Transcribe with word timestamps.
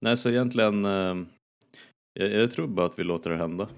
Nej, 0.00 0.16
så 0.16 0.28
egentligen, 0.30 0.84
eh, 0.84 1.16
jag, 2.12 2.30
jag 2.32 2.50
tror 2.50 2.66
bara 2.66 2.86
att 2.86 2.98
vi 2.98 3.04
låter 3.04 3.30
det 3.30 3.36
hända. 3.36 3.68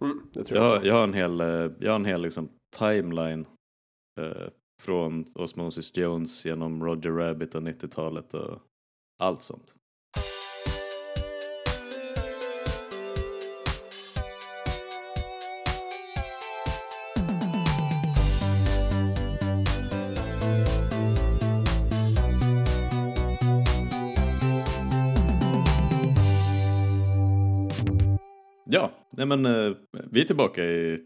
Mm, 0.00 0.20
det 0.32 0.50
Jag, 0.50 0.56
jag, 0.58 0.62
har- 0.62 0.84
jag 0.84 0.94
har 0.94 1.04
en 1.04 1.14
hel, 1.14 1.40
eh, 1.40 1.46
jag 1.80 1.90
har 1.90 1.96
en 1.96 2.04
hel 2.04 2.22
liksom, 2.22 2.48
timeline 2.78 3.46
eh, 4.20 4.48
från 4.82 5.24
Osmosis 5.34 5.96
Jones 5.96 6.44
genom 6.46 6.84
Roger 6.84 7.10
Rabbit 7.10 7.54
och 7.54 7.62
90-talet 7.62 8.34
och 8.34 8.58
allt 9.22 9.42
sånt. 9.42 9.74
Nej 29.24 29.38
men 29.38 29.66
eh, 29.66 29.76
vi 30.10 30.20
är 30.20 30.24
tillbaka 30.24 30.64
i, 30.64 30.98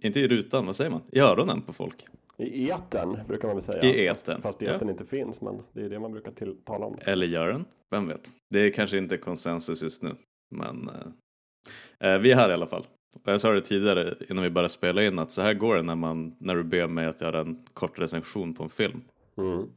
inte 0.00 0.20
i 0.20 0.28
rutan, 0.28 0.66
vad 0.66 0.76
säger 0.76 0.90
man? 0.90 1.02
I 1.12 1.20
öronen 1.20 1.62
på 1.62 1.72
folk. 1.72 2.06
I 2.38 2.70
etern 2.70 3.18
brukar 3.28 3.48
man 3.48 3.56
väl 3.56 3.64
säga. 3.64 3.82
I 3.82 4.06
etern, 4.06 4.42
Fast, 4.42 4.58
fast 4.58 4.82
ja. 4.82 4.90
inte 4.90 5.04
finns, 5.04 5.40
men 5.40 5.62
det 5.72 5.84
är 5.84 5.88
det 5.88 5.98
man 5.98 6.12
brukar 6.12 6.32
till, 6.32 6.56
tala 6.64 6.86
om. 6.86 6.98
Eller 7.00 7.26
gör 7.26 7.48
den? 7.48 7.64
Vem 7.90 8.08
vet? 8.08 8.30
Det 8.50 8.58
är 8.58 8.70
kanske 8.70 8.98
inte 8.98 9.16
konsensus 9.16 9.82
just 9.82 10.02
nu. 10.02 10.14
Men 10.50 10.88
eh, 10.88 12.12
eh, 12.12 12.20
vi 12.20 12.32
är 12.32 12.36
här 12.36 12.50
i 12.50 12.52
alla 12.52 12.66
fall. 12.66 12.86
Och 13.24 13.32
jag 13.32 13.40
sa 13.40 13.52
det 13.52 13.60
tidigare 13.60 14.14
innan 14.28 14.44
vi 14.44 14.50
började 14.50 14.68
spela 14.68 15.04
in 15.04 15.18
att 15.18 15.30
så 15.30 15.42
här 15.42 15.54
går 15.54 15.76
det 15.76 15.82
när, 15.82 15.94
man, 15.94 16.36
när 16.38 16.54
du 16.54 16.64
ber 16.64 16.86
mig 16.86 17.06
att 17.06 17.20
göra 17.20 17.40
en 17.40 17.66
kort 17.74 17.98
recension 17.98 18.54
på 18.54 18.62
en 18.62 18.70
film. 18.70 19.00
Mm. 19.38 19.68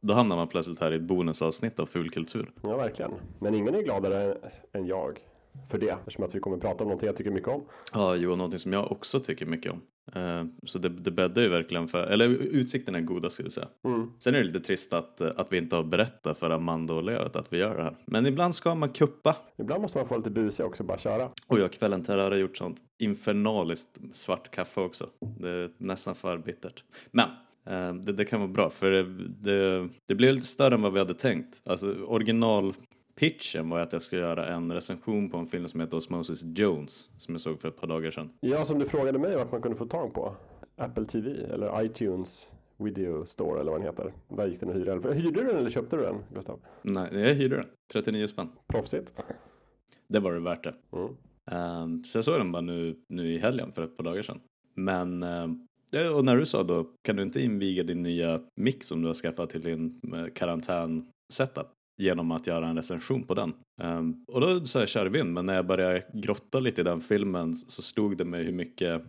Då 0.00 0.14
hamnar 0.14 0.36
man 0.36 0.48
plötsligt 0.48 0.80
här 0.80 0.92
i 0.92 0.96
ett 0.96 1.02
bonusavsnitt 1.02 1.80
av 1.80 1.86
fulkultur. 1.86 2.50
Ja, 2.62 2.76
verkligen. 2.76 3.12
Men 3.38 3.54
ingen 3.54 3.74
är 3.74 3.82
gladare 3.82 4.38
än 4.72 4.86
jag 4.86 5.20
för 5.70 5.78
det, 5.78 5.88
eftersom 5.88 6.24
att 6.24 6.34
vi 6.34 6.40
kommer 6.40 6.58
prata 6.58 6.84
om 6.84 6.88
någonting 6.88 7.06
jag 7.06 7.16
tycker 7.16 7.30
mycket 7.30 7.48
om. 7.48 7.64
Ja, 7.92 8.14
jo, 8.14 8.36
någonting 8.36 8.58
som 8.58 8.72
jag 8.72 8.92
också 8.92 9.20
tycker 9.20 9.46
mycket 9.46 9.72
om. 9.72 9.80
Eh, 10.12 10.44
så 10.62 10.78
det, 10.78 10.88
det 10.88 11.10
bäddar 11.10 11.42
ju 11.42 11.48
verkligen 11.48 11.88
för, 11.88 12.06
eller 12.06 12.28
utsikten 12.28 12.94
är 12.94 13.00
goda 13.00 13.30
ska 13.30 13.42
vi 13.42 13.50
säga. 13.50 13.68
Mm. 13.84 14.10
Sen 14.18 14.34
är 14.34 14.38
det 14.38 14.44
lite 14.44 14.60
trist 14.60 14.92
att, 14.92 15.20
att 15.20 15.52
vi 15.52 15.58
inte 15.58 15.76
har 15.76 15.82
berättat 15.82 16.38
för 16.38 16.50
Amanda 16.50 16.94
och 16.94 17.02
Leot 17.02 17.36
att 17.36 17.52
vi 17.52 17.58
gör 17.58 17.76
det 17.76 17.82
här. 17.82 17.96
Men 18.06 18.26
ibland 18.26 18.54
ska 18.54 18.74
man 18.74 18.88
kuppa. 18.88 19.36
Ibland 19.58 19.82
måste 19.82 19.98
man 19.98 20.08
få 20.08 20.16
lite 20.16 20.30
busig 20.30 20.66
också, 20.66 20.84
bara 20.84 20.98
köra. 20.98 21.30
Och 21.46 21.60
jag 21.60 21.72
kvällen 21.72 22.04
till 22.04 22.14
har 22.14 22.36
gjort 22.36 22.56
sånt 22.56 22.76
infernaliskt 22.98 23.98
svart 24.12 24.50
kaffe 24.50 24.80
också. 24.80 25.08
Det 25.40 25.48
är 25.48 25.70
nästan 25.78 26.14
för 26.14 26.38
bittert. 26.38 26.84
Men 27.10 27.28
eh, 27.66 27.94
det, 27.94 28.12
det 28.12 28.24
kan 28.24 28.40
vara 28.40 28.50
bra 28.50 28.70
för 28.70 28.90
det, 28.90 29.02
det, 29.28 29.88
det 30.06 30.14
blev 30.14 30.34
lite 30.34 30.46
större 30.46 30.74
än 30.74 30.82
vad 30.82 30.92
vi 30.92 30.98
hade 30.98 31.14
tänkt. 31.14 31.62
Alltså 31.68 31.94
originalpitchen 33.24 33.68
var 33.70 33.80
att 33.80 33.92
jag 33.92 34.02
ska 34.02 34.16
göra 34.16 34.46
en 34.46 34.72
recension 34.72 35.30
på 35.30 35.36
en 35.36 35.46
film 35.46 35.68
som 35.68 35.80
heter 35.80 35.96
Osmosis 35.96 36.42
Jones 36.44 37.10
som 37.16 37.34
jag 37.34 37.40
såg 37.40 37.60
för 37.60 37.68
ett 37.68 37.80
par 37.80 37.86
dagar 37.86 38.10
sedan. 38.10 38.30
Ja, 38.40 38.64
som 38.64 38.78
du 38.78 38.86
frågade 38.86 39.18
mig 39.18 39.36
vart 39.36 39.52
man 39.52 39.62
kunde 39.62 39.78
få 39.78 39.86
tag 39.86 40.14
på. 40.14 40.36
Apple 40.76 41.04
TV 41.04 41.30
eller 41.30 41.84
iTunes 41.84 42.46
Video 42.78 43.26
Store 43.26 43.60
eller 43.60 43.70
vad 43.72 43.80
den 43.80 43.86
heter. 43.86 44.12
Där 44.28 44.46
gick 44.46 44.60
den 44.60 44.68
att 44.70 44.76
hyra. 44.76 45.12
Hyrde 45.12 45.40
du 45.40 45.46
den 45.46 45.56
eller 45.56 45.70
köpte 45.70 45.96
du 45.96 46.02
den, 46.02 46.16
Gustav? 46.34 46.60
Nej, 46.82 47.08
jag 47.12 47.34
hyrde 47.34 47.56
den. 47.56 47.66
39 47.92 48.26
spänn. 48.26 48.48
Proffsigt. 48.66 49.10
Det 50.08 50.20
var 50.20 50.32
det 50.32 50.40
värt 50.40 50.64
det. 50.64 50.74
Mm. 50.92 51.82
Um, 51.82 52.04
så 52.04 52.18
jag 52.18 52.24
såg 52.24 52.38
den 52.40 52.52
bara 52.52 52.62
nu, 52.62 52.96
nu 53.08 53.32
i 53.32 53.38
helgen 53.38 53.72
för 53.72 53.84
ett 53.84 53.96
par 53.96 54.04
dagar 54.04 54.22
sedan. 54.22 54.40
Men, 54.74 55.20
det- 55.92 56.08
och 56.08 56.24
när 56.24 56.36
du 56.36 56.46
sa 56.46 56.62
då, 56.62 56.86
kan 57.02 57.16
du 57.16 57.22
inte 57.22 57.40
inviga 57.40 57.82
din 57.82 58.02
nya 58.02 58.40
mick 58.60 58.84
som 58.84 59.00
du 59.02 59.06
har 59.06 59.14
skaffat 59.14 59.50
till 59.50 59.60
din 59.62 60.00
eh, 60.14 60.26
karantän-setup 60.34 61.66
genom 62.02 62.30
att 62.30 62.46
göra 62.46 62.68
en 62.68 62.76
recension 62.76 63.22
på 63.22 63.34
den? 63.34 63.52
Ehm, 63.82 64.24
och 64.28 64.40
då 64.40 64.64
sa 64.64 64.80
jag 64.80 64.88
kör 64.88 65.06
vind, 65.06 65.32
men 65.32 65.46
när 65.46 65.54
jag 65.54 65.66
började 65.66 66.04
grotta 66.12 66.60
lite 66.60 66.80
i 66.80 66.84
den 66.84 67.00
filmen 67.00 67.56
så 67.56 67.82
stod 67.82 68.16
det 68.16 68.24
mig 68.24 68.44
hur 68.44 68.52
mycket, 68.52 69.02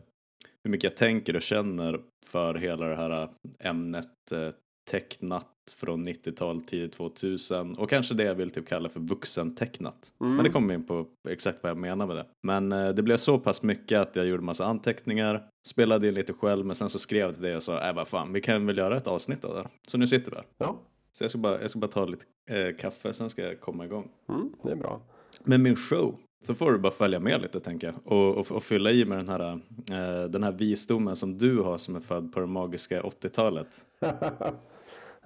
hur 0.64 0.72
mycket 0.72 0.84
jag 0.84 0.98
tänker 0.98 1.36
och 1.36 1.42
känner 1.42 2.00
för 2.26 2.56
hela 2.56 2.86
det 2.86 2.96
här 2.96 3.30
ämnet 3.60 4.32
eh, 4.32 4.50
tecknat 4.92 5.52
från 5.76 6.08
90-tal, 6.08 6.62
tidigt 6.62 6.94
2000 6.94 7.76
och 7.76 7.90
kanske 7.90 8.14
det 8.14 8.24
jag 8.24 8.36
vill 8.36 8.52
typ 8.52 8.68
kalla 8.68 8.90
för 8.90 9.00
vuxentecknat. 9.00 10.14
Mm. 10.22 10.36
Men 10.36 10.44
det 10.44 10.52
kommer 10.52 10.68
vi 10.68 10.74
in 10.74 10.86
på 10.86 11.06
exakt 11.30 11.64
vad 11.64 11.70
jag 11.70 11.78
menar 11.78 12.08
med 12.08 12.16
det. 12.16 12.26
Men 12.44 12.72
eh, 12.72 12.90
det 12.90 13.04
blev 13.04 13.18
så 13.18 13.40
pass 13.40 13.64
mycket 13.64 14.00
att 14.00 14.16
jag 14.16 14.26
gjorde 14.26 14.44
massa 14.44 14.66
anteckningar, 14.66 15.48
spelade 15.68 16.08
in 16.08 16.14
lite 16.14 16.34
själv 16.34 16.66
men 16.66 16.76
sen 16.76 16.90
så 16.90 17.00
skrev 17.00 17.22
jag 17.22 17.34
till 17.34 17.44
dig 17.44 17.56
och 17.56 17.64
sa, 17.64 17.90
äh 17.90 17.96
vad 17.96 18.08
fan, 18.08 18.34
vi 18.34 18.42
kan 18.42 18.66
väl 18.66 18.78
göra 18.78 18.98
ett 18.98 19.08
avsnitt 19.08 19.46
av 19.46 19.56
det. 19.56 19.68
Så 19.88 19.98
nu 19.98 20.08
sitter 20.08 20.32
vi 20.32 20.38
här. 20.38 20.46
Ja, 20.58 20.80
Så 21.18 21.24
jag 21.24 21.32
ska 21.32 21.40
bara, 21.40 21.62
jag 21.62 21.70
ska 21.70 21.80
bara 21.80 21.88
ta 21.92 22.06
lite 22.06 22.26
eh, 22.50 22.76
kaffe, 22.76 23.14
sen 23.14 23.30
ska 23.30 23.42
jag 23.42 23.60
komma 23.62 23.86
igång. 23.86 24.08
mm, 24.30 24.54
det 24.64 24.72
är 24.72 24.76
bra. 24.76 25.02
Men 25.44 25.64
min 25.64 25.76
show, 25.76 26.16
så 26.44 26.56
får 26.56 26.72
du 26.72 26.78
bara 26.78 26.92
följa 26.92 27.20
med 27.20 27.42
lite 27.42 27.60
tänker 27.60 27.88
jag. 27.88 28.14
Och, 28.14 28.38
och, 28.38 28.52
och 28.52 28.64
fylla 28.64 28.92
i 28.92 29.06
med 29.06 29.18
den 29.18 29.28
här, 29.28 29.52
eh, 29.92 30.30
den 30.30 30.44
här 30.44 30.52
visdomen 30.52 31.16
som 31.16 31.38
du 31.38 31.60
har 31.62 31.78
som 31.78 31.96
är 31.96 32.00
född 32.00 32.34
på 32.34 32.40
det 32.40 32.48
magiska 32.48 33.02
80-talet. 33.02 33.68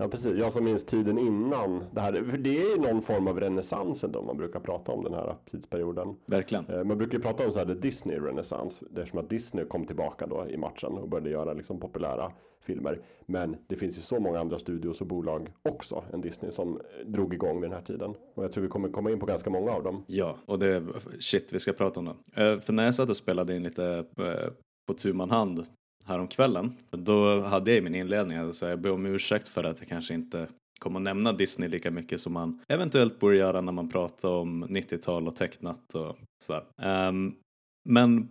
Ja, 0.02 0.08
precis. 0.08 0.38
Jag 0.40 0.54
som 0.54 0.64
minns 0.64 0.86
tiden 0.86 1.18
innan 1.18 1.84
det 1.92 2.02
här. 2.02 2.14
För 2.14 2.38
det 2.38 2.62
är 2.62 2.70
ju 2.70 2.82
någon 2.82 3.02
form 3.02 3.28
av 3.28 3.40
renässans 3.40 4.04
ändå 4.04 4.22
man 4.22 4.38
brukar 4.38 4.60
prata 4.60 4.92
om 4.92 5.04
den 5.04 5.14
här 5.14 5.36
tidsperioden. 5.52 6.16
Verkligen. 6.26 6.66
Eh, 6.66 6.84
Man 6.84 6.98
brukar 6.98 7.18
ju 7.18 7.24
prata 7.24 7.46
om 7.48 7.52
så 7.54 7.60
här 7.60 7.66
Disney 7.66 8.20
renässans. 8.20 8.80
Det 8.92 9.02
är 9.02 9.06
som 9.06 9.20
att 9.20 9.30
Disney 9.30 9.66
kom 9.66 9.86
tillbaka 9.86 10.28
då 10.28 10.46
i 10.50 10.58
matchen 10.58 10.92
och 10.94 11.10
började 11.10 11.30
göra 11.30 11.54
liksom 11.54 11.80
populära 11.80 12.32
filmer. 12.62 13.00
Men 13.25 13.58
det 13.68 13.75
finns 13.75 13.97
ju 13.97 14.02
så 14.02 14.20
många 14.20 14.40
andra 14.40 14.59
studios 14.59 15.02
och 15.02 15.08
bolag 15.08 15.52
också 15.70 16.03
än 16.14 16.22
Disney 16.22 16.52
som 16.52 16.78
eh, 16.78 17.06
drog 17.06 17.34
igång 17.34 17.62
vid 17.62 17.70
den 17.70 17.78
här 17.78 17.86
tiden. 17.86 18.14
Och 18.34 18.44
jag 18.44 18.52
tror 18.52 18.64
vi 18.64 18.70
kommer 18.70 18.90
komma 18.90 19.12
in 19.12 19.20
på 19.20 19.25
ganska 19.25 19.50
många 19.50 19.72
av 19.72 19.84
dem. 19.84 20.03
Ja, 20.08 20.38
och 20.46 20.59
det, 20.59 20.68
är 20.68 20.84
shit, 21.20 21.53
vi 21.53 21.59
ska 21.59 21.74
prata 21.74 22.00
om 22.00 22.06
det. 22.06 22.52
Eh, 22.52 22.59
för 22.59 22.74
när 22.74 22.86
jag 22.86 22.96
satt 22.96 23.09
och 23.09 23.18
spelade 23.18 23.56
in 23.56 23.64
lite 23.64 24.06
eh, 24.18 24.50
på 24.88 24.94
tu 24.94 25.14
man 25.14 25.31
hand 25.31 25.66
häromkvällen, 26.06 26.74
då 26.92 27.42
hade 27.42 27.72
jag 27.72 27.78
i 27.78 27.81
min 27.81 27.96
inledning, 27.96 28.53
så 28.53 28.66
jag 28.66 28.80
ber 28.80 28.91
om 28.91 29.06
ursäkt 29.06 29.47
för 29.47 29.64
att 29.64 29.80
jag 29.80 29.88
kanske 29.88 30.14
inte 30.14 30.47
kommer 30.80 31.00
att 31.00 31.03
nämna 31.03 31.34
Disney 31.34 31.70
lika 31.70 31.91
mycket 31.91 32.22
som 32.22 32.34
man 32.34 32.62
eventuellt 32.68 33.20
borde 33.20 33.36
göra 33.36 33.62
när 33.62 33.72
man 33.72 33.90
pratar 33.90 34.30
om 34.30 34.66
90-tal 34.66 35.28
och 35.28 35.36
tecknat 35.36 35.96
och 35.96 36.18
sådär. 36.44 36.64
Um, 37.09 37.36
men 37.90 38.30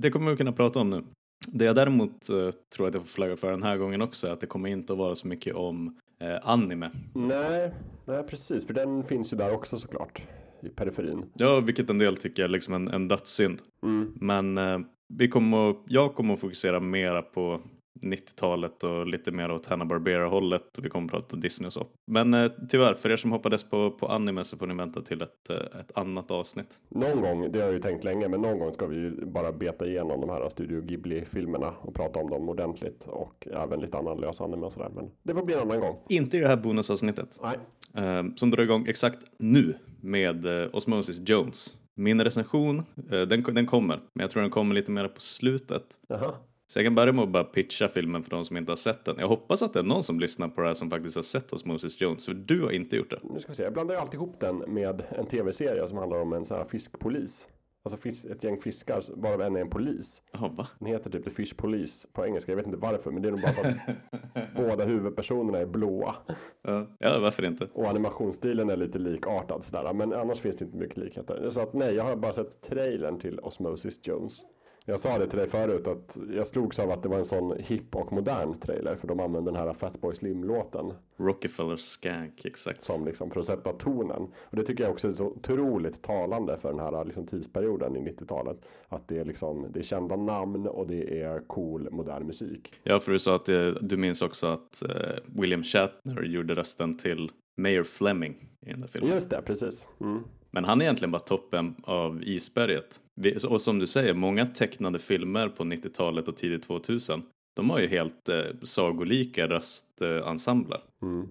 det 0.00 0.10
kommer 0.10 0.30
vi 0.30 0.36
kunna 0.36 0.52
prata 0.52 0.80
om 0.80 0.90
nu. 0.90 1.04
Det 1.48 1.64
jag 1.64 1.76
däremot 1.76 2.30
eh, 2.30 2.50
tror 2.76 2.88
att 2.88 2.94
jag 2.94 3.02
får 3.02 3.08
flagga 3.08 3.36
för 3.36 3.50
den 3.50 3.62
här 3.62 3.76
gången 3.76 4.02
också 4.02 4.26
är 4.26 4.30
att 4.30 4.40
det 4.40 4.46
kommer 4.46 4.68
inte 4.68 4.92
att 4.92 4.98
vara 4.98 5.14
så 5.14 5.28
mycket 5.28 5.54
om 5.54 5.96
eh, 6.20 6.36
anime. 6.42 6.90
Nej, 7.14 7.74
nej, 8.04 8.22
precis. 8.22 8.66
För 8.66 8.74
den 8.74 9.04
finns 9.04 9.32
ju 9.32 9.36
där 9.36 9.52
också 9.52 9.78
såklart. 9.78 10.22
I 10.62 10.68
periferin. 10.68 11.24
Ja, 11.34 11.60
vilket 11.60 11.90
en 11.90 11.98
del 11.98 12.16
tycker 12.16 12.44
är 12.44 12.48
liksom 12.48 12.74
en, 12.74 12.88
en 12.88 13.08
dödssynd. 13.08 13.58
Mm. 13.82 14.12
Men 14.16 14.58
eh, 14.58 14.78
vi 15.14 15.28
kommer 15.28 15.74
jag 15.86 16.14
kommer 16.14 16.34
att 16.34 16.40
fokusera 16.40 16.80
mera 16.80 17.22
på 17.22 17.60
90-talet 18.02 18.84
och 18.84 19.06
lite 19.06 19.32
mer 19.32 19.50
åt 19.50 19.66
Hanna-Barbera-hållet. 19.66 20.78
Vi 20.82 20.88
kommer 20.90 21.06
att 21.06 21.10
prata 21.12 21.36
Disney 21.36 21.66
och 21.66 21.72
så. 21.72 21.86
Men 22.06 22.34
eh, 22.34 22.50
tyvärr, 22.68 22.94
för 22.94 23.10
er 23.10 23.16
som 23.16 23.32
hoppades 23.32 23.64
på, 23.64 23.90
på 23.90 24.06
anime 24.06 24.44
så 24.44 24.56
får 24.56 24.66
ni 24.66 24.74
vänta 24.74 25.00
till 25.00 25.22
ett, 25.22 25.50
eh, 25.50 25.80
ett 25.80 25.92
annat 25.98 26.30
avsnitt. 26.30 26.80
Någon 26.88 27.20
gång, 27.20 27.52
det 27.52 27.58
har 27.58 27.66
jag 27.66 27.74
ju 27.74 27.80
tänkt 27.80 28.04
länge, 28.04 28.28
men 28.28 28.40
någon 28.40 28.58
gång 28.58 28.72
ska 28.74 28.86
vi 28.86 28.96
ju 28.96 29.24
bara 29.26 29.52
beta 29.52 29.86
igenom 29.86 30.20
de 30.20 30.30
här 30.30 30.48
Studio 30.48 30.80
Ghibli-filmerna 30.80 31.74
och 31.80 31.94
prata 31.94 32.18
om 32.18 32.30
dem 32.30 32.48
ordentligt 32.48 33.04
och 33.06 33.48
även 33.52 33.80
lite 33.80 33.98
annan 33.98 34.20
lös 34.20 34.40
anime 34.40 34.66
och 34.66 34.72
sådär. 34.72 34.90
Men 34.94 35.10
det 35.22 35.34
får 35.34 35.44
bli 35.44 35.54
en 35.54 35.60
annan 35.60 35.80
gång. 35.80 35.96
Inte 36.08 36.36
i 36.36 36.40
det 36.40 36.48
här 36.48 36.56
bonusavsnittet. 36.56 37.40
Nej, 37.42 37.58
eh, 38.04 38.22
som 38.36 38.50
drar 38.50 38.62
igång 38.62 38.86
exakt 38.88 39.18
nu 39.38 39.74
med 40.00 40.62
eh, 40.62 40.68
Osmosis 40.72 41.28
Jones. 41.28 41.76
Min 41.96 42.20
recension, 42.20 42.78
eh, 42.78 43.20
den, 43.20 43.42
den 43.42 43.66
kommer, 43.66 43.96
men 44.12 44.22
jag 44.22 44.30
tror 44.30 44.42
den 44.42 44.50
kommer 44.50 44.74
lite 44.74 44.90
mer 44.90 45.08
på 45.08 45.20
slutet. 45.20 45.84
jaha. 46.08 46.34
Så 46.74 46.80
jag 46.80 46.86
kan 46.86 46.94
börja 46.94 47.12
med 47.12 47.22
att 47.22 47.28
bara 47.28 47.44
pitcha 47.44 47.88
filmen 47.88 48.22
för 48.22 48.30
de 48.30 48.44
som 48.44 48.56
inte 48.56 48.72
har 48.72 48.76
sett 48.76 49.04
den. 49.04 49.16
Jag 49.18 49.28
hoppas 49.28 49.62
att 49.62 49.72
det 49.72 49.78
är 49.78 49.82
någon 49.82 50.02
som 50.02 50.20
lyssnar 50.20 50.48
på 50.48 50.60
det 50.60 50.66
här 50.66 50.74
som 50.74 50.90
faktiskt 50.90 51.16
har 51.16 51.22
sett 51.22 51.52
Osmosis 51.52 52.00
Jones, 52.00 52.26
för 52.26 52.34
du 52.34 52.62
har 52.62 52.70
inte 52.70 52.96
gjort 52.96 53.10
det. 53.10 53.18
Nu 53.22 53.40
ska 53.40 53.48
vi 53.48 53.54
se, 53.54 53.62
jag 53.62 53.72
blandar 53.72 53.94
ju 53.94 54.00
alltid 54.00 54.14
ihop 54.14 54.40
den 54.40 54.56
med 54.56 55.02
en 55.10 55.26
tv-serie 55.26 55.88
som 55.88 55.98
handlar 55.98 56.18
om 56.18 56.32
en 56.32 56.44
sån 56.44 56.56
här 56.56 56.64
fiskpolis. 56.64 57.48
Alltså 57.82 58.08
ett 58.08 58.44
gäng 58.44 58.60
fiskar, 58.60 59.02
varav 59.16 59.42
en 59.42 59.56
är 59.56 59.60
en 59.60 59.70
polis. 59.70 60.22
Jaha, 60.32 60.48
va? 60.48 60.66
Den 60.78 60.88
heter 60.88 61.10
typ 61.10 61.24
The 61.24 61.30
Fish 61.30 61.54
Police 61.56 62.08
på 62.12 62.26
engelska, 62.26 62.52
jag 62.52 62.56
vet 62.56 62.66
inte 62.66 62.78
varför, 62.78 63.10
men 63.10 63.22
det 63.22 63.28
är 63.28 63.32
nog 63.32 63.40
bara 63.40 63.52
för 63.52 63.68
att 63.68 64.54
båda 64.56 64.84
huvudpersonerna 64.84 65.58
är 65.58 65.66
blåa. 65.66 66.14
Ja, 66.62 66.86
ja, 66.98 67.18
varför 67.18 67.44
inte? 67.44 67.68
Och 67.72 67.88
animationsstilen 67.88 68.70
är 68.70 68.76
lite 68.76 68.98
likartad 68.98 69.64
sådär, 69.64 69.92
men 69.92 70.12
annars 70.12 70.40
finns 70.40 70.56
det 70.56 70.64
inte 70.64 70.76
mycket 70.76 70.96
likheter. 70.96 71.50
Så 71.50 71.60
att 71.60 71.74
nej, 71.74 71.94
jag 71.94 72.04
har 72.04 72.16
bara 72.16 72.32
sett 72.32 72.60
trailern 72.60 73.18
till 73.18 73.38
Osmosis 73.38 74.00
Jones. 74.02 74.44
Jag 74.86 75.00
sa 75.00 75.18
det 75.18 75.28
till 75.28 75.38
dig 75.38 75.48
förut 75.48 75.86
att 75.86 76.16
jag 76.30 76.46
slogs 76.46 76.78
av 76.78 76.90
att 76.90 77.02
det 77.02 77.08
var 77.08 77.18
en 77.18 77.24
sån 77.24 77.58
hipp 77.58 77.96
och 77.96 78.12
modern 78.12 78.58
trailer 78.60 78.96
för 78.96 79.08
de 79.08 79.20
använde 79.20 79.50
den 79.50 79.60
här 79.60 79.72
Fatboy 79.72 80.14
Slim-låten 80.14 80.92
Rockefeller 81.16 81.76
Skank, 81.76 82.44
exakt. 82.44 82.84
som 82.84 83.04
liksom 83.04 83.30
för 83.30 83.40
att 83.40 83.46
sätta 83.46 83.72
tonen. 83.72 84.22
Och 84.34 84.56
det 84.56 84.62
tycker 84.62 84.84
jag 84.84 84.92
också 84.92 85.08
är 85.08 85.12
så 85.12 85.26
otroligt 85.26 86.02
talande 86.02 86.58
för 86.58 86.68
den 86.68 86.80
här 86.80 87.04
liksom 87.04 87.26
tidsperioden 87.26 87.96
i 87.96 88.00
90-talet. 88.00 88.56
Att 88.88 89.08
det 89.08 89.18
är 89.18 89.24
liksom, 89.24 89.66
det 89.72 89.78
är 89.78 89.84
kända 89.84 90.16
namn 90.16 90.66
och 90.66 90.86
det 90.86 91.20
är 91.20 91.40
cool 91.46 91.88
modern 91.90 92.26
musik. 92.26 92.72
Ja, 92.82 93.00
för 93.00 93.12
du 93.12 93.18
sa 93.18 93.34
att 93.34 93.48
eh, 93.48 93.68
du 93.80 93.96
minns 93.96 94.22
också 94.22 94.46
att 94.46 94.82
eh, 94.82 94.90
William 95.26 95.62
Shatner 95.62 96.22
gjorde 96.22 96.54
rösten 96.54 96.96
till 96.96 97.30
Mayor 97.56 97.82
Fleming 97.82 98.48
i 98.66 98.70
den 98.70 98.80
där 98.80 98.88
filmen. 98.88 99.14
Just 99.14 99.30
det, 99.30 99.42
precis. 99.42 99.86
Mm. 100.00 100.24
Men 100.54 100.64
han 100.64 100.80
är 100.80 100.84
egentligen 100.84 101.10
bara 101.10 101.22
toppen 101.22 101.74
av 101.82 102.22
isberget. 102.22 103.00
Och 103.48 103.60
som 103.60 103.78
du 103.78 103.86
säger, 103.86 104.14
många 104.14 104.46
tecknade 104.46 104.98
filmer 104.98 105.48
på 105.48 105.64
90-talet 105.64 106.28
och 106.28 106.36
tidigt 106.36 106.62
2000 106.62 107.22
de 107.56 107.70
har 107.70 107.78
ju 107.78 107.86
helt 107.86 108.28
eh, 108.28 108.42
sagolika 108.62 109.46
röstensembler. 109.46 110.80
Mm. 111.02 111.28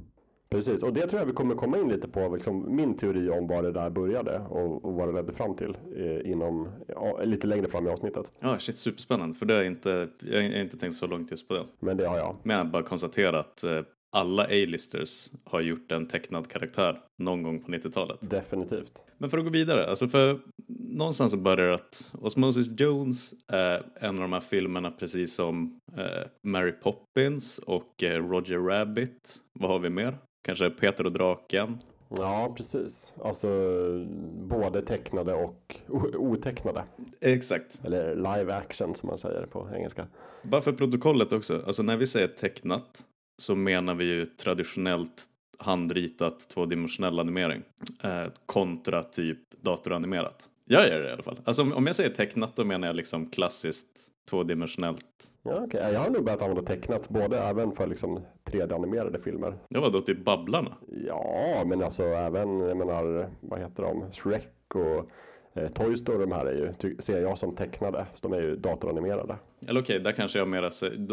Precis, 0.49 0.83
och 0.83 0.93
det 0.93 1.07
tror 1.07 1.19
jag 1.19 1.25
vi 1.25 1.33
kommer 1.33 1.55
komma 1.55 1.77
in 1.77 1.89
lite 1.89 2.07
på, 2.07 2.35
liksom, 2.35 2.75
min 2.75 2.97
teori 2.97 3.29
om 3.29 3.47
var 3.47 3.63
det 3.63 3.71
där 3.71 3.89
började 3.89 4.39
och, 4.39 4.85
och 4.85 4.93
vad 4.93 5.07
det 5.07 5.13
ledde 5.13 5.33
fram 5.33 5.55
till 5.55 5.77
eh, 5.95 6.31
inom, 6.31 6.69
ja, 6.87 7.23
lite 7.23 7.47
längre 7.47 7.67
fram 7.67 7.87
i 7.87 7.89
avsnittet. 7.89 8.25
Ja, 8.39 8.59
shit, 8.59 8.77
superspännande. 8.77 9.35
För 9.35 9.45
det 9.45 9.53
har 9.53 9.61
jag 9.61 9.71
inte, 9.71 10.07
jag 10.19 10.41
har 10.41 10.59
inte 10.61 10.77
tänkt 10.77 10.95
så 10.95 11.07
långt 11.07 11.31
just 11.31 11.47
på 11.47 11.53
det. 11.53 11.63
Men 11.79 11.97
det 11.97 12.07
har 12.07 12.17
jag. 12.17 12.35
Men 12.43 12.57
jag 12.57 12.67
bara 12.67 12.83
konstatera 12.83 13.39
att 13.39 13.63
eh, 13.63 13.81
alla 14.13 14.43
A-listers 14.43 15.31
har 15.43 15.61
gjort 15.61 15.91
en 15.91 16.07
tecknad 16.07 16.47
karaktär 16.47 17.01
någon 17.17 17.43
gång 17.43 17.59
på 17.59 17.71
90-talet. 17.71 18.29
Definitivt. 18.29 18.91
Men 19.17 19.29
för 19.29 19.37
att 19.37 19.43
gå 19.43 19.49
vidare, 19.49 19.89
alltså 19.89 20.07
för 20.07 20.39
någonstans 20.79 21.31
så 21.31 21.37
börjar 21.37 21.67
det 21.67 21.73
att 21.73 22.11
Osmosis 22.21 22.79
Jones 22.79 23.33
är 23.47 23.83
en 23.95 24.15
av 24.15 24.21
de 24.21 24.33
här 24.33 24.39
filmerna 24.39 24.91
precis 24.91 25.35
som 25.35 25.79
eh, 25.97 26.27
Mary 26.47 26.71
Poppins 26.71 27.59
och 27.59 28.03
eh, 28.03 28.27
Roger 28.27 28.59
Rabbit. 28.59 29.37
Vad 29.59 29.69
har 29.69 29.79
vi 29.79 29.89
mer? 29.89 30.17
Kanske 30.43 30.69
Peter 30.69 31.05
och 31.05 31.11
draken? 31.11 31.77
Ja, 32.09 32.53
precis. 32.57 33.13
Alltså 33.21 33.47
både 34.47 34.81
tecknade 34.81 35.33
och 35.33 35.75
otecknade. 36.17 36.83
Exakt. 37.21 37.81
Eller 37.85 38.15
live 38.15 38.53
action 38.53 38.95
som 38.95 39.07
man 39.07 39.17
säger 39.17 39.45
på 39.45 39.69
engelska. 39.75 40.07
Bara 40.43 40.61
för 40.61 40.73
protokollet 40.73 41.33
också, 41.33 41.63
alltså 41.65 41.83
när 41.83 41.97
vi 41.97 42.07
säger 42.07 42.27
tecknat 42.27 43.03
så 43.43 43.55
menar 43.55 43.95
vi 43.95 44.05
ju 44.05 44.25
traditionellt 44.25 45.25
handritat 45.57 46.49
tvådimensionell 46.49 47.19
animering 47.19 47.61
eh, 48.03 48.25
kontra 48.45 49.03
typ 49.03 49.39
datoranimerat. 49.61 50.49
Jag 50.65 50.87
gör 50.87 50.99
det 50.99 51.09
i 51.09 51.11
alla 51.11 51.23
fall. 51.23 51.39
Alltså 51.43 51.61
om, 51.61 51.73
om 51.73 51.85
jag 51.85 51.95
säger 51.95 52.09
tecknat 52.09 52.55
då 52.55 52.63
menar 52.63 52.87
jag 52.87 52.95
liksom 52.95 53.29
klassiskt 53.29 54.09
tvådimensionellt. 54.29 55.05
Ja, 55.43 55.61
okej. 55.65 55.93
Jag 55.93 55.99
har 55.99 56.09
nog 56.09 56.25
börjat 56.25 56.41
använda 56.41 56.63
tecknat 56.63 57.09
både 57.09 57.39
även 57.39 57.71
för 57.75 57.87
liksom 57.87 58.19
3D-animerade 58.45 59.21
filmer. 59.21 59.57
Det 59.69 59.79
var 59.79 59.89
då 59.89 60.01
typ 60.01 60.25
Babblarna. 60.25 60.77
Ja, 61.07 61.63
men 61.65 61.83
alltså 61.83 62.03
även, 62.03 62.59
jag 62.59 62.77
menar, 62.77 63.29
vad 63.41 63.59
heter 63.59 63.83
de? 63.83 64.11
Shrek 64.11 64.75
och 64.75 65.09
eh, 65.55 65.67
Toy 65.67 65.97
Story, 65.97 66.17
de 66.19 66.31
här 66.31 66.45
är 66.45 66.53
ju, 66.53 66.73
ty- 66.79 66.95
ser 66.99 67.21
jag 67.21 67.37
som 67.37 67.55
tecknade. 67.55 68.05
Så 68.13 68.27
de 68.27 68.33
är 68.37 68.41
ju 68.41 68.55
datoranimerade. 68.55 69.35
Eller 69.67 69.81
okej, 69.81 69.99
där 69.99 70.11
kanske 70.11 70.39
jag 70.39 70.47
mera, 70.47 70.69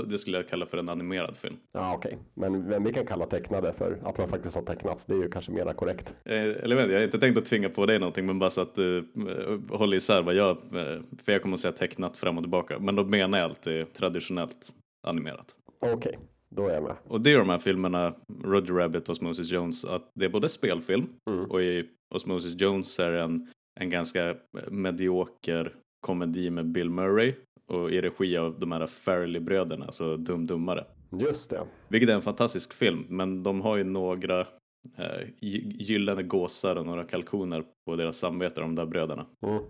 det 0.06 0.18
skulle 0.18 0.36
jag 0.36 0.48
kalla 0.48 0.66
för 0.66 0.78
en 0.78 0.88
animerad 0.88 1.36
film. 1.36 1.56
Ja, 1.72 1.94
okej. 1.96 2.18
Men 2.34 2.68
vem 2.68 2.84
vi 2.84 2.92
kan 2.92 3.06
kalla 3.06 3.26
tecknade 3.26 3.72
för 3.72 3.98
att 4.04 4.18
man 4.18 4.28
faktiskt 4.28 4.54
har 4.54 4.62
tecknats, 4.62 5.04
det 5.04 5.14
är 5.14 5.18
ju 5.22 5.28
kanske 5.30 5.52
mera 5.52 5.74
korrekt. 5.74 6.14
Eh, 6.24 6.34
eller 6.34 6.76
jag 6.76 6.90
jag 6.90 6.96
har 6.96 7.02
inte 7.04 7.18
tänkt 7.18 7.38
att 7.38 7.44
tvinga 7.46 7.68
på 7.68 7.86
dig 7.86 7.98
någonting 7.98 8.26
men 8.26 8.38
bara 8.38 8.50
så 8.50 8.60
att 8.60 8.74
du 8.74 8.98
eh, 8.98 9.76
håller 9.78 9.96
isär 9.96 10.22
vad 10.22 10.34
jag, 10.34 10.50
eh, 10.50 11.00
för 11.24 11.32
jag 11.32 11.42
kommer 11.42 11.54
att 11.54 11.60
säga 11.60 11.72
tecknat 11.72 12.16
fram 12.16 12.38
och 12.38 12.44
tillbaka. 12.44 12.78
Men 12.78 12.96
då 12.96 13.04
menar 13.04 13.38
jag 13.38 13.44
alltid 13.50 13.92
traditionellt 13.92 14.72
animerat. 15.06 15.56
Okej, 15.80 16.18
då 16.48 16.66
är 16.68 16.74
jag 16.74 16.82
med. 16.82 16.96
Och 17.08 17.20
det 17.20 17.32
är 17.32 17.38
de 17.38 17.48
här 17.48 17.58
filmerna, 17.58 18.14
Roger 18.44 18.74
Rabbit 18.74 19.02
och 19.08 19.12
Osmosis 19.12 19.52
Jones, 19.52 19.84
att 19.84 20.10
det 20.14 20.24
är 20.24 20.28
både 20.28 20.48
spelfilm 20.48 21.06
Mm. 21.30 21.50
och 21.50 21.62
i 21.62 21.84
Osmosis 22.14 22.60
Jones 22.60 22.98
är 23.00 23.10
det 23.10 23.20
en, 23.20 23.48
en 23.80 23.90
ganska 23.90 24.36
medioker 24.70 25.74
komedi 26.00 26.50
med 26.50 26.66
Bill 26.66 26.90
Murray 26.90 27.34
och 27.66 27.90
i 27.90 28.00
regi 28.00 28.36
av 28.36 28.58
de 28.58 28.72
här 28.72 28.86
Farrelly-bröderna, 28.86 29.84
alltså 29.86 30.16
Dum 30.16 30.46
Dummare. 30.46 30.84
Just 31.20 31.50
det. 31.50 31.66
Vilket 31.88 32.10
är 32.10 32.14
en 32.14 32.22
fantastisk 32.22 32.72
film, 32.72 33.04
men 33.08 33.42
de 33.42 33.60
har 33.60 33.76
ju 33.76 33.84
några 33.84 34.40
eh, 34.40 35.26
gy- 35.40 35.76
gyllene 35.78 36.22
gåsar 36.22 36.76
och 36.76 36.86
några 36.86 37.04
kalkoner 37.04 37.64
på 37.86 37.96
deras 37.96 38.16
samvete, 38.18 38.60
de 38.60 38.74
där 38.74 38.86
bröderna. 38.86 39.26
Mm. 39.46 39.62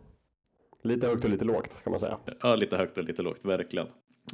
Lite 0.82 1.06
högt 1.06 1.24
och 1.24 1.30
lite 1.30 1.44
lågt 1.44 1.82
kan 1.84 1.90
man 1.90 2.00
säga. 2.00 2.18
Ja, 2.40 2.56
lite 2.56 2.76
högt 2.76 2.98
och 2.98 3.04
lite 3.04 3.22
lågt, 3.22 3.44
verkligen. 3.44 3.86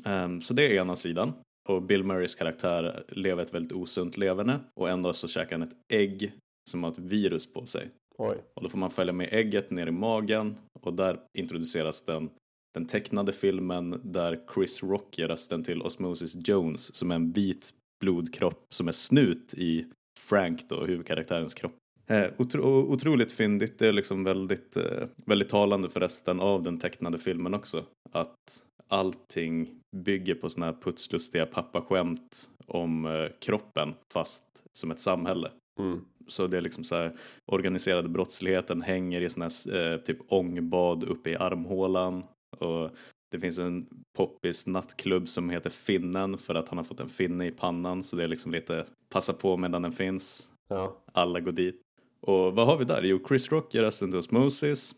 Ehm, 0.05 0.41
så 0.41 0.55
det 0.55 0.63
är 0.67 0.81
ena 0.81 0.97
sidan. 0.97 1.33
Och 1.69 1.83
Bill 1.83 2.05
Murrays 2.05 2.35
karaktär 2.35 3.05
lever 3.09 3.43
ett 3.43 3.55
väldigt 3.55 3.73
osunt 3.73 4.17
leverne 4.17 4.61
och 4.75 4.91
dag 5.03 5.15
så 5.17 5.29
käkar 5.29 5.59
han 5.59 5.69
ett 5.69 5.77
ägg 5.93 6.33
som 6.71 6.85
har 6.85 6.91
ett 6.91 6.99
virus 6.99 7.53
på 7.53 7.67
sig. 7.67 7.91
Oj. 8.19 8.37
Och 8.55 8.63
då 8.63 8.69
får 8.69 8.79
man 8.79 8.91
följa 8.91 9.13
med 9.13 9.29
ägget 9.33 9.71
ner 9.71 9.87
i 9.87 9.91
magen 9.91 10.55
och 10.83 10.95
där 10.95 11.21
introduceras 11.39 12.03
den, 12.03 12.31
den 12.75 12.87
tecknade 12.87 13.33
filmen 13.33 14.01
där 14.05 14.41
Chris 14.55 14.83
Rock 14.83 15.19
ger 15.19 15.29
rösten 15.29 15.65
till 15.65 15.83
Osmosis 15.83 16.49
Jones 16.49 16.95
som 16.95 17.11
är 17.11 17.15
en 17.15 17.33
vit 17.33 17.71
blodkropp 18.01 18.67
som 18.75 18.89
är 18.89 18.93
snut 18.93 19.55
i 19.55 19.87
Frank 20.21 20.69
då, 20.69 20.85
huvudkaraktärens 20.85 21.55
kropp. 21.55 21.73
Eh, 22.07 22.27
otro, 22.39 22.63
och 22.63 22.91
otroligt 22.91 23.33
fyndigt, 23.33 23.79
det 23.79 23.89
är 23.89 23.93
liksom 23.93 24.25
väldigt, 24.25 24.77
eh, 24.77 25.09
väldigt 25.27 25.49
talande 25.49 25.89
för 25.89 26.01
resten 26.01 26.41
av 26.41 26.63
den 26.63 26.79
tecknade 26.79 27.19
filmen 27.19 27.55
också. 27.55 27.85
Att 28.13 28.65
allting 28.89 29.81
bygger 29.97 30.35
på 30.35 30.51
såna 30.51 30.67
här 30.67 30.77
putslustiga 30.83 31.47
pappaskämt 31.47 32.51
om 32.67 33.07
eh, 33.07 33.29
kroppen 33.41 33.95
fast 34.13 34.45
som 34.73 34.91
ett 34.91 35.01
samhälle. 35.01 35.51
Mm. 35.81 36.05
Så 36.29 36.47
det 36.47 36.57
är 36.57 36.61
liksom 36.61 36.85
så 36.85 36.97
här 36.97 37.13
organiserade 37.47 38.09
brottsligheten 38.09 38.83
hänger 38.83 39.21
i 39.21 39.31
såna 39.31 39.45
här 39.45 39.93
eh, 39.93 39.99
typ 39.99 40.19
ångbad 40.29 41.05
uppe 41.05 41.31
i 41.31 41.37
armhålan 41.37 42.25
och 42.59 42.91
det 43.31 43.41
finns 43.41 43.59
en 43.59 43.87
poppis 44.17 44.67
nattklubb 44.67 45.29
som 45.29 45.51
heter 45.51 45.71
Finnen 45.71 46.39
för 46.39 46.55
att 46.55 46.69
han 46.69 46.79
har 46.79 46.85
fått 46.85 47.01
en 47.01 47.09
finne 47.09 47.47
i 47.47 47.51
pannan 47.51 48.03
så 48.03 48.17
det 48.17 48.25
är 48.25 48.29
liksom 48.29 48.53
lite 48.53 48.87
passa 49.09 49.33
på 49.33 49.57
medan 49.57 49.83
den 49.83 49.93
finns. 49.93 50.51
Ja. 50.69 50.97
Alla 51.13 51.41
går 51.41 51.53
dit. 51.53 51.83
Och 52.21 52.55
vad 52.55 52.67
har 52.67 52.77
vi 52.77 52.85
där? 52.85 53.03
Jo, 53.03 53.21
Chris 53.29 53.53
Rock 53.53 53.75
gör 53.75 53.83
rösten 53.83 54.11
till 54.11 54.19
Osmosis. 54.19 54.95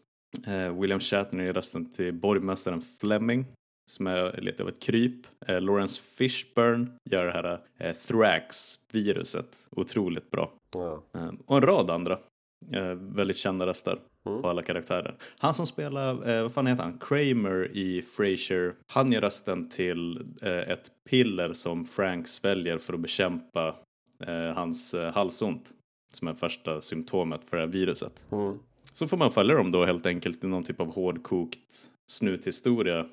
Eh, 0.47 0.81
William 0.81 1.01
Shatner 1.01 1.45
gör 1.45 1.53
rösten 1.53 1.93
till 1.93 2.15
borgmästaren 2.15 2.83
Fleming 3.01 3.47
som 3.89 4.07
är 4.07 4.41
lite 4.41 4.63
av 4.63 4.69
ett 4.69 4.81
kryp. 4.83 5.27
Eh, 5.47 5.61
Lawrence 5.61 6.03
Fishburne 6.03 6.87
gör 7.11 7.25
det 7.25 7.33
här 7.33 7.61
eh, 7.79 7.95
Thrax-viruset 7.95 9.67
otroligt 9.71 10.31
bra. 10.31 10.53
ja. 10.75 11.03
Eh, 11.15 11.31
och 11.47 11.57
en 11.57 11.63
rad 11.63 11.91
andra 11.91 12.19
eh, 12.73 12.95
väldigt 12.95 13.37
kända 13.37 13.67
röster 13.67 13.99
Mm. 14.27 14.43
på 14.43 14.49
alla 14.49 14.63
karaktärer. 14.63 15.15
Han 15.39 15.55
som 15.55 15.67
spelar, 15.67 16.29
eh, 16.29 16.43
vad 16.43 16.53
fan 16.53 16.67
heter 16.67 16.83
han, 16.83 16.99
Kramer 16.99 17.71
i 17.77 18.03
Frasier, 18.03 18.75
han 18.93 19.13
gör 19.13 19.21
rösten 19.21 19.69
till 19.69 20.17
eh, 20.43 20.53
ett 20.71 20.91
piller 21.11 21.53
som 21.53 21.85
Frank 21.85 22.29
sväljer 22.29 22.79
för 22.79 22.95
att 22.95 23.01
bekämpa 23.01 23.75
eh, 24.27 24.55
hans 24.55 24.95
halsont 25.15 25.71
som 26.13 26.29
är 26.29 26.35
första 26.35 26.81
symptomet 26.81 27.41
för 27.45 27.57
det 27.57 27.63
här 27.63 27.69
viruset. 27.73 28.27
Mm. 28.33 28.59
Så 28.93 29.07
får 29.09 29.17
man 29.17 29.33
följa 29.33 29.55
dem 29.55 29.71
då 29.71 29.85
helt 29.85 30.07
enkelt 30.07 30.45
i 30.45 30.47
någon 30.47 30.65
typ 30.65 30.81
av 30.81 30.95
hårdkokt 30.95 31.91
snuthistoria 32.11 33.07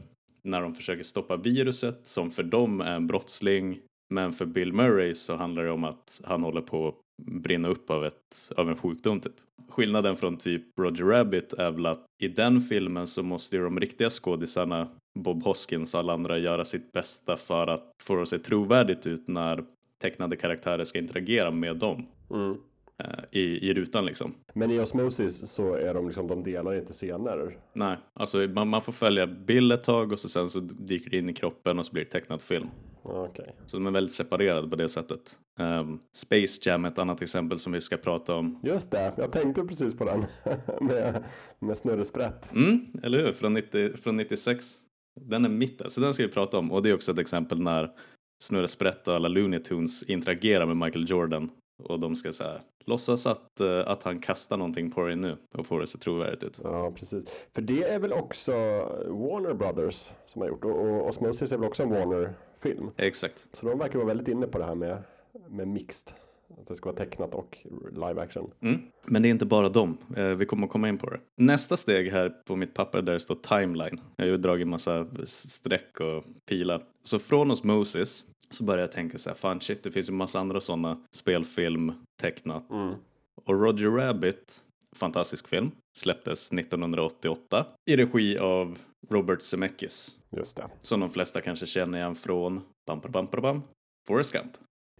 när 0.45 0.61
de 0.61 0.75
försöker 0.75 1.03
stoppa 1.03 1.37
viruset 1.37 2.07
som 2.07 2.31
för 2.31 2.43
dem 2.43 2.81
är 2.81 2.95
en 2.95 3.07
brottsling 3.07 3.79
men 4.13 4.31
för 4.31 4.45
Bill 4.45 4.73
Murray 4.73 5.13
så 5.13 5.35
handlar 5.35 5.63
det 5.63 5.71
om 5.71 5.83
att 5.83 6.21
han 6.23 6.43
håller 6.43 6.61
på 6.61 6.87
att 6.87 6.95
brinna 7.25 7.67
upp 7.67 7.89
av, 7.89 8.05
ett, 8.05 8.51
av 8.57 8.69
en 8.69 8.77
sjukdom 8.77 9.19
typ. 9.19 9.33
Skillnaden 9.69 10.15
från 10.15 10.37
typ 10.37 10.63
Roger 10.79 11.05
Rabbit 11.05 11.53
är 11.53 11.71
väl 11.71 11.85
att 11.85 12.05
i 12.21 12.27
den 12.27 12.61
filmen 12.61 13.07
så 13.07 13.23
måste 13.23 13.55
ju 13.55 13.63
de 13.63 13.79
riktiga 13.79 14.09
skådisarna 14.09 14.89
Bob 15.19 15.43
Hoskins 15.43 15.93
och 15.93 15.99
alla 15.99 16.13
andra 16.13 16.37
göra 16.37 16.65
sitt 16.65 16.91
bästa 16.91 17.37
för 17.37 17.67
att 17.67 17.91
få 18.03 18.15
det 18.15 18.21
att 18.21 18.27
se 18.27 18.39
trovärdigt 18.39 19.07
ut 19.07 19.27
när 19.27 19.63
tecknade 20.01 20.35
karaktärer 20.35 20.83
ska 20.83 20.99
interagera 20.99 21.51
med 21.51 21.77
dem 21.77 22.05
Mm 22.31 22.57
eh, 23.03 23.23
i, 23.31 23.69
i 23.69 23.73
rutan 23.73 24.05
liksom. 24.05 24.35
Men 24.53 24.71
i 24.71 24.79
Osmosis 24.79 25.51
så 25.51 25.73
är 25.73 25.93
de 25.93 26.07
liksom, 26.07 26.27
de 26.27 26.43
delar 26.43 26.75
inte 26.75 26.93
scener. 26.93 27.57
Nej, 27.73 27.97
alltså 28.13 28.37
man, 28.37 28.67
man 28.67 28.81
får 28.81 28.93
följa 28.93 29.27
Bill 29.27 29.71
ett 29.71 29.81
tag 29.81 30.11
och 30.11 30.19
så 30.19 30.29
sen 30.29 30.47
så 30.47 30.59
dyker 30.59 31.09
det 31.09 31.17
in 31.17 31.29
i 31.29 31.33
kroppen 31.33 31.79
och 31.79 31.85
så 31.85 31.93
blir 31.93 32.03
det 32.03 32.09
tecknad 32.09 32.41
film. 32.41 32.67
Okej. 33.03 33.55
Så 33.65 33.77
de 33.77 33.87
är 33.87 33.91
väldigt 33.91 34.13
separerade 34.13 34.67
på 34.67 34.75
det 34.75 34.89
sättet. 34.89 35.39
Um, 35.59 35.99
Space 36.15 36.69
Jam 36.69 36.85
är 36.85 36.89
ett 36.89 36.99
annat 36.99 37.21
exempel 37.21 37.59
som 37.59 37.73
vi 37.73 37.81
ska 37.81 37.97
prata 37.97 38.35
om. 38.35 38.59
Just 38.63 38.91
det, 38.91 39.13
jag 39.17 39.31
tänkte 39.31 39.63
precis 39.63 39.93
på 39.93 40.05
den. 40.05 40.25
med, 40.87 41.23
med 41.59 41.77
snurresprätt. 41.77 42.51
Mm, 42.51 42.85
eller 43.03 43.17
hur? 43.17 43.33
Från, 43.33 43.53
90, 43.53 43.97
från 43.97 44.17
96. 44.17 44.65
Den 45.21 45.45
är 45.45 45.49
mitt 45.49 45.81
så 45.87 46.01
den 46.01 46.13
ska 46.13 46.23
vi 46.23 46.29
prata 46.29 46.57
om. 46.57 46.71
Och 46.71 46.83
det 46.83 46.89
är 46.89 46.93
också 46.93 47.11
ett 47.11 47.19
exempel 47.19 47.61
när 47.61 47.91
Snurre 48.43 48.67
Sprätt 48.67 49.07
och 49.07 49.15
alla 49.15 49.27
Looney 49.27 49.59
Tunes 49.59 50.03
interagerar 50.03 50.65
med 50.65 50.77
Michael 50.77 51.09
Jordan. 51.09 51.49
Och 51.83 51.99
de 51.99 52.15
ska 52.15 52.31
så 52.31 52.43
här, 52.43 52.61
låtsas 52.85 53.27
att, 53.27 53.59
eh, 53.59 53.87
att 53.87 54.03
han 54.03 54.19
kastar 54.19 54.57
någonting 54.57 54.91
på 54.91 55.05
dig 55.05 55.15
nu 55.15 55.37
och 55.53 55.65
får 55.65 55.79
det 55.79 55.87
så 55.87 55.97
trovärdigt 55.97 56.43
ut. 56.43 56.59
Ja, 56.63 56.91
precis. 56.91 57.23
För 57.53 57.61
det 57.61 57.83
är 57.83 57.99
väl 57.99 58.13
också 58.13 58.51
Warner 59.07 59.53
Brothers 59.53 60.11
som 60.27 60.41
har 60.41 60.49
gjort. 60.49 60.65
Och, 60.65 61.07
Osmosis 61.07 61.51
är 61.51 61.57
väl 61.57 61.67
också 61.67 61.83
en 61.83 61.89
Warner-film. 61.89 62.89
Exakt. 62.97 63.47
Så 63.53 63.65
de 63.65 63.79
verkar 63.79 63.95
vara 63.95 64.07
väldigt 64.07 64.27
inne 64.27 64.47
på 64.47 64.57
det 64.57 64.65
här 64.65 64.75
med, 64.75 65.03
med 65.49 65.67
mixed. 65.67 66.13
Att 66.61 66.67
det 66.67 66.75
ska 66.75 66.89
vara 66.91 67.05
tecknat 67.05 67.35
och 67.35 67.57
live 67.91 68.21
action. 68.21 68.51
Mm. 68.61 68.81
Men 69.05 69.21
det 69.21 69.27
är 69.27 69.29
inte 69.29 69.45
bara 69.45 69.69
dem. 69.69 69.97
Eh, 70.17 70.27
vi 70.27 70.45
kommer 70.45 70.67
komma 70.67 70.89
in 70.89 70.97
på 70.97 71.09
det. 71.09 71.19
Nästa 71.37 71.77
steg 71.77 72.11
här 72.11 72.29
på 72.29 72.55
mitt 72.55 72.73
papper 72.73 73.01
där 73.01 73.13
det 73.13 73.19
står 73.19 73.35
timeline. 73.35 73.99
Jag 74.15 74.25
har 74.25 74.29
ju 74.29 74.37
dragit 74.37 74.67
massa 74.67 75.07
streck 75.25 75.99
och 75.99 76.23
pilar. 76.49 76.83
Så 77.03 77.19
från 77.19 77.51
Osmosis 77.51 78.25
så 78.55 78.63
började 78.63 78.83
jag 78.83 78.91
tänka 78.91 79.17
så 79.17 79.29
här, 79.29 79.35
fan 79.35 79.61
shit, 79.61 79.83
det 79.83 79.91
finns 79.91 80.09
ju 80.09 80.13
massa 80.13 80.39
andra 80.39 80.59
sådana 80.59 80.97
spelfilm 81.11 81.93
tecknat. 82.21 82.69
Mm. 82.69 82.95
Och 83.45 83.61
Roger 83.61 83.89
Rabbit 83.89 84.63
fantastisk 84.95 85.47
film. 85.47 85.71
Släpptes 85.97 86.51
1988 86.53 87.65
i 87.89 87.97
regi 87.97 88.37
av 88.37 88.77
Robert 89.09 89.41
Zemeckis. 89.41 90.17
Just 90.37 90.55
det. 90.55 90.69
Som 90.81 90.99
de 90.99 91.09
flesta 91.09 91.41
kanske 91.41 91.65
känner 91.65 91.97
igen 91.97 92.15
från 92.15 92.61
bam, 92.87 92.99
bam, 92.99 93.11
bam, 93.11 93.41
bam, 93.41 93.61
Forrest 94.07 94.33
Gump. 94.33 94.51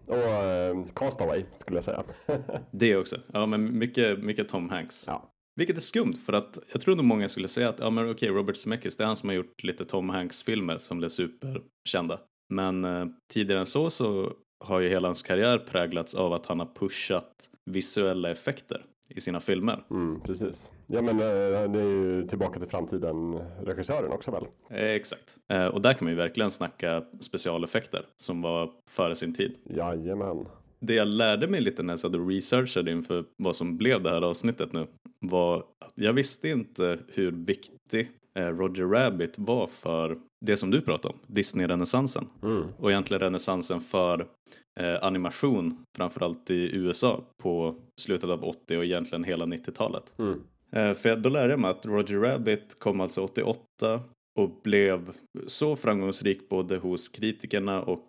Och 0.08 0.18
eh, 0.18 0.86
Castaway 0.96 1.46
skulle 1.60 1.78
jag 1.78 1.84
säga. 1.84 2.04
Det 2.72 2.96
också. 2.98 3.18
Ja, 3.34 3.46
men 3.46 3.78
mycket, 3.78 4.20
mycket 4.20 4.50
Tom 4.50 4.70
Hanks. 4.70 5.08
ja. 5.08 5.32
Vilket 5.58 5.78
är 5.78 5.82
skumt 5.82 6.14
för 6.14 6.34
att 6.34 6.58
jag 6.72 6.82
tror 6.82 6.96
nog 6.96 7.06
många 7.06 7.30
skulle 7.30 7.48
säga 7.48 7.70
att 7.70 7.80
ja 7.80 7.90
men 7.90 8.12
okej 8.12 8.30
Robert 8.30 8.56
Zemeckis 8.56 8.98
det 8.98 9.04
är 9.04 9.08
han 9.08 9.16
som 9.16 9.30
har 9.30 9.36
gjort 9.36 9.64
lite 9.64 9.86
Tom 9.86 10.10
Hanks 10.10 10.44
filmer 10.44 10.78
som 10.78 10.98
blev 10.98 11.10
superkända. 11.10 12.20
Men 12.50 12.86
eh, 12.86 13.06
tidigare 13.34 13.60
än 13.60 13.66
så 13.66 13.90
så 13.90 14.34
har 14.60 14.80
ju 14.80 14.90
hela 14.90 15.08
hans 15.08 15.24
karriär 15.24 15.58
präglats 15.58 16.16
av 16.16 16.34
att 16.34 16.46
han 16.46 16.60
har 16.60 16.70
pushat 16.76 17.50
visuella 17.66 18.32
effekter 18.32 18.86
i 19.10 19.22
sina 19.22 19.40
filmer. 19.40 19.84
Mm, 19.90 20.22
precis. 20.22 20.72
Ja 20.88 21.02
men 21.02 21.20
eh, 21.20 21.72
det 21.72 21.80
är 21.80 21.92
ju 21.92 22.28
Tillbaka 22.28 22.60
till 22.60 22.70
framtiden 22.70 23.34
regissören 23.64 24.12
också 24.12 24.32
väl? 24.32 24.46
Eh, 24.70 24.90
exakt. 24.90 25.38
Och 25.74 25.82
där 25.82 25.94
kan 25.94 26.06
man 26.06 26.12
ju 26.12 26.18
verkligen 26.18 26.52
snacka 26.52 27.04
specialeffekter 27.20 28.06
som 28.18 28.42
var 28.42 28.72
före 28.90 29.16
sin 29.16 29.34
tid. 29.34 29.56
Jajamän. 29.70 30.46
Det 30.80 30.94
jag 30.94 31.08
lärde 31.08 31.48
mig 31.48 31.62
lite 31.62 31.84
när 31.84 31.92
jag 31.92 32.00
satt 32.00 32.16
och 32.16 32.28
researchade 32.28 32.92
inför 32.92 33.26
vad 33.38 33.56
som 33.56 33.78
blev 33.78 34.04
det 34.04 34.10
här 34.10 34.22
avsnittet 34.22 34.74
nu 34.74 34.88
var 35.20 35.58
att 35.58 35.94
jag 35.96 36.14
visste 36.14 36.50
inte 36.50 37.00
hur 37.08 37.32
viktig 37.32 38.12
Roger 38.40 38.86
Rabbit 38.86 39.40
var 39.40 39.68
för 39.68 40.18
det 40.46 40.58
som 40.58 40.72
du 40.72 40.82
pratade 40.82 41.14
om, 41.14 41.20
Disney-renässansen. 41.28 42.28
Mm. 42.44 42.64
Och 42.78 42.92
egentligen 42.92 43.22
renässansen 43.22 43.82
för 43.82 44.28
eh, 44.80 45.04
animation, 45.04 45.86
framförallt 45.98 46.52
i 46.52 46.76
USA 46.76 47.24
på 47.38 47.76
slutet 48.02 48.30
av 48.30 48.44
80 48.44 48.78
och 48.78 48.86
egentligen 48.86 49.24
hela 49.24 49.46
90-talet. 49.46 50.14
Mm. 50.20 50.42
Eh, 50.72 50.94
för 50.94 51.16
då 51.16 51.30
lärde 51.30 51.50
jag 51.50 51.60
mig 51.60 51.72
att 51.72 51.86
Roger 51.86 52.20
Rabbit 52.20 52.80
kom 52.80 53.02
alltså 53.02 53.22
88 53.22 54.02
och 54.40 54.62
blev 54.64 55.12
så 55.48 55.76
framgångsrik 55.76 56.50
både 56.50 56.78
hos 56.78 57.10
kritikerna 57.10 57.82
och 57.82 58.08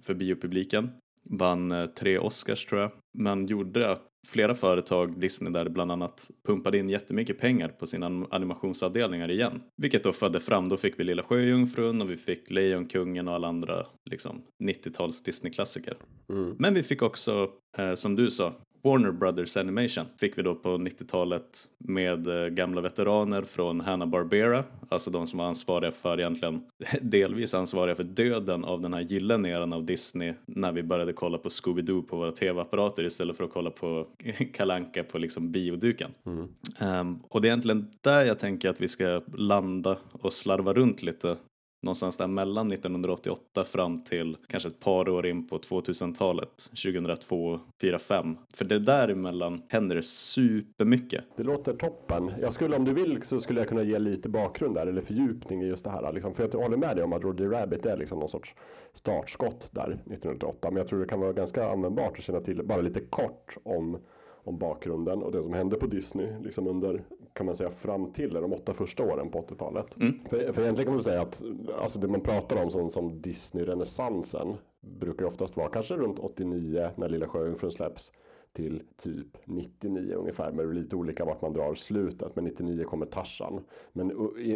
för 0.00 0.14
biopubliken. 0.14 0.90
Vann 1.30 1.72
eh, 1.72 1.86
tre 1.86 2.18
Oscars 2.18 2.66
tror 2.66 2.80
jag. 2.80 2.90
Men 3.18 3.46
gjorde 3.46 3.90
att 3.90 4.02
flera 4.26 4.54
företag, 4.54 5.20
Disney 5.20 5.52
där 5.52 5.68
bland 5.68 5.92
annat, 5.92 6.30
pumpade 6.46 6.78
in 6.78 6.88
jättemycket 6.90 7.38
pengar 7.38 7.68
på 7.68 7.86
sina 7.86 8.06
anim- 8.06 8.26
animationsavdelningar 8.30 9.30
igen. 9.30 9.62
Vilket 9.82 10.04
då 10.04 10.12
födde 10.12 10.40
fram, 10.40 10.68
då 10.68 10.76
fick 10.76 11.00
vi 11.00 11.04
Lilla 11.04 11.22
Sjöjungfrun 11.22 12.02
och 12.02 12.10
vi 12.10 12.16
fick 12.16 12.50
Lejonkungen 12.50 13.28
och 13.28 13.34
alla 13.34 13.48
andra 13.48 13.86
liksom 14.10 14.42
90-tals 14.64 15.22
Disney-klassiker. 15.22 15.96
Mm. 16.32 16.56
Men 16.58 16.74
vi 16.74 16.82
fick 16.82 17.02
också, 17.02 17.50
eh, 17.78 17.94
som 17.94 18.16
du 18.16 18.30
sa, 18.30 18.52
Warner 18.86 19.12
Brothers 19.12 19.56
Animation 19.56 20.04
fick 20.20 20.38
vi 20.38 20.42
då 20.42 20.54
på 20.54 20.68
90-talet 20.68 21.68
med 21.78 22.26
eh, 22.26 22.48
gamla 22.48 22.80
veteraner 22.80 23.42
från 23.42 23.80
Hanna-Barbera, 23.80 24.64
alltså 24.88 25.10
de 25.10 25.26
som 25.26 25.38
var 25.38 25.46
ansvariga 25.46 25.90
för 25.90 26.20
egentligen, 26.20 26.62
delvis 27.00 27.54
ansvariga 27.54 27.94
för 27.94 28.02
döden 28.02 28.64
av 28.64 28.80
den 28.80 28.94
här 28.94 29.00
gyllene 29.00 29.48
eran 29.48 29.72
av 29.72 29.84
Disney 29.84 30.34
när 30.46 30.72
vi 30.72 30.82
började 30.82 31.12
kolla 31.12 31.38
på 31.38 31.48
Scooby-Doo 31.48 32.02
på 32.02 32.16
våra 32.16 32.32
tv-apparater 32.32 33.04
istället 33.04 33.36
för 33.36 33.44
att 33.44 33.52
kolla 33.52 33.70
på 33.70 34.06
Kalanka 34.54 35.04
på 35.04 35.18
liksom 35.18 35.52
bioduken. 35.52 36.10
Mm. 36.26 36.48
Ehm, 36.78 37.18
och 37.28 37.40
det 37.40 37.48
är 37.48 37.50
egentligen 37.50 37.90
där 38.00 38.24
jag 38.24 38.38
tänker 38.38 38.68
att 38.68 38.80
vi 38.80 38.88
ska 38.88 39.22
landa 39.34 39.96
och 40.12 40.32
slarva 40.32 40.72
runt 40.72 41.02
lite. 41.02 41.36
Någonstans 41.82 42.16
där 42.16 42.26
mellan 42.26 42.72
1988 42.72 43.64
fram 43.64 43.96
till 43.96 44.36
kanske 44.48 44.68
ett 44.68 44.80
par 44.80 45.08
år 45.08 45.26
in 45.26 45.46
på 45.46 45.58
2000-talet, 45.58 46.70
2002, 46.84 47.60
4, 47.80 47.98
5. 47.98 48.36
För 48.54 48.64
det 48.64 48.78
däremellan 48.78 49.62
händer 49.68 49.96
det 49.96 50.02
supermycket. 50.02 51.24
Det 51.36 51.42
låter 51.42 51.72
toppen. 51.72 52.32
Jag 52.40 52.52
skulle 52.52 52.76
om 52.76 52.84
du 52.84 52.92
vill 52.92 53.22
så 53.26 53.40
skulle 53.40 53.60
jag 53.60 53.68
kunna 53.68 53.82
ge 53.82 53.98
lite 53.98 54.28
bakgrund 54.28 54.74
där 54.74 54.86
eller 54.86 55.02
fördjupning 55.02 55.62
i 55.62 55.66
just 55.66 55.84
det 55.84 55.90
här. 55.90 56.12
Liksom, 56.12 56.34
för 56.34 56.48
jag 56.52 56.60
håller 56.60 56.76
med 56.76 56.96
dig 56.96 57.04
om 57.04 57.12
att 57.12 57.22
Roger 57.22 57.48
Rabbit 57.48 57.86
är 57.86 57.96
liksom 57.96 58.18
någon 58.18 58.28
sorts 58.28 58.54
startskott 58.94 59.70
där 59.72 59.90
1988. 59.90 60.70
Men 60.70 60.76
jag 60.76 60.88
tror 60.88 61.00
det 61.00 61.06
kan 61.06 61.20
vara 61.20 61.32
ganska 61.32 61.70
användbart 61.70 62.18
att 62.18 62.24
känna 62.24 62.40
till 62.40 62.62
bara 62.64 62.80
lite 62.80 63.00
kort 63.00 63.56
om 63.62 63.98
om 64.46 64.58
bakgrunden 64.58 65.22
och 65.22 65.32
det 65.32 65.42
som 65.42 65.52
hände 65.52 65.76
på 65.76 65.86
Disney 65.86 66.38
liksom 66.42 66.66
under 66.66 67.04
kan 67.36 67.46
man 67.46 67.56
säga 67.56 67.70
fram 67.70 68.12
till 68.12 68.34
de 68.34 68.52
åtta 68.52 68.74
första 68.74 69.02
åren 69.02 69.30
på 69.30 69.38
80-talet. 69.38 69.96
Mm. 70.00 70.14
För, 70.30 70.52
för 70.52 70.62
egentligen 70.62 70.84
kan 70.86 70.92
man 70.92 71.02
säga 71.02 71.20
att 71.20 71.42
alltså 71.78 71.98
det 71.98 72.08
man 72.08 72.20
pratar 72.20 72.62
om 72.64 72.70
som, 72.70 72.90
som 72.90 73.20
Disney-renässansen 73.20 74.54
brukar 74.80 75.24
oftast 75.24 75.56
vara 75.56 75.68
kanske 75.68 75.94
runt 75.94 76.18
89 76.18 76.90
när 76.96 77.08
Lilla 77.08 77.28
Sjöjungfrun 77.28 77.72
släpps 77.72 78.12
till 78.52 78.82
typ 78.96 79.26
99 79.44 80.14
ungefär 80.14 80.52
med 80.52 80.74
lite 80.74 80.96
olika 80.96 81.24
vart 81.24 81.42
man 81.42 81.52
drar 81.52 81.74
slutet 81.74 82.36
men 82.36 82.44
99 82.44 82.84
kommer 82.84 83.06
Tarzan. 83.06 83.64
Men 83.92 84.12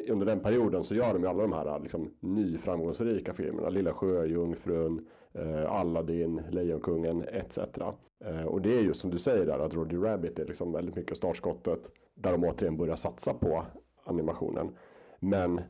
under 0.09 0.27
den 0.27 0.41
perioden 0.41 0.85
så 0.85 0.95
gör 0.95 1.13
de 1.13 1.23
ju 1.23 1.29
alla 1.29 1.43
de 1.43 1.53
här 1.53 1.81
liksom 1.81 2.11
nyframgångsrika 2.21 3.35
filmerna 3.35 3.69
Lilla 3.69 3.93
Sjöjungfrun, 3.93 5.07
eh, 5.33 5.73
Aladdin, 5.73 6.43
Lejonkungen 6.51 7.23
etc. 7.23 7.59
Eh, 8.25 8.45
och 8.45 8.63
det 8.63 8.77
är 8.77 8.83
ju 8.83 8.95
som 8.95 9.11
du 9.11 9.19
säger 9.19 9.47
där 9.47 9.59
att 9.59 9.75
Roger 9.75 9.99
Rabbit 9.99 10.39
är 10.39 10.47
liksom 10.47 10.73
väldigt 10.73 10.97
mycket 10.97 11.17
startskottet 11.17 11.91
där 12.21 12.33
de 12.33 12.45
återigen 12.45 12.77
börjar 12.77 12.97
satsa 12.97 13.35
på 13.35 13.65
animationen. 14.05 14.77
Men 15.21 15.61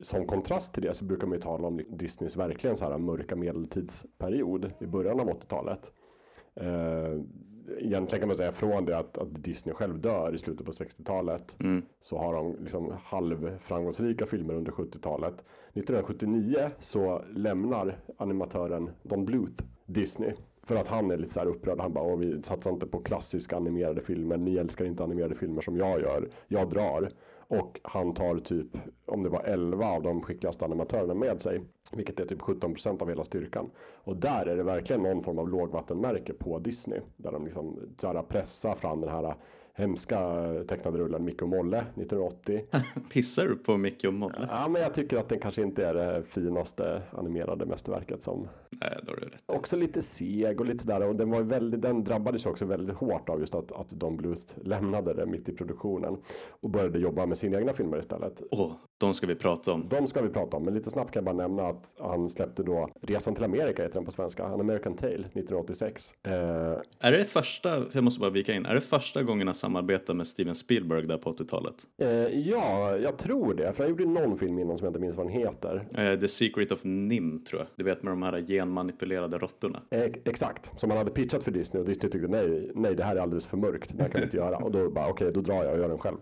som 0.00 0.26
kontrast 0.26 0.74
till 0.74 0.82
det 0.82 0.94
så 0.94 1.04
brukar 1.04 1.26
man 1.26 1.36
ju 1.36 1.42
tala 1.42 1.66
om 1.66 1.80
Disneys 1.88 2.36
verkligen 2.36 2.76
så 2.76 2.84
här 2.84 2.98
mörka 2.98 3.36
medeltidsperiod 3.36 4.72
i 4.80 4.86
början 4.86 5.20
av 5.20 5.28
80-talet. 5.28 5.92
Eh, 6.54 7.20
egentligen 7.78 8.20
kan 8.20 8.28
man 8.28 8.36
säga 8.36 8.52
från 8.52 8.84
det 8.84 8.98
att, 8.98 9.18
att 9.18 9.44
Disney 9.44 9.74
själv 9.74 10.00
dör 10.00 10.34
i 10.34 10.38
slutet 10.38 10.66
på 10.66 10.72
60-talet 10.72 11.56
Mm. 11.60 11.82
så 12.00 12.18
har 12.18 12.34
de 12.34 12.56
liksom 12.60 12.94
halvframgångsrika 13.04 14.26
filmer 14.26 14.54
under 14.54 14.72
70-talet. 14.72 15.34
1979 15.72 16.70
så 16.80 17.22
lämnar 17.34 17.96
animatören 18.16 18.90
Don 19.02 19.24
Bluth 19.24 19.64
Disney. 19.86 20.32
För 20.68 20.76
att 20.76 20.88
han 20.88 21.10
är 21.10 21.16
lite 21.16 21.32
så 21.32 21.40
här 21.40 21.46
upprörd. 21.46 21.80
Han 21.80 21.92
bara, 21.92 22.16
vi 22.16 22.42
satsar 22.42 22.70
inte 22.70 22.86
på 22.86 23.02
klassiska 23.02 23.56
animerade 23.56 24.00
filmer. 24.00 24.36
Ni 24.36 24.56
älskar 24.56 24.84
inte 24.84 25.02
animerade 25.02 25.34
filmer 25.34 25.62
som 25.62 25.76
jag 25.76 26.00
gör. 26.00 26.28
Jag 26.48 26.70
drar. 26.70 27.10
Och 27.48 27.80
han 27.82 28.14
tar 28.14 28.38
typ, 28.38 28.66
om 29.06 29.22
det 29.22 29.28
var 29.28 29.42
11 29.42 29.86
av 29.86 30.02
de 30.02 30.22
skickligaste 30.22 30.64
animatörerna 30.64 31.14
med 31.14 31.42
sig. 31.42 31.60
Vilket 31.92 32.20
är 32.20 32.26
typ 32.26 32.40
17% 32.40 33.02
av 33.02 33.08
hela 33.08 33.24
styrkan. 33.24 33.70
Och 34.04 34.16
där 34.16 34.46
är 34.46 34.56
det 34.56 34.62
verkligen 34.62 35.02
någon 35.02 35.24
form 35.24 35.38
av 35.38 35.48
lågvattenmärke 35.48 36.32
på 36.32 36.58
Disney. 36.58 37.00
Där 37.16 37.32
de 37.32 37.44
liksom 37.44 37.78
här 38.02 38.22
pressar 38.22 38.74
fram 38.74 39.00
den 39.00 39.10
här 39.10 39.34
hemska 39.74 40.44
tecknade 40.68 40.98
rullen 40.98 41.24
Micke 41.24 41.42
och 41.42 41.48
Molle 41.48 41.78
1980. 41.78 42.64
Pissar 43.12 43.44
du 43.44 43.56
på 43.56 43.76
Micke 43.76 44.04
och 44.04 44.14
Molle? 44.14 44.48
Ja, 44.50 44.68
men 44.68 44.82
jag 44.82 44.94
tycker 44.94 45.16
att 45.16 45.28
den 45.28 45.40
kanske 45.40 45.62
inte 45.62 45.86
är 45.86 45.94
det 45.94 46.22
finaste 46.22 47.02
animerade 47.12 47.66
mästerverket 47.66 48.24
som 48.24 48.48
Nej, 48.80 48.98
då 49.02 49.12
har 49.12 49.16
du 49.16 49.26
rätt. 49.26 49.42
också 49.46 49.76
lite 49.76 50.02
seg 50.02 50.60
och 50.60 50.66
lite 50.66 50.84
där 50.86 51.08
och 51.08 51.16
den 51.16 51.30
var 51.30 51.42
väldigt, 51.42 51.82
den 51.82 52.04
drabbades 52.04 52.46
också 52.46 52.64
väldigt 52.64 52.96
hårt 52.96 53.28
av 53.28 53.40
just 53.40 53.54
att, 53.54 53.72
att 53.72 53.90
Don 53.90 54.16
Bluth 54.16 54.54
lämnade 54.64 55.14
det 55.14 55.26
mitt 55.26 55.48
i 55.48 55.52
produktionen 55.52 56.16
och 56.60 56.70
började 56.70 56.98
jobba 56.98 57.26
med 57.26 57.38
sina 57.38 57.58
egna 57.58 57.72
filmer 57.72 57.98
istället. 57.98 58.42
Åh, 58.50 58.72
de 58.98 59.14
ska 59.14 59.26
vi 59.26 59.34
prata 59.34 59.72
om. 59.72 59.88
De 59.88 60.06
ska 60.06 60.22
vi 60.22 60.28
prata 60.28 60.56
om, 60.56 60.64
men 60.64 60.74
lite 60.74 60.90
snabbt 60.90 61.10
kan 61.12 61.24
jag 61.24 61.36
bara 61.36 61.48
nämna 61.48 61.62
att 61.68 61.84
han 62.00 62.30
släppte 62.30 62.62
då 62.62 62.90
Resan 63.02 63.34
till 63.34 63.44
Amerika 63.44 63.82
heter 63.82 63.94
den 63.94 64.04
på 64.04 64.12
svenska, 64.12 64.44
An 64.44 64.60
American 64.60 64.96
Tale 64.96 65.14
1986. 65.14 66.12
Eh, 66.26 66.32
Är 67.00 67.12
det 67.12 67.24
första, 67.24 67.68
jag 67.92 68.04
måste 68.04 68.20
bara 68.20 68.30
vika 68.30 68.54
in, 68.54 68.66
är 68.66 68.74
det 68.74 68.80
första 68.80 69.22
gången 69.22 69.46
han 69.46 69.54
samarbetar 69.54 70.14
med 70.14 70.26
Steven 70.26 70.54
Spielberg 70.54 71.06
där 71.06 71.18
på 71.18 71.32
80-talet? 71.32 71.74
eh, 72.02 72.08
ja, 72.48 72.96
jag 72.96 73.18
tror 73.18 73.54
det, 73.54 73.72
för 73.72 73.82
han 73.82 73.90
gjorde 73.90 74.04
någon 74.04 74.38
film 74.38 74.58
innan 74.58 74.78
som 74.78 74.84
jag 74.84 74.90
inte 74.90 75.00
minns 75.00 75.16
vad 75.16 75.26
den 75.26 75.32
heter. 75.32 75.86
Eh, 75.94 76.20
The 76.20 76.28
Secret 76.28 76.72
of 76.72 76.80
Nim 76.84 77.44
tror 77.44 77.60
jag. 77.60 77.68
Du 77.76 77.84
vet 77.84 78.02
med 78.02 78.12
de 78.12 78.22
här 78.22 78.32
genmanipulerade 78.58 79.38
råttorna. 79.38 79.82
Eh, 79.90 80.10
exakt, 80.24 80.80
som 80.80 80.88
man 80.88 80.98
hade 80.98 81.10
pitchat 81.10 81.42
för 81.42 81.50
Disney 81.50 81.80
och 81.80 81.88
Disney 81.88 82.10
tyckte 82.10 82.28
nej, 82.28 82.70
nej 82.74 82.94
det 82.94 83.04
här 83.04 83.16
är 83.16 83.20
alldeles 83.20 83.46
för 83.46 83.56
mörkt, 83.56 83.90
det 83.94 84.02
här 84.02 84.10
kan 84.10 84.20
vi 84.20 84.24
inte 84.24 84.36
göra. 84.36 84.56
Och 84.56 84.70
då 84.70 84.90
bara 84.90 85.08
okej, 85.08 85.32
då 85.32 85.40
drar 85.40 85.64
jag 85.64 85.72
och 85.72 85.78
gör 85.78 85.88
den 85.88 85.98
själv. 85.98 86.16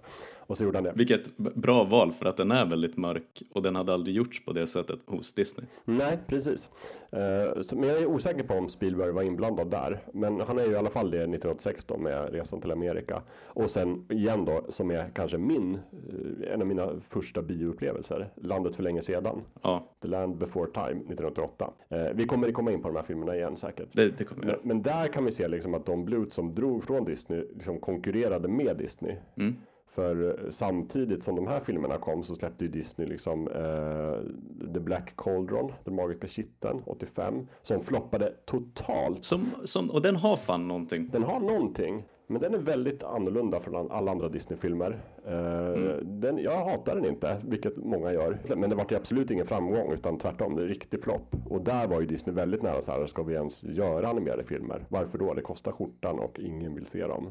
Och 0.46 0.58
så 0.58 0.64
gjorde 0.64 0.76
han 0.76 0.84
det. 0.84 0.92
Vilket 0.94 1.36
bra 1.36 1.84
val 1.84 2.12
för 2.12 2.26
att 2.26 2.36
den 2.36 2.50
är 2.50 2.66
väldigt 2.66 2.96
mörk 2.96 3.42
och 3.52 3.62
den 3.62 3.76
hade 3.76 3.94
aldrig 3.94 4.16
gjorts 4.16 4.44
på 4.44 4.52
det 4.52 4.66
sättet 4.66 4.98
hos 5.06 5.32
Disney. 5.32 5.66
Nej, 5.84 6.18
precis. 6.26 6.68
Eh, 7.10 7.76
men 7.76 7.88
jag 7.88 8.02
är 8.02 8.06
osäker 8.06 8.42
på 8.42 8.54
om 8.54 8.68
Spielberg 8.68 9.12
var 9.12 9.22
inblandad 9.22 9.70
där. 9.70 10.00
Men 10.12 10.40
han 10.40 10.58
är 10.58 10.64
ju 10.64 10.72
i 10.72 10.76
alla 10.76 10.90
fall 10.90 11.10
det 11.10 11.16
1986 11.16 11.84
då 11.84 11.96
med 11.96 12.32
Resan 12.32 12.60
till 12.60 12.70
Amerika. 12.70 13.22
Och 13.44 13.70
sen 13.70 14.06
igen 14.10 14.44
då, 14.44 14.64
som 14.68 14.90
är 14.90 15.10
kanske 15.14 15.38
min, 15.38 15.74
eh, 15.74 16.52
en 16.52 16.60
av 16.60 16.66
mina 16.66 16.90
första 17.08 17.42
bioupplevelser, 17.42 18.30
Landet 18.36 18.76
för 18.76 18.82
länge 18.82 19.02
sedan. 19.02 19.42
Ja, 19.62 19.88
The 20.02 20.08
Land 20.08 20.36
Before 20.36 20.70
Time 20.70 21.00
1988. 21.00 21.72
Eh, 21.88 21.98
vi 22.14 22.26
kommer 22.26 22.52
komma 22.52 22.72
in 22.72 22.82
på 22.82 22.88
de 22.88 22.96
här 22.96 23.04
filmerna 23.04 23.36
igen 23.36 23.56
säkert. 23.56 23.88
det, 23.92 24.18
det 24.18 24.24
kommer 24.24 24.46
jag 24.46 24.56
Men, 24.62 24.68
men 24.68 24.82
där 24.82 25.06
kan 25.06 25.24
vi 25.24 25.30
se 25.30 25.48
liksom 25.48 25.74
att 25.74 25.86
de 25.86 26.04
Bluth 26.04 26.34
som 26.34 26.54
drog 26.54 26.84
från 26.84 27.04
Disney 27.04 27.44
liksom 27.54 27.80
konkurrerade 27.80 28.48
med 28.48 28.76
Disney. 28.76 29.16
Mm. 29.36 29.56
För 29.96 30.28
eh, 30.28 30.50
samtidigt 30.50 31.24
som 31.24 31.36
de 31.36 31.46
här 31.46 31.60
filmerna 31.60 31.98
kom 31.98 32.22
så 32.24 32.34
släppte 32.34 32.64
ju 32.64 32.70
Disney 32.70 33.08
liksom 33.08 33.48
eh, 33.48 34.72
The 34.74 34.80
Black 34.80 35.16
Cauldron, 35.16 35.72
Den 35.84 35.94
magiska 35.94 36.28
kitteln 36.28 36.82
85. 36.86 37.46
Som 37.62 37.84
floppade 37.84 38.32
totalt. 38.44 39.24
Som, 39.24 39.50
som, 39.64 39.90
och 39.90 40.02
den 40.02 40.16
har 40.16 40.36
fan 40.36 40.68
någonting. 40.68 41.08
Den 41.12 41.22
har 41.22 41.40
någonting. 41.40 42.04
Men 42.26 42.40
den 42.40 42.54
är 42.54 42.58
väldigt 42.58 43.02
annorlunda 43.02 43.60
från 43.60 43.90
alla 43.90 44.10
andra 44.10 44.28
Disney-filmer. 44.28 45.00
Mm. 45.26 46.20
Den, 46.20 46.38
jag 46.38 46.64
hatar 46.64 46.94
den 46.94 47.04
inte, 47.04 47.42
vilket 47.44 47.76
många 47.76 48.12
gör. 48.12 48.38
Men 48.56 48.70
det 48.70 48.76
var 48.76 48.94
absolut 48.94 49.30
ingen 49.30 49.46
framgång, 49.46 49.92
utan 49.92 50.18
tvärtom, 50.18 50.56
det 50.56 50.62
är 50.62 50.64
en 50.64 50.68
riktig 50.68 51.02
flopp. 51.02 51.36
Och 51.50 51.60
där 51.60 51.88
var 51.88 52.00
ju 52.00 52.06
Disney 52.06 52.34
väldigt 52.34 52.62
nära 52.62 52.82
så 52.82 52.92
här, 52.92 53.06
ska 53.06 53.22
vi 53.22 53.34
ens 53.34 53.64
göra 53.64 54.08
animerade 54.08 54.44
filmer? 54.44 54.86
Varför 54.88 55.18
då? 55.18 55.34
Det 55.34 55.42
kostar 55.42 55.72
skjortan 55.72 56.18
och 56.18 56.38
ingen 56.38 56.74
vill 56.74 56.86
se 56.86 57.06
dem 57.06 57.28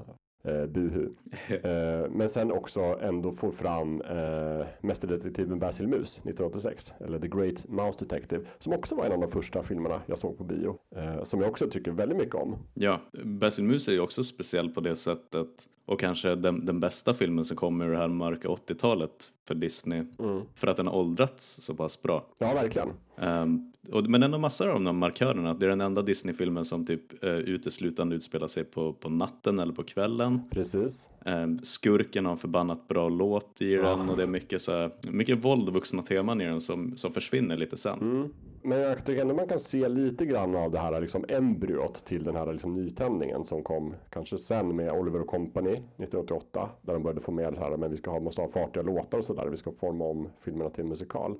eh, 0.47 0.65
buhu. 0.65 1.09
eh, 1.63 2.09
men 2.11 2.29
sen 2.29 2.51
också 2.51 2.81
ändå 3.01 3.31
få 3.31 3.51
fram 3.51 4.01
eh, 4.01 4.65
Mästerdetektiven 4.81 5.59
Basil 5.59 5.87
Mus 5.87 6.17
1986. 6.17 6.93
Eller 6.99 7.19
The 7.19 7.27
Great 7.27 7.67
Mouse 7.67 8.05
Detective. 8.05 8.45
Som 8.59 8.73
också 8.73 8.95
var 8.95 9.05
en 9.05 9.11
av 9.11 9.19
de 9.19 9.31
första 9.31 9.63
filmerna 9.63 10.01
jag 10.05 10.17
såg 10.17 10.37
på 10.37 10.43
bio. 10.43 10.77
Eh, 10.95 11.23
som 11.23 11.41
jag 11.41 11.49
också 11.49 11.69
tycker 11.69 11.91
väldigt 11.91 12.17
mycket 12.17 12.35
om. 12.35 12.55
Ja, 12.73 13.01
Basil 13.23 13.65
Mus 13.65 13.87
är 13.87 13.91
ju 13.91 13.99
också 13.99 14.23
speciell 14.23 14.69
på 14.69 14.81
det 14.81 14.95
sättet. 14.95 15.47
Och 15.85 15.99
kanske 15.99 16.35
den, 16.35 16.65
den 16.65 16.79
bästa 16.79 17.13
filmen 17.13 17.43
som 17.43 17.57
kommer 17.57 17.85
ur 17.85 17.91
det 17.91 17.97
här 17.97 18.07
mörka 18.07 18.47
80-talet 18.47 19.31
för 19.47 19.55
Disney. 19.55 20.03
Mm. 20.19 20.41
För 20.55 20.67
att 20.67 20.77
den 20.77 20.87
har 20.87 20.95
åldrats 20.95 21.61
så 21.61 21.75
pass 21.75 22.01
bra. 22.01 22.25
Ja, 22.37 22.53
verkligen. 22.53 22.89
Um, 23.15 23.73
och, 23.91 24.09
men 24.09 24.23
ändå 24.23 24.37
massor 24.37 24.67
av 24.67 24.73
de 24.73 24.85
här 24.85 24.93
markörerna. 24.93 25.53
Det 25.53 25.65
är 25.65 25.69
den 25.69 25.81
enda 25.81 26.01
Disney-filmen 26.01 26.65
som 26.65 26.85
typ 26.85 27.23
uh, 27.23 27.29
uteslutande 27.29 28.15
utspelar 28.15 28.47
sig 28.47 28.63
på, 28.63 28.93
på 28.93 29.09
natten 29.09 29.59
eller 29.59 29.73
på 29.73 29.83
kvällen. 29.83 30.41
Precis. 30.49 31.07
Um, 31.25 31.59
skurken 31.63 32.25
har 32.25 32.31
en 32.31 32.37
förbannat 32.37 32.87
bra 32.87 33.09
låt 33.09 33.61
i 33.61 33.75
den 33.75 33.85
ja. 33.85 34.11
och 34.11 34.17
det 34.17 34.23
är 34.23 34.27
mycket, 34.27 34.61
så 34.61 34.71
här, 34.71 34.91
mycket 35.11 35.45
våld 35.45 35.67
och 35.67 35.73
vuxna 35.73 36.01
teman 36.01 36.41
i 36.41 36.45
den 36.45 36.61
som, 36.61 36.97
som 36.97 37.11
försvinner 37.11 37.57
lite 37.57 37.77
sen. 37.77 37.99
Mm. 38.01 38.29
Men 38.65 38.79
jag 38.79 39.05
tycker 39.05 39.21
ändå 39.21 39.35
man 39.35 39.47
kan 39.47 39.59
se 39.59 39.87
lite 39.87 40.25
grann 40.25 40.55
av 40.55 40.71
det 40.71 40.79
här 40.79 41.01
liksom 41.01 41.25
embryot 41.27 42.05
till 42.05 42.23
den 42.23 42.35
här 42.35 42.53
liksom 42.53 42.73
nytändningen 42.73 43.45
som 43.45 43.63
kom 43.63 43.93
kanske 44.09 44.37
sen 44.37 44.75
med 44.75 44.91
Oliver 44.91 45.21
och 45.21 45.27
Company 45.27 45.71
1988. 45.71 46.69
Där 46.81 46.93
de 46.93 47.03
började 47.03 47.21
få 47.21 47.31
med 47.31 47.53
det 47.53 47.59
här 47.59 47.77
men 47.77 47.91
vi 47.91 47.97
ska 47.97 48.11
ha, 48.11 48.19
måste 48.19 48.41
ha 48.41 48.47
fartiga 48.47 48.83
låtar 48.83 49.17
och 49.17 49.25
sådär. 49.25 49.47
Vi 49.47 49.57
ska 49.57 49.71
forma 49.71 50.05
om 50.05 50.27
filmerna 50.39 50.69
till 50.69 50.83
en 50.83 50.89
musikal. 50.89 51.35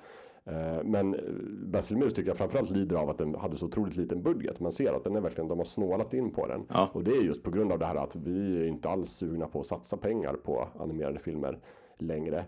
Eh, 0.45 0.83
men 0.83 1.13
eh, 1.13 1.21
Basil 1.67 1.97
Mus 1.97 2.13
tycker 2.13 2.29
jag 2.29 2.37
framförallt 2.37 2.69
lider 2.69 2.95
av 2.95 3.09
att 3.09 3.17
den 3.17 3.35
hade 3.35 3.57
så 3.57 3.65
otroligt 3.65 3.95
liten 3.95 4.23
budget. 4.23 4.59
Man 4.59 4.71
ser 4.71 4.93
att 4.93 5.03
den 5.03 5.15
är 5.15 5.21
verkligen, 5.21 5.47
de 5.47 5.57
har 5.57 5.65
snålat 5.65 6.13
in 6.13 6.31
på 6.31 6.47
den. 6.47 6.65
Ja. 6.69 6.89
Och 6.93 7.03
det 7.03 7.11
är 7.11 7.21
just 7.21 7.43
på 7.43 7.51
grund 7.51 7.71
av 7.71 7.79
det 7.79 7.85
här 7.85 7.95
att 7.95 8.15
vi 8.15 8.61
är 8.61 8.67
inte 8.67 8.89
alls 8.89 9.11
sugna 9.11 9.47
på 9.47 9.59
att 9.59 9.67
satsa 9.67 9.97
pengar 9.97 10.33
på 10.33 10.67
animerade 10.79 11.19
filmer 11.19 11.59
längre. 11.97 12.45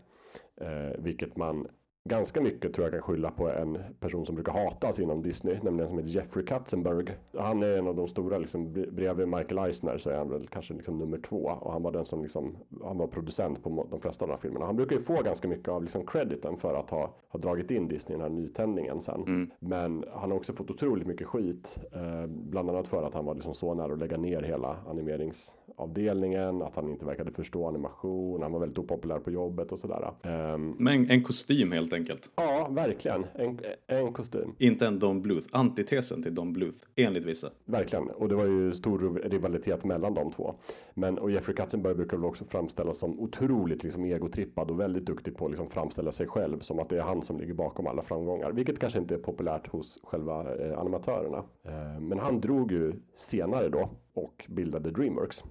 Eh, 0.61 0.99
vilket 0.99 1.37
man 1.37 1.67
ganska 2.07 2.41
mycket 2.41 2.73
tror 2.73 2.85
jag 2.85 2.93
kan 2.93 3.01
skylla 3.01 3.31
på 3.31 3.49
en 3.49 3.77
person 3.99 4.25
som 4.25 4.35
brukar 4.35 4.51
hatas 4.53 4.99
inom 4.99 5.21
Disney, 5.21 5.59
nämligen 5.61 5.89
som 5.89 5.97
heter 5.97 6.11
Jeffrey 6.11 6.45
Katzenberg. 6.45 7.17
Han 7.37 7.63
är 7.63 7.77
en 7.77 7.87
av 7.87 7.95
de 7.95 8.07
stora, 8.07 8.37
liksom, 8.37 8.73
bredvid 8.73 9.27
Michael 9.27 9.57
Eisner 9.57 9.97
så 9.97 10.09
är 10.09 10.17
han 10.17 10.29
väl 10.29 10.47
kanske 10.47 10.73
liksom 10.73 10.97
nummer 10.97 11.17
två 11.17 11.37
och 11.61 11.71
han 11.71 11.83
var 11.83 11.91
den 11.91 12.05
som 12.05 12.23
liksom, 12.23 12.57
han 12.83 12.97
var 12.97 13.07
producent 13.07 13.63
på 13.63 13.87
de 13.91 14.01
flesta 14.01 14.25
av 14.25 14.29
de 14.29 14.33
här 14.33 14.41
filmerna. 14.41 14.65
Han 14.65 14.75
brukar 14.75 14.95
ju 14.95 15.01
få 15.01 15.21
ganska 15.21 15.47
mycket 15.47 15.67
av 15.67 15.83
liksom 15.83 16.05
crediten 16.05 16.57
för 16.57 16.73
att 16.73 16.89
ha, 16.89 17.13
ha 17.29 17.39
dragit 17.39 17.71
in 17.71 17.87
Disney 17.87 18.17
i 18.17 18.21
den 18.21 18.31
här 18.31 18.41
nytändningen 18.41 19.01
sen. 19.01 19.21
Mm. 19.21 19.51
Men 19.59 20.05
han 20.13 20.31
har 20.31 20.37
också 20.37 20.53
fått 20.53 20.69
otroligt 20.69 21.07
mycket 21.07 21.27
skit, 21.27 21.79
eh, 21.91 22.27
bland 22.27 22.69
annat 22.69 22.87
för 22.87 23.03
att 23.03 23.13
han 23.13 23.25
var 23.25 23.35
liksom 23.35 23.53
så 23.53 23.73
nära 23.73 23.93
att 23.93 23.99
lägga 23.99 24.17
ner 24.17 24.41
hela 24.41 24.77
animeringsavdelningen, 25.77 26.61
att 26.61 26.75
han 26.75 26.89
inte 26.89 27.05
verkade 27.05 27.31
förstå 27.31 27.67
animation, 27.67 28.41
han 28.41 28.51
var 28.51 28.59
väldigt 28.59 28.77
opopulär 28.77 29.19
på 29.19 29.31
jobbet 29.31 29.71
och 29.71 29.79
sådär. 29.79 30.11
Eh, 30.23 30.57
Men 30.77 31.09
en 31.09 31.23
kostym 31.23 31.71
helt 31.71 31.93
enkelt 31.93 31.97
enkelt. 32.09 32.31
Ja, 32.35 32.67
verkligen. 32.71 33.25
En, 33.35 33.59
en 33.87 34.13
kostym. 34.13 34.55
Inte 34.57 34.87
en 34.87 34.99
Don 34.99 35.21
Bluth. 35.21 35.47
Antitesen 35.51 36.23
till 36.23 36.35
Don 36.35 36.53
Bluth, 36.53 36.77
enligt 36.95 37.25
vissa. 37.25 37.49
Verkligen. 37.65 38.09
Och 38.09 38.29
det 38.29 38.35
var 38.35 38.45
ju 38.45 38.73
stor 38.73 39.19
rivalitet 39.29 39.85
mellan 39.85 40.13
de 40.13 40.31
två. 40.31 40.55
Men 40.93 41.17
och 41.17 41.31
Jeffrey 41.31 41.55
Katzenberg 41.55 41.95
brukar 41.95 42.17
väl 42.17 42.25
också 42.25 42.45
framställas 42.45 42.97
som 42.97 43.19
otroligt 43.19 43.83
liksom 43.83 44.05
egotrippad 44.05 44.71
och 44.71 44.79
väldigt 44.79 45.05
duktig 45.05 45.37
på 45.37 45.45
att 45.45 45.51
liksom 45.51 45.69
framställa 45.69 46.11
sig 46.11 46.27
själv 46.27 46.59
som 46.59 46.79
att 46.79 46.89
det 46.89 46.97
är 46.97 47.01
han 47.01 47.21
som 47.21 47.39
ligger 47.39 47.53
bakom 47.53 47.87
alla 47.87 48.01
framgångar. 48.03 48.51
Vilket 48.51 48.79
kanske 48.79 48.99
inte 48.99 49.13
är 49.13 49.19
populärt 49.19 49.67
hos 49.67 49.99
själva 50.03 50.55
eh, 50.55 50.79
animatörerna. 50.79 51.43
Eh, 51.63 51.99
men 52.01 52.19
han 52.19 52.41
drog 52.41 52.71
ju 52.71 52.93
senare 53.15 53.69
då 53.69 53.89
och 54.17 54.45
bildade 54.49 54.91
Dreamworks. 54.91 55.43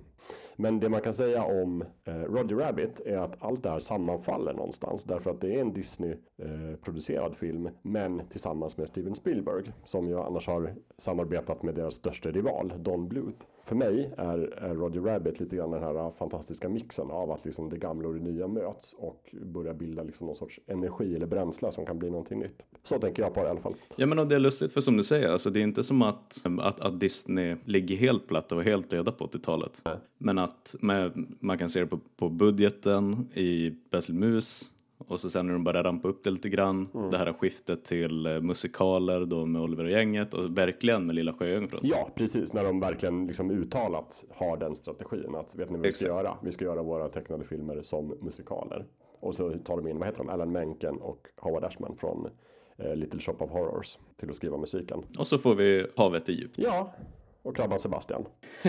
Men 0.56 0.80
det 0.80 0.88
man 0.88 1.00
kan 1.00 1.14
säga 1.14 1.44
om 1.44 1.84
eh, 2.04 2.14
Roger 2.14 2.56
Rabbit 2.56 3.00
är 3.00 3.18
att 3.18 3.42
allt 3.42 3.62
det 3.62 3.70
här 3.70 3.78
sammanfaller 3.78 4.52
någonstans. 4.52 5.04
Därför 5.04 5.30
att 5.30 5.40
det 5.40 5.54
är 5.54 5.60
en 5.60 5.72
Disney-producerad 5.72 7.32
eh, 7.32 7.36
film. 7.38 7.68
Men 7.82 8.22
tillsammans 8.30 8.76
med 8.76 8.88
Steven 8.88 9.14
Spielberg. 9.14 9.72
Som 9.84 10.08
ju 10.08 10.18
annars 10.18 10.46
har 10.46 10.74
samarbetat 10.98 11.62
med 11.62 11.74
deras 11.74 11.94
största 11.94 12.30
rival, 12.30 12.72
Don 12.78 13.08
Bluth 13.08 13.44
för 13.66 13.74
mig 13.74 14.14
är, 14.16 14.38
är 14.38 14.74
Roger 14.74 15.00
Rabbit 15.00 15.40
lite 15.40 15.56
grann 15.56 15.70
den 15.70 15.82
här 15.82 16.10
fantastiska 16.18 16.68
mixen 16.68 17.10
av 17.10 17.30
att 17.30 17.44
liksom 17.44 17.68
det 17.68 17.78
gamla 17.78 18.08
och 18.08 18.14
det 18.14 18.20
nya 18.20 18.48
möts 18.48 18.92
och 18.98 19.34
börjar 19.42 19.74
bilda 19.74 20.02
liksom 20.02 20.26
någon 20.26 20.36
sorts 20.36 20.60
energi 20.66 21.16
eller 21.16 21.26
bränsle 21.26 21.72
som 21.72 21.86
kan 21.86 21.98
bli 21.98 22.10
någonting 22.10 22.38
nytt. 22.38 22.62
Så 22.84 22.98
tänker 22.98 23.22
jag 23.22 23.34
på 23.34 23.40
det 23.40 23.46
i 23.46 23.50
alla 23.50 23.60
fall. 23.60 23.74
Ja 23.96 24.06
men 24.06 24.18
och 24.18 24.26
det 24.26 24.34
är 24.34 24.38
lustigt 24.38 24.72
för 24.72 24.80
som 24.80 24.96
du 24.96 25.02
säger, 25.02 25.28
alltså 25.28 25.50
det 25.50 25.60
är 25.60 25.62
inte 25.62 25.82
som 25.82 26.02
att, 26.02 26.44
att, 26.60 26.80
att 26.80 27.00
Disney 27.00 27.56
ligger 27.64 27.96
helt 27.96 28.28
platt 28.28 28.52
och 28.52 28.62
helt 28.62 28.90
döda 28.90 29.12
på 29.12 29.26
80-talet. 29.26 29.82
Men 30.18 30.38
att 30.38 30.74
med, 30.80 31.26
man 31.40 31.58
kan 31.58 31.68
se 31.68 31.80
det 31.80 31.86
på, 31.86 32.00
på 32.16 32.28
budgeten 32.28 33.28
i 33.34 33.74
Basil 33.90 34.14
Mus 34.14 34.72
och 34.98 35.20
så 35.20 35.30
sen 35.30 35.46
när 35.46 35.52
de 35.52 35.64
börjar 35.64 35.84
rampa 35.84 36.08
upp 36.08 36.24
det 36.24 36.30
lite 36.30 36.48
grann, 36.48 36.88
mm. 36.94 37.10
det 37.10 37.18
här 37.18 37.32
skiftet 37.32 37.84
till 37.84 38.26
eh, 38.26 38.40
musikaler 38.40 39.26
då 39.26 39.46
med 39.46 39.62
Oliver 39.62 39.84
och 39.84 39.90
gänget 39.90 40.34
och 40.34 40.58
verkligen 40.58 41.06
med 41.06 41.14
Lilla 41.14 41.32
Sjöjungfrun. 41.32 41.80
Ja, 41.84 42.10
precis, 42.14 42.52
när 42.52 42.64
de 42.64 42.80
verkligen 42.80 43.26
liksom 43.26 43.50
uttalat 43.50 44.24
har 44.34 44.56
den 44.56 44.76
strategin 44.76 45.34
att 45.34 45.54
vet 45.54 45.70
ni 45.70 45.76
vad 45.76 45.86
vi 45.86 45.92
ska 45.92 46.06
göra? 46.06 46.38
Vi 46.42 46.52
ska 46.52 46.64
göra 46.64 46.82
våra 46.82 47.08
tecknade 47.08 47.44
filmer 47.44 47.82
som 47.82 48.14
musikaler. 48.20 48.86
Och 49.20 49.34
så 49.34 49.50
tar 49.50 49.76
de 49.76 49.88
in, 49.88 49.98
vad 49.98 50.08
heter 50.08 50.18
de, 50.18 50.28
Alan 50.28 50.52
Menken 50.52 50.96
och 50.96 51.26
Howard 51.36 51.64
Ashman 51.64 51.96
från 52.00 52.28
eh, 52.76 52.96
Little 52.96 53.20
Shop 53.20 53.36
of 53.38 53.50
Horrors 53.50 53.98
till 54.16 54.30
att 54.30 54.36
skriva 54.36 54.56
musiken. 54.56 55.02
Och 55.18 55.26
så 55.26 55.38
får 55.38 55.54
vi 55.54 55.86
Havet 55.96 56.28
är 56.28 56.32
djupt. 56.32 56.58
Ja, 56.58 56.94
och 57.42 57.56
Krabban 57.56 57.80
Sebastian. 57.80 58.24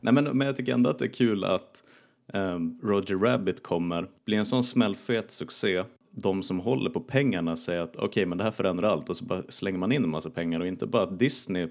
Nej 0.00 0.12
men, 0.12 0.24
men 0.24 0.46
jag 0.46 0.56
tycker 0.56 0.74
ändå 0.74 0.90
att 0.90 0.98
det 0.98 1.04
är 1.04 1.12
kul 1.12 1.44
att 1.44 1.84
Ehm, 2.32 2.78
Roger 2.82 3.16
Rabbit 3.16 3.62
kommer, 3.62 4.08
blir 4.24 4.38
en 4.38 4.44
sån 4.44 4.64
smällfet 4.64 5.30
succé 5.30 5.84
de 6.16 6.42
som 6.42 6.60
håller 6.60 6.90
på 6.90 7.00
pengarna 7.00 7.56
säger 7.56 7.80
att 7.80 7.96
okej 7.96 8.08
okay, 8.08 8.26
men 8.26 8.38
det 8.38 8.44
här 8.44 8.50
förändrar 8.50 8.88
allt. 8.88 9.08
Och 9.08 9.16
så 9.16 9.24
bara 9.24 9.42
slänger 9.42 9.78
man 9.78 9.92
in 9.92 10.04
en 10.04 10.10
massa 10.10 10.30
pengar 10.30 10.60
och 10.60 10.66
inte 10.66 10.86
bara 10.86 11.02
att 11.02 11.18
Disney 11.18 11.68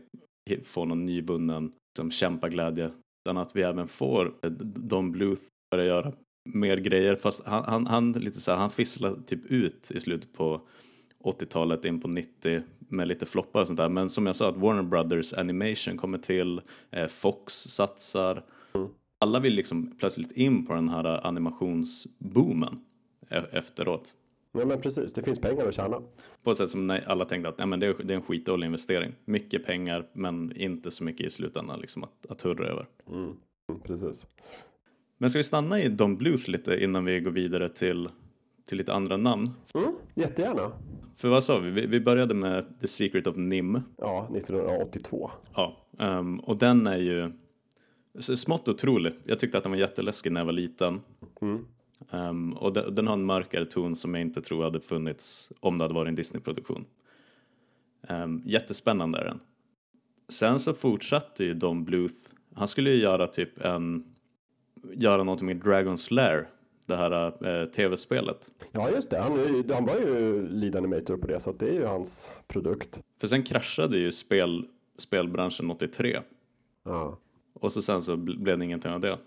får 0.63 0.85
någon 0.85 1.05
nyvunnen 1.05 1.71
liksom, 1.93 2.11
kämpaglädje 2.11 2.91
utan 3.25 3.37
att 3.37 3.55
vi 3.55 3.61
även 3.61 3.87
får 3.87 4.33
eh, 4.41 4.51
Don 4.51 5.11
Bluth 5.11 5.41
börja 5.71 5.85
göra 5.85 6.11
mer 6.53 6.77
grejer. 6.77 7.15
Fast 7.15 7.45
han, 7.45 7.63
han, 7.63 7.87
han, 7.87 8.11
lite 8.11 8.39
så 8.39 8.51
här, 8.51 8.57
han 8.57 8.69
fisslar 8.69 9.15
typ 9.25 9.45
ut 9.45 9.91
i 9.91 9.99
slutet 9.99 10.33
på 10.33 10.61
80-talet 11.23 11.85
in 11.85 12.01
på 12.01 12.07
90 12.07 12.61
med 12.79 13.07
lite 13.07 13.25
floppar 13.25 13.61
och 13.61 13.67
sånt 13.67 13.77
där. 13.77 13.89
Men 13.89 14.09
som 14.09 14.25
jag 14.25 14.35
sa 14.35 14.49
att 14.49 14.57
Warner 14.57 14.83
Brothers 14.83 15.33
Animation 15.33 15.97
kommer 15.97 16.17
till, 16.17 16.61
eh, 16.91 17.07
Fox 17.07 17.53
satsar. 17.53 18.43
Mm 18.73 18.89
alla 19.25 19.39
vill 19.39 19.53
liksom 19.53 19.95
plötsligt 19.99 20.31
in 20.31 20.65
på 20.65 20.73
den 20.73 20.89
här 20.89 21.27
animationsboomen 21.27 22.79
e- 23.29 23.43
efteråt. 23.51 24.15
Ja 24.51 24.65
men 24.65 24.81
precis, 24.81 25.13
det 25.13 25.23
finns 25.23 25.39
pengar 25.39 25.67
att 25.67 25.73
tjäna. 25.73 26.01
På 26.43 26.51
ett 26.51 26.57
sätt 26.57 26.69
som 26.69 26.99
alla 27.07 27.25
tänkte 27.25 27.49
att 27.49 27.57
nej, 27.57 27.67
men 27.67 27.79
det, 27.79 27.88
är, 27.88 27.95
det 28.03 28.13
är 28.13 28.15
en 28.15 28.21
skitdålig 28.21 28.65
investering. 28.65 29.11
Mycket 29.25 29.65
pengar 29.65 30.07
men 30.13 30.51
inte 30.55 30.91
så 30.91 31.03
mycket 31.03 31.27
i 31.27 31.29
slutändan 31.29 31.79
liksom 31.79 32.03
att, 32.03 32.25
att 32.29 32.41
hurra 32.41 32.67
över. 32.67 32.85
Mm, 33.07 33.23
mm 33.23 33.81
precis. 33.83 34.27
Men 35.17 35.29
ska 35.29 35.39
vi 35.39 35.43
stanna 35.43 35.81
i 35.81 35.89
Don 35.89 36.17
Bluth 36.17 36.49
lite 36.49 36.83
innan 36.83 37.05
vi 37.05 37.19
går 37.19 37.31
vidare 37.31 37.69
till, 37.69 38.09
till 38.65 38.77
lite 38.77 38.93
andra 38.93 39.17
namn? 39.17 39.49
Mm, 39.73 39.95
jättegärna. 40.15 40.71
För 41.15 41.29
vad 41.29 41.43
sa 41.43 41.59
vi? 41.59 41.88
vi? 41.88 41.99
började 41.99 42.33
med 42.33 42.79
The 42.81 42.88
Secret 42.88 43.27
of 43.27 43.35
Nim. 43.35 43.81
Ja, 43.97 44.29
1982. 44.35 45.31
Ja, 45.55 45.77
um, 45.99 46.39
och 46.39 46.59
den 46.59 46.88
är 46.88 46.97
ju 46.97 47.31
smått 48.19 48.67
otrolig. 48.67 49.13
Jag 49.23 49.39
tyckte 49.39 49.58
att 49.58 49.63
den 49.63 49.71
var 49.71 49.80
jätteläskig 49.80 50.32
när 50.32 50.41
jag 50.41 50.45
var 50.45 50.54
liten. 50.54 51.01
Mm. 51.41 51.65
Um, 52.12 52.54
och 52.54 52.73
den, 52.73 52.95
den, 52.95 53.08
har 53.08 53.13
en 53.13 53.25
mörkare 53.25 53.65
ton 53.65 53.95
som 53.95 54.13
jag 54.13 54.21
inte 54.21 54.41
tror 54.41 54.63
hade 54.63 54.80
funnits 54.80 55.51
om 55.60 55.78
det 55.78 55.84
hade 55.84 55.93
varit 55.93 56.08
en 56.08 56.15
Disney-produktion. 56.15 56.86
Um, 58.10 58.41
jättespännande 58.45 59.19
är 59.19 59.25
den. 59.25 59.39
Sen 60.30 60.60
så 60.60 60.73
fortsatte 60.73 61.45
ju 61.45 61.54
Don 61.54 61.86
Bluth. 61.86 62.15
Han 62.54 62.67
skulle 62.67 62.89
ju 62.89 63.01
göra 63.01 63.28
typ 63.28 63.65
en, 63.65 64.04
göra 64.93 65.23
någonting 65.23 65.47
med 65.47 65.63
Dragon's 65.63 66.13
Lair, 66.13 66.47
det 66.86 66.95
här 66.95 67.45
uh, 67.47 67.65
tv-spelet. 67.65 68.51
Ja 68.71 68.89
just 68.89 69.10
det, 69.10 69.19
han, 69.19 69.63
han 69.73 69.86
var 69.86 69.95
ju 69.95 70.47
lead 70.47 70.75
animator 70.75 71.17
på 71.17 71.28
det 71.28 71.39
så 71.39 71.51
det 71.51 71.67
är 71.67 71.73
ju 71.73 71.86
hans 71.86 72.30
produkt. 72.47 73.01
För 73.21 73.28
sen 73.28 73.43
kraschade 73.43 73.97
ju 73.97 74.12
spel, 74.12 74.67
spelbranschen 74.97 75.71
83. 75.71 76.19
Ja. 76.84 77.17
Och 77.59 77.71
så 77.71 77.81
sen 77.81 78.01
så 78.01 78.17
blev 78.17 78.57
det 78.57 78.65
ingenting 78.65 78.91
av 78.91 78.99
det. 78.99 79.17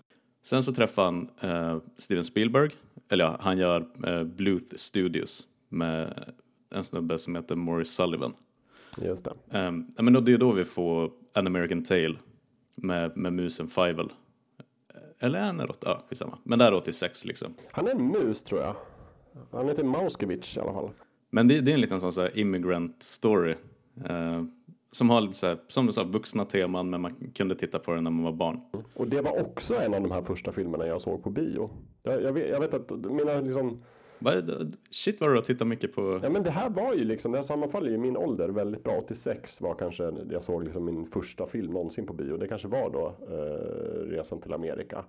Sen 0.43 0.63
så 0.63 0.73
träffade 0.73 1.07
han 1.07 1.29
eh, 1.41 1.77
Steven 1.95 2.23
Spielberg, 2.23 2.71
eller 3.09 3.25
ja, 3.25 3.37
han 3.39 3.57
gör 3.57 3.87
eh, 4.07 4.23
Bluth 4.23 4.75
Studios 4.75 5.47
med 5.69 6.23
en 6.69 6.83
snubbe 6.83 7.19
som 7.19 7.35
heter 7.35 7.55
Morris 7.55 7.89
Sullivan. 7.89 8.33
Just 8.97 9.23
det. 9.23 9.57
Um, 9.67 9.87
men 9.97 10.13
då, 10.13 10.19
det 10.19 10.33
är 10.33 10.37
då 10.37 10.51
vi 10.51 10.65
får 10.65 11.11
An 11.33 11.47
American 11.47 11.83
Tale 11.83 12.15
med, 12.75 13.17
med 13.17 13.33
musen 13.33 13.67
Fievel. 13.67 14.09
eller 15.19 15.39
är 15.39 15.71
80, 15.71 15.79
ja 15.81 16.03
skitsamma. 16.09 16.37
Men 16.43 16.59
det 16.59 16.65
här 16.65 16.71
är 16.71 16.77
86 16.77 17.25
liksom. 17.25 17.53
Han 17.71 17.87
är 17.87 17.91
en 17.91 18.07
mus 18.07 18.43
tror 18.43 18.61
jag. 18.61 18.75
Han 19.51 19.67
heter 19.67 19.83
Mauskevich 19.83 20.57
i 20.57 20.59
alla 20.59 20.73
fall. 20.73 20.89
Men 21.29 21.47
det, 21.47 21.61
det 21.61 21.71
är 21.71 21.75
en 21.75 21.81
liten 21.81 21.99
sån 21.99 22.13
så 22.13 22.21
här 22.21 22.37
immigrant 22.37 23.03
story. 23.03 23.55
Eh, 24.05 24.43
som 24.91 25.09
har 25.09 25.21
lite 25.21 25.33
så 25.33 25.47
här, 25.47 25.57
som 25.67 25.85
du 25.85 25.91
sa, 25.91 26.03
vuxna 26.03 26.45
teman 26.45 26.89
men 26.89 27.01
man 27.01 27.31
kunde 27.35 27.55
titta 27.55 27.79
på 27.79 27.93
den 27.93 28.03
när 28.03 28.11
man 28.11 28.23
var 28.23 28.31
barn. 28.31 28.59
Och 28.95 29.07
det 29.07 29.21
var 29.21 29.41
också 29.41 29.75
en 29.75 29.93
av 29.93 30.01
de 30.01 30.11
här 30.11 30.21
första 30.21 30.51
filmerna 30.51 30.87
jag 30.87 31.01
såg 31.01 31.23
på 31.23 31.29
bio. 31.29 31.69
Jag, 32.03 32.23
jag, 32.23 32.33
vet, 32.33 32.49
jag 32.49 32.59
vet 32.59 32.73
att 32.73 32.91
mina 32.91 33.41
liksom 33.41 33.81
Shit 34.89 35.21
vad 35.21 35.29
du 35.29 35.35
har 35.35 35.41
tittat 35.41 35.67
mycket 35.67 35.95
på. 35.95 36.19
Ja 36.23 36.29
men 36.29 36.43
det 36.43 36.51
här 36.51 36.69
var 36.69 36.93
ju 36.93 37.03
liksom, 37.03 37.31
det 37.31 37.37
här 37.37 37.43
sammanfaller 37.43 37.89
ju 37.89 37.97
min 37.97 38.17
ålder 38.17 38.49
väldigt 38.49 38.83
bra. 38.83 38.97
86 39.03 39.61
var 39.61 39.75
kanske, 39.75 40.13
jag 40.31 40.43
såg 40.43 40.63
liksom 40.63 40.85
min 40.85 41.05
första 41.05 41.47
film 41.47 41.73
någonsin 41.73 42.05
på 42.05 42.13
bio. 42.13 42.37
Det 42.37 42.47
kanske 42.47 42.67
var 42.67 42.89
då 42.89 43.15
eh, 43.29 44.09
Resan 44.09 44.41
till 44.41 44.53
Amerika. 44.53 45.05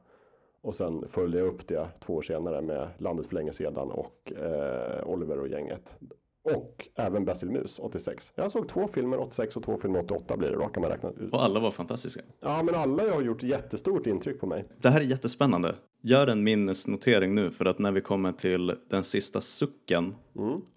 Och 0.62 0.74
sen 0.74 1.04
följde 1.08 1.38
jag 1.38 1.46
upp 1.46 1.66
det 1.66 1.88
två 2.06 2.14
år 2.14 2.22
senare 2.22 2.62
med 2.62 2.88
Landet 2.98 3.26
för 3.26 3.34
länge 3.34 3.52
sedan 3.52 3.90
och 3.90 4.32
eh, 4.32 5.08
Oliver 5.08 5.38
och 5.38 5.48
gänget. 5.48 5.96
Och 6.42 6.88
även 6.94 7.24
Basil 7.24 7.50
Mus 7.50 7.78
86. 7.78 8.32
Jag 8.34 8.52
såg 8.52 8.68
två 8.68 8.88
filmer 8.88 9.18
86 9.18 9.56
och 9.56 9.62
två 9.62 9.78
filmer 9.78 10.04
88 10.04 10.36
blir 10.36 10.50
det 10.50 10.56
då 10.56 10.68
kan 10.68 10.80
man 10.80 10.90
räkna 10.90 11.10
ut. 11.10 11.32
Och 11.32 11.44
alla 11.44 11.60
var 11.60 11.70
fantastiska. 11.70 12.20
Ja 12.40 12.62
men 12.62 12.74
alla 12.74 13.14
har 13.14 13.22
gjort 13.22 13.42
jättestort 13.42 14.06
intryck 14.06 14.40
på 14.40 14.46
mig. 14.46 14.64
Det 14.80 14.88
här 14.88 15.00
är 15.00 15.04
jättespännande. 15.04 15.74
Gör 16.02 16.26
en 16.26 16.44
minnesnotering 16.44 17.34
nu 17.34 17.50
för 17.50 17.64
att 17.64 17.78
när 17.78 17.92
vi 17.92 18.00
kommer 18.00 18.32
till 18.32 18.76
den 18.88 19.04
sista 19.04 19.40
sucken 19.40 20.14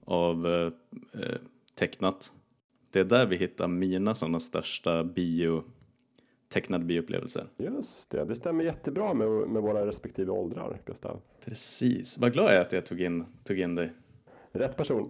av 0.05 0.47
eh, 0.47 0.71
eh, 1.21 1.37
tecknat. 1.75 2.33
Det 2.91 2.99
är 2.99 3.05
där 3.05 3.25
vi 3.25 3.35
hittar 3.35 3.67
mina 3.67 4.13
sådana 4.13 4.39
största 4.39 5.03
bio, 5.03 5.63
tecknade 6.53 6.85
bioupplevelser. 6.85 7.47
Just 7.57 8.09
det, 8.09 8.25
det 8.25 8.35
stämmer 8.35 8.63
jättebra 8.63 9.13
med, 9.13 9.27
med 9.29 9.61
våra 9.61 9.87
respektive 9.87 10.31
åldrar 10.31 10.81
Gustav. 10.85 11.21
Precis. 11.45 12.17
Vad 12.17 12.33
glad 12.33 12.45
jag 12.45 12.53
är 12.53 12.61
att 12.61 12.71
jag 12.71 12.85
tog 12.85 13.01
in, 13.01 13.25
tog 13.43 13.59
in 13.59 13.75
dig. 13.75 13.91
Rätt 14.51 14.77
person. 14.77 15.09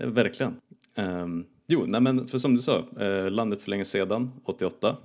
Eh, 0.00 0.08
Verkligen. 0.08 0.56
Um, 0.96 1.46
jo, 1.66 1.84
nej 1.86 2.00
men 2.00 2.28
för 2.28 2.38
som 2.38 2.54
du 2.54 2.60
sa, 2.60 2.84
eh, 3.00 3.30
Landet 3.30 3.62
för 3.62 3.70
länge 3.70 3.84
sedan, 3.84 4.30
88. 4.44 4.96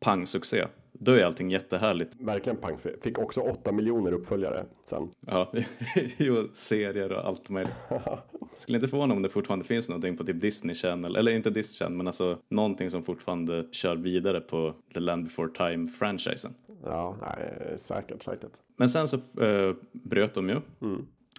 Pang 0.00 0.26
succé. 0.26 0.64
Då 0.92 1.12
är 1.12 1.24
allting 1.24 1.50
jättehärligt. 1.50 2.16
Verkligen 2.20 2.56
pang. 2.56 2.78
Fick 3.02 3.18
också 3.18 3.40
8 3.40 3.72
miljoner 3.72 4.12
uppföljare 4.12 4.66
sen. 4.84 5.10
Ja, 5.26 5.52
jo, 6.18 6.48
serier 6.52 7.12
och 7.12 7.26
allt 7.26 7.48
möjligt. 7.48 7.72
Skulle 8.56 8.78
inte 8.78 8.88
förvåna 8.88 9.14
om 9.14 9.22
det 9.22 9.28
fortfarande 9.28 9.64
finns 9.64 9.88
någonting 9.88 10.16
på 10.16 10.24
typ 10.24 10.40
Disney 10.40 10.74
Channel, 10.74 11.16
eller 11.16 11.32
inte 11.32 11.50
Disney 11.50 11.74
Channel, 11.74 11.96
men 11.96 12.06
alltså 12.06 12.38
någonting 12.48 12.90
som 12.90 13.02
fortfarande 13.02 13.64
kör 13.72 13.96
vidare 13.96 14.40
på 14.40 14.74
The 14.94 15.00
Land 15.00 15.24
Before 15.24 15.48
Time-franchisen. 15.52 16.54
Ja, 16.84 17.16
nej, 17.20 17.76
säkert, 17.78 18.22
säkert. 18.22 18.52
Men 18.76 18.88
sen 18.88 19.08
så 19.08 19.16
eh, 19.16 19.74
bröt 19.92 20.34
de 20.34 20.48
ju 20.48 20.60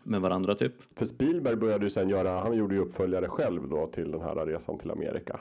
med 0.04 0.22
varandra 0.22 0.56
typ. 0.56 0.74
För 0.96 1.06
Spielberg 1.06 1.56
började 1.56 1.86
ju 1.86 1.90
sen 1.90 2.10
göra, 2.10 2.40
han 2.40 2.58
gjorde 2.58 2.76
ju 2.76 2.82
uppföljare 2.82 3.28
själv 3.28 3.70
då 3.70 3.88
till 3.88 4.12
den 4.12 4.22
här 4.22 4.46
resan 4.46 4.78
till 4.80 4.92
Amerika. 4.92 5.40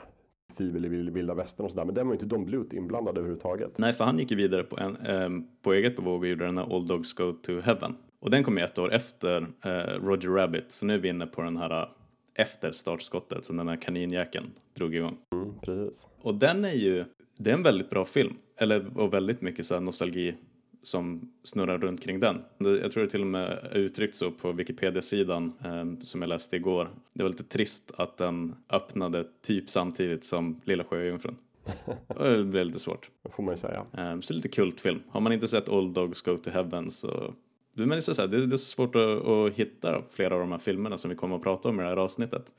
Vild- 0.57 1.09
vilda 1.13 1.33
västern 1.33 1.65
och 1.65 1.71
sådär, 1.71 1.85
men 1.85 1.95
den 1.95 2.07
var 2.07 2.13
ju 2.13 2.15
inte 2.15 2.35
Don 2.35 2.45
Bluth 2.45 2.75
inblandad 2.75 3.17
överhuvudtaget. 3.17 3.77
Nej, 3.77 3.93
för 3.93 4.03
han 4.05 4.19
gick 4.19 4.31
ju 4.31 4.37
vidare 4.37 4.63
på, 4.63 4.79
en, 4.79 4.95
ehm, 4.95 5.43
på 5.61 5.73
eget 5.73 5.95
bevåg 5.95 6.19
och 6.21 6.27
gjorde 6.27 6.45
den 6.45 6.57
här 6.57 6.75
All 6.75 6.85
Dogs 6.87 7.13
Go 7.13 7.33
to 7.33 7.59
Heaven. 7.59 7.95
Och 8.19 8.29
den 8.29 8.43
kom 8.43 8.57
ju 8.57 8.63
ett 8.63 8.79
år 8.79 8.93
efter 8.93 9.41
eh, 9.65 9.69
Roger 10.05 10.29
Rabbit, 10.29 10.71
så 10.71 10.85
nu 10.85 10.93
är 10.93 10.97
vi 10.97 11.09
inne 11.09 11.27
på 11.27 11.41
den 11.41 11.57
här 11.57 11.81
eh, 11.81 11.87
efter 12.35 12.71
startskottet 12.71 13.45
som 13.45 13.57
den 13.57 13.67
här 13.67 13.75
kaninjäkeln 13.75 14.45
drog 14.73 14.95
igång. 14.95 15.17
Mm, 15.33 15.53
precis. 15.61 16.07
Och 16.21 16.35
den 16.35 16.65
är 16.65 16.73
ju, 16.73 17.05
det 17.37 17.49
är 17.49 17.53
en 17.53 17.63
väldigt 17.63 17.89
bra 17.89 18.05
film. 18.05 18.33
Eller, 18.57 18.97
och 18.97 19.13
väldigt 19.13 19.41
mycket 19.41 19.65
så 19.65 19.73
här 19.73 19.81
nostalgi 19.81 20.35
som 20.83 21.31
snurrar 21.43 21.77
runt 21.77 22.03
kring 22.03 22.19
den. 22.19 22.41
Jag 22.57 22.91
tror 22.91 23.03
det 23.03 23.09
till 23.09 23.21
och 23.21 23.27
med 23.27 23.59
är 23.71 23.77
uttryckt 23.77 24.15
så 24.15 24.31
på 24.31 24.51
Wikipedia-sidan 24.51 25.53
eh, 25.65 26.03
som 26.03 26.21
jag 26.21 26.29
läste 26.29 26.55
igår. 26.55 26.89
Det 27.13 27.23
var 27.23 27.29
lite 27.29 27.43
trist 27.43 27.91
att 27.97 28.17
den 28.17 28.55
öppnade 28.69 29.25
typ 29.41 29.69
samtidigt 29.69 30.23
som 30.23 30.61
Lilla 30.63 30.83
Sjöjungfrun. 30.83 31.35
Det 32.19 32.43
blev 32.43 32.65
lite 32.65 32.79
svårt. 32.79 33.09
Det 33.23 33.29
får 33.29 33.43
man 33.43 33.53
ju 33.53 33.57
säga. 33.57 33.85
Eh, 33.97 34.19
så 34.19 34.33
lite 34.33 34.47
kultfilm. 34.47 34.99
Har 35.09 35.21
man 35.21 35.33
inte 35.33 35.47
sett 35.47 35.69
Old 35.69 35.93
Dogs 35.93 36.21
Go 36.21 36.37
to 36.37 36.49
Heaven 36.49 36.89
så 36.89 37.33
men 37.75 37.89
det, 37.89 37.95
är 37.95 37.99
så 37.99 38.21
här, 38.21 38.27
det, 38.27 38.37
är 38.37 38.49
så 38.49 38.57
svårt 38.57 38.95
att, 38.95 39.27
att 39.27 39.53
hitta 39.53 40.01
flera 40.09 40.33
av 40.33 40.39
de 40.39 40.51
här 40.51 40.57
filmerna 40.57 40.97
som 40.97 41.09
vi 41.09 41.15
kommer 41.15 41.35
att 41.35 41.43
prata 41.43 41.69
om 41.69 41.79
i 41.79 41.83
det 41.83 41.89
här 41.89 41.97
avsnittet. 41.97 42.53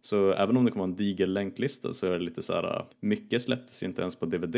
Så 0.00 0.32
även 0.32 0.56
om 0.56 0.64
det 0.64 0.70
kommer 0.70 0.84
vara 0.84 0.90
en 0.90 0.96
diger 0.96 1.26
länklista 1.26 1.92
så 1.92 2.06
är 2.06 2.10
det 2.10 2.18
lite 2.18 2.42
så 2.42 2.52
här, 2.52 2.84
mycket 3.00 3.42
släpptes 3.42 3.82
inte 3.82 4.00
ens 4.00 4.16
på 4.16 4.26
DVD. 4.26 4.56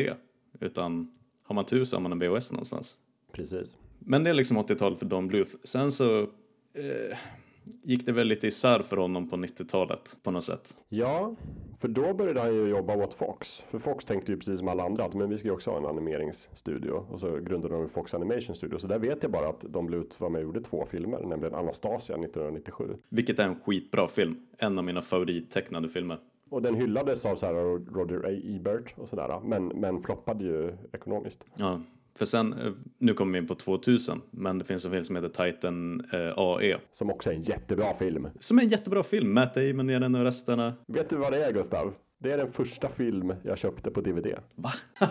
Utan 0.60 1.17
har 1.48 1.54
man 1.54 1.64
tur 1.64 1.84
så 1.84 1.96
har 1.96 2.02
man 2.02 2.12
en 2.12 2.18
VHS 2.18 2.52
någonstans. 2.52 2.96
Precis. 3.32 3.76
Men 3.98 4.24
det 4.24 4.30
är 4.30 4.34
liksom 4.34 4.58
80-talet 4.58 4.98
för 4.98 5.06
Don 5.06 5.28
Bluth. 5.28 5.50
Sen 5.64 5.90
så 5.90 6.20
eh, 6.20 7.18
gick 7.82 8.06
det 8.06 8.12
väl 8.12 8.26
lite 8.26 8.46
isär 8.46 8.82
för 8.82 8.96
honom 8.96 9.30
på 9.30 9.36
90-talet 9.36 10.16
på 10.22 10.30
något 10.30 10.44
sätt. 10.44 10.76
Ja, 10.88 11.34
för 11.80 11.88
då 11.88 12.14
började 12.14 12.40
han 12.40 12.54
ju 12.54 12.68
jobba 12.68 12.96
åt 12.96 13.14
Fox. 13.14 13.62
För 13.70 13.78
Fox 13.78 14.04
tänkte 14.04 14.32
ju 14.32 14.38
precis 14.38 14.58
som 14.58 14.68
alla 14.68 14.84
andra 14.84 15.04
att 15.04 15.14
men 15.14 15.30
vi 15.30 15.38
ska 15.38 15.48
ju 15.48 15.54
också 15.54 15.70
ha 15.70 15.78
en 15.78 15.86
animeringsstudio. 15.86 16.90
Och 16.90 17.20
så 17.20 17.36
grundade 17.36 17.74
de 17.74 17.88
Fox 17.88 18.14
Animation 18.14 18.56
Studio. 18.56 18.78
Så 18.78 18.86
där 18.86 18.98
vet 18.98 19.22
jag 19.22 19.32
bara 19.32 19.48
att 19.48 19.60
Don 19.60 19.86
Bluth 19.86 20.22
var 20.22 20.30
med 20.30 20.38
och 20.38 20.44
gjorde 20.44 20.60
två 20.60 20.86
filmer, 20.90 21.20
nämligen 21.20 21.54
Anastasia 21.54 22.16
1997. 22.16 22.96
Vilket 23.08 23.38
är 23.38 23.44
en 23.44 23.60
skitbra 23.60 24.08
film. 24.08 24.36
En 24.58 24.78
av 24.78 24.84
mina 24.84 25.02
favorittecknade 25.02 25.88
filmer. 25.88 26.18
Och 26.50 26.62
den 26.62 26.74
hyllades 26.74 27.26
av 27.26 27.36
så 27.36 27.46
här 27.46 27.54
Roger 27.94 28.26
A. 28.26 28.40
Ebert 28.44 28.94
och 28.96 29.08
sådär. 29.08 29.40
Men, 29.44 29.66
men 29.66 30.02
floppade 30.02 30.44
ju 30.44 30.72
ekonomiskt. 30.92 31.44
Ja, 31.56 31.80
för 32.18 32.24
sen, 32.24 32.52
eh, 32.52 32.72
nu 32.98 33.14
kommer 33.14 33.32
vi 33.32 33.38
in 33.38 33.46
på 33.46 33.54
2000, 33.54 34.20
men 34.30 34.58
det 34.58 34.64
finns 34.64 34.84
en 34.84 34.90
film 34.90 35.04
som 35.04 35.16
heter 35.16 35.28
Titan 35.28 36.04
eh, 36.12 36.38
AE. 36.38 36.76
Som 36.92 37.10
också 37.10 37.30
är 37.30 37.34
en 37.34 37.42
jättebra 37.42 37.94
film. 37.98 38.28
Som 38.38 38.58
är 38.58 38.62
en 38.62 38.68
jättebra 38.68 39.02
film, 39.02 39.34
Matt 39.34 39.54
Damon 39.54 39.90
är 39.90 40.00
den 40.00 40.14
och 40.14 40.24
resterna. 40.24 40.72
Vet 40.86 41.10
du 41.10 41.16
vad 41.16 41.32
det 41.32 41.44
är 41.44 41.52
Gustav? 41.52 41.94
Det 42.20 42.32
är 42.32 42.36
den 42.38 42.52
första 42.52 42.88
film 42.88 43.34
jag 43.42 43.58
köpte 43.58 43.90
på 43.90 44.00
DVD. 44.00 44.26
Va? 44.54 44.70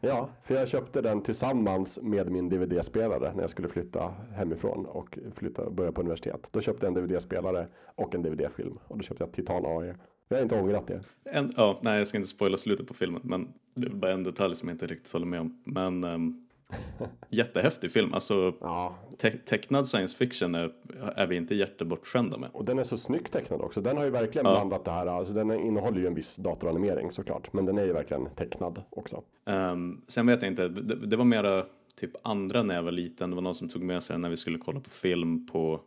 Ja, 0.00 0.28
för 0.44 0.54
jag 0.54 0.68
köpte 0.68 1.00
den 1.00 1.22
tillsammans 1.22 1.98
med 2.02 2.30
min 2.30 2.48
DVD-spelare 2.48 3.32
när 3.34 3.40
jag 3.40 3.50
skulle 3.50 3.68
flytta 3.68 4.14
hemifrån 4.34 4.86
och 4.86 5.18
flytta, 5.34 5.70
börja 5.70 5.92
på 5.92 6.00
universitet. 6.00 6.40
Då 6.50 6.60
köpte 6.60 6.86
jag 6.86 6.96
en 6.96 7.02
DVD-spelare 7.02 7.66
och 7.94 8.14
en 8.14 8.22
DVD-film. 8.22 8.78
Och 8.88 8.96
då 8.98 9.02
köpte 9.02 9.24
jag 9.24 9.32
Titan 9.32 9.66
AE. 9.66 9.94
Jag 10.32 10.38
har 10.38 10.42
inte 10.42 10.60
ångrat 10.60 10.86
det. 10.86 11.00
En, 11.24 11.52
ja, 11.56 11.78
nej, 11.82 11.98
jag 11.98 12.06
ska 12.06 12.18
inte 12.18 12.28
spoila 12.28 12.56
slutet 12.56 12.86
på 12.86 12.94
filmen, 12.94 13.20
men 13.24 13.48
det 13.74 13.86
är 13.86 13.90
bara 13.90 14.12
en 14.12 14.22
detalj 14.24 14.56
som 14.56 14.68
jag 14.68 14.74
inte 14.74 14.86
riktigt 14.86 15.12
håller 15.12 15.26
med 15.26 15.40
om. 15.40 15.62
Men 15.64 16.04
um, 16.04 16.46
jättehäftig 17.28 17.90
film. 17.92 18.14
Alltså, 18.14 18.54
Ja, 18.60 18.96
te- 19.18 19.30
tecknad 19.36 19.88
science 19.88 20.16
fiction 20.16 20.54
är, 20.54 20.72
är 21.16 21.26
vi 21.26 21.36
inte 21.36 21.54
jättebortskämda 21.54 22.38
med. 22.38 22.50
och 22.52 22.64
den 22.64 22.78
är 22.78 22.84
så 22.84 22.98
snyggt 22.98 23.32
tecknad 23.32 23.60
också. 23.60 23.80
Den 23.80 23.96
har 23.96 24.04
ju 24.04 24.10
verkligen 24.10 24.46
Ja. 24.46 24.52
blandat 24.52 24.84
det 24.84 24.90
här. 24.90 25.06
Alltså 25.06 25.34
den 25.34 25.50
innehåller 25.50 26.00
ju 26.00 26.06
en 26.06 26.14
viss 26.14 26.36
datoranimering 26.36 27.10
såklart. 27.12 27.52
Men 27.52 27.66
den 27.66 27.78
är 27.78 27.84
ju 27.84 27.92
verkligen 27.92 28.26
tecknad 28.36 28.82
också. 28.90 29.22
Um, 29.44 30.02
sen 30.08 30.26
vet 30.26 30.42
jag 30.42 30.50
inte, 30.50 30.68
det, 30.68 31.06
det 31.06 31.16
var 31.16 31.24
mera 31.24 31.64
typ 31.96 32.10
andra 32.22 32.62
när 32.62 32.74
jag 32.74 32.82
var 32.82 32.92
liten. 32.92 33.30
Det 33.30 33.36
var 33.36 33.42
någon 33.42 33.54
som 33.54 33.68
tog 33.68 33.82
med 33.82 34.02
sig 34.02 34.18
när 34.18 34.28
vi 34.28 34.36
skulle 34.36 34.58
kolla 34.58 34.80
på 34.80 34.90
film 34.90 35.46
på 35.46 35.80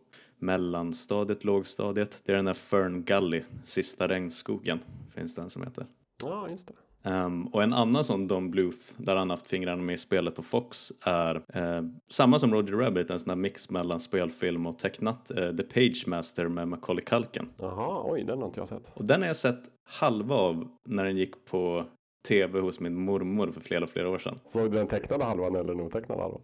mellanstadiet, 0.46 1.44
lågstadiet. 1.44 2.22
Det 2.26 2.32
är 2.32 2.36
den 2.36 2.46
där 2.46 2.54
Fern 2.54 3.04
Gully, 3.04 3.44
Sista 3.64 4.08
regnskogen, 4.08 4.80
finns 5.16 5.36
den 5.36 5.50
som 5.50 5.64
heter. 5.64 5.86
Ja, 6.24 6.50
just 6.50 6.68
det. 6.68 6.74
Um, 7.10 7.48
och 7.48 7.64
en 7.64 7.74
annan 7.74 8.04
sån 8.04 8.28
Don 8.28 8.52
Bluth, 8.52 8.94
där 8.98 9.16
han 9.16 9.30
haft 9.30 9.48
fingrarna 9.48 9.82
med 9.82 9.94
i 9.94 9.98
spelet 9.98 10.36
på 10.36 10.42
Fox, 10.42 10.92
är 11.02 11.36
eh, 11.36 11.82
samma 12.10 12.40
som 12.40 12.54
Roger 12.54 12.74
Rabbit, 12.74 13.10
en 13.10 13.20
sån 13.20 13.30
här 13.30 13.36
mix 13.36 13.70
mellan 13.70 14.00
spelfilm 14.00 14.66
och 14.66 14.80
tecknat, 14.80 15.32
eh, 15.32 15.50
The 15.52 15.64
Page 15.64 16.04
Master 16.08 16.48
med 16.48 16.68
Macaulay 16.68 17.06
Culkin. 17.06 17.50
Jaha, 17.58 18.12
oj, 18.12 18.24
den 18.24 18.40
har 18.40 18.48
inte 18.48 18.60
jag 18.60 18.68
sett. 18.68 18.92
Och 18.94 19.06
den 19.06 19.22
har 19.22 19.28
jag 19.28 19.36
sett 19.36 19.64
halva 19.84 20.36
av 20.36 20.68
när 20.86 21.06
den 21.06 21.18
gick 21.18 21.46
på 21.46 21.86
tv 22.28 22.60
hos 22.60 22.80
min 22.80 22.96
mormor 22.96 23.52
för 23.52 23.62
flera, 23.62 23.88
flera 23.88 24.10
år 24.10 24.18
sedan. 24.18 24.40
Såg 24.52 24.72
du 24.72 24.78
den 24.78 24.88
tecknade 24.88 25.24
halvan 25.24 25.56
eller 25.56 25.74
den 25.74 25.82
otecknade 25.82 26.22
halvan? 26.22 26.42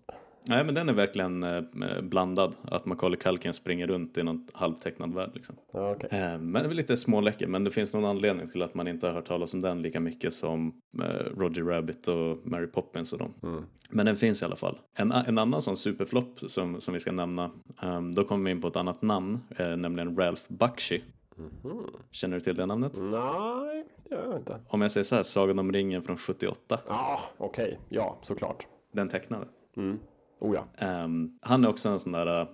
Nej, 0.48 0.64
men 0.64 0.76
den 0.76 0.90
är 0.90 0.94
verkligen 0.94 1.44
eh, 1.44 1.62
blandad. 2.02 2.56
Att 2.62 2.86
Macaulay 2.86 3.20
Culkin 3.20 3.54
springer 3.54 3.88
runt 3.88 4.18
i 4.18 4.24
någon 4.24 4.48
halvtecknad 4.54 5.14
värld. 5.14 5.30
Liksom. 5.34 5.56
Ja, 5.74 5.92
okej. 5.92 6.10
Eh, 6.12 6.38
men 6.40 6.54
det 6.64 6.70
är 6.70 6.74
lite 6.74 6.98
småläcker, 6.98 7.48
men 7.48 7.64
det 7.64 7.72
finns 7.72 7.94
någon 7.94 8.06
anledning 8.06 8.50
till 8.50 8.62
att 8.62 8.74
man 8.76 8.88
inte 8.88 9.08
har 9.08 9.14
hört 9.14 9.26
talas 9.28 9.54
om 9.54 9.62
den 9.62 9.82
lika 9.82 10.00
mycket 10.00 10.34
som 10.34 10.82
eh, 11.04 11.38
Roger 11.38 11.64
Rabbit 11.64 12.08
och 12.08 12.48
Mary 12.48 12.68
Poppins 12.68 13.14
och 13.14 13.20
dem. 13.20 13.34
Mm. 13.44 13.64
Men 13.90 14.06
den 14.06 14.16
finns 14.16 14.42
i 14.42 14.46
alla 14.46 14.56
fall. 14.56 14.80
En, 14.96 15.12
en 15.12 15.38
annan 15.38 15.62
sån 15.62 15.78
superflopp 15.78 16.40
som, 16.40 16.80
som 16.80 16.94
vi 16.94 17.00
ska 17.00 17.12
nämna, 17.12 17.52
eh, 17.84 18.02
då 18.02 18.24
kommer 18.24 18.46
vi 18.46 18.52
in 18.52 18.62
på 18.62 18.68
ett 18.68 18.76
annat 18.76 19.02
namn, 19.02 19.40
nämligen 19.58 20.16
Ralph 20.16 20.42
Bakshi. 20.48 21.04
Mhm. 21.38 21.84
Känner 22.12 22.36
du 22.38 22.42
till 22.42 22.56
det 22.56 22.66
namnet? 22.66 22.94
Nej, 23.02 23.86
det 24.10 24.16
gör 24.16 24.26
jag 24.30 24.38
inte. 24.40 24.60
Om 24.68 24.82
jag 24.82 24.92
säger 24.92 25.04
så 25.04 25.16
här, 25.16 25.24
Sagan 25.24 25.60
om 25.60 25.72
ringen 25.72 26.04
från 26.04 26.18
78, 26.18 26.80
Ja, 26.88 27.20
okej. 27.38 27.80
Ja, 27.90 28.18
såklart. 28.22 28.68
den 28.94 29.10
tecknade. 29.10 29.46
Mm. 29.78 30.00
Oh 30.42 30.56
ja. 30.56 30.86
Ehm, 30.88 31.38
han 31.42 31.64
är 31.64 31.70
också 31.70 31.90
en 31.90 32.00
sån 32.00 32.12
där 32.12 32.42
uh, 32.42 32.48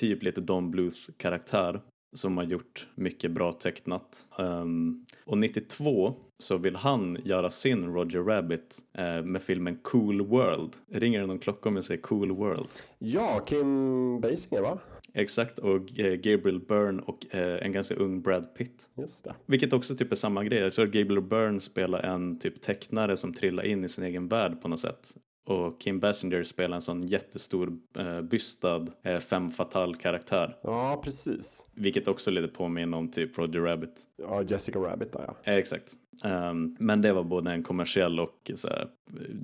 typ 0.00 0.22
lite 0.22 0.40
Don 0.40 0.70
Bluth 0.70 1.10
karaktär. 1.16 1.80
som 2.16 2.36
har 2.36 2.44
gjort 2.44 2.88
mycket 2.94 3.30
bra 3.30 3.52
tecknat. 3.52 4.28
Um, 4.38 5.06
och 5.26 5.38
92 5.38 6.14
så 6.38 6.56
vill 6.56 6.76
han 6.76 7.18
göra 7.24 7.50
sin 7.50 7.94
Roger 7.94 8.22
Rabbit 8.22 8.78
eh, 8.98 9.22
med 9.22 9.42
filmen 9.42 9.76
Cool 9.82 10.26
World. 10.26 10.76
Ringer 10.92 11.20
det 11.20 11.26
någon 11.26 11.38
klocka 11.38 11.68
om 11.68 11.74
jag 11.74 11.84
säger 11.84 12.02
Cool 12.02 12.32
World? 12.32 12.68
Ja, 12.98 13.40
Kim 13.46 14.20
Basinger 14.20 14.62
va? 14.62 14.78
Exakt, 15.14 15.58
och 15.58 15.98
eh, 16.00 16.14
Gabriel 16.14 16.60
Byrne 16.60 17.02
och 17.02 17.34
eh, 17.34 17.66
en 17.66 17.72
ganska 17.72 17.94
ung 17.94 18.22
Brad 18.22 18.54
Pitt. 18.54 18.90
Just 18.94 19.24
det. 19.24 19.34
Vilket 19.46 19.72
också 19.72 19.96
typ 19.96 20.12
är 20.12 20.16
samma 20.16 20.44
grej. 20.44 20.58
Jag 20.58 20.72
tror 20.72 20.84
att 20.84 20.92
Gabriel 20.92 21.22
Byrne 21.22 21.60
spelar 21.60 22.00
en 22.00 22.38
typ 22.38 22.62
tecknare 22.62 23.16
som 23.16 23.32
trillar 23.32 23.64
in 23.66 23.84
i 23.84 23.88
sin 23.88 24.04
egen 24.04 24.28
värld 24.28 24.62
på 24.62 24.68
något 24.68 24.80
sätt. 24.80 25.14
Och 25.46 25.80
Kim 25.80 26.00
Basinger 26.00 26.42
spelar 26.42 26.74
en 26.74 26.82
sån 26.82 27.06
jättestor 27.06 27.72
eh, 27.98 28.20
bystad 28.20 28.90
eh, 29.02 29.18
femme 29.18 29.50
fatale 29.50 29.94
karaktär. 29.94 30.56
Ja, 30.62 31.00
precis. 31.04 31.62
Vilket 31.74 32.08
också 32.08 32.30
lite 32.30 32.48
påminner 32.48 32.98
om 32.98 33.08
typ 33.08 33.38
Roger 33.38 33.60
Rabbit. 33.60 34.02
Ja, 34.16 34.42
Jessica 34.42 34.78
Rabbit 34.78 35.12
där 35.12 35.24
ja. 35.26 35.52
Eh, 35.52 35.58
exakt. 35.58 35.94
Um, 36.24 36.76
men 36.78 37.02
det 37.02 37.12
var 37.12 37.24
både 37.24 37.50
en 37.50 37.62
kommersiell 37.62 38.20
och 38.20 38.50
så 38.54 38.68
här, 38.68 38.88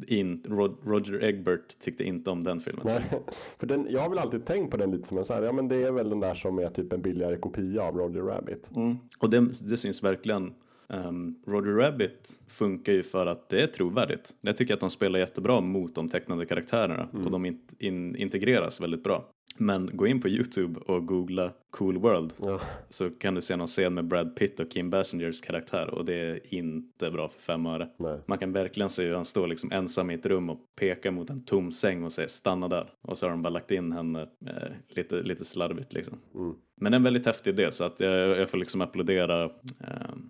in, 0.06 0.42
Roger 0.84 1.22
Egbert 1.22 1.78
tyckte 1.78 2.04
inte 2.04 2.30
om 2.30 2.44
den 2.44 2.60
filmen. 2.60 2.82
Nej, 2.86 3.02
för 3.58 3.66
den, 3.66 3.86
jag 3.90 4.00
har 4.00 4.08
väl 4.08 4.18
alltid 4.18 4.46
tänkt 4.46 4.70
på 4.70 4.76
den 4.76 4.90
lite 4.90 5.08
som 5.08 5.18
en 5.18 5.24
så 5.24 5.34
här, 5.34 5.42
ja 5.42 5.52
men 5.52 5.68
det 5.68 5.76
är 5.76 5.92
väl 5.92 6.10
den 6.10 6.20
där 6.20 6.34
som 6.34 6.58
är 6.58 6.70
typ 6.70 6.92
en 6.92 7.02
billigare 7.02 7.36
kopia 7.36 7.82
av 7.82 7.96
Roger 7.96 8.22
Rabbit. 8.22 8.70
Mm. 8.76 8.96
Och 9.18 9.30
det, 9.30 9.40
det 9.40 9.76
syns 9.76 10.02
verkligen 10.02 10.54
Um, 10.92 11.34
Roger 11.46 11.72
Rabbit 11.72 12.40
funkar 12.48 12.92
ju 12.92 13.02
för 13.02 13.26
att 13.26 13.48
det 13.48 13.62
är 13.62 13.66
trovärdigt. 13.66 14.36
Jag 14.40 14.56
tycker 14.56 14.74
att 14.74 14.80
de 14.80 14.90
spelar 14.90 15.18
jättebra 15.18 15.60
mot 15.60 15.94
de 15.94 16.08
tecknade 16.08 16.46
karaktärerna 16.46 17.08
mm. 17.12 17.26
och 17.26 17.32
de 17.32 17.46
in, 17.46 17.58
in, 17.78 18.16
integreras 18.16 18.80
väldigt 18.80 19.04
bra. 19.04 19.24
Men 19.56 19.88
gå 19.92 20.06
in 20.06 20.20
på 20.20 20.28
Youtube 20.28 20.80
och 20.80 21.06
googla 21.06 21.52
Cool 21.70 21.98
World 21.98 22.32
ja. 22.40 22.60
så 22.88 23.10
kan 23.10 23.34
du 23.34 23.42
se 23.42 23.56
någon 23.56 23.66
scen 23.66 23.94
med 23.94 24.04
Brad 24.04 24.36
Pitt 24.36 24.60
och 24.60 24.70
Kim 24.70 24.90
Basingers 24.90 25.40
karaktär 25.40 25.90
och 25.94 26.04
det 26.04 26.14
är 26.14 26.54
inte 26.54 27.10
bra 27.10 27.28
för 27.28 27.40
fem 27.40 27.66
öre. 27.66 27.88
Nej. 27.96 28.18
Man 28.26 28.38
kan 28.38 28.52
verkligen 28.52 28.90
se 28.90 29.04
hur 29.04 29.14
han 29.14 29.24
står 29.24 29.46
liksom 29.46 29.72
ensam 29.72 30.10
i 30.10 30.14
ett 30.14 30.26
rum 30.26 30.50
och 30.50 30.58
pekar 30.80 31.10
mot 31.10 31.30
en 31.30 31.44
tom 31.44 31.72
säng 31.72 32.04
och 32.04 32.12
säger 32.12 32.28
stanna 32.28 32.68
där. 32.68 32.92
Och 33.02 33.18
så 33.18 33.26
har 33.26 33.30
de 33.30 33.42
bara 33.42 33.50
lagt 33.50 33.70
in 33.70 33.92
henne 33.92 34.22
eh, 34.46 34.70
lite, 34.88 35.22
lite 35.22 35.44
slarvigt 35.44 35.92
liksom. 35.92 36.18
Mm. 36.34 36.54
Men 36.82 36.94
en 36.94 37.02
väldigt 37.02 37.26
häftig 37.26 37.50
idé 37.50 37.72
så 37.72 37.84
att 37.84 38.00
jag, 38.00 38.38
jag 38.38 38.50
får 38.50 38.58
liksom 38.58 38.80
applådera, 38.80 39.44
eh, 39.44 39.50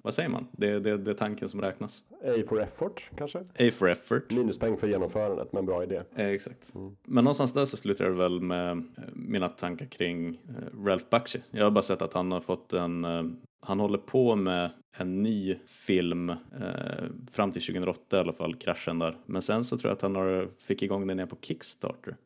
vad 0.03 0.15
säger 0.15 0.29
man? 0.29 0.47
Det, 0.53 0.81
det, 0.81 0.97
det 0.97 1.11
är 1.11 1.15
tanken 1.15 1.49
som 1.49 1.61
räknas. 1.61 2.05
A 2.25 2.43
for 2.49 2.63
effort 2.63 3.11
kanske? 3.17 3.39
A 3.39 3.71
for 3.73 3.89
effort. 3.89 4.31
Minuspeng 4.31 4.77
för 4.77 4.89
genomförandet 4.89 5.53
men 5.53 5.67
bra 5.67 5.83
idé. 5.83 6.03
Eh, 6.17 6.27
exakt. 6.27 6.75
Mm. 6.75 6.97
Men 7.07 7.25
någonstans 7.25 7.53
där 7.53 7.65
så 7.65 7.77
slutar 7.77 8.05
det 8.05 8.11
väl 8.11 8.41
med 8.41 8.71
eh, 8.71 9.05
mina 9.13 9.49
tankar 9.49 9.87
kring 9.87 10.29
eh, 10.29 10.85
Ralph 10.85 11.07
Bakshi. 11.11 11.39
Jag 11.51 11.65
har 11.65 11.71
bara 11.71 11.83
sett 11.83 12.03
att 12.03 12.15
han 12.15 12.33
har 12.33 12.41
fått 12.41 12.73
en 12.73 13.05
eh, 13.05 13.23
han 13.63 13.81
håller 13.81 13.99
på 13.99 14.37
med 14.37 14.71
en 14.97 15.23
ny 15.23 15.57
film 15.67 16.31
eh, 16.31 16.37
fram 17.31 17.53
till 17.53 17.63
2008 17.63 18.17
i 18.17 18.21
alla 18.21 18.33
fall, 18.33 18.55
kraschen 18.55 18.99
där. 18.99 19.17
Men 19.27 19.43
sen 19.43 19.65
så 19.65 19.79
tror 19.79 19.91
jag 19.91 19.97
att 19.97 20.03
han 20.03 20.17
har, 20.17 20.49
fick 20.59 20.83
igång 20.83 21.07
den 21.07 21.19
igen 21.19 21.29
på 21.29 21.37
Kickstarter. 21.41 22.17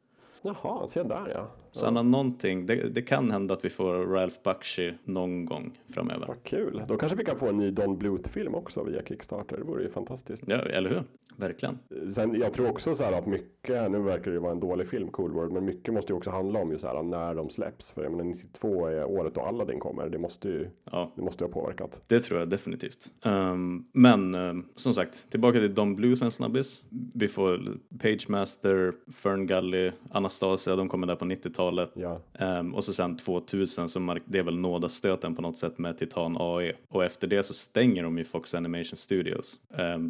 Jaha, 0.44 0.88
se 0.88 1.02
där 1.02 1.32
ja. 1.34 1.50
Så 1.72 1.86
han 1.86 1.96
har 1.96 2.02
någonting, 2.02 2.66
det, 2.66 2.94
det, 2.94 3.02
kan 3.02 3.30
hända 3.30 3.54
att 3.54 3.64
vi 3.64 3.70
får 3.70 3.92
Ralph 3.92 4.36
Bakshi 4.44 4.94
någon 5.04 5.46
gång 5.46 5.78
framöver. 5.88 6.26
Vad 6.26 6.42
kul, 6.42 6.82
då 6.88 6.96
kanske 6.96 7.18
vi 7.18 7.24
kan 7.24 7.38
få 7.38 7.48
en 7.48 7.56
ny 7.56 7.70
Don 7.70 7.98
Bluth-film 7.98 8.54
också 8.54 8.82
via 8.82 9.02
Kickstarter, 9.02 9.56
det 9.56 9.64
vore 9.64 9.82
ju 9.82 9.90
fantastiskt. 9.90 10.44
Ja, 10.46 10.56
eller 10.56 10.90
hur? 10.90 11.02
Verkligen. 11.36 11.78
Sen, 12.14 12.34
jag 12.40 12.52
tror 12.52 12.70
också 12.70 12.94
så 12.94 13.04
här 13.04 13.12
att 13.12 13.26
mycket, 13.26 13.90
nu 13.90 13.98
verkar 13.98 14.24
det 14.24 14.34
ju 14.34 14.38
vara 14.38 14.52
en 14.52 14.60
dålig 14.60 14.88
film, 14.88 15.08
Cool 15.08 15.32
World, 15.32 15.52
men 15.52 15.64
mycket 15.64 15.94
måste 15.94 16.12
ju 16.12 16.16
också 16.16 16.30
handla 16.30 16.58
om 16.58 16.70
ju 16.70 16.78
så 16.78 16.86
här 16.86 17.02
när 17.02 17.34
de 17.34 17.50
släpps. 17.50 17.90
För 17.90 18.02
jag 18.02 18.10
menar 18.10 18.24
92 18.24 18.86
är 18.86 19.04
året 19.04 19.34
då 19.34 19.40
Aladdin 19.40 19.80
kommer, 19.80 20.08
det 20.08 20.18
måste 20.18 20.48
ju, 20.48 20.70
ja. 20.90 21.12
det 21.16 21.22
måste 21.22 21.44
ju 21.44 21.48
ha 21.48 21.60
påverkat. 21.60 22.00
Det 22.06 22.20
tror 22.20 22.38
jag 22.40 22.48
definitivt. 22.48 23.12
Um, 23.24 23.88
men 23.92 24.36
um, 24.36 24.66
som 24.76 24.92
sagt, 24.92 25.30
tillbaka 25.30 25.58
till 25.58 25.74
Don 25.74 25.96
Bluth 25.96 26.24
en 26.24 26.30
snabbis. 26.30 26.84
Vi 27.14 27.28
får 27.28 27.60
Pagemaster, 28.02 28.92
Fern 29.12 29.46
Gully, 29.46 29.92
Anastasia, 30.42 30.76
de 30.76 30.88
kommer 30.88 31.06
där 31.06 31.16
på 31.16 31.24
90-talet. 31.24 31.90
Ja. 31.94 32.20
Um, 32.38 32.74
och 32.74 32.84
så 32.84 32.92
sen 32.92 33.16
2000 33.16 33.88
så 33.88 34.18
det 34.24 34.38
är 34.38 34.42
väl 34.42 34.58
nådastöten 34.58 35.34
på 35.34 35.42
något 35.42 35.56
sätt 35.56 35.78
med 35.78 35.98
Titan 35.98 36.36
AE. 36.40 36.72
Och 36.88 37.04
efter 37.04 37.26
det 37.26 37.42
så 37.42 37.54
stänger 37.54 38.02
de 38.02 38.18
ju 38.18 38.24
Fox 38.24 38.54
Animation 38.54 38.96
Studios. 38.96 39.60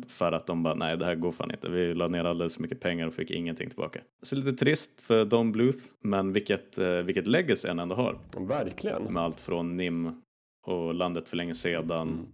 för 0.09 0.33
att 0.33 0.47
de 0.47 0.63
bara, 0.63 0.75
nej 0.75 0.97
det 0.97 1.05
här 1.05 1.15
går 1.15 1.33
fan 1.33 1.51
inte. 1.51 1.71
Vi 1.71 1.95
la 1.95 2.09
ner 2.09 2.25
alldeles 2.25 2.55
för 2.55 2.63
mycket 2.63 2.81
pengar 2.81 3.07
och 3.07 3.15
fick 3.15 3.31
ingenting 3.31 3.69
tillbaka. 3.69 4.01
Så 4.23 4.37
lite 4.37 4.53
trist 4.53 5.01
för 5.01 5.25
Don 5.25 5.53
Bluth, 5.53 5.85
men 6.01 6.33
vilket, 6.33 6.79
uh, 6.79 6.89
vilket 6.89 7.27
legacy 7.27 7.69
han 7.69 7.79
ändå 7.79 7.95
har. 7.95 8.19
Verkligen. 8.39 9.03
Med 9.03 9.23
allt 9.23 9.41
från 9.41 9.77
NIM 9.77 10.23
och 10.67 10.95
Landet 10.95 11.29
för 11.29 11.37
länge 11.37 11.55
sedan. 11.55 12.01
Mm. 12.01 12.27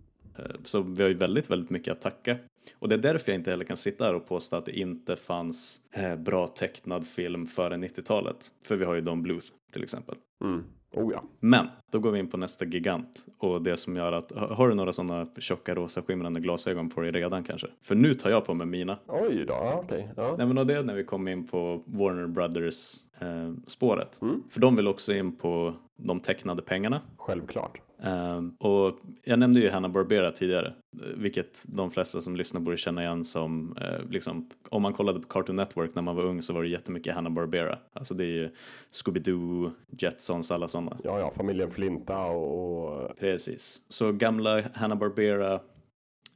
Så 0.64 0.80
vi 0.80 1.02
har 1.02 1.08
ju 1.08 1.16
väldigt, 1.16 1.50
väldigt 1.50 1.70
mycket 1.70 1.92
att 1.92 2.00
tacka. 2.00 2.36
Och 2.78 2.88
det 2.88 2.94
är 2.94 2.98
därför 2.98 3.32
jag 3.32 3.38
inte 3.38 3.50
heller 3.50 3.64
kan 3.64 3.76
sitta 3.76 4.04
här 4.04 4.14
och 4.14 4.28
påstå 4.28 4.56
att 4.56 4.66
det 4.66 4.78
inte 4.78 5.16
fanns 5.16 5.80
eh, 5.92 6.16
bra 6.16 6.46
tecknad 6.46 7.06
film 7.06 7.46
före 7.46 7.76
90-talet. 7.76 8.48
För 8.66 8.76
vi 8.76 8.84
har 8.84 8.94
ju 8.94 9.00
Don 9.00 9.22
Bluth 9.22 9.46
till 9.72 9.82
exempel. 9.82 10.14
Mm. 10.44 10.64
Oh 10.92 11.12
ja. 11.12 11.22
Men 11.40 11.66
då 11.92 11.98
går 11.98 12.10
vi 12.10 12.18
in 12.18 12.30
på 12.30 12.36
nästa 12.36 12.64
gigant 12.64 13.26
och 13.38 13.62
det 13.62 13.76
som 13.76 13.96
gör 13.96 14.12
att, 14.12 14.32
har 14.32 14.68
du 14.68 14.74
några 14.74 14.92
sådana 14.92 15.26
tjocka 15.38 15.74
rosa 15.74 16.02
skimrande 16.02 16.40
glasögon 16.40 16.90
på 16.90 17.00
dig 17.00 17.12
redan 17.12 17.44
kanske? 17.44 17.66
För 17.82 17.94
nu 17.94 18.14
tar 18.14 18.30
jag 18.30 18.44
på 18.44 18.54
mig 18.54 18.66
mina. 18.66 18.98
Oj 19.06 19.44
då, 19.48 19.54
okej. 19.54 19.98
Okay. 19.98 20.24
Ja. 20.24 20.34
Nej 20.38 20.46
men 20.46 20.58
och 20.58 20.66
det 20.66 20.78
är 20.78 20.82
när 20.82 20.94
vi 20.94 21.04
kommer 21.04 21.32
in 21.32 21.46
på 21.46 21.82
Warner 21.86 22.26
Brothers 22.26 22.94
eh, 23.20 23.52
spåret. 23.66 24.22
Mm. 24.22 24.42
För 24.50 24.60
de 24.60 24.76
vill 24.76 24.88
också 24.88 25.12
in 25.12 25.36
på 25.36 25.74
de 25.96 26.20
tecknade 26.20 26.62
pengarna. 26.62 27.00
Självklart. 27.16 27.80
Um, 28.02 28.56
och 28.58 28.98
jag 29.24 29.38
nämnde 29.38 29.60
ju 29.60 29.70
Hanna 29.70 29.88
Barbera 29.88 30.30
tidigare, 30.30 30.72
vilket 31.16 31.64
de 31.68 31.90
flesta 31.90 32.20
som 32.20 32.36
lyssnar 32.36 32.60
borde 32.60 32.76
känna 32.76 33.02
igen 33.02 33.24
som, 33.24 33.76
uh, 33.82 34.10
liksom, 34.10 34.50
om 34.68 34.82
man 34.82 34.92
kollade 34.92 35.20
på 35.20 35.28
Cartoon 35.28 35.56
Network 35.56 35.94
när 35.94 36.02
man 36.02 36.16
var 36.16 36.24
ung 36.24 36.42
så 36.42 36.52
var 36.52 36.62
det 36.62 36.68
jättemycket 36.68 37.14
Hanna 37.14 37.30
Barbera. 37.30 37.78
Alltså 37.92 38.14
det 38.14 38.24
är 38.24 38.32
ju 38.32 38.50
Scooby-Doo, 38.90 39.70
Jetsons, 39.98 40.50
alla 40.50 40.68
sådana. 40.68 40.96
Ja, 41.04 41.18
ja, 41.18 41.32
familjen 41.36 41.70
Flinta 41.70 42.24
och... 42.26 43.16
Precis. 43.16 43.82
Så 43.88 44.12
gamla 44.12 44.62
Hanna 44.74 44.96
Barbera 44.96 45.54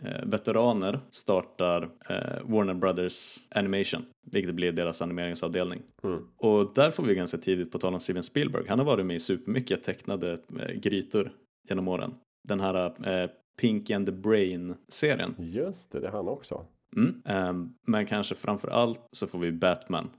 eh, 0.02 0.24
veteraner 0.24 1.00
startar 1.10 1.82
eh, 2.08 2.50
Warner 2.50 2.74
Brothers 2.74 3.36
Animation, 3.50 4.04
vilket 4.32 4.54
blir 4.54 4.72
deras 4.72 5.02
animeringsavdelning. 5.02 5.82
Mm. 6.02 6.22
Och 6.36 6.74
där 6.74 6.90
får 6.90 7.02
vi 7.04 7.14
ganska 7.14 7.38
tidigt, 7.38 7.72
på 7.72 7.78
tal 7.78 7.94
om 7.94 8.00
Steven 8.00 8.22
Spielberg, 8.22 8.64
han 8.68 8.78
har 8.78 8.86
varit 8.86 9.06
med 9.06 9.16
i 9.16 9.20
supermycket 9.20 9.82
tecknade 9.82 10.38
eh, 10.60 10.74
grytor 10.74 11.32
genom 11.68 11.88
åren. 11.88 12.14
Den 12.48 12.60
här 12.60 13.08
eh, 13.08 13.30
Pinky 13.60 13.94
and 13.94 14.06
the 14.06 14.12
Brain-serien. 14.12 15.34
Just 15.38 15.92
det, 15.92 16.00
det 16.00 16.06
är 16.06 16.12
han 16.12 16.28
också. 16.28 16.66
Mm. 16.96 17.22
Um, 17.48 17.74
men 17.86 18.06
kanske 18.06 18.34
framför 18.34 18.68
allt 18.68 19.08
så 19.12 19.26
får 19.26 19.38
vi 19.38 19.52
Batman, 19.52 20.10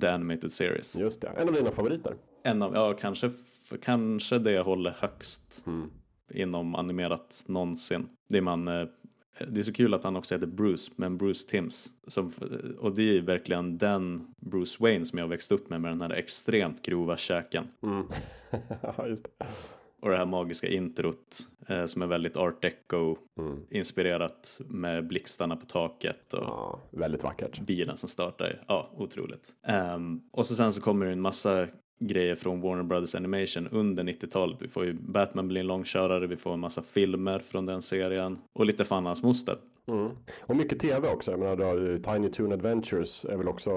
The 0.00 0.08
Animated 0.08 0.52
Series. 0.52 0.96
Just 0.96 1.20
det, 1.20 1.28
en 1.28 1.48
av 1.48 1.54
dina 1.54 1.70
favoriter. 1.70 2.14
En 2.42 2.62
av, 2.62 2.74
ja 2.74 2.94
kanske, 3.00 3.30
kanske 3.82 4.38
det 4.38 4.52
jag 4.52 4.64
håller 4.64 4.90
högst 4.90 5.64
mm. 5.66 5.90
inom 6.30 6.74
animerat 6.74 7.44
någonsin. 7.46 8.08
Det 8.28 8.36
är 8.38 8.42
man 8.42 8.68
eh, 8.68 8.86
det 9.48 9.60
är 9.60 9.62
så 9.62 9.72
kul 9.72 9.94
att 9.94 10.04
han 10.04 10.16
också 10.16 10.34
heter 10.34 10.46
Bruce, 10.46 10.92
men 10.96 11.18
Bruce 11.18 11.48
Timms. 11.48 11.88
Som, 12.06 12.32
och 12.78 12.94
det 12.94 13.18
är 13.18 13.20
verkligen 13.20 13.78
den 13.78 14.34
Bruce 14.40 14.76
Wayne 14.80 15.04
som 15.04 15.18
jag 15.18 15.28
växte 15.28 15.54
upp 15.54 15.70
med, 15.70 15.80
med 15.80 15.90
den 15.90 16.00
här 16.00 16.10
extremt 16.10 16.82
grova 16.82 17.16
käken. 17.16 17.64
Mm. 17.82 18.06
och 20.04 20.10
det 20.10 20.16
här 20.16 20.26
magiska 20.26 20.68
introt 20.68 21.38
eh, 21.68 21.84
som 21.84 22.02
är 22.02 22.06
väldigt 22.06 22.36
art 22.36 22.62
deco 22.62 23.16
mm. 23.38 23.60
inspirerat 23.70 24.60
med 24.66 25.06
blixtarna 25.06 25.56
på 25.56 25.66
taket 25.66 26.32
och 26.32 26.42
ja, 26.42 26.80
väldigt 26.90 27.22
vackert. 27.22 27.60
bilen 27.60 27.96
som 27.96 28.08
startar. 28.08 28.64
Ja, 28.68 28.90
otroligt. 28.96 29.48
Um, 29.94 30.22
och 30.32 30.46
så 30.46 30.54
sen 30.54 30.72
så 30.72 30.80
kommer 30.80 31.06
det 31.06 31.12
en 31.12 31.20
massa 31.20 31.66
grejer 32.00 32.34
från 32.34 32.60
Warner 32.60 32.82
Brothers 32.82 33.14
Animation 33.14 33.68
under 33.68 34.04
90-talet. 34.04 34.62
Vi 34.62 34.68
får 34.68 34.84
ju 34.84 34.92
Batman 34.92 35.48
bli 35.48 35.60
en 35.60 35.66
långkörare, 35.66 36.26
vi 36.26 36.36
får 36.36 36.52
en 36.52 36.60
massa 36.60 36.82
filmer 36.82 37.38
från 37.38 37.66
den 37.66 37.82
serien 37.82 38.38
och 38.52 38.66
lite 38.66 38.84
fan 38.84 39.06
hans 39.06 39.22
moster. 39.22 39.58
Mm. 39.86 40.10
Och 40.40 40.56
mycket 40.56 40.80
tv 40.80 41.08
också. 41.08 41.30
Jag 41.30 41.40
menar, 41.40 41.56
du 41.56 41.64
har 41.64 42.14
Tiny 42.14 42.30
Toon 42.30 42.52
Adventures 42.52 43.24
är 43.24 43.36
väl 43.36 43.48
också 43.48 43.70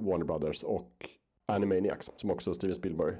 Warner 0.00 0.24
Brothers 0.24 0.62
och 0.62 0.90
Animaniacs 1.52 2.10
som 2.16 2.30
också 2.30 2.54
Steven 2.54 2.74
Spielberg 2.76 3.14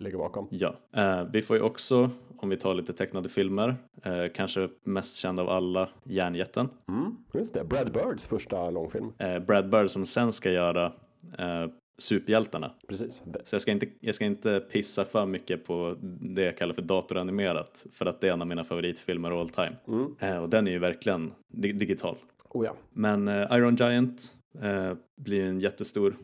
ligger 0.00 0.18
bakom. 0.18 0.48
Ja, 0.50 0.74
eh, 0.96 1.24
vi 1.32 1.42
får 1.42 1.56
ju 1.56 1.62
också, 1.62 2.10
om 2.36 2.48
vi 2.48 2.56
tar 2.56 2.74
lite 2.74 2.92
tecknade 2.92 3.28
filmer, 3.28 3.76
eh, 4.02 4.24
kanske 4.34 4.68
mest 4.84 5.16
känd 5.16 5.40
av 5.40 5.48
alla, 5.48 5.88
Järnjätten. 6.04 6.68
Mm, 6.88 7.16
just 7.34 7.54
det, 7.54 7.64
Brad 7.64 7.92
Birds 7.92 8.26
första 8.26 8.70
långfilm. 8.70 9.12
Eh, 9.18 9.38
Brad 9.38 9.70
Bird 9.70 9.90
som 9.90 10.04
sen 10.04 10.32
ska 10.32 10.50
göra 10.50 10.92
eh, 11.38 11.66
superhjältarna. 11.98 12.70
Precis. 12.88 13.22
Så 13.44 13.54
jag 13.54 13.62
ska, 13.62 13.70
inte, 13.70 13.86
jag 14.00 14.14
ska 14.14 14.24
inte 14.24 14.60
pissa 14.60 15.04
för 15.04 15.26
mycket 15.26 15.64
på 15.64 15.96
det 16.20 16.42
jag 16.42 16.56
kallar 16.56 16.74
för 16.74 16.82
datoranimerat 16.82 17.86
för 17.92 18.06
att 18.06 18.20
det 18.20 18.28
är 18.28 18.32
en 18.32 18.40
av 18.40 18.46
mina 18.46 18.64
favoritfilmer 18.64 19.40
all 19.40 19.48
time. 19.48 19.76
Mm. 19.88 20.14
Eh, 20.18 20.36
och 20.36 20.48
den 20.48 20.66
är 20.66 20.70
ju 20.72 20.78
verkligen 20.78 21.32
dig 21.48 21.72
digital. 21.72 22.16
Oh 22.48 22.64
ja. 22.64 22.74
Men 22.90 23.28
eh, 23.28 23.56
Iron 23.56 23.76
Giant 23.76 24.36
eh, 24.62 24.92
blir 25.16 25.44
en 25.44 25.60
jättestor. 25.60 26.16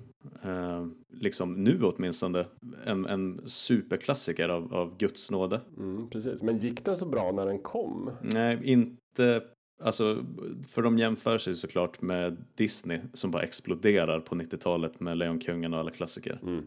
Eh, 0.45 0.87
liksom 1.09 1.65
nu 1.65 1.83
åtminstone, 1.83 2.47
en, 2.85 3.07
en 3.07 3.41
superklassiker 3.45 4.49
av, 4.49 4.75
av 4.75 4.97
Guds 4.97 5.31
nåde. 5.31 5.61
Mm, 5.77 6.11
precis, 6.11 6.43
men 6.43 6.59
gick 6.59 6.85
den 6.85 6.97
så 6.97 7.07
bra 7.07 7.33
när 7.33 7.47
den 7.47 7.59
kom? 7.59 8.11
Nej, 8.21 8.59
inte 8.63 9.43
Alltså, 9.83 10.25
för 10.69 10.83
de 10.83 10.99
jämför 10.99 11.39
sig 11.39 11.55
såklart 11.55 12.01
med 12.01 12.45
Disney 12.55 13.01
som 13.13 13.31
bara 13.31 13.43
exploderar 13.43 14.21
på 14.21 14.35
90-talet 14.35 15.01
med 15.01 15.17
Lejonkungen 15.17 15.75
och 15.75 15.81
alla 15.81 15.91
klassiker. 15.91 16.39
Mm. 16.43 16.67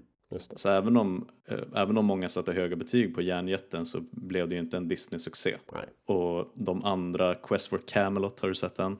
Så 0.56 0.70
även 0.70 0.98
om, 0.98 1.28
eh, 1.48 1.60
även 1.76 1.98
om 1.98 2.06
många 2.06 2.30
satte 2.30 2.54
höga 2.54 2.76
betyg 2.76 3.16
på 3.16 3.22
Järnjätten 3.22 3.86
så 3.86 4.04
blev 4.12 4.50
det 4.50 4.56
ju 4.56 4.62
inte 4.62 4.78
en 4.78 4.88
Disney-succé. 4.88 5.56
Och 6.06 6.52
de 6.54 6.86
andra, 6.86 7.36
Quest 7.36 7.68
for 7.68 7.80
Camelot, 7.88 8.40
har 8.40 8.48
du 8.48 8.56
sett 8.56 8.76
den? 8.76 8.98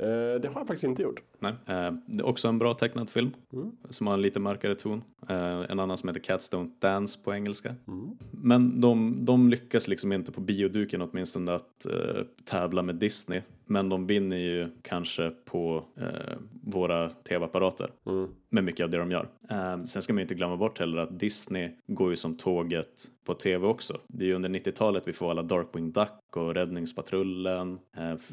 Eh, 0.00 0.40
det 0.40 0.48
har 0.48 0.60
jag 0.60 0.66
faktiskt 0.66 0.84
inte 0.84 1.02
gjort. 1.02 1.20
Nej. 1.38 1.52
Eh, 1.66 1.92
det 2.06 2.18
är 2.18 2.26
också 2.26 2.48
en 2.48 2.58
bra 2.58 2.74
tecknad 2.74 3.08
film 3.10 3.30
Mm. 3.52 3.70
som 3.90 4.06
har 4.06 4.14
en 4.14 4.22
lite 4.22 4.40
mörkare 4.40 4.74
ton. 4.74 5.02
Eh, 5.28 5.36
en 5.70 5.80
annan 5.80 5.96
som 5.96 6.08
heter 6.08 6.20
Cats 6.20 6.52
Don't 6.52 6.70
Dance 6.78 7.18
på 7.24 7.34
engelska. 7.34 7.74
Mm. 7.88 8.10
Men 8.30 8.80
de, 8.80 9.24
de 9.24 9.48
lyckas 9.48 9.88
liksom 9.88 10.12
inte 10.12 10.32
på 10.32 10.40
bioduken 10.40 11.02
åtminstone 11.02 11.54
att 11.54 11.86
eh, 11.86 12.22
tävla 12.44 12.82
med 12.82 12.94
Disney. 12.94 13.40
Men 13.70 13.88
de 13.88 14.06
vinner 14.06 14.36
ju 14.36 14.68
kanske 14.82 15.30
på 15.44 15.84
eh, 15.96 16.36
våra 16.62 17.10
tv-apparater 17.10 17.90
Mm. 18.06 18.28
med 18.48 18.64
mycket 18.64 18.84
av 18.84 18.90
det 18.90 18.98
de 18.98 19.10
gör. 19.10 19.28
Eh, 19.50 19.84
sen 19.84 20.02
ska 20.02 20.12
man 20.12 20.20
inte 20.20 20.34
glömma 20.34 20.56
bort 20.56 20.78
heller 20.78 20.98
att 20.98 21.18
Disney 21.20 21.70
går 21.86 22.10
ju 22.10 22.16
som 22.16 22.36
tåget 22.36 23.04
på 23.24 23.34
tv 23.34 23.66
också. 23.66 23.96
Det 24.06 24.24
är 24.24 24.28
ju 24.28 24.34
under 24.34 24.48
90-talet 24.48 25.02
vi 25.06 25.12
får 25.12 25.30
alla 25.30 25.42
Darkwing 25.42 25.92
Duck 25.92 26.36
och 26.36 26.54
Räddningspatrullen. 26.54 27.78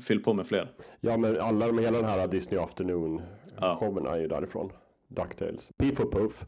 Fyll 0.08 0.24
på 0.24 0.34
med 0.34 0.48
fler. 0.48 0.72
Ja, 1.02 1.18
men 1.18 1.38
alla 1.56 1.68
de, 1.68 1.80
hela 1.80 1.98
den 1.98 2.10
här 2.10 2.28
Disney 2.28 2.60
Afternoon 2.60 3.22
showen 3.80 4.06
är 4.06 4.18
ju 4.18 4.28
därifrån. 4.28 4.72
Ducktails, 5.08 5.72
Piff 5.78 6.00
och 6.00 6.12
Puff, 6.14 6.46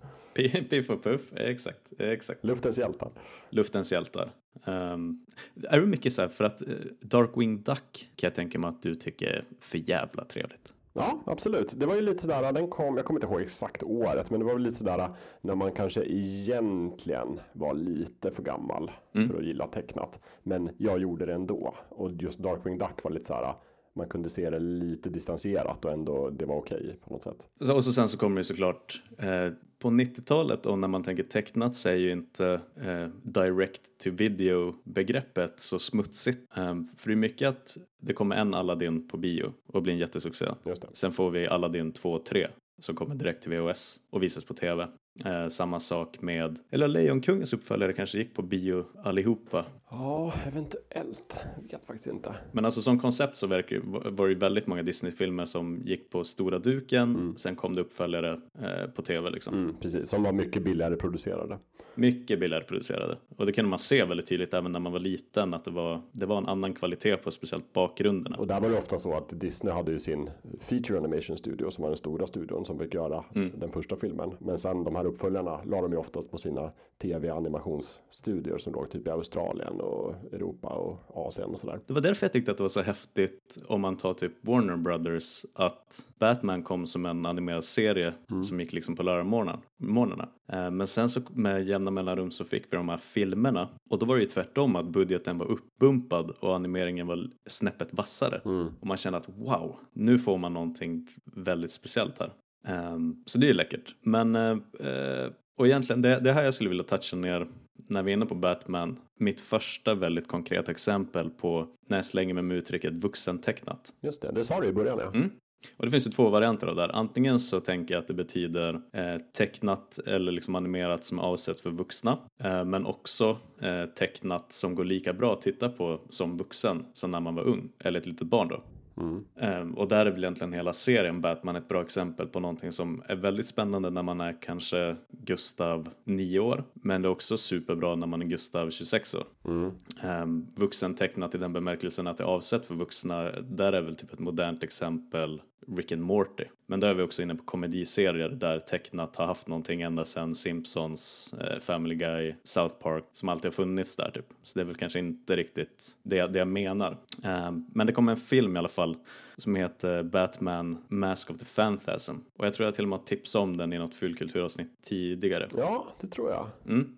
Piff 0.69 0.89
och 0.89 1.03
Puff, 1.03 1.21
exakt, 1.35 1.93
exakt. 1.99 2.43
Luftens 2.45 2.77
hjältar. 2.77 3.09
Luftens 3.49 3.91
hjältar. 3.91 4.29
Ehm, 4.65 5.25
är 5.69 5.79
det 5.79 5.85
mycket 5.85 6.13
så 6.13 6.21
här, 6.21 6.29
för 6.29 6.43
att 6.43 6.61
eh, 6.61 6.67
Darkwing 7.01 7.61
Duck 7.63 8.09
kan 8.15 8.27
jag 8.27 8.35
tänka 8.35 8.59
mig 8.59 8.67
att 8.67 8.81
du 8.81 8.95
tycker 8.95 9.25
är 9.27 9.43
för 9.59 9.89
jävla 9.89 10.23
trevligt. 10.23 10.73
Ja, 10.93 11.19
absolut. 11.25 11.73
Det 11.79 11.85
var 11.85 11.95
ju 11.95 12.01
lite 12.01 12.21
sådär, 12.21 12.53
den 12.53 12.67
kom, 12.67 12.97
jag 12.97 13.05
kommer 13.05 13.19
inte 13.19 13.33
ihåg 13.33 13.41
exakt 13.41 13.83
året, 13.83 14.29
men 14.29 14.39
det 14.39 14.45
var 14.45 14.53
väl 14.53 14.63
lite 14.63 14.77
sådär 14.77 15.09
när 15.41 15.55
man 15.55 15.71
kanske 15.71 16.03
egentligen 16.05 17.39
var 17.53 17.73
lite 17.73 18.31
för 18.31 18.43
gammal 18.43 18.91
Mm. 19.15 19.29
för 19.29 19.37
att 19.37 19.45
gilla 19.45 19.67
tecknat. 19.67 20.19
Men 20.43 20.69
jag 20.77 20.99
gjorde 20.99 21.25
det 21.25 21.33
ändå. 21.33 21.75
Och 21.89 22.11
just 22.11 22.39
Darkwing 22.39 22.77
Duck 22.77 23.03
var 23.03 23.11
lite 23.11 23.25
såhär, 23.25 23.53
man 23.97 24.09
kunde 24.09 24.29
se 24.29 24.49
det 24.49 24.59
lite 24.59 25.09
distanserat 25.09 25.85
och 25.85 25.91
ändå 25.91 26.29
det 26.29 26.45
var 26.45 26.55
okej 26.55 26.99
på 27.03 27.13
något 27.13 27.23
sätt. 27.23 27.47
Så, 27.61 27.75
och 27.75 27.83
så 27.83 27.91
sen 27.91 28.07
så 28.07 28.17
kommer 28.17 28.37
det 28.37 28.43
såklart 28.43 29.01
eh, 29.17 29.49
på 29.79 29.89
90-talet 29.89 30.65
och 30.65 30.79
när 30.79 30.87
man 30.87 31.03
tänker 31.03 31.23
tecknat 31.23 31.75
så 31.75 31.89
är 31.89 31.95
ju 31.95 32.11
inte 32.11 32.61
eh, 32.75 33.07
direct 33.23 33.81
to 34.03 34.09
video 34.11 34.75
begreppet 34.83 35.59
så 35.59 35.79
smutsigt. 35.79 36.57
Eh, 36.57 36.75
för 36.97 37.07
det 37.07 37.13
är 37.13 37.15
mycket 37.15 37.49
att 37.49 37.77
det 38.01 38.13
kommer 38.13 38.35
en 38.35 38.53
Aladdin 38.53 39.07
på 39.07 39.17
bio 39.17 39.53
och 39.67 39.81
blir 39.81 39.93
en 39.93 39.99
jättesuccé. 39.99 40.45
Sen 40.93 41.11
får 41.11 41.31
vi 41.31 41.47
Aladdin 41.47 41.91
2 41.91 42.11
och 42.11 42.25
3 42.25 42.47
som 42.79 42.95
kommer 42.95 43.15
direkt 43.15 43.43
till 43.43 43.51
VHS 43.51 43.99
och 44.09 44.23
visas 44.23 44.43
på 44.43 44.53
tv. 44.53 44.87
Eh, 45.25 45.47
samma 45.47 45.79
sak 45.79 46.21
med, 46.21 46.59
eller 46.69 46.87
Lejonkungens 46.87 47.53
uppföljare 47.53 47.93
kanske 47.93 48.17
gick 48.17 48.33
på 48.33 48.41
bio 48.41 48.85
allihopa. 49.03 49.65
Ja, 49.89 50.33
eventuellt. 50.47 51.37
Jag 51.69 51.77
vet 51.77 51.87
faktiskt 51.87 52.07
inte. 52.07 52.35
Men 52.51 52.65
alltså 52.65 52.81
som 52.81 52.99
koncept 52.99 53.37
så 53.37 53.47
verkar, 53.47 53.79
var 54.11 54.27
det 54.27 54.33
ju 54.33 54.39
väldigt 54.39 54.67
många 54.67 54.83
Disney-filmer 54.83 55.45
som 55.45 55.81
gick 55.85 56.09
på 56.09 56.23
stora 56.23 56.59
duken, 56.59 57.33
sen 57.37 57.55
kom 57.55 57.75
det 57.75 57.81
uppföljare 57.81 58.41
eh, 58.61 58.91
på 58.95 59.01
tv 59.01 59.29
liksom. 59.29 59.53
Mm, 59.53 59.75
precis, 59.81 60.09
som 60.09 60.23
var 60.23 60.31
mycket 60.31 60.63
billigare 60.63 60.95
producerade. 60.95 61.59
Mycket 61.95 62.39
billigare 62.39 62.63
producerade. 62.63 63.17
Och 63.37 63.45
det 63.45 63.51
kunde 63.51 63.69
man 63.69 63.79
se 63.79 64.05
väldigt 64.05 64.29
tydligt 64.29 64.53
även 64.53 64.71
när 64.71 64.79
man 64.79 64.91
var 64.91 64.99
liten 64.99 65.53
att 65.53 65.63
det 65.63 65.71
var, 65.71 66.01
det 66.11 66.25
var 66.25 66.37
en 66.37 66.47
annan 66.47 66.73
kvalitet 66.73 67.17
på 67.17 67.31
speciellt 67.31 67.73
bakgrunderna. 67.73 68.37
Och 68.37 68.47
där 68.47 68.61
var 68.61 68.69
det 68.69 68.77
ofta 68.77 68.99
så 68.99 69.13
att 69.13 69.39
Disney 69.39 69.73
hade 69.73 69.91
ju 69.91 69.99
sin 69.99 70.29
Feature 70.59 70.97
Animation 70.97 71.37
Studio 71.37 71.71
som 71.71 71.81
var 71.81 71.89
den 71.89 71.97
stora 71.97 72.27
studion 72.27 72.65
som 72.65 72.79
fick 72.79 72.93
göra 72.93 73.23
den 73.33 73.71
första 73.71 73.95
filmen. 73.95 74.31
Men 74.39 74.59
sen 74.59 74.83
de 74.83 74.95
här 74.95 75.06
uppföljarna 75.07 75.63
la 75.63 75.81
de 75.81 75.91
ju 75.91 75.97
oftast 75.97 76.31
på 76.31 76.37
sina 76.37 76.71
tv-animationsstudior 77.01 78.57
som 78.57 78.73
låg 78.73 78.89
typ 78.91 79.07
i 79.07 79.09
Australien 79.09 79.81
och 79.81 80.15
Europa 80.33 80.67
och 80.67 81.27
Asien 81.27 81.49
och 81.49 81.59
sådär. 81.59 81.79
Det 81.87 81.93
var 81.93 82.01
därför 82.01 82.25
jag 82.25 82.33
tyckte 82.33 82.51
att 82.51 82.57
det 82.57 82.63
var 82.63 82.69
så 82.69 82.81
häftigt 82.81 83.57
om 83.67 83.81
man 83.81 83.97
tar 83.97 84.13
typ 84.13 84.31
Warner 84.41 84.77
Brothers 84.77 85.45
att 85.53 86.07
Batman 86.19 86.63
kom 86.63 86.85
som 86.87 87.05
en 87.05 87.25
animerad 87.25 87.63
serie 87.63 88.13
som 88.43 88.59
gick 88.59 88.73
liksom 88.73 88.95
på 88.95 89.03
lördagsmorgnarna. 89.03 90.29
Eh, 90.51 90.71
Men 90.71 90.87
sen 90.87 91.09
så 91.09 91.21
med 91.29 91.67
jämna 91.67 91.91
mellanrum 91.91 92.31
så 92.31 92.45
fick 92.45 92.63
vi 92.73 92.77
de 92.77 92.89
här 92.89 92.97
filmerna 92.97 93.69
och 93.89 93.99
då 93.99 94.05
var 94.05 94.15
det 94.15 94.21
ju 94.21 94.27
tvärtom 94.27 94.75
att 94.75 94.85
budgeten 94.85 95.37
var 95.37 95.45
uppbumpad 95.51 96.31
och 96.39 96.55
animeringen 96.55 97.07
var 97.07 97.29
snäppet 97.49 97.93
vassare. 97.93 98.41
Och 98.81 98.87
man 98.87 98.97
kände 98.97 99.17
att 99.17 99.29
wow, 99.29 99.75
nu 99.93 100.19
får 100.19 100.37
man 100.37 100.53
någonting 100.53 101.07
väldigt 101.35 101.71
speciellt 101.71 102.19
här. 102.19 102.31
Ehm, 102.67 103.23
Så 103.25 103.37
det 103.39 103.49
är 103.49 103.53
läckert. 103.53 103.95
Men, 104.01 104.35
eh, 104.35 104.57
eh, 104.79 105.31
och 105.57 105.67
egentligen 105.67 106.01
det, 106.01 106.19
det 106.19 106.31
här 106.31 106.43
jag 106.43 106.53
skulle 106.53 106.69
vilja 106.69 106.83
toucha 106.83 107.15
ner 107.17 107.47
när 107.89 108.03
vi 108.03 108.11
är 108.11 108.13
inne 108.13 108.25
på 108.25 108.35
Batman, 108.35 108.99
mitt 109.19 109.39
första 109.39 109.95
väldigt 109.95 110.27
konkreta 110.27 110.71
exempel 110.71 111.29
på 111.29 111.67
när 111.87 111.97
jag 111.97 112.05
slänger 112.05 112.33
mig 112.33 112.43
med 112.43 112.57
uttrycket 112.57 112.93
vuxentecknat. 112.93 113.93
Just 114.01 114.21
det, 114.21 114.31
det 114.31 114.45
sa 114.45 114.61
du 114.61 114.67
i 114.67 114.73
början 114.73 114.99
ja. 114.99 115.07
Mm. 115.07 115.29
Och 115.77 115.85
det 115.85 115.91
finns 115.91 116.07
ju 116.07 116.11
två 116.11 116.29
varianter 116.29 116.67
av 116.67 116.75
det 116.75 116.81
här. 116.81 116.95
Antingen 116.95 117.39
så 117.39 117.59
tänker 117.59 117.93
jag 117.93 118.01
att 118.01 118.07
det 118.07 118.13
betyder 118.13 118.73
eh, 118.73 119.17
tecknat 119.37 119.99
eller 120.05 120.31
liksom 120.31 120.55
animerat 120.55 121.03
som 121.03 121.19
är 121.19 121.23
avsett 121.23 121.59
för 121.59 121.69
vuxna. 121.69 122.17
Eh, 122.43 122.65
men 122.65 122.85
också 122.85 123.37
eh, 123.61 123.85
tecknat 123.85 124.51
som 124.51 124.75
går 124.75 124.83
lika 124.85 125.13
bra 125.13 125.33
att 125.33 125.41
titta 125.41 125.69
på 125.69 125.99
som 126.09 126.37
vuxen 126.37 126.85
som 126.93 127.11
när 127.11 127.19
man 127.19 127.35
var 127.35 127.43
ung. 127.43 127.69
Eller 127.83 127.99
ett 127.99 128.05
litet 128.05 128.27
barn 128.27 128.47
då. 128.47 128.63
Mm. 128.97 129.73
Och 129.73 129.87
där 129.87 130.05
är 130.05 130.11
väl 130.11 130.23
egentligen 130.23 130.53
hela 130.53 130.73
serien 130.73 131.21
Batman 131.21 131.55
ett 131.55 131.67
bra 131.67 131.81
exempel 131.81 132.27
på 132.27 132.39
någonting 132.39 132.71
som 132.71 133.03
är 133.07 133.15
väldigt 133.15 133.45
spännande 133.45 133.89
när 133.89 134.03
man 134.03 134.21
är 134.21 134.41
kanske 134.41 134.95
Gustav 135.09 135.89
9 136.03 136.39
år. 136.39 136.63
Men 136.73 137.01
det 137.01 137.07
är 137.07 137.11
också 137.11 137.37
superbra 137.37 137.95
när 137.95 138.07
man 138.07 138.21
är 138.21 138.25
Gustav 138.25 138.69
26 138.69 139.15
år. 139.15 139.25
Mm. 139.45 140.47
Vuxentecknat 140.55 141.35
i 141.35 141.37
den 141.37 141.53
bemärkelsen 141.53 142.07
att 142.07 142.17
det 142.17 142.23
är 142.23 142.27
avsett 142.27 142.65
för 142.65 142.75
vuxna, 142.75 143.31
där 143.31 143.73
är 143.73 143.81
väl 143.81 143.95
typ 143.95 144.13
ett 144.13 144.19
modernt 144.19 144.63
exempel 144.63 145.41
Rick 145.67 145.91
and 145.91 146.01
Morty. 146.01 146.43
Men 146.65 146.79
där 146.79 146.89
är 146.89 146.93
vi 146.93 147.03
också 147.03 147.21
inne 147.21 147.35
på 147.35 147.43
komediserier 147.43 148.29
där 148.29 148.59
tecknat 148.59 149.15
har 149.15 149.25
haft 149.25 149.47
någonting 149.47 149.81
ända 149.81 150.05
sedan 150.05 150.35
Simpsons, 150.35 151.33
eh, 151.41 151.59
Family 151.59 151.95
Guy, 151.95 152.35
South 152.43 152.75
Park 152.75 153.03
som 153.11 153.29
alltid 153.29 153.45
har 153.45 153.51
funnits 153.51 153.95
där 153.95 154.11
typ. 154.11 154.25
Så 154.43 154.59
det 154.59 154.63
är 154.63 154.65
väl 154.65 154.75
kanske 154.75 154.99
inte 154.99 155.35
riktigt 155.35 155.97
det, 156.03 156.27
det 156.27 156.39
jag 156.39 156.47
menar. 156.47 156.97
Um, 157.23 157.65
men 157.73 157.87
det 157.87 157.93
kommer 157.93 158.11
en 158.11 158.17
film 158.17 158.55
i 158.55 158.59
alla 158.59 158.67
fall 158.67 158.97
som 159.37 159.55
heter 159.55 160.03
Batman 160.03 160.77
Mask 160.87 161.29
of 161.29 161.37
the 161.37 161.45
Phantasm. 161.45 162.15
Och 162.37 162.45
jag 162.45 162.53
tror 162.53 162.65
jag 162.65 162.75
till 162.75 162.85
och 162.85 162.89
med 162.89 162.99
har 162.99 163.05
tipsat 163.05 163.39
om 163.39 163.57
den 163.57 163.73
i 163.73 163.77
något 163.77 163.95
fyllkulturavsnitt 163.95 164.81
tidigare. 164.81 165.49
Ja, 165.57 165.87
det 166.01 166.07
tror 166.07 166.29
jag. 166.29 166.47
Mm. 166.65 166.96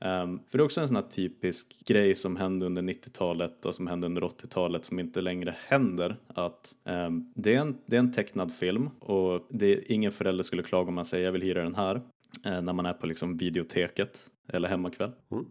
Ehm, 0.00 0.40
för 0.50 0.58
det 0.58 0.62
är 0.62 0.64
också 0.64 0.80
en 0.80 0.88
sån 0.88 0.96
här 0.96 1.02
typisk 1.02 1.86
grej 1.86 2.14
som 2.14 2.36
hände 2.36 2.66
under 2.66 2.82
90-talet 2.82 3.64
och 3.66 3.74
som 3.74 3.86
hände 3.86 4.06
under 4.06 4.22
80-talet 4.22 4.84
som 4.84 4.98
inte 4.98 5.20
längre 5.20 5.54
händer. 5.66 6.16
Att 6.26 6.76
ehm, 6.84 7.32
det, 7.34 7.54
är 7.54 7.60
en, 7.60 7.78
det 7.86 7.96
är 7.96 8.00
en 8.00 8.12
tecknad 8.12 8.52
film 8.54 8.90
och 9.00 9.46
det 9.50 9.66
är, 9.66 9.92
ingen 9.92 10.12
förälder 10.12 10.42
skulle 10.42 10.62
klaga 10.62 10.88
om 10.88 10.94
man 10.94 11.04
säger 11.04 11.24
jag 11.24 11.32
vill 11.32 11.42
hyra 11.42 11.62
den 11.62 11.74
här 11.74 11.94
eh, 12.44 12.62
när 12.62 12.72
man 12.72 12.86
är 12.86 12.92
på 12.92 13.06
liksom 13.06 13.36
videoteket 13.36 14.30
eller 14.48 14.68
hemmakväll. 14.68 15.12
Mm. 15.32 15.46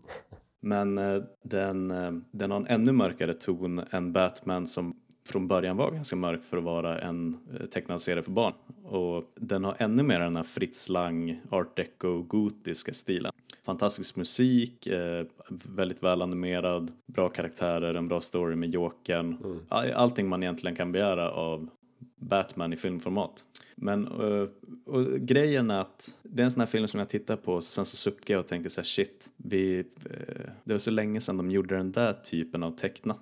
Men 0.62 0.98
eh, 0.98 1.24
den, 1.44 1.92
eh, 1.92 2.12
den 2.32 2.52
har 2.52 2.58
en 2.58 2.68
ännu 2.68 2.92
mörkare 2.92 3.34
ton 3.34 3.82
än 3.92 4.14
Batman 4.14 4.68
som 4.68 4.96
från 5.30 5.48
början 5.48 5.78
var 5.78 5.92
ganska 5.92 6.16
mörk 6.16 6.44
för 6.44 6.58
att 6.58 6.64
vara 6.64 7.00
en 7.00 7.38
tecknad 7.72 8.02
serie 8.02 8.24
för 8.24 8.32
barn. 8.32 8.54
Och 8.84 9.34
den 9.36 9.64
har 9.64 9.76
ännu 9.80 10.04
mer 10.04 10.20
den 10.20 10.36
här 10.36 10.44
Fritz 10.44 10.90
Lang, 10.90 11.42
art 11.50 11.78
deco, 11.78 12.24
gotiska 12.24 12.94
stilen. 12.94 13.32
Fantastisk 13.64 14.16
musik, 14.16 14.88
eh, 14.88 15.26
väldigt 15.66 16.04
välanimerad, 16.04 16.92
bra 17.06 17.30
karaktärer, 17.30 17.94
en 17.94 18.08
bra 18.08 18.22
story 18.22 18.56
med 18.56 18.70
Jokern. 18.70 19.38
All- 19.70 19.92
Allting 19.92 20.28
man 20.30 20.44
egentligen 20.44 20.76
kan 20.76 20.92
begära 20.92 21.32
av 21.32 21.70
Batman 22.16 22.74
i 22.74 22.76
filmformat. 22.76 23.44
Men 23.76 24.08
eh, 24.08 24.48
och 24.86 25.06
grejen 25.20 25.72
är 25.72 25.82
att 25.82 26.16
det 26.24 26.42
är 26.42 26.46
en 26.46 26.52
sån 26.52 26.60
här 26.62 26.68
film 26.68 26.88
som 26.88 27.00
jag 27.00 27.10
tittar 27.10 27.36
på 27.36 27.54
och 27.54 27.64
sen 27.64 27.86
så 27.86 27.98
suckar 27.98 28.34
jag 28.34 28.40
och 28.42 28.48
tänker 28.48 28.70
så 28.70 28.82
här 28.82 28.86
shit, 28.86 29.30
vi, 29.38 29.80
eh, 29.80 30.50
det 30.64 30.74
var 30.74 30.78
så 30.80 30.92
länge 30.92 31.22
sedan 31.22 31.38
de 31.38 31.52
gjorde 31.52 31.76
den 31.78 31.92
där 31.92 32.14
typen 32.14 32.64
av 32.64 32.72
tecknat. 32.72 33.22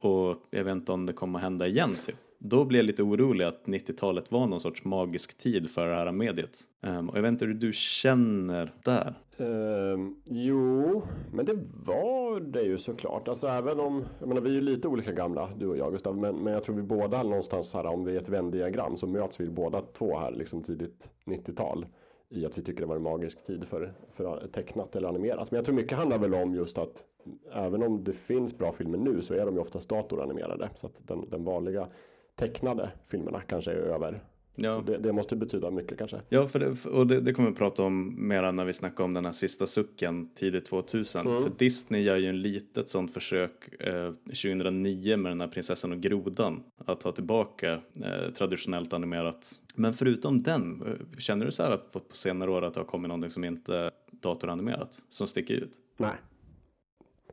Och 0.00 0.36
jag 0.50 0.64
vet 0.64 0.72
inte 0.72 0.92
om 0.92 1.06
det 1.06 1.12
kommer 1.12 1.38
att 1.38 1.42
hända 1.42 1.66
igen 1.66 1.96
typ. 2.06 2.16
Då 2.38 2.64
blir 2.64 2.78
jag 2.78 2.86
lite 2.86 3.02
orolig 3.02 3.44
att 3.44 3.64
90-talet 3.66 4.32
var 4.32 4.46
någon 4.46 4.60
sorts 4.60 4.84
magisk 4.84 5.36
tid 5.36 5.70
för 5.70 5.88
det 5.88 5.94
här 5.94 6.12
mediet. 6.12 6.58
Ehm, 6.82 7.08
och 7.08 7.16
jag 7.18 7.22
vet 7.22 7.28
inte 7.28 7.44
hur 7.44 7.54
du 7.54 7.72
känner 7.72 8.72
där. 8.84 9.14
Ehm, 9.42 10.14
jo, 10.24 11.02
men 11.32 11.46
det 11.46 11.58
var 11.86 12.40
det 12.40 12.62
ju 12.62 12.78
såklart. 12.78 13.28
Alltså 13.28 13.46
även 13.46 13.80
om, 13.80 14.04
jag 14.18 14.28
menar 14.28 14.40
vi 14.40 14.50
är 14.50 14.54
ju 14.54 14.60
lite 14.60 14.88
olika 14.88 15.12
gamla, 15.12 15.50
du 15.56 15.68
och 15.68 15.76
jag 15.76 15.92
Gustav, 15.92 16.18
men, 16.18 16.36
men 16.36 16.52
jag 16.52 16.62
tror 16.62 16.76
vi 16.76 16.82
båda 16.82 17.22
någonstans 17.22 17.74
här, 17.74 17.86
om 17.86 18.04
vi 18.04 18.16
är 18.16 18.20
ett 18.20 18.28
vändiagram 18.28 18.96
så 18.96 19.06
möts 19.06 19.40
vi 19.40 19.48
båda 19.48 19.80
två 19.80 20.18
här 20.18 20.32
liksom 20.32 20.62
tidigt 20.62 21.10
90-tal 21.24 21.86
i 22.28 22.46
att 22.46 22.58
vi 22.58 22.62
tycker 22.62 22.80
det 22.80 22.86
var 22.86 22.96
en 22.96 23.02
magisk 23.02 23.46
tid 23.46 23.64
för, 23.64 23.92
för 24.12 24.48
tecknat 24.52 24.96
eller 24.96 25.08
animerat. 25.08 25.50
Men 25.50 25.58
jag 25.58 25.64
tror 25.64 25.74
mycket 25.74 25.98
handlar 25.98 26.18
väl 26.18 26.34
om 26.34 26.54
just 26.54 26.78
att 26.78 27.04
även 27.52 27.82
om 27.82 28.04
det 28.04 28.12
finns 28.12 28.58
bra 28.58 28.72
filmer 28.72 28.98
nu 28.98 29.22
så 29.22 29.34
är 29.34 29.46
de 29.46 29.54
ju 29.54 29.60
oftast 29.60 29.88
datoranimerade. 29.88 30.70
Så 30.74 30.86
att 30.86 30.92
den, 31.06 31.30
den 31.30 31.44
vanliga 31.44 31.88
tecknade 32.34 32.90
filmerna 33.06 33.40
kanske 33.40 33.70
är 33.70 33.76
över. 33.76 34.22
Ja. 34.54 34.82
Det, 34.86 34.98
det 34.98 35.12
måste 35.12 35.36
betyda 35.36 35.70
mycket 35.70 35.98
kanske. 35.98 36.20
Ja, 36.28 36.46
för 36.46 36.58
det, 36.58 36.84
och 36.84 37.06
det, 37.06 37.20
det 37.20 37.32
kommer 37.32 37.50
vi 37.50 37.54
prata 37.54 37.82
om 37.82 38.28
mera 38.28 38.52
när 38.52 38.64
vi 38.64 38.72
snackar 38.72 39.04
om 39.04 39.14
den 39.14 39.24
här 39.24 39.32
sista 39.32 39.66
sucken 39.66 40.28
tidigt 40.34 40.64
2000. 40.66 41.26
Mm. 41.26 41.42
För 41.42 41.50
Disney 41.58 42.02
gör 42.02 42.16
ju 42.16 42.26
en 42.26 42.42
litet 42.42 42.88
sånt 42.88 43.14
försök 43.14 43.82
eh, 43.82 44.12
2009 44.12 45.16
med 45.16 45.32
den 45.32 45.40
här 45.40 45.48
prinsessan 45.48 45.92
och 45.92 46.00
grodan 46.00 46.62
att 46.86 47.00
ta 47.00 47.12
tillbaka 47.12 47.72
eh, 47.72 48.32
traditionellt 48.34 48.92
animerat. 48.92 49.60
Men 49.74 49.92
förutom 49.92 50.42
den, 50.42 50.82
eh, 50.82 51.18
känner 51.18 51.46
du 51.46 51.52
så 51.52 51.62
här 51.62 51.70
att 51.70 51.92
på, 51.92 52.00
på 52.00 52.16
senare 52.16 52.50
år 52.50 52.64
att 52.64 52.74
det 52.74 52.80
har 52.80 52.84
kommit 52.84 53.08
någonting 53.08 53.30
som 53.30 53.44
inte 53.44 53.90
datoranimerat, 54.10 54.94
som 55.08 55.26
sticker 55.26 55.54
ut? 55.54 55.72
Nej. 55.96 56.14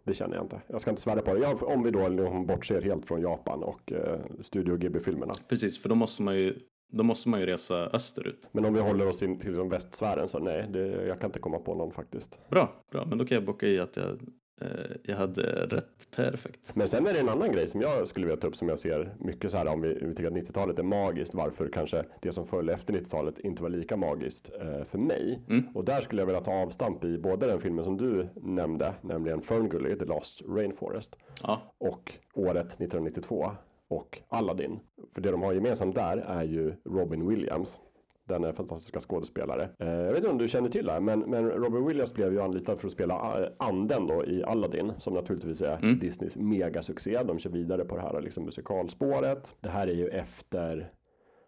Det 0.03 0.13
känner 0.13 0.35
jag 0.35 0.45
inte. 0.45 0.61
Jag 0.67 0.81
ska 0.81 0.89
inte 0.89 1.01
svära 1.01 1.21
på 1.21 1.33
det. 1.33 1.39
Ja, 1.39 1.57
om 1.61 1.83
vi 1.83 1.91
då 1.91 2.07
liksom 2.07 2.45
bortser 2.45 2.81
helt 2.81 3.05
från 3.05 3.21
Japan 3.21 3.63
och 3.63 3.91
eh, 3.91 4.19
Studio 4.41 4.77
Ghibli-filmerna. 4.77 5.33
Precis, 5.47 5.81
för 5.81 5.89
då 5.89 5.95
måste 5.95 6.23
man 6.23 6.35
ju 6.35 6.55
då 6.89 7.03
måste 7.03 7.29
man 7.29 7.39
ju 7.39 7.45
resa 7.45 7.75
österut. 7.75 8.49
Men 8.51 8.65
om 8.65 8.73
vi 8.73 8.79
håller 8.79 9.07
oss 9.07 9.21
in 9.21 9.39
till 9.39 9.49
liksom 9.49 9.69
västsfären 9.69 10.29
så 10.29 10.39
nej, 10.39 10.67
det, 10.69 10.87
jag 10.87 11.19
kan 11.19 11.29
inte 11.29 11.39
komma 11.39 11.59
på 11.59 11.75
någon 11.75 11.91
faktiskt. 11.91 12.39
Bra, 12.49 12.73
bra, 12.91 13.05
men 13.05 13.17
då 13.17 13.25
kan 13.25 13.35
jag 13.35 13.45
bocka 13.45 13.67
i 13.67 13.79
att 13.79 13.97
jag, 13.97 14.19
eh, 14.61 14.67
jag 15.03 15.15
hade 15.15 15.41
rätt 15.65 16.11
perfekt. 16.15 16.75
Men 16.75 16.89
sen 16.89 17.07
är 17.07 17.13
det 17.13 17.19
en 17.19 17.29
annan 17.29 17.51
grej 17.51 17.69
som 17.69 17.81
jag 17.81 18.07
skulle 18.07 18.25
vilja 18.25 18.41
ta 18.41 18.47
upp 18.47 18.55
som 18.55 18.69
jag 18.69 18.79
ser 18.79 19.15
mycket 19.19 19.51
så 19.51 19.57
här 19.57 19.67
om 19.67 19.81
vi, 19.81 19.93
vi 19.93 20.15
tycker 20.15 20.27
att 20.27 20.33
90-talet 20.33 20.79
är 20.79 20.83
magiskt. 20.83 21.33
Varför 21.33 21.69
kanske 21.73 22.05
det 22.21 22.31
som 22.31 22.47
följde 22.47 22.73
efter 22.73 22.93
90-talet 22.93 23.39
inte 23.39 23.63
var 23.63 23.69
lika 23.69 23.97
magiskt 23.97 24.51
eh, 24.61 24.83
för 24.83 24.97
mig. 24.97 25.41
Mm. 25.49 25.67
Och 25.73 25.85
där 25.85 26.01
skulle 26.01 26.21
jag 26.21 26.27
vilja 26.27 26.41
ta 26.41 26.53
avstamp 26.53 27.03
i 27.03 27.17
både 27.17 27.47
den 27.47 27.61
filmen 27.61 27.83
som 27.83 27.97
du 27.97 28.29
nämnde, 28.35 28.93
nämligen 29.01 29.41
Ferngully, 29.41 29.95
The 29.95 30.05
Lost 30.05 30.41
Rainforest. 30.47 31.15
Ja, 31.43 31.73
och 31.77 32.13
året 32.33 32.67
1992 32.67 33.51
och 33.89 34.21
Aladdin. 34.29 34.79
För 35.13 35.21
det 35.21 35.31
de 35.31 35.41
har 35.41 35.53
gemensamt 35.53 35.95
där 35.95 36.17
är 36.17 36.43
ju 36.43 36.73
Robin 36.85 37.27
Williams. 37.27 37.79
Den 38.27 38.43
är 38.43 38.51
fantastiska 38.53 38.99
skådespelare. 38.99 39.69
Eh, 39.79 39.89
jag 39.89 40.07
vet 40.09 40.17
inte 40.17 40.29
om 40.29 40.37
du 40.37 40.47
känner 40.47 40.69
till 40.69 40.85
det 40.85 40.99
men, 40.99 41.19
men 41.19 41.49
Robin 41.49 41.85
Williams 41.85 42.13
blev 42.13 42.33
ju 42.33 42.41
anlitad 42.41 42.79
för 42.79 42.87
att 42.87 42.93
spela 42.93 43.41
eh, 43.43 43.49
anden 43.57 44.07
då 44.07 44.25
i 44.25 44.43
Aladdin, 44.43 44.91
som 44.99 45.13
naturligtvis 45.13 45.61
är 45.61 45.77
Mm. 45.83 45.99
Disneys 45.99 46.37
megasuccé. 46.37 47.23
De 47.23 47.39
kör 47.39 47.49
vidare 47.49 47.85
på 47.85 47.95
det 47.95 48.01
här 48.01 48.21
liksom 48.21 48.45
musikalspåret. 48.45 49.55
Det 49.61 49.69
här 49.69 49.87
är 49.87 49.93
ju 49.93 50.07
efter, 50.07 50.91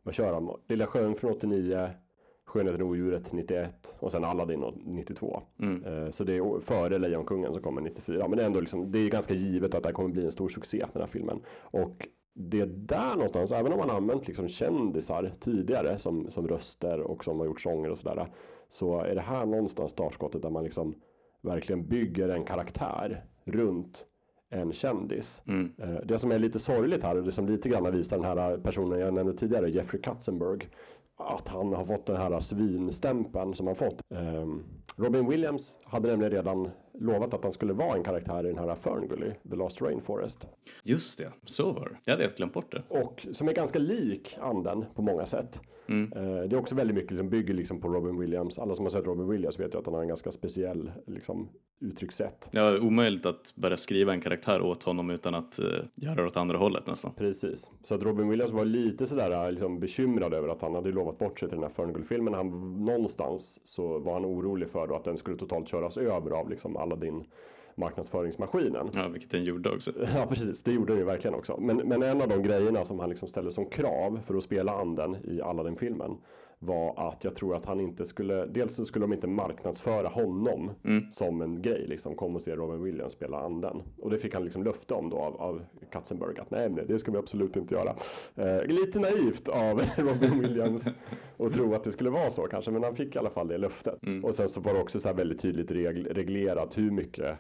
vad 0.04 0.14
kör 0.14 0.32
de? 0.32 0.58
Lilla 0.68 0.88
sjön 0.88 1.16
från 1.16 1.32
89, 1.32 1.90
Skönheten 2.46 2.82
och 2.82 2.88
odjuret 2.88 3.32
91 3.34 3.96
och 4.00 4.12
sen 4.12 4.24
Aladdin 4.24 4.64
92. 4.86 5.42
mm. 5.62 5.84
Eh, 5.84 6.10
Så 6.12 6.24
det 6.24 6.38
är 6.38 6.60
före 6.60 6.98
Lejonkungen 6.98 7.54
som 7.54 7.62
kommer 7.62 7.82
94. 7.82 8.28
Men 8.28 8.38
det 8.38 8.44
är 8.44 8.48
ändå 8.48 8.60
liksom, 8.60 8.92
det 8.92 9.00
är 9.00 9.10
ganska 9.10 9.34
givet 9.34 9.76
att 9.76 9.84
det 9.84 9.90
här 9.90 9.94
kommer 9.94 10.10
bli 10.10 10.26
en 10.26 10.32
stor 10.32 10.50
succé 10.50 10.86
den 10.94 11.02
här 11.02 11.10
filmen. 11.10 11.42
Och 11.62 12.08
det 12.34 12.60
är 12.60 12.66
där 12.66 13.14
någonstans, 13.14 13.52
även 13.52 13.72
om 13.74 13.80
man 13.80 13.90
använt 13.90 14.28
liksom 14.28 14.48
kändisar 14.48 15.32
tidigare 15.40 15.98
som, 15.98 16.30
som 16.30 16.48
röster 16.48 17.00
och 17.02 17.24
som 17.24 17.40
har 17.40 17.46
gjort 17.46 17.62
sånger 17.62 17.90
och 17.90 17.98
sådär. 17.98 18.28
Så 18.70 19.00
är 19.00 19.16
det 19.16 19.22
här 19.22 19.46
någonstans 19.46 19.92
startskottet 19.92 20.42
där 20.42 20.50
man 20.50 20.64
liksom 20.64 20.96
verkligen 21.42 21.88
bygger 21.88 22.30
en 22.30 22.44
karaktär 22.44 23.26
runt 23.44 24.06
en 24.50 24.74
kändis. 24.74 25.42
Mm. 25.48 25.72
Eh, 25.78 26.06
Det 26.06 26.20
som 26.20 26.32
är 26.32 26.40
lite 26.40 26.60
sorgligt 26.60 27.04
här 27.04 27.18
och 27.18 27.24
det 27.24 27.32
som 27.32 27.46
lite 27.46 27.70
grann 27.70 27.92
visar 27.92 28.18
den 28.18 28.26
här 28.26 28.58
personen 28.58 29.00
jag 29.00 29.14
nämnde 29.14 29.34
tidigare, 29.38 29.70
Jeffrey 29.70 30.02
Katzenberg. 30.02 30.70
Att 31.28 31.48
han 31.48 31.74
har 31.74 31.86
fått 31.86 32.06
den 32.06 32.16
här 32.16 32.40
svinstämpeln 32.40 33.54
som 33.56 33.68
han 33.68 33.76
fått. 33.76 34.02
Ehm, 34.16 34.64
Robin 34.96 35.30
Williams 35.30 35.78
hade 35.84 36.08
nämligen 36.08 36.32
redan 36.32 36.70
lovat 37.00 37.34
att 37.34 37.44
han 37.44 37.54
skulle 37.54 37.74
vara 37.74 37.96
en 37.96 38.04
karaktär 38.04 38.46
i 38.46 38.48
den 38.48 38.58
här 38.58 38.76
Ferngully, 38.76 39.32
The 39.50 39.56
Lost 39.56 39.82
Rainforest. 39.82 40.48
Just 40.84 41.18
det, 41.20 41.32
så 41.46 41.72
var 41.72 41.90
det. 41.90 41.96
Jag 42.06 42.14
hade 42.14 42.24
helt 42.24 42.38
glömt 42.38 42.54
bort 42.54 42.72
det. 42.72 42.84
Och 42.88 43.28
som 43.34 43.48
är 43.48 43.54
ganska 43.54 43.80
lik 43.80 44.38
anden 44.42 44.86
på 44.96 45.02
många 45.02 45.26
sätt. 45.26 45.62
Mm. 45.92 46.12
Eh, 46.16 46.50
Det 46.50 46.56
är 46.56 46.60
också 46.60 46.76
väldigt 46.76 46.96
mycket 46.96 47.18
som 47.18 47.30
bygger 47.30 47.54
liksom 47.54 47.82
på 47.82 47.88
Robin 47.88 48.20
Williams. 48.20 48.60
Alla 48.60 48.76
som 48.76 48.86
har 48.86 48.90
sett 48.90 49.06
Robin 49.06 49.28
Williams 49.28 49.60
vet 49.60 49.74
ju 49.74 49.80
att 49.80 49.86
han 49.86 49.94
har 49.94 50.02
en 50.02 50.08
ganska 50.08 50.32
speciell 50.32 50.92
liksom, 51.08 51.50
uttryckssätt. 51.82 52.50
Ja, 52.52 52.80
omöjligt 52.80 53.26
att 53.26 53.54
börja 53.56 53.78
skriva 53.78 54.14
en 54.14 54.22
karaktär 54.22 54.62
åt 54.62 54.84
honom 54.84 55.10
utan 55.10 55.36
att 55.36 55.60
uh, 55.60 55.66
göra 55.96 56.16
det 56.16 56.26
åt 56.26 56.38
andra 56.38 56.58
hållet 56.58 56.88
nästan. 56.88 57.12
Precis. 57.18 57.72
Så 57.84 57.96
att 57.96 58.04
Robin 58.04 58.30
Williams 58.30 58.52
var 58.52 58.66
lite 58.66 59.08
sådär 59.08 59.52
liksom 59.52 59.80
bekymrad 59.80 60.34
över 60.34 60.50
att 60.50 60.62
han 60.62 60.76
hade 60.76 60.92
lovat 60.92 61.18
bort 61.18 61.40
sig 61.40 61.50
till 61.50 61.58
den 61.58 61.64
här 61.64 61.74
Ferngully-filmen. 61.76 62.34
Han, 62.34 62.50
någonstans 62.86 63.62
så 63.64 64.00
var 64.00 64.14
han 64.14 64.26
orolig 64.26 64.70
för 64.70 64.88
då 64.88 64.96
att 64.96 65.04
den 65.04 65.18
skulle 65.18 65.38
totalt 65.38 65.68
köras 65.68 65.98
över 65.98 66.32
av 66.32 66.50
liksom 66.50 66.78
Aladdin 66.78 67.24
marknadsföringsmaskinen. 67.76 68.90
Ja, 68.94 69.08
vilket 69.08 69.32
den 69.32 69.44
gjorde 69.44 69.70
också. 69.70 69.92
Ja 70.16 70.26
precis, 70.26 70.64
det 70.64 70.72
gjorde 70.72 70.94
den 70.94 71.00
ju 71.00 71.06
verkligen 71.06 71.36
också. 71.36 71.58
Men, 71.60 71.78
men 71.78 72.04
en 72.04 72.22
av 72.22 72.28
de 72.28 72.44
grejerna 72.44 72.86
som 72.86 73.00
han 73.00 73.10
liksom 73.10 73.30
ställde 73.30 73.52
som 73.52 73.66
krav 73.66 74.20
för 74.28 74.36
att 74.36 74.44
spela 74.44 74.72
anden 74.72 75.18
i 75.24 75.42
Aladdin-filmen 75.42 76.18
var 76.64 76.94
att 77.10 77.24
jag 77.24 77.36
tror 77.36 77.56
att 77.56 77.66
han 77.66 77.80
inte 77.80 78.06
skulle, 78.06 78.46
dels 78.46 78.76
så 78.76 78.86
skulle 78.86 79.04
de 79.04 79.14
inte 79.14 79.28
marknadsföra 79.28 80.08
honom 80.08 80.72
Mm. 80.84 81.12
som 81.12 81.42
en 81.42 81.62
grej, 81.62 81.86
liksom 81.88 82.16
kom 82.16 82.36
och 82.36 82.42
se 82.42 82.56
Robin 82.56 82.84
Williams 82.84 83.14
spela 83.14 83.38
anden. 83.40 83.82
Och 84.02 84.10
det 84.10 84.18
fick 84.18 84.34
han 84.34 84.44
liksom 84.44 84.64
löfte 84.64 84.94
om 84.94 85.10
då 85.10 85.18
av, 85.18 85.42
av 85.42 85.62
Katzenberg 85.92 86.40
att 86.40 86.52
nej, 86.52 86.70
nej, 86.70 86.86
det 86.88 87.00
ska 87.00 87.12
vi 87.12 87.18
absolut 87.18 87.56
inte 87.56 87.76
göra. 87.76 87.96
Eh, 88.36 88.66
lite 88.66 89.00
naivt 89.00 89.48
av 89.48 89.82
Robin 89.98 90.40
Williams 90.40 90.88
att 91.38 91.54
tro 91.54 91.74
att 91.76 91.84
det 91.84 91.92
skulle 91.92 92.10
vara 92.10 92.32
så 92.32 92.42
kanske, 92.48 92.72
men 92.72 92.84
han 92.84 92.96
fick 92.96 93.16
i 93.16 93.20
alla 93.20 93.30
fall 93.30 93.48
det 93.48 93.58
löftet. 93.58 94.04
Mm. 94.04 94.26
Och 94.26 94.36
sen 94.36 94.50
så 94.50 94.60
var 94.60 94.74
det 94.74 94.80
också 94.82 95.00
så 95.00 95.14
väldigt 95.14 95.40
tydligt 95.42 95.72
reg 95.72 96.18
reglerat 96.18 96.78
hur 96.78 96.92
mycket 96.92 97.38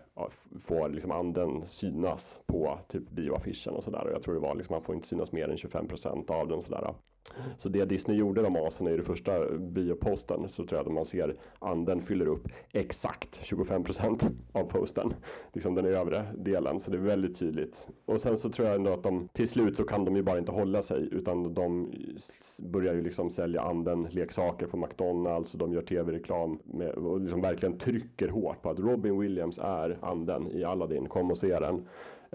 får 0.66 0.90
liksom 0.90 1.12
anden 1.12 1.66
synas 1.66 2.40
på 2.48 2.80
typ 2.90 3.10
bioaffischen 3.10 3.74
och 3.74 3.84
sådär. 3.84 4.04
Och 4.08 4.12
jag 4.12 4.22
tror 4.22 4.34
det 4.34 4.40
var 4.40 4.56
liksom, 4.56 4.74
han 4.74 4.84
får 4.84 4.96
inte 4.96 5.08
synas 5.08 5.32
mer 5.32 5.50
än 5.50 5.56
25% 5.56 6.32
av 6.32 6.48
den 6.48 6.62
sådär. 6.62 6.94
Så 7.58 7.70
det 7.70 7.86
Disney 7.86 8.18
gjorde 8.18 8.42
de 8.42 8.56
asen 8.56 8.88
i 8.88 8.96
den 8.96 9.06
första 9.06 9.58
bioposten 9.58 10.50
så 10.50 10.66
tror 10.66 10.80
jag 10.80 10.88
att 10.88 10.94
man 10.94 11.06
ser 11.06 11.36
anden 11.60 12.02
fyller 12.02 12.28
upp 12.28 12.48
exakt 12.72 13.42
25% 13.44 14.24
av 14.52 14.64
posten. 14.64 15.14
Liksom 15.54 15.76
den 15.76 15.86
övre 15.86 16.26
delen. 16.36 16.80
Så 16.80 16.92
det 16.92 16.98
är 16.98 17.02
väldigt 17.02 17.40
tydligt. 17.40 17.88
Och 18.06 18.22
sen 18.22 18.38
så 18.38 18.50
tror 18.50 18.68
jag 18.68 18.76
ändå 18.76 18.94
att 18.94 19.04
de 19.04 19.28
till 19.34 19.48
slut 19.48 19.78
så 19.78 19.84
kan 19.84 20.06
de 20.06 20.16
ju 20.16 20.24
bara 20.24 20.40
inte 20.40 20.52
hålla 20.52 20.84
sig 20.84 21.08
utan 21.12 21.54
de 21.54 21.92
börjar 22.60 22.94
ju 22.94 23.02
liksom 23.02 23.30
sälja 23.30 23.62
anden 23.62 24.04
leksaker 24.04 24.68
på 24.68 24.78
McDonalds 24.78 25.54
och 25.54 25.60
de 25.60 25.74
gör 25.74 25.82
tv-reklam 25.82 26.60
med, 26.64 26.90
och 26.90 27.22
liksom 27.22 27.42
verkligen 27.42 27.78
trycker 27.78 28.30
hårt 28.30 28.62
på 28.62 28.70
att 28.70 28.80
Robin 28.80 29.20
Williams 29.20 29.58
är 29.58 29.98
anden 30.02 30.52
i 30.52 30.64
Aladdin. 30.64 31.10
Kom 31.10 31.32
och 31.32 31.38
se 31.38 31.60
den. 31.60 31.88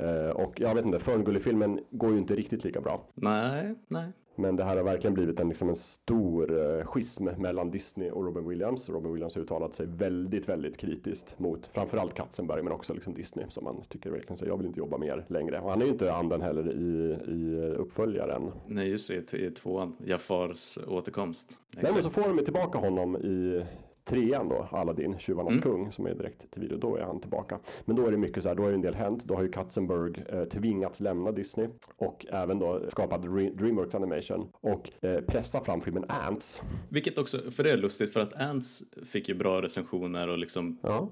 Uh, 0.02 0.30
och 0.30 0.60
jag 0.60 0.74
vet 0.74 0.84
inte, 0.84 0.98
Ferngully-filmen 0.98 1.80
går 1.90 2.12
ju 2.12 2.18
inte 2.18 2.34
riktigt 2.34 2.64
lika 2.64 2.80
bra. 2.80 3.00
Nej, 3.14 3.74
nej. 3.88 4.12
Men 4.38 4.56
det 4.56 4.64
här 4.64 4.76
har 4.76 4.82
verkligen 4.82 5.14
blivit 5.14 5.40
en, 5.40 5.48
liksom 5.48 5.68
en 5.68 5.76
stor 5.76 6.58
eh, 6.58 6.86
schism 6.86 7.24
mellan 7.24 7.70
Disney 7.70 8.10
och 8.10 8.24
Robin 8.24 8.48
Williams. 8.48 8.88
Robin 8.88 9.12
Williams 9.12 9.34
har 9.34 9.42
uttalat 9.42 9.74
sig 9.74 9.86
väldigt, 9.86 10.48
väldigt 10.48 10.76
kritiskt 10.76 11.38
mot 11.38 11.66
framförallt 11.66 12.14
Katzenberg 12.14 12.62
men 12.62 12.72
också 12.72 12.94
liksom 12.94 13.14
Disney 13.14 13.46
som 13.48 13.64
man 13.64 13.82
tycker 13.88 14.10
verkligen 14.10 14.36
säger 14.36 14.52
jag 14.52 14.56
vill 14.56 14.66
inte 14.66 14.78
jobba 14.78 14.98
mer 14.98 15.24
längre. 15.28 15.60
Och 15.60 15.70
han 15.70 15.80
är 15.82 15.86
ju 15.86 15.92
inte 15.92 16.12
anden 16.12 16.42
heller 16.42 16.72
i, 16.72 17.18
i 17.32 17.74
uppföljaren. 17.76 18.52
Nej, 18.66 18.90
just 18.90 19.10
det, 19.30 19.34
i 19.34 19.50
tvåan. 19.50 19.96
Jafars 20.04 20.78
återkomst. 20.88 21.60
Däremot 21.70 22.02
så 22.02 22.10
får 22.10 22.22
de 22.22 22.44
tillbaka 22.44 22.78
honom 22.78 23.16
i 23.16 23.64
trean 24.08 24.48
då, 24.48 24.68
Aladdin, 24.72 25.18
Tjuvarnas 25.18 25.52
Mm. 25.52 25.62
kung, 25.62 25.92
som 25.92 26.06
är 26.06 26.14
direkt 26.14 26.50
till 26.52 26.62
video. 26.62 26.78
Då 26.78 26.96
är 26.96 27.02
han 27.02 27.20
tillbaka. 27.20 27.58
Men 27.84 27.96
då 27.96 28.06
är 28.06 28.10
det 28.10 28.16
mycket 28.16 28.42
så 28.42 28.48
här, 28.48 28.56
då 28.56 28.62
har 28.62 28.68
ju 28.70 28.74
en 28.74 28.80
del 28.82 28.94
hänt. 28.94 29.24
Då 29.24 29.34
har 29.34 29.42
ju 29.42 29.48
Katzenberg 29.48 30.24
eh, 30.28 30.44
tvingats 30.44 31.00
lämna 31.00 31.32
Disney 31.32 31.68
och 31.96 32.26
även 32.30 32.58
då 32.58 32.80
skapat 32.90 33.20
Dre- 33.22 33.56
Dreamworks 33.56 33.94
Animation 33.94 34.48
och 34.60 34.90
eh, 35.04 35.20
pressa 35.20 35.60
fram 35.64 35.80
filmen 35.80 36.04
Ants. 36.08 36.62
Vilket 36.88 37.18
också, 37.18 37.38
för 37.50 37.62
det 37.64 37.70
är 37.72 37.76
lustigt 37.76 38.12
för 38.12 38.20
att 38.20 38.40
Ants 38.40 38.82
fick 39.04 39.28
ju 39.28 39.34
bra 39.34 39.62
recensioner 39.62 40.28
och 40.28 40.38
liksom 40.38 40.78
Ja, 40.82 41.08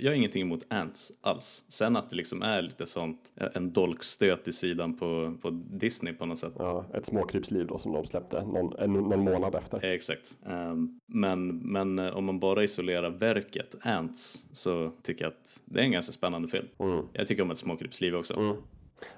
jag 0.00 0.10
har 0.10 0.16
ingenting 0.16 0.42
emot 0.42 0.64
Ants 0.68 1.12
alls. 1.20 1.64
Sen 1.68 1.96
att 1.96 2.10
det 2.10 2.16
liksom 2.16 2.42
är 2.42 2.62
lite 2.62 2.86
sånt, 2.86 3.32
en 3.54 3.72
dolkstöt 3.72 4.48
i 4.48 4.52
sidan 4.52 4.96
på, 4.96 5.34
på 5.42 5.50
Disney 5.50 6.12
på 6.14 6.26
något 6.26 6.38
sätt. 6.38 6.52
ja 6.58 6.84
ett 6.94 7.06
småkrypsliv 7.06 7.66
då 7.66 7.78
som 7.78 7.92
de 7.92 8.06
släppte 8.06 8.44
någon, 8.44 8.92
någon 8.92 9.20
månad 9.24 9.54
efter. 9.54 9.84
Eh, 9.84 9.90
Exakt. 9.90 10.38
Ehm, 10.46 11.00
men, 11.06 11.58
men 11.58 12.01
om 12.10 12.24
man 12.24 12.40
bara 12.40 12.64
isolerar 12.64 13.10
verket 13.10 13.76
Ants 13.80 14.46
så 14.52 14.92
tycker 15.02 15.24
jag 15.24 15.30
att 15.30 15.62
det 15.64 15.80
är 15.80 15.84
en 15.84 15.92
ganska 15.92 16.12
spännande 16.12 16.48
film. 16.48 16.66
Mm. 16.78 17.04
Jag 17.12 17.26
tycker 17.26 17.42
om 17.42 17.50
ett 17.50 17.58
småkrypsliv 17.58 18.14
också. 18.14 18.34
Mm. 18.34 18.56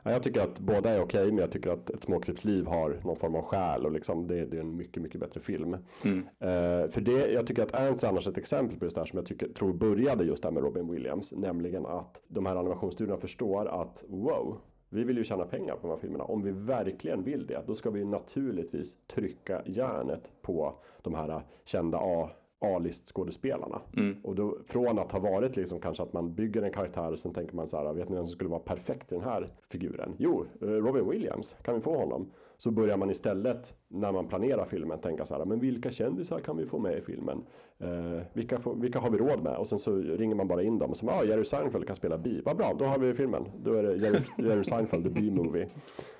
Ja, 0.02 0.10
jag 0.10 0.22
tycker 0.22 0.40
att 0.40 0.58
båda 0.58 0.90
är 0.90 1.00
okej, 1.00 1.26
men 1.26 1.38
jag 1.38 1.50
tycker 1.50 1.70
att 1.70 1.90
ett 1.90 2.02
småkrypsliv 2.02 2.66
har 2.66 3.00
någon 3.04 3.16
form 3.16 3.34
av 3.34 3.42
själ 3.42 3.86
och 3.86 3.92
liksom 3.92 4.26
det, 4.26 4.46
det 4.46 4.56
är 4.56 4.60
en 4.60 4.76
mycket, 4.76 5.02
mycket 5.02 5.20
bättre 5.20 5.40
film. 5.40 5.76
Mm. 6.02 6.18
Eh, 6.18 6.90
för 6.90 7.00
det, 7.00 7.32
jag 7.32 7.46
tycker 7.46 7.62
att 7.62 7.74
Ants 7.74 8.04
är 8.04 8.08
annars 8.08 8.26
ett 8.26 8.38
exempel 8.38 8.78
på 8.78 8.84
just 8.84 8.94
det 8.94 9.00
här 9.00 9.06
som 9.06 9.16
jag 9.16 9.26
tycker, 9.26 9.48
tror 9.48 9.72
började 9.72 10.24
just 10.24 10.42
där 10.42 10.50
med 10.50 10.62
Robin 10.62 10.92
Williams, 10.92 11.32
nämligen 11.32 11.86
att 11.86 12.20
de 12.28 12.46
här 12.46 12.56
animationsstudierna 12.56 13.20
förstår 13.20 13.66
att 13.66 14.04
wow, 14.08 14.60
vi 14.88 15.04
vill 15.04 15.16
ju 15.16 15.24
tjäna 15.24 15.44
pengar 15.44 15.74
på 15.74 15.80
de 15.80 15.90
här 15.90 15.98
filmerna. 15.98 16.24
Om 16.24 16.42
vi 16.42 16.50
verkligen 16.50 17.22
vill 17.22 17.46
det, 17.46 17.62
då 17.66 17.74
ska 17.74 17.90
vi 17.90 18.04
naturligtvis 18.04 18.96
trycka 19.06 19.62
järnet 19.66 20.32
på 20.42 20.74
de 21.02 21.14
här 21.14 21.42
kända 21.64 21.98
A 21.98 22.30
A-list-skådespelarna. 22.58 23.80
Mm. 23.96 24.16
Och 24.22 24.34
då, 24.34 24.58
från 24.66 24.98
att 24.98 25.12
ha 25.12 25.18
varit 25.18 25.56
liksom 25.56 25.80
kanske 25.80 26.02
att 26.02 26.12
man 26.12 26.34
bygger 26.34 26.62
en 26.62 26.72
karaktär 26.72 27.12
och 27.12 27.18
sen 27.18 27.34
tänker 27.34 27.56
man 27.56 27.68
så 27.68 27.76
här, 27.76 27.94
vet 27.94 28.08
ni 28.08 28.16
vem 28.16 28.26
som 28.26 28.34
skulle 28.34 28.50
vara 28.50 28.60
perfekt 28.60 29.12
i 29.12 29.14
den 29.14 29.24
här 29.24 29.48
figuren? 29.70 30.14
Jo, 30.18 30.46
eh, 30.60 30.66
Robin 30.66 31.10
Williams, 31.10 31.56
kan 31.62 31.74
vi 31.74 31.80
få 31.80 31.96
honom? 31.96 32.30
Så 32.58 32.70
börjar 32.70 32.96
man 32.96 33.10
istället 33.10 33.74
när 33.88 34.12
man 34.12 34.28
planerar 34.28 34.64
filmen 34.64 34.98
tänka 34.98 35.26
så 35.26 35.34
här, 35.34 35.44
men 35.44 35.60
vilka 35.60 35.90
kändisar 35.90 36.40
kan 36.40 36.56
vi 36.56 36.66
få 36.66 36.78
med 36.78 36.98
i 36.98 37.00
filmen? 37.00 37.42
Eh, 37.78 38.22
vilka, 38.32 38.60
får, 38.60 38.74
vilka 38.74 38.98
har 38.98 39.10
vi 39.10 39.18
råd 39.18 39.42
med? 39.42 39.56
Och 39.56 39.68
sen 39.68 39.78
så 39.78 39.96
ringer 39.96 40.34
man 40.34 40.48
bara 40.48 40.62
in 40.62 40.78
dem 40.78 40.90
och 40.90 40.96
så, 40.96 41.06
ja, 41.06 41.12
ah, 41.12 41.24
Jerry 41.24 41.44
Seinfeld 41.44 41.86
kan 41.86 41.96
spela 41.96 42.18
Bi. 42.18 42.42
Vad 42.44 42.56
bra, 42.56 42.74
då 42.78 42.84
har 42.84 42.98
vi 42.98 43.14
filmen. 43.14 43.44
Då 43.62 43.74
är 43.74 43.82
det 43.82 43.96
Jerry, 43.96 44.20
Jerry 44.38 44.64
Seinfeld, 44.64 45.04
the 45.04 45.10
B-movie. 45.10 45.66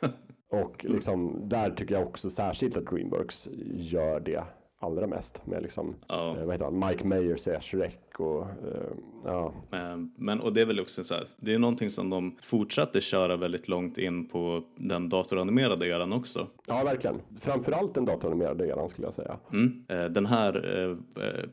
Och 0.51 0.85
liksom, 0.85 1.49
där 1.49 1.71
tycker 1.71 1.95
jag 1.95 2.07
också 2.07 2.31
särskilt 2.31 2.77
att 2.77 2.87
Dreamworks 2.87 3.49
gör 3.75 4.21
det 4.21 4.45
allra 4.85 5.07
mest 5.07 5.47
med 5.47 5.63
liksom, 5.63 5.95
Ja. 6.09 6.37
eh, 6.39 6.45
vad 6.45 6.55
heter 6.55 6.65
han, 6.65 6.87
Mike 6.89 7.07
Mayer 7.07 7.37
säger 7.37 7.61
Shrek 7.61 7.99
och 8.21 8.43
eh, 8.43 8.49
ja, 9.25 9.55
Men, 9.71 10.13
men, 10.17 10.41
och 10.41 10.53
det 10.53 10.61
är 10.61 10.67
väl 10.67 10.81
också 10.81 11.03
så 11.05 11.15
här, 11.15 11.25
det 11.37 11.55
är 11.55 11.59
någonting 11.59 11.91
som 11.91 12.11
de 12.11 12.37
fortsatte 12.43 13.01
köra 13.01 13.37
väldigt 13.37 13.69
långt 13.69 13.99
in 13.99 14.29
på 14.29 14.65
den 14.77 15.09
datoranimerade 15.09 15.87
eran 15.89 16.13
också. 16.13 16.47
ja 16.67 16.85
verkligen. 16.85 17.21
Framförallt 17.41 17.95
den 17.95 18.05
datoranimerade 18.05 18.67
eran 18.69 18.89
skulle 18.89 19.07
jag 19.07 19.15
säga. 19.15 19.37
Mm. 19.53 19.85
Eh, 19.89 20.05
Den 20.05 20.27
här 20.27 20.79
eh, 21.17 21.25
eh, 21.25 21.45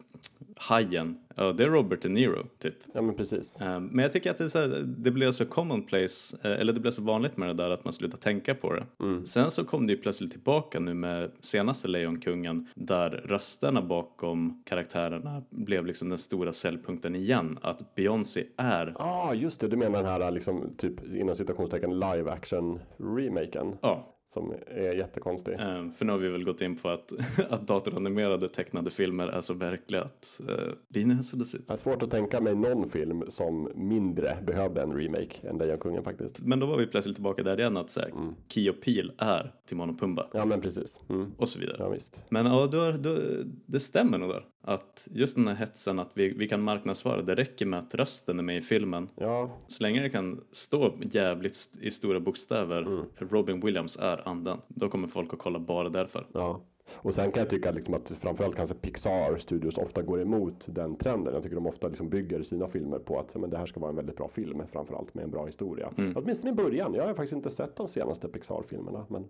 hajen, 0.57 1.17
ja, 1.35 1.53
det 1.53 1.63
är 1.63 1.67
Robert 1.67 2.01
De 2.01 2.09
Niro 2.09 2.45
typ. 2.59 2.75
Ja 2.93 3.01
men 3.01 3.15
precis. 3.15 3.57
Eh, 3.61 3.79
Men 3.79 3.99
jag 4.03 4.11
tycker 4.11 4.31
att 4.31 4.37
det, 4.37 4.49
så 4.49 4.59
här, 4.59 4.83
det 4.83 5.11
blev 5.11 5.31
så 5.31 5.45
commonplace, 5.45 6.37
eh, 6.41 6.51
eller 6.51 6.73
det 6.73 6.79
blev 6.79 6.91
så 6.91 7.01
vanligt 7.01 7.37
med 7.37 7.49
det 7.49 7.53
där 7.53 7.69
att 7.69 7.83
man 7.83 7.93
slutar 7.93 8.17
tänka 8.17 8.55
på 8.55 8.73
det. 8.73 8.85
Sen 9.25 9.51
så 9.51 9.63
kom 9.65 9.87
det 9.87 9.93
ju 9.93 9.99
plötsligt 9.99 10.31
tillbaka 10.31 10.79
nu 10.79 10.93
med 10.93 11.31
senaste 11.39 11.87
Lejonkungen 11.87 12.67
där 12.75 13.09
rösterna 13.09 13.81
bakom 13.81 14.63
karaktärerna 14.65 15.41
blev 15.49 15.85
liksom 15.85 16.09
den 16.09 16.17
stora 16.17 16.50
säljpunkten 16.51 17.15
igen. 17.15 17.59
Att 17.61 17.95
Beyoncé 17.95 18.43
är, 18.57 18.95
Ja 18.99 19.05
ah, 19.29 19.33
just 19.33 19.59
det, 19.59 19.67
du 19.67 19.77
menar 19.77 20.03
den 20.03 20.11
här 20.11 20.31
liksom 20.31 20.69
typ 20.77 21.15
inom 21.15 21.35
citationstecken 21.35 21.99
live 21.99 22.31
action 22.31 22.79
remaken. 22.97 23.75
ja, 23.81 24.15
Som 24.33 24.53
är 24.67 24.93
jättekonstig. 24.95 25.53
Eh, 25.53 25.91
För 25.91 26.05
nu 26.05 26.11
har 26.11 26.19
vi 26.19 26.29
väl 26.29 26.43
gått 26.43 26.61
in 26.61 26.75
på 26.75 26.89
att, 26.89 27.11
att 27.49 27.67
datoranimerade 27.67 28.47
tecknade 28.47 28.91
filmer 28.91 29.27
är 29.27 29.41
så 29.41 29.53
verkliga 29.53 30.01
att 30.01 30.41
uh, 30.49 30.55
linjerna 30.89 31.21
suddas 31.21 31.55
ut. 31.55 31.67
Det 31.67 31.73
är 31.73 31.77
svårt 31.77 32.03
att 32.03 32.11
tänka 32.11 32.41
mig 32.41 32.55
någon 32.55 32.89
film 32.89 33.23
som 33.29 33.69
mindre 33.75 34.37
behövde 34.45 34.81
en 34.81 34.93
remake 34.93 35.47
än 35.47 35.57
Lejonkungen 35.57 36.03
faktiskt. 36.03 36.39
Men 36.39 36.59
då 36.59 36.65
var 36.65 36.77
vi 36.77 36.87
plötsligt 36.87 37.15
tillbaka 37.15 37.43
där 37.43 37.59
igen 37.59 37.77
att 37.77 37.89
säga 37.89 38.07
Mm. 38.15 38.35
Key 38.47 38.69
och 38.69 38.81
Peele 38.81 39.13
är 39.17 39.53
Timon 39.67 39.89
och 39.89 39.99
Pumba 39.99 40.27
Ja 40.33 40.45
men 40.45 40.61
precis. 40.61 40.99
Mm. 41.09 41.31
och 41.37 41.49
så 41.49 41.59
vidare. 41.59 41.75
Ja 41.79 41.89
visst. 41.89 42.23
Men 42.29 42.45
ja, 42.45 42.67
du 42.71 42.77
har, 42.79 42.91
du, 42.91 43.43
det 43.65 43.79
stämmer 43.79 44.17
nog 44.17 44.29
där. 44.29 44.45
Att 44.63 45.07
just 45.11 45.35
den 45.35 45.47
här 45.47 45.55
hetsen 45.55 45.99
att 45.99 46.11
vi, 46.13 46.33
vi 46.33 46.47
kan 46.47 46.61
marknadsföra, 46.61 47.21
det 47.21 47.35
räcker 47.35 47.65
med 47.65 47.79
att 47.79 47.95
rösten 47.95 48.39
är 48.39 48.43
med 48.43 48.57
i 48.57 48.61
filmen. 48.61 49.09
Ja, 49.15 49.57
Så 49.67 49.83
länge 49.83 50.01
det 50.01 50.09
kan 50.09 50.41
stå 50.51 50.93
jävligt 51.11 51.51
st- 51.55 51.79
i 51.87 51.91
stora 51.91 52.19
bokstäver, 52.19 52.81
Mm. 52.81 53.05
Robin 53.17 53.59
Williams 53.59 53.97
är 53.97 54.27
anden, 54.27 54.57
då 54.67 54.89
kommer 54.89 55.07
folk 55.07 55.33
att 55.33 55.39
kolla 55.39 55.59
bara 55.59 55.89
därför. 55.89 56.27
ja. 56.33 56.61
Och 56.93 57.15
sen 57.15 57.31
kan 57.31 57.41
jag 57.41 57.49
tycka 57.49 57.71
liksom 57.71 57.93
att 57.93 58.09
framförallt 58.09 58.55
kanske 58.55 58.75
Pixar 58.75 59.37
Studios 59.37 59.77
ofta 59.77 60.01
går 60.01 60.21
emot 60.21 60.65
den 60.69 60.95
trenden. 60.95 61.33
Jag 61.33 61.43
tycker 61.43 61.55
de 61.55 61.67
ofta 61.67 61.87
liksom 61.87 62.09
bygger 62.09 62.43
sina 62.43 62.67
filmer 62.67 62.99
på 62.99 63.19
att 63.19 63.35
men 63.35 63.49
det 63.49 63.57
här 63.57 63.65
ska 63.65 63.79
vara 63.79 63.89
en 63.89 63.95
väldigt 63.95 64.17
bra 64.17 64.27
film 64.27 64.61
framförallt 64.71 65.13
med 65.13 65.23
en 65.23 65.31
bra 65.31 65.45
historia. 65.45 65.91
Åtminstone 66.15 66.51
i 66.51 66.55
början. 66.55 66.93
Jag 66.93 67.07
har 67.07 67.13
faktiskt 67.13 67.33
inte 67.33 67.51
sett 67.51 67.75
de 67.75 67.87
senaste 67.87 68.27
Pixar-filmerna. 68.27 69.05
Men, 69.09 69.21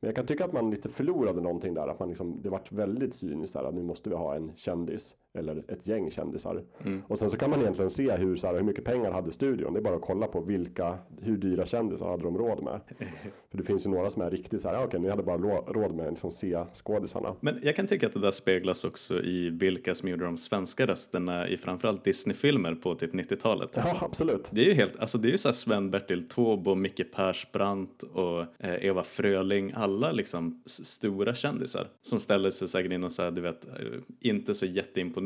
men 0.00 0.08
jag 0.08 0.16
kan 0.16 0.26
tycka 0.26 0.44
att 0.44 0.52
man 0.52 0.70
lite 0.70 0.88
förlorade 0.88 1.40
någonting 1.40 1.74
där. 1.74 1.88
Att 1.88 1.98
man 1.98 2.08
liksom, 2.08 2.42
det 2.42 2.50
vart 2.50 2.72
väldigt 2.72 3.14
cyniskt 3.14 3.54
där 3.54 3.64
att 3.64 3.74
nu 3.74 3.82
måste 3.82 4.10
vi 4.10 4.16
ha 4.16 4.34
en 4.34 4.52
kändis 4.56 5.14
eller 5.36 5.64
ett 5.68 5.86
gäng 5.86 6.10
kändisar. 6.10 6.62
Och 7.08 7.18
sen 7.18 7.30
så 7.30 7.36
kan 7.36 7.50
man 7.50 7.60
egentligen 7.60 7.90
se 7.90 8.12
hur, 8.12 8.36
så 8.36 8.46
här, 8.46 8.54
hur 8.54 8.62
mycket 8.62 8.84
pengar 8.84 9.10
hade 9.10 9.32
studion. 9.32 9.72
Det 9.72 9.80
är 9.80 9.82
bara 9.82 9.96
att 9.96 10.02
kolla 10.02 10.26
på 10.26 10.40
vilka, 10.40 10.98
hur 11.20 11.36
dyra 11.36 11.66
kändisar 11.66 12.08
hade 12.08 12.22
de 12.22 12.38
råd 12.38 12.62
med. 12.62 12.80
För 13.50 13.58
det 13.58 13.64
finns 13.64 13.86
ju 13.86 13.90
några 13.90 14.10
som 14.10 14.22
är 14.22 14.30
riktigt 14.30 14.60
så 14.60 14.68
här, 14.68 14.84
okej, 14.84 15.00
ni 15.00 15.08
hade 15.08 15.22
bara 15.22 15.38
råd 15.72 15.94
med 15.94 16.10
liksom 16.10 16.32
C-skådisarna. 16.32 17.34
Men 17.40 17.58
jag 17.62 17.76
kan 17.76 17.86
tycka 17.86 18.06
att 18.06 18.12
det 18.12 18.20
där 18.20 18.30
speglas 18.30 18.84
också 18.84 19.22
i 19.22 19.50
vilka 19.50 19.94
som 19.94 20.08
gjorde 20.08 20.24
de 20.24 20.36
svenska 20.36 20.86
rösterna 20.86 21.48
i 21.48 21.56
framförallt 21.56 22.04
Disney-filmer 22.04 22.74
på 22.74 22.94
typ 22.94 23.14
90-talet. 23.14 23.70
Ja, 23.76 23.96
absolut. 24.00 24.48
Det 24.50 24.60
är 24.60 24.64
ju 24.64 24.72
helt, 24.74 25.00
alltså 25.00 25.18
det 25.18 25.28
är 25.28 25.32
ju 25.32 25.38
såhär 25.38 25.52
Sven-Bertil 25.52 26.28
Taube 26.28 26.70
och 26.70 26.78
Micke 26.78 27.12
Persbrandt 27.14 28.02
och 28.02 28.40
eh, 28.40 28.84
Eva 28.84 29.02
Fröling, 29.02 29.72
alla 29.74 30.12
liksom 30.12 30.62
stora 30.66 31.34
kändisar 31.34 31.88
som 32.00 32.20
ställer 32.20 32.50
sig 32.50 32.68
säkert 32.68 32.92
in 32.92 33.04
och 33.04 33.12
så 33.12 33.22
här, 33.22 33.30
du 33.30 33.40
vet, 33.40 33.66
eh, 33.66 33.72
inte 34.20 34.54
så 34.54 34.66
jätteimponerande 34.66 35.25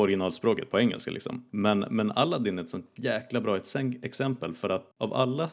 på 0.00 0.04
originalspråket, 0.04 0.70
på 0.70 0.80
engelska 0.80 1.10
liksom. 1.10 1.44
Men, 1.50 1.78
men 1.90 2.12
Aladdin 2.12 2.58
är 2.58 2.62
ett 2.62 2.68
sånt 2.68 2.90
jäkla 2.96 3.40
bra 3.40 3.56
exempel 4.02 4.54
för 4.54 4.70
att 4.70 4.90
av 4.98 5.14
alla 5.14 5.50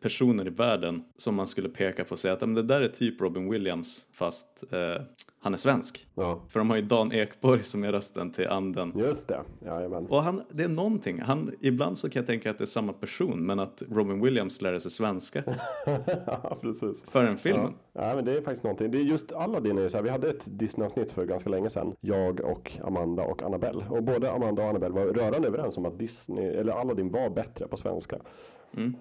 personer 0.00 0.46
i 0.46 0.50
världen 0.50 1.04
som 1.16 1.34
man 1.34 1.46
skulle 1.46 1.68
peka 1.68 2.04
på 2.04 2.10
och 2.12 2.18
säga 2.18 2.34
att 2.34 2.40
"Men 2.40 2.54
det 2.54 2.62
där 2.62 2.80
är 2.82 2.88
typ 2.88 3.20
Robin 3.20 3.50
Williams 3.50 4.08
fast 4.12 4.64
eh, 4.72 5.02
han 5.44 5.52
är 5.52 5.56
svensk. 5.58 6.06
Ja, 6.14 6.40
För 6.48 6.60
de 6.60 6.70
har 6.70 6.76
ju 6.76 6.82
Dan 6.82 7.12
Ekborg 7.12 7.62
som 7.64 7.84
är 7.84 7.92
rösten 7.92 8.30
till 8.30 8.48
anden. 8.48 8.92
just 8.96 9.28
det. 9.28 9.40
Jajamän. 9.66 10.06
Och 10.06 10.22
han, 10.22 10.42
det 10.50 10.62
är 10.64 10.68
någonting, 10.68 11.20
han, 11.20 11.52
ibland 11.60 11.98
så 11.98 12.10
kan 12.10 12.20
jag 12.20 12.26
tänka 12.26 12.50
att 12.50 12.58
det 12.58 12.64
är 12.64 12.66
samma 12.66 12.92
person 12.92 13.46
men 13.46 13.60
att 13.60 13.82
Robin 13.90 14.20
Williams 14.20 14.62
lär 14.62 14.78
sig 14.78 14.90
svenska 14.90 15.42
ja, 16.26 16.58
precis. 16.60 17.04
för 17.10 17.24
den 17.24 17.36
filmen. 17.38 17.74
Ja, 17.92 18.14
men 18.14 18.24
det 18.24 18.32
är 18.36 18.40
faktiskt 18.40 18.64
någonting. 18.64 18.90
Det 18.90 18.98
är 18.98 19.02
just 19.02 19.32
Aladdin 19.32 19.78
är 19.78 19.82
ju 19.82 19.88
så 19.90 19.96
här, 19.96 20.04
vi 20.04 20.10
hade 20.10 20.28
ett 20.28 20.42
Disney-avsnitt 20.44 21.10
för 21.10 21.26
ganska 21.26 21.50
länge 21.50 21.70
sedan. 21.70 21.94
Jag 22.00 22.40
och 22.40 22.72
Amanda 22.84 23.22
och 23.22 23.42
Annabelle. 23.42 23.84
Och 23.90 24.02
både 24.02 24.32
Amanda 24.32 24.62
och 24.62 24.68
Annabelle 24.68 24.94
var 24.94 25.04
rörande 25.06 25.48
överens 25.48 25.76
om 25.76 25.86
att 25.86 25.98
Disney, 25.98 26.46
eller 26.46 26.72
Aladdin 26.72 27.10
var 27.10 27.30
bättre 27.30 27.68
på 27.68 27.76
svenska. 27.76 28.16
Mm. 28.76 28.94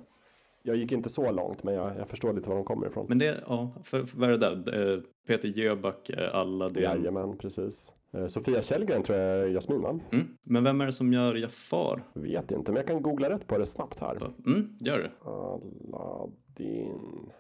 Jag 0.64 0.76
gick 0.76 0.92
inte 0.92 1.10
så 1.10 1.32
långt, 1.32 1.64
men 1.64 1.74
jag, 1.74 1.98
jag 1.98 2.08
förstår 2.08 2.34
lite 2.34 2.50
var 2.50 2.56
de 2.56 2.66
kommer 2.66 2.88
ifrån. 2.88 3.06
Men 3.10 3.20
det, 3.20 3.44
ja, 3.48 3.72
för, 3.84 4.04
för 4.04 4.18
vad 4.18 4.30
är 4.30 4.38
det 4.38 4.56
där? 4.56 4.94
Eh, 4.94 5.00
Peter 5.28 5.48
Jöback, 5.48 6.10
eh, 6.10 6.36
Aladdin. 6.36 6.84
Jajamän, 6.84 7.38
precis. 7.38 7.92
Eh, 8.14 8.28
Sofia 8.28 8.62
Källgren 8.62 9.04
tror 9.04 9.18
jag 9.18 9.40
är 9.40 9.48
Jasmin, 9.48 9.82
va? 9.82 10.00
Mm. 10.12 10.28
Men 10.44 10.64
vem 10.64 10.82
är 10.82 10.86
det 10.86 10.94
som 10.94 11.14
gör 11.14 11.36
Jafar? 11.36 12.04
Vet 12.14 12.52
inte, 12.52 12.72
men 12.72 12.76
jag 12.76 12.88
kan 12.88 13.02
googla 13.02 13.30
rätt 13.30 13.48
på 13.48 13.58
det 13.58 13.66
snabbt 13.66 14.00
här. 14.00 14.34
Mm, 14.46 14.78
gör 14.80 15.00
det. 15.00 15.30
Aladdin 15.30 17.32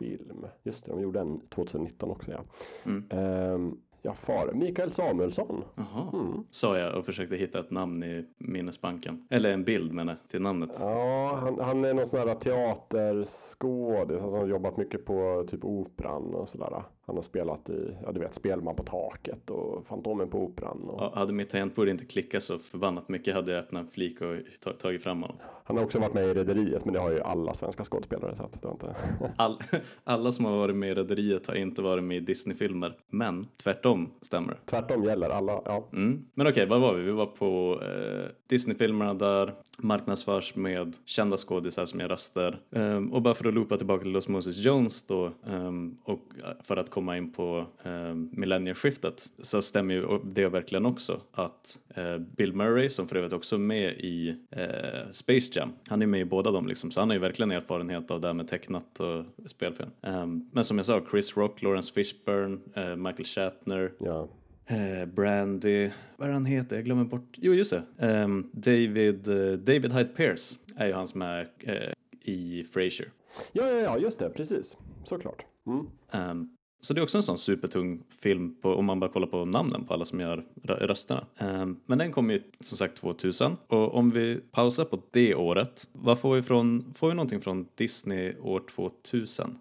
film. 0.00 0.46
Just 0.62 0.84
det, 0.84 0.90
de 0.90 1.00
gjorde 1.00 1.20
en 1.20 1.40
2019 1.48 2.10
också 2.10 2.30
ja. 2.30 2.44
Mm. 2.84 3.04
Ehm, 3.10 3.76
ja, 4.02 4.14
far. 4.14 4.52
Mikael 4.52 4.90
Samuelsson. 4.92 5.64
Jaha, 5.74 6.10
Mm. 6.12 6.44
sa 6.50 6.78
jag 6.78 6.98
och 6.98 7.04
försökte 7.06 7.36
hitta 7.36 7.60
ett 7.60 7.70
namn 7.70 8.02
i 8.02 8.24
minnesbanken. 8.38 9.26
Eller 9.30 9.52
en 9.52 9.64
bild 9.64 9.92
menar 9.94 10.12
jag, 10.22 10.28
till 10.30 10.42
namnet. 10.42 10.70
Ja, 10.80 11.38
han, 11.42 11.60
han 11.60 11.84
är 11.84 11.94
någon 11.94 12.06
sån 12.06 12.18
här 12.28 12.34
teaterskådis. 12.34 14.10
Alltså, 14.10 14.30
han 14.30 14.32
har 14.40 14.46
jobbat 14.46 14.76
mycket 14.76 15.04
på 15.04 15.46
typ 15.50 15.64
operan 15.64 16.34
och 16.34 16.48
sådär. 16.48 16.82
Han 17.10 17.16
har 17.16 17.22
spelat 17.22 17.68
i, 17.70 17.94
ja 18.04 18.12
du 18.12 18.20
vet, 18.20 18.34
Spelman 18.34 18.76
på 18.76 18.82
taket 18.82 19.50
och 19.50 19.86
Fantomen 19.86 20.30
på 20.30 20.38
operan. 20.38 20.88
Och... 20.88 21.02
Ja, 21.02 21.12
hade 21.14 21.32
mitt 21.32 21.50
tangentbord 21.50 21.88
inte 21.88 22.04
klickat 22.04 22.42
så 22.42 22.58
förbannat 22.58 23.08
mycket 23.08 23.34
hade 23.34 23.52
jag 23.52 23.60
öppnat 23.60 23.82
en 23.82 23.88
flik 23.88 24.20
och 24.20 24.36
ta- 24.60 24.72
tagit 24.72 25.02
fram 25.02 25.22
honom. 25.22 25.36
Han 25.64 25.76
har 25.76 25.84
också 25.84 25.98
varit 25.98 26.14
med 26.14 26.24
i 26.24 26.34
Rederiet, 26.34 26.84
men 26.84 26.94
det 26.94 27.00
har 27.00 27.10
ju 27.10 27.20
alla 27.20 27.54
svenska 27.54 27.84
skådespelare. 27.84 28.36
Så 28.36 28.42
att 28.42 28.52
det 28.52 28.68
var 28.68 28.72
inte... 28.72 28.94
All, 29.36 29.58
alla 30.04 30.32
som 30.32 30.44
har 30.44 30.58
varit 30.58 30.76
med 30.76 30.90
i 30.90 30.94
Rederiet 30.94 31.46
har 31.46 31.54
inte 31.54 31.82
varit 31.82 32.04
med 32.04 32.16
i 32.16 32.20
Disney-filmer. 32.20 32.96
Men 33.08 33.46
tvärtom 33.62 34.10
stämmer. 34.20 34.58
Tvärtom 34.66 35.04
gäller 35.04 35.28
alla, 35.28 35.62
ja. 35.64 35.88
Mm. 35.92 36.24
Men 36.34 36.46
okej, 36.46 36.66
vad 36.66 36.80
var 36.80 36.94
vi? 36.94 37.02
Vi 37.02 37.10
var 37.10 37.26
på 37.26 37.80
eh, 37.82 38.30
Disney-filmerna 38.48 39.14
där, 39.14 39.54
marknadsförs 39.78 40.54
med 40.54 40.96
kända 41.04 41.36
skådisar 41.36 41.84
som 41.84 42.00
gör 42.00 42.08
röster. 42.08 42.58
Ehm, 42.72 43.12
och 43.12 43.22
bara 43.22 43.34
för 43.34 43.48
att 43.48 43.54
loopa 43.54 43.76
tillbaka 43.76 44.02
till 44.02 44.16
Osmosis 44.16 44.56
Jones 44.58 45.02
då, 45.06 45.30
ehm, 45.46 45.96
och 46.04 46.20
för 46.62 46.76
att 46.76 46.90
komma 47.00 47.16
in 47.16 47.32
på 47.32 47.66
um, 47.82 48.30
millennieskiftet, 48.32 49.30
så 49.38 49.62
stämmer 49.62 49.94
ju 49.94 50.18
det 50.24 50.48
verkligen 50.48 50.86
också 50.86 51.20
att 51.32 51.78
eh, 51.94 52.18
Bill 52.18 52.52
Murray, 52.52 52.90
som 52.90 53.08
för 53.08 53.16
övrigt 53.16 53.32
också 53.32 53.56
är 53.56 53.60
med 53.60 53.92
i 53.92 54.36
eh, 54.50 55.10
Space 55.10 55.58
Jam, 55.58 55.72
han 55.88 56.02
är 56.02 56.06
med 56.06 56.20
i 56.20 56.24
båda 56.24 56.50
dem 56.50 56.66
liksom, 56.66 56.90
så 56.90 57.00
han 57.00 57.08
har 57.08 57.14
ju 57.14 57.20
verkligen 57.20 57.50
erfarenhet 57.50 58.10
av 58.10 58.20
det 58.20 58.26
här 58.26 58.34
med 58.34 58.48
tecknat 58.48 59.00
och 59.00 59.50
spelfilm. 59.50 59.90
Ehm, 60.02 60.50
men 60.52 60.64
som 60.64 60.76
jag 60.76 60.86
sa, 60.86 61.02
Chris 61.10 61.36
Rock, 61.36 61.62
Lawrence 61.62 61.92
Fishburne, 61.92 62.58
eh, 62.74 62.96
Michael 62.96 63.24
Shatner, 63.24 63.92
ja. 63.98 64.28
eh, 64.66 65.06
Brandy, 65.06 65.90
vad 66.16 66.28
är 66.28 66.32
han 66.32 66.44
heter? 66.44 66.76
Jag 66.76 66.84
glömmer 66.84 67.04
bort. 67.04 67.36
Jo, 67.36 67.52
just 67.54 67.70
det. 67.70 67.82
Ehm, 68.06 68.50
David, 68.52 69.28
eh, 69.28 69.52
David 69.52 69.92
Hyde 69.92 70.10
Pierce 70.16 70.58
är 70.76 70.86
ju 70.86 70.92
han 70.92 71.06
som 71.06 71.22
är 71.22 71.48
eh, 71.58 71.92
i 72.24 72.64
Frasier. 72.64 73.08
Ja, 73.52 73.66
ja, 73.68 73.78
ja, 73.78 73.98
just 73.98 74.18
det, 74.18 74.30
precis. 74.30 74.76
Såklart. 75.04 75.44
Mm. 75.66 75.86
Ehm, 76.12 76.48
så 76.80 76.94
det 76.94 77.00
är 77.00 77.02
också 77.02 77.18
en 77.18 77.22
sån 77.22 77.38
supertung 77.38 78.02
film 78.22 78.54
på, 78.62 78.74
om 78.74 78.84
man 78.84 79.00
bara 79.00 79.10
kollar 79.10 79.26
på 79.26 79.44
namnen 79.44 79.84
på 79.84 79.94
alla 79.94 80.04
som 80.04 80.20
gör 80.20 80.44
rö- 80.62 80.86
rösterna. 80.86 81.26
Ehm, 81.38 81.76
men 81.86 81.98
den 81.98 82.12
kom 82.12 82.30
ju 82.30 82.40
som 82.60 82.78
sagt 82.78 82.96
2000 82.96 83.56
och 83.66 83.94
om 83.94 84.10
vi 84.10 84.40
pausar 84.52 84.84
på 84.84 84.98
det 85.10 85.34
året, 85.34 85.88
vad 85.92 86.18
får 86.18 86.34
vi 86.34 86.42
från, 86.42 86.94
får 86.94 87.08
vi 87.08 87.14
någonting 87.14 87.40
från 87.40 87.66
Disney 87.74 88.34
år 88.42 88.62
2000? 88.74 89.58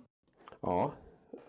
Ja, 0.61 0.93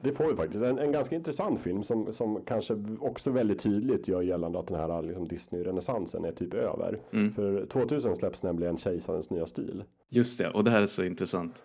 det 0.03 0.13
får 0.13 0.27
vi 0.31 0.37
faktiskt. 0.37 0.65
En, 0.65 0.79
en 0.79 0.93
ganska 0.93 1.17
intressant 1.17 1.61
film 1.61 1.83
som, 1.85 2.13
som 2.13 2.41
kanske 2.47 2.85
också 3.01 3.31
väldigt 3.31 3.61
tydligt 3.61 4.09
gör 4.09 4.23
gällande 4.23 4.59
att 4.59 4.67
den 4.67 4.77
här 4.81 5.03
liksom 5.03 5.29
Disney-renässansen 5.29 6.25
är 6.25 6.33
typ 6.33 6.55
över. 6.55 6.99
För 7.35 7.67
2000 7.67 8.15
släpps 8.15 8.43
nämligen 8.43 8.79
Kejsarens 8.79 9.31
nya 9.31 9.47
stil. 9.47 9.85
Just 10.09 10.39
det, 10.39 10.51
och 10.51 10.65
det 10.65 10.71
här 10.71 10.83
är 10.83 10.87
så 10.87 11.05
intressant. 11.05 11.65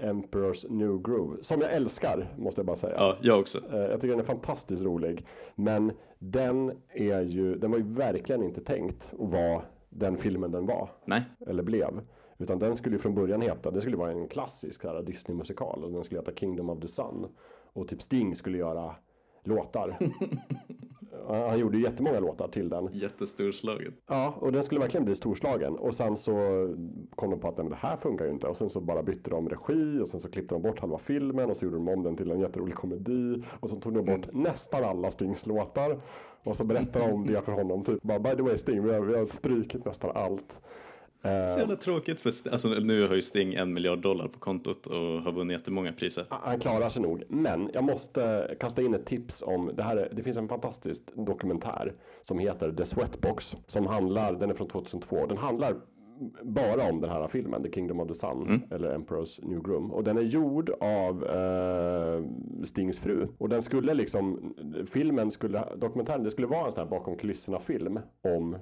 Emperor's 0.00 0.66
New 0.70 1.02
Groove. 1.02 1.36
Som 1.42 1.60
jag 1.60 1.72
älskar, 1.72 2.34
måste 2.38 2.58
jag 2.58 2.66
bara 2.66 2.76
säga. 2.76 2.94
Ja, 2.96 3.16
jag 3.20 3.40
också. 3.40 3.58
Eh, 3.72 3.78
Jag 3.80 4.00
tycker 4.00 4.08
den 4.08 4.20
är 4.20 4.24
fantastiskt 4.24 4.82
rolig. 4.82 5.26
Men 5.54 5.92
den 6.18 6.72
är 6.94 7.20
ju, 7.20 7.54
den 7.54 7.70
var 7.70 7.78
ju 7.78 7.84
verkligen 7.84 8.42
inte 8.42 8.60
tänkt 8.60 9.14
att 9.18 9.30
vara 9.32 9.62
den 9.90 10.16
filmen 10.16 10.50
den 10.50 10.66
var. 10.66 10.90
Nej, 11.04 11.22
Eller 11.46 11.62
blev. 11.62 12.00
Utan 12.38 12.58
den 12.58 12.76
skulle 12.76 12.96
ju 12.96 12.98
från 12.98 13.14
början 13.14 13.40
heta, 13.42 13.70
det 13.70 13.80
skulle 13.80 13.96
vara 13.96 14.10
en 14.10 14.28
klassisk 14.28 14.82
Disney-musikal. 15.06 15.84
Och 15.84 15.92
den 15.92 16.04
skulle 16.04 16.20
heta 16.20 16.32
Kingdom 16.34 16.70
of 16.70 16.80
the 16.80 16.88
Sun. 16.88 17.26
Och 17.72 17.88
typ 17.88 18.02
Sting 18.02 18.36
skulle 18.36 18.58
göra 18.58 18.94
låtar. 19.44 19.96
Han 21.28 21.58
gjorde 21.58 21.76
ju 21.78 21.84
jättemånga 21.84 22.20
låtar 22.20 22.48
till 22.48 22.68
den. 22.68 22.88
jättestorslaget. 22.92 23.94
Ja, 24.08 24.34
och 24.40 24.52
den 24.52 24.62
skulle 24.62 24.80
verkligen 24.80 25.04
bli 25.04 25.14
storslagen. 25.14 25.76
Och 25.76 25.94
sen 25.94 26.16
så 26.16 26.32
kom 27.14 27.30
de 27.30 27.40
på 27.40 27.48
att 27.48 27.56
"Nej, 27.56 27.64
men 27.64 27.70
det 27.70 27.76
här 27.88 27.96
funkar 27.96 28.24
ju 28.24 28.30
inte. 28.30 28.46
Och 28.46 28.56
sen 28.56 28.68
så 28.68 28.80
bara 28.80 29.02
bytte 29.02 29.30
de 29.30 29.48
regi 29.48 30.00
och 30.02 30.08
sen 30.08 30.20
så 30.20 30.30
klippte 30.30 30.54
de 30.54 30.62
bort 30.62 30.80
halva 30.80 30.98
filmen 30.98 31.50
och 31.50 31.56
så 31.56 31.64
gjorde 31.64 31.76
de 31.76 31.88
om 31.88 32.02
den 32.02 32.16
till 32.16 32.30
en 32.30 32.40
jätterolig 32.40 32.74
komedi. 32.74 33.42
Och 33.60 33.70
så 33.70 33.76
tog 33.76 33.94
de 33.94 34.04
bort 34.04 34.28
nästan 34.32 34.84
alla 34.84 35.10
Stings 35.10 35.46
låtar. 35.46 36.00
Och 36.44 36.56
så 36.56 36.64
berättade 36.64 37.06
de 37.06 37.12
om 37.12 37.26
det 37.26 37.42
för 37.44 37.52
honom. 37.52 37.84
Typ 37.84 38.02
bara 38.02 38.18
by 38.18 38.30
the 38.30 38.42
way 38.42 38.56
Sting, 38.56 38.82
vi 38.84 38.92
har, 38.94 39.00
vi 39.00 39.16
har 39.16 39.24
strykit 39.24 39.84
nästan 39.84 40.10
allt. 40.14 40.60
Eh, 41.26 41.48
Så 41.48 41.58
jävla 41.58 41.76
tråkigt 41.76 42.20
för 42.20 42.30
Sting. 42.30 42.52
Alltså 42.52 42.68
nu 42.68 43.06
har 43.08 43.14
ju 43.14 43.22
Sting 43.22 43.54
en 43.54 43.72
miljard 43.74 43.98
dollar 43.98 44.28
på 44.28 44.38
kontot 44.38 44.86
och 44.86 44.94
har 44.96 45.32
vunnit 45.32 45.58
jättemånga 45.58 45.92
priser. 45.92 46.24
Han 46.30 46.60
klarar 46.60 46.90
sig 46.90 47.02
nog. 47.02 47.22
Men 47.28 47.70
jag 47.74 47.84
måste 47.84 48.54
kasta 48.60 48.82
in 48.82 48.94
ett 48.94 49.06
tips 49.06 49.42
om 49.42 49.70
det 49.76 49.82
här. 49.82 49.96
är- 49.96 50.08
Det 50.12 50.22
finns 50.22 50.36
en 50.36 50.48
fantastisk 50.48 51.00
dokumentär 51.14 51.92
som 52.22 52.38
heter 52.38 52.72
The 52.72 52.84
Sweatbox. 52.86 53.56
Som 53.66 53.86
handlar, 53.86 54.32
den 54.32 54.50
är 54.50 54.54
från 54.54 54.68
2002. 54.68 55.26
Den 55.26 55.38
handlar 55.38 55.74
bara 56.42 56.90
om 56.90 57.00
den 57.00 57.10
här 57.10 57.28
filmen, 57.28 57.62
The 57.62 57.70
Kingdom 57.70 58.00
of 58.00 58.08
the 58.08 58.14
Sun. 58.14 58.62
Eller 58.70 58.98
Emperor's 58.98 59.48
New 59.48 59.62
Groom. 59.62 59.92
Och 59.92 60.04
den 60.04 60.18
är 60.18 60.22
gjord 60.22 60.70
av 60.80 61.24
eh, 61.24 62.24
Stings 62.64 62.98
fru. 62.98 63.28
Och 63.38 63.48
den 63.48 63.62
skulle 63.62 63.94
liksom, 63.94 64.54
filmen 64.90 65.30
skulle, 65.30 65.64
dokumentären, 65.76 66.22
det 66.22 66.30
skulle 66.30 66.46
vara 66.46 66.66
en 66.66 66.72
sån 66.72 66.82
här 66.82 66.90
bakom 66.90 67.16
kulisserna 67.16 67.58
film. 67.58 68.00
Om 68.22 68.56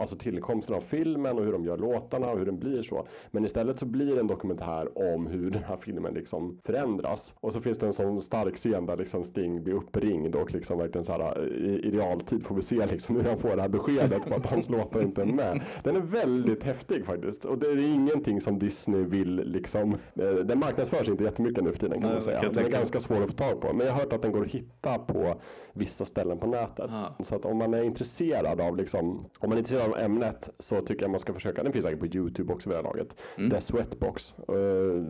alltså 0.00 0.16
tillkomsten 0.16 0.74
av 0.74 0.80
filmen 0.80 1.38
och 1.38 1.44
hur 1.44 1.52
de 1.52 1.64
gör 1.64 1.76
låtarna 1.76 2.30
och 2.30 2.38
hur 2.38 2.46
den 2.46 2.58
blir 2.58 2.82
så. 2.82 3.06
Men 3.30 3.44
istället 3.44 3.78
så 3.78 3.86
blir 3.86 4.14
det 4.14 4.20
en 4.20 4.26
dokumentär 4.26 5.14
om 5.14 5.26
hur 5.26 5.50
den 5.50 5.62
här 5.62 5.76
filmen 5.76 6.14
liksom 6.14 6.58
förändras. 6.64 7.34
Och 7.40 7.52
så 7.52 7.60
finns 7.60 7.78
det 7.78 7.86
en 7.86 7.92
sån 7.92 8.22
stark 8.22 8.56
scen 8.56 8.86
där 8.86 8.96
liksom 8.96 9.24
Sting 9.24 9.64
blir 9.64 9.74
uppringd 9.74 10.34
och 10.34 10.52
liksom 10.52 10.78
verkligen 10.78 11.04
så 11.04 11.12
här 11.12 11.48
i, 11.48 11.88
i 11.88 11.90
realtid 11.90 12.46
får 12.46 12.54
vi 12.54 12.62
se 12.62 12.86
liksom 12.86 13.16
hur 13.16 13.24
han 13.24 13.38
får 13.38 13.56
det 13.56 13.62
här 13.62 13.68
beskedet 13.68 14.28
på 14.28 14.34
att 14.34 14.46
hans 14.46 14.68
låtar 14.70 15.02
inte 15.02 15.22
är 15.22 15.26
med. 15.26 15.60
Den 15.84 15.96
är 15.96 16.00
väldigt 16.00 16.62
häftig 16.62 16.89
faktiskt. 17.04 17.44
Och 17.44 17.58
det 17.58 17.66
är 17.66 17.78
ingenting 17.78 18.40
som 18.40 18.58
Disney 18.58 19.02
vill 19.04 19.36
liksom. 19.36 19.92
eh, 20.14 20.34
Den 20.34 20.58
marknadsförs 20.58 21.08
inte 21.08 21.24
jättemycket 21.24 21.64
nu 21.64 21.72
för 21.72 21.78
tiden 21.78 22.00
kan 22.00 22.02
Nej, 22.02 22.12
man 22.12 22.22
säga. 22.22 22.40
kan 22.40 22.52
Den 22.52 22.64
är 22.64 22.68
ganska 22.70 23.00
svår 23.00 23.22
att 23.22 23.30
få 23.30 23.36
tag 23.36 23.60
på. 23.60 23.72
Men 23.72 23.86
jag 23.86 23.92
har 23.94 24.00
hört 24.00 24.12
att 24.12 24.22
den 24.22 24.32
går 24.32 24.42
att 24.44 24.50
hitta 24.50 24.98
på 24.98 25.40
vissa 25.72 26.04
ställen 26.04 26.38
på 26.38 26.46
nätet. 26.46 26.90
Ah. 26.90 27.24
Så 27.24 27.34
att 27.36 27.44
om 27.44 27.56
man 27.58 27.74
är 27.74 27.82
intresserad 27.82 28.60
av 28.60 28.76
liksom, 28.76 29.08
om 29.38 29.48
man 29.48 29.52
är 29.52 29.58
intresserad 29.58 29.92
av 29.92 29.98
ämnet 29.98 30.50
så 30.58 30.80
tycker 30.80 31.02
jag 31.02 31.10
man 31.10 31.20
ska 31.20 31.32
försöka. 31.34 31.62
Den 31.62 31.72
finns 31.72 31.84
säkert 31.84 32.00
på 32.00 32.06
Youtube 32.06 32.52
också 32.52 32.68
vid 32.68 32.78
det 32.78 32.82
här 32.82 32.94
laget. 32.96 33.16
Mm. 33.36 33.50
The 33.50 33.60
Sweatbox. 33.60 34.34
Uh, 34.52 34.56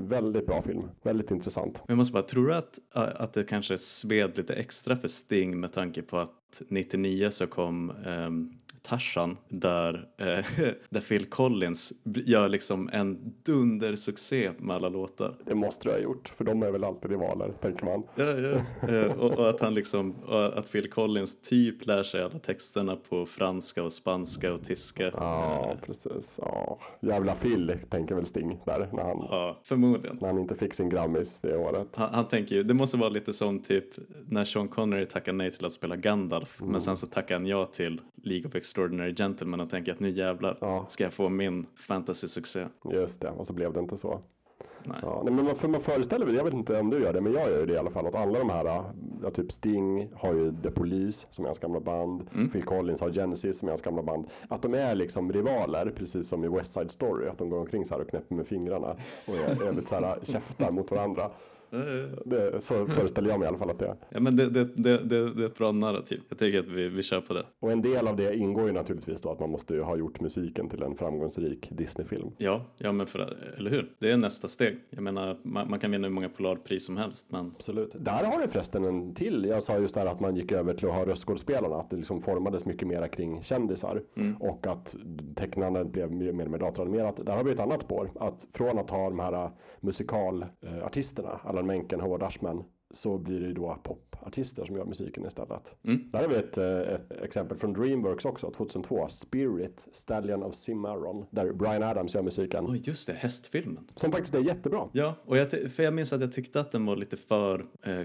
väldigt 0.08 0.46
bra 0.46 0.62
film. 0.62 0.82
Väldigt 1.02 1.30
intressant. 1.30 1.74
Men 1.74 1.84
jag 1.86 1.96
måste 1.96 2.12
bara, 2.12 2.22
tror 2.22 2.46
du 2.46 2.54
att, 2.54 2.78
att 2.92 3.32
det 3.32 3.44
kanske 3.44 3.78
sved 3.78 4.36
lite 4.36 4.54
extra 4.54 4.96
för 4.96 5.08
Sting 5.08 5.60
med 5.60 5.72
tanke 5.72 6.02
på 6.02 6.18
att 6.18 6.62
99 6.68 7.30
så 7.30 7.46
kom 7.46 7.92
um, 8.06 8.52
Tarzan 8.82 9.36
där, 9.48 10.08
eh, 10.18 10.26
där 10.90 11.00
Phil 11.00 11.26
Collins 11.26 11.92
gör 12.04 12.48
liksom 12.48 12.90
en 12.92 13.34
dundersuccé 13.42 14.50
med 14.58 14.76
alla 14.76 14.88
låtar. 14.88 15.34
Det 15.46 15.54
måste 15.54 15.88
du 15.88 15.92
ha 15.92 15.98
gjort. 16.00 16.32
För 16.36 16.44
de 16.44 16.62
är 16.62 16.70
väl 16.70 16.84
alltid 16.84 17.10
rivaler, 17.10 17.52
tänker 17.60 17.84
man. 17.84 18.02
Ja, 18.14 18.24
ja. 18.24 18.88
Eh, 18.88 19.12
och, 19.12 19.30
och 19.38 19.48
att 19.48 19.60
han 19.60 19.74
liksom, 19.74 20.14
att 20.54 20.72
Phil 20.72 20.90
Collins 20.90 21.40
typ 21.40 21.86
lär 21.86 22.02
sig 22.02 22.22
alla 22.22 22.38
texterna 22.38 22.96
på 22.96 23.26
franska 23.26 23.82
och 23.82 23.92
spanska 23.92 24.52
och 24.54 24.64
tyska. 24.64 25.10
Ja, 25.14 25.76
precis. 25.86 26.34
Ja. 26.38 26.78
Jävla 27.00 27.34
Phil, 27.34 27.76
tänker 27.90 28.14
väl 28.14 28.26
Sting 28.26 28.58
där. 28.66 28.88
När 28.92 29.02
han, 29.02 29.18
Ja, 29.30 29.60
förmodligen. 29.62 30.18
när 30.20 30.28
han 30.28 30.38
inte 30.38 30.54
fick 30.54 30.74
sin 30.74 30.88
Grammis 30.88 31.38
det 31.42 31.56
året. 31.56 31.88
Han, 31.94 32.14
han 32.14 32.28
tänker 32.28 32.54
ju, 32.54 32.62
det 32.62 32.74
måste 32.74 32.96
vara 32.96 33.08
lite 33.08 33.32
som 33.32 33.62
typ 33.62 33.84
när 34.28 34.44
Sean 34.44 34.68
Connery 34.68 35.04
tackar 35.06 35.32
nej 35.32 35.50
till 35.50 35.66
att 35.66 35.72
spela 35.72 35.96
Gandalf 35.96 36.60
men 36.62 36.80
sen 36.80 36.96
så 36.96 37.06
tackar 37.06 37.34
han 37.34 37.46
ja 37.46 37.64
till 37.64 38.00
League 38.22 38.46
of 38.48 38.54
Extraordinary 38.70 39.14
Gentlemen 39.14 39.60
och 39.60 39.70
tänker 39.70 39.92
att 39.92 40.00
nu 40.00 40.08
jävlar 40.08 40.58
Ja. 40.60 40.84
ska 40.88 41.04
jag 41.04 41.12
få 41.12 41.28
min 41.28 41.66
fantasy-succé. 41.76 42.66
Just 42.92 43.20
det, 43.20 43.30
och 43.30 43.46
så 43.46 43.52
blev 43.52 43.72
det 43.72 43.80
inte 43.80 43.96
så. 43.96 44.20
Nej. 44.84 44.96
Ja, 45.02 45.22
nej, 45.24 45.34
men 45.34 45.44
man, 45.44 45.54
för 45.56 45.68
man 45.68 45.80
föreställer 45.80 46.26
väl, 46.26 46.34
jag 46.34 46.44
vet 46.44 46.54
inte 46.54 46.80
om 46.80 46.90
du 46.90 47.02
gör 47.02 47.12
det, 47.12 47.20
men 47.20 47.32
jag 47.32 47.50
gör 47.50 47.66
det 47.66 47.72
i 47.72 47.76
alla 47.78 47.90
fall. 47.90 48.06
Att 48.06 48.14
alla 48.14 48.38
de 48.38 48.50
här, 48.50 48.64
ja, 49.22 49.30
typ 49.34 49.52
Sting 49.52 50.10
har 50.14 50.34
ju 50.34 50.52
The 50.62 50.70
Police 50.70 51.26
som 51.30 51.44
är 51.44 51.48
hans 51.48 51.58
gamla 51.58 51.80
band. 51.80 52.30
Phil 52.52 52.62
Collins 52.62 53.00
har 53.00 53.10
Genesis 53.12 53.58
som 53.58 53.68
är 53.68 53.72
hans 53.72 53.82
gamla 53.82 54.02
band. 54.02 54.26
Att 54.48 54.62
de 54.62 54.74
är 54.74 54.94
liksom 54.94 55.32
rivaler, 55.32 55.92
precis 55.96 56.28
som 56.28 56.44
i 56.44 56.48
West 56.48 56.74
Side 56.74 56.90
Story. 56.90 57.28
Att 57.28 57.38
de 57.38 57.50
går 57.50 57.58
omkring 57.58 57.84
så 57.84 57.94
här 57.94 58.00
och 58.00 58.08
knäpper 58.10 58.34
med 58.34 58.46
fingrarna 58.46 58.96
och 59.26 59.34
är, 59.36 59.68
är 59.68 59.72
lite 59.72 59.88
så 59.88 59.94
här 59.94 60.18
käftar 60.22 60.70
mot 60.70 60.90
varandra. 60.90 61.30
Det, 62.24 62.60
så 62.60 62.86
föreställer 62.86 63.30
jag 63.30 63.38
mig 63.38 63.46
i 63.46 63.48
alla 63.48 63.58
fall 63.58 63.70
att 63.70 63.78
det 63.78 63.86
är. 63.86 63.96
Ja 64.08 64.20
men 64.20 64.36
det, 64.36 64.50
det, 64.50 64.64
det, 64.64 64.98
det, 64.98 65.16
är 65.16 65.46
ett 65.46 65.58
bra 65.58 65.72
narrativ. 65.72 66.20
Jag 66.28 66.38
tycker 66.38 66.58
att 66.58 66.68
vi, 66.68 66.88
vi 66.88 67.02
kör 67.02 67.20
på 67.20 67.34
det. 67.34 67.44
Och 67.60 67.72
en 67.72 67.82
del 67.82 68.08
av 68.08 68.16
det 68.16 68.36
ingår 68.36 68.66
ju 68.66 68.72
naturligtvis 68.72 69.20
då 69.20 69.30
att 69.30 69.40
man 69.40 69.50
måste 69.50 69.74
ju 69.74 69.82
ha 69.82 69.96
gjort 69.96 70.20
musiken 70.20 70.68
till 70.68 70.82
en 70.82 70.96
framgångsrik 70.96 71.68
Disney-film. 71.70 72.30
Ja, 72.38 72.64
ja 72.78 72.92
men 72.92 73.06
för, 73.06 73.36
eller 73.58 73.70
hur? 73.70 73.92
Det 73.98 74.10
är 74.10 74.16
nästa 74.16 74.48
steg. 74.48 74.78
Jag 74.90 75.02
menar, 75.02 75.38
man, 75.42 75.70
man 75.70 75.78
kan 75.78 75.90
vinna 75.90 76.06
hur 76.06 76.14
många 76.14 76.28
Polarpris 76.28 76.86
som 76.86 76.96
helst 76.96 77.26
men 77.30 77.52
Absolut. 77.56 77.96
Där 77.98 78.24
har 78.24 78.42
du 78.42 78.48
förresten 78.48 78.84
en 78.84 79.14
till. 79.14 79.44
Jag 79.44 79.62
sa 79.62 79.78
just 79.78 79.94
där 79.94 80.06
att 80.06 80.20
man 80.20 80.36
gick 80.36 80.52
över 80.52 80.74
till 80.74 80.88
att 80.88 80.94
ha 80.94 81.06
röstskådespelarna. 81.06 81.76
Att 81.76 81.90
det 81.90 81.96
liksom 81.96 82.22
formades 82.22 82.64
mycket 82.64 82.88
mera 82.88 83.08
kring 83.08 83.42
kändisar. 83.42 84.02
Och 84.40 84.66
att 84.66 84.96
tecknandet 85.36 85.92
blev 85.92 86.12
mer 86.12 86.44
och 86.44 86.50
mer 86.50 86.58
datoranimerat. 86.58 87.26
Där 87.26 87.36
har 87.36 87.44
vi 87.44 87.52
ett 87.52 87.60
annat 87.60 87.82
spår. 87.82 88.10
Att 88.20 88.46
från 88.52 88.78
att 88.78 88.90
ha 88.90 89.10
de 89.10 89.18
här 89.18 89.50
musikalartisterna, 89.80 91.40
Allan 91.60 91.66
Menken, 91.66 92.00
Howard 92.00 92.22
Ashman. 92.22 92.64
Så 92.90 93.18
blir 93.18 93.40
det 93.40 93.46
ju 93.46 93.54
då 93.54 93.70
popartister 94.20 94.64
som 94.64 94.76
gör 94.76 94.84
musiken 94.84 95.26
istället. 95.26 95.74
Mm. 95.84 96.10
Där 96.12 96.20
har 96.20 96.28
vi 96.28 96.36
ett, 96.36 96.58
eh, 96.58 96.78
ett 96.78 97.22
exempel 97.22 97.58
från 97.58 97.72
Dreamworks 97.72 98.24
också, 98.24 98.50
2002. 98.50 99.08
Spirit, 99.08 99.88
Stallion 99.92 100.42
of 100.42 100.54
Cimarron. 100.54 101.26
Där 101.30 101.52
Brian 101.52 101.82
Adams 101.82 102.14
gör 102.14 102.22
musiken. 102.22 102.66
oj 102.68 102.82
just 102.84 103.06
det, 103.06 103.12
hästfilmen. 103.12 103.88
Som 103.96 104.12
faktiskt 104.12 104.34
är 104.34 104.40
jättebra. 104.40 104.88
Ja, 104.92 105.14
och 105.24 105.36
jag, 105.36 105.50
för 105.50 105.82
jag 105.82 105.94
minns 105.94 106.12
att 106.12 106.20
jag 106.20 106.32
tyckte 106.32 106.60
att 106.60 106.72
den 106.72 106.86
var 106.86 106.96
lite 106.96 107.16
för 107.16 107.66
eh, 107.82 108.00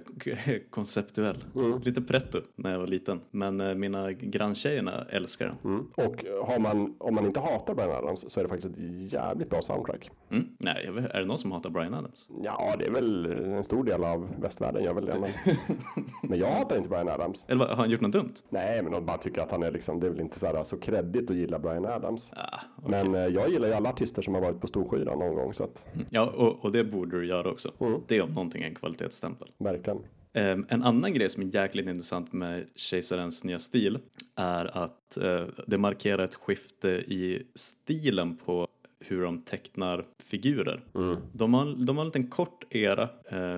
konceptuell. 0.69 1.37
Lite 1.83 2.01
pretto 2.01 2.41
när 2.55 2.71
jag 2.71 2.79
var 2.79 2.87
liten. 2.87 3.21
Men 3.31 3.61
eh, 3.61 3.75
mina 3.75 4.11
granntjejerna 4.11 5.05
älskar 5.09 5.45
den. 5.45 5.73
Mm. 5.73 5.87
Och 5.95 6.25
har 6.47 6.59
man, 6.59 6.95
om 6.99 7.15
man 7.15 7.25
inte 7.25 7.39
hatar 7.39 7.75
Brian 7.75 7.91
Adams 7.91 8.25
så 8.27 8.39
är 8.39 8.43
det 8.43 8.49
faktiskt 8.49 8.77
ett 8.77 9.11
jävligt 9.13 9.49
bra 9.49 9.61
soundtrack. 9.61 10.11
Mm? 10.31 10.47
Nej, 10.57 10.89
är 11.11 11.19
det 11.19 11.25
någon 11.25 11.37
som 11.37 11.51
hatar 11.51 11.69
Brian 11.69 11.93
Adams? 11.93 12.29
Ja, 12.43 12.75
det 12.79 12.85
är 12.85 12.91
väl 12.91 13.25
en 13.25 13.63
stor 13.63 13.83
del 13.83 14.03
av 14.03 14.29
västvärlden 14.41 14.83
gör 14.83 14.93
väl 14.93 15.05
det. 15.05 15.19
Men, 15.19 15.55
men 16.21 16.39
jag 16.39 16.47
hatar 16.47 16.77
inte 16.77 16.89
Brian 16.89 17.09
Adams. 17.09 17.45
Eller 17.47 17.59
vad, 17.59 17.69
har 17.69 17.75
han 17.75 17.89
gjort 17.89 18.01
något 18.01 18.11
dumt? 18.11 18.33
Nej, 18.49 18.83
men 18.83 18.91
de 18.91 19.05
bara 19.05 19.17
tycker 19.17 19.41
att 19.41 19.51
han 19.51 19.63
är 19.63 19.71
liksom, 19.71 19.99
det 19.99 20.07
är 20.07 20.11
väl 20.11 20.21
inte 20.21 20.39
så, 20.39 20.45
här, 20.45 20.63
så 20.63 20.77
kreddigt 20.77 21.29
att 21.29 21.35
gilla 21.35 21.59
Brian 21.59 21.85
Adams. 21.85 22.31
Ah, 22.35 22.59
okej. 22.83 23.03
Men 23.03 23.15
eh, 23.15 23.21
jag 23.21 23.49
gillar 23.49 23.67
ju 23.67 23.73
alla 23.73 23.89
artister 23.89 24.21
som 24.21 24.33
har 24.33 24.41
varit 24.41 24.61
på 24.61 24.67
Storskyran 24.67 25.19
någon 25.19 25.35
gång, 25.35 25.53
så 25.53 25.63
att 25.63 25.85
Ja, 26.09 26.31
och, 26.35 26.65
och 26.65 26.71
det 26.71 26.83
borde 26.83 27.19
du 27.19 27.27
göra 27.27 27.51
också. 27.51 27.71
Mm. 27.79 28.01
Det 28.07 28.21
om 28.21 28.29
någonting 28.29 28.63
är 28.63 28.67
en 28.67 28.75
kvalitetsstämpel. 28.75 29.47
verkligen. 29.57 29.99
Ehm, 30.33 30.65
en 30.69 30.83
annan 30.83 31.13
grej 31.13 31.29
som 31.29 31.43
är 31.43 31.55
jäkligt 31.55 31.87
intressant 31.87 32.33
med 32.33 32.67
Kejsarens 32.75 33.43
nya 33.43 33.59
stil 33.59 33.99
är 34.35 34.77
att 34.77 35.17
eh, 35.17 35.43
det 35.67 35.77
markerar 35.77 36.23
ett 36.23 36.35
skifte 36.35 36.89
i 36.89 37.43
stilen 37.55 38.37
på 38.37 38.67
hur 39.07 39.21
de 39.21 39.41
tecknar 39.41 40.05
figurer. 40.23 40.83
Mm. 40.95 41.17
De 41.33 41.53
har, 41.53 41.85
de 41.85 41.97
har 41.97 42.03
en 42.03 42.07
liten 42.07 42.27
kort 42.27 42.63
era, 42.69 43.09
eh, 43.29 43.57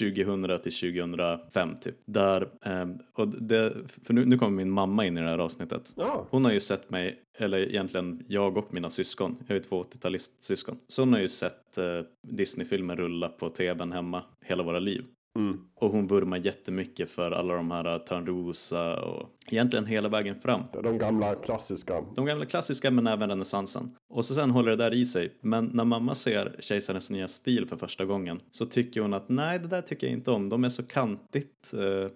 2000 0.00 0.58
till 0.62 0.72
2005 0.72 1.76
typ. 1.80 1.94
Där, 2.04 2.48
eh, 2.62 2.86
och 3.14 3.28
det, 3.28 3.74
för 4.04 4.14
nu, 4.14 4.24
nu 4.24 4.38
kommer 4.38 4.56
min 4.56 4.70
mamma 4.70 5.06
in 5.06 5.18
i 5.18 5.20
det 5.20 5.26
här 5.28 5.38
avsnittet. 5.38 5.92
Ja, 5.96 6.26
Hon 6.30 6.44
har 6.44 6.52
ju 6.52 6.60
sett 6.60 6.90
mig, 6.90 7.22
eller 7.38 7.58
egentligen 7.58 8.24
jag 8.28 8.56
och 8.56 8.74
mina 8.74 8.90
syskon, 8.90 9.36
jag 9.46 9.54
ju 9.54 9.62
två 9.62 9.82
80-talistsyskon. 9.82 10.76
Så 10.88 11.02
hon 11.02 11.12
har 11.12 11.20
ju 11.20 11.28
sett 11.28 11.78
eh, 11.78 12.00
Disney-filmer 12.28 12.96
rulla 12.96 13.28
på 13.28 13.48
tvn 13.48 13.92
hemma 13.92 14.22
hela 14.44 14.62
våra 14.62 14.78
liv. 14.78 15.04
Mm. 15.38 15.60
Och 15.74 15.90
hon 15.90 16.06
vurmar 16.06 16.36
jättemycket 16.36 17.10
för 17.10 17.30
alla 17.30 17.54
de 17.54 17.70
här 17.70 17.94
uh, 17.94 17.98
Törnrosa 17.98 19.00
och 19.00 19.30
egentligen 19.50 19.86
hela 19.86 20.08
vägen 20.08 20.34
fram. 20.34 20.62
de 20.82 20.98
gamla 20.98 21.34
klassiska. 21.34 22.04
De 22.16 22.26
gamla 22.26 22.46
klassiska 22.46 22.90
men 22.90 23.06
även 23.06 23.28
renässansen. 23.28 23.96
Och 24.08 24.24
så 24.24 24.34
sen 24.34 24.50
håller 24.50 24.70
det 24.70 24.76
där 24.76 24.94
i 24.94 25.04
sig. 25.04 25.38
Men 25.40 25.70
när 25.74 25.84
mamma 25.84 26.14
ser 26.14 26.56
Kejsarens 26.58 27.10
nya 27.10 27.28
stil 27.28 27.66
för 27.66 27.76
första 27.76 28.04
gången 28.04 28.40
så 28.50 28.66
tycker 28.66 29.00
hon 29.00 29.14
att 29.14 29.28
nej 29.28 29.58
det 29.58 29.68
där 29.68 29.82
tycker 29.82 30.06
jag 30.06 30.14
inte 30.14 30.30
om. 30.30 30.48
De 30.48 30.64
är 30.64 30.68
så 30.68 30.82
kantigt 30.82 31.74
eh, 31.74 32.10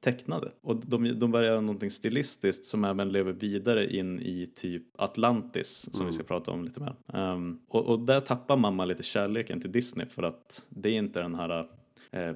tecknade. 0.00 0.50
Och 0.62 0.76
de, 0.76 1.18
de 1.18 1.30
börjar 1.30 1.50
göra 1.50 1.60
någonting 1.60 1.90
stilistiskt 1.90 2.64
som 2.64 2.84
även 2.84 3.08
lever 3.08 3.32
vidare 3.32 3.96
in 3.96 4.20
i 4.20 4.46
typ 4.54 4.82
Atlantis 4.98 5.88
som 5.92 6.06
vi 6.06 6.12
ska 6.12 6.22
prata 6.22 6.50
om 6.50 6.64
lite 6.64 6.80
mer. 6.80 6.94
Ehm, 7.12 7.58
och, 7.68 7.86
och 7.86 8.00
där 8.00 8.20
tappar 8.20 8.56
mamma 8.56 8.84
lite 8.84 9.02
kärleken 9.02 9.60
till 9.60 9.72
Disney 9.72 10.06
för 10.06 10.22
att 10.22 10.66
det 10.68 10.88
är 10.88 10.98
inte 10.98 11.20
den 11.20 11.34
här 11.34 11.66
eh, 12.10 12.28
eh, 12.28 12.34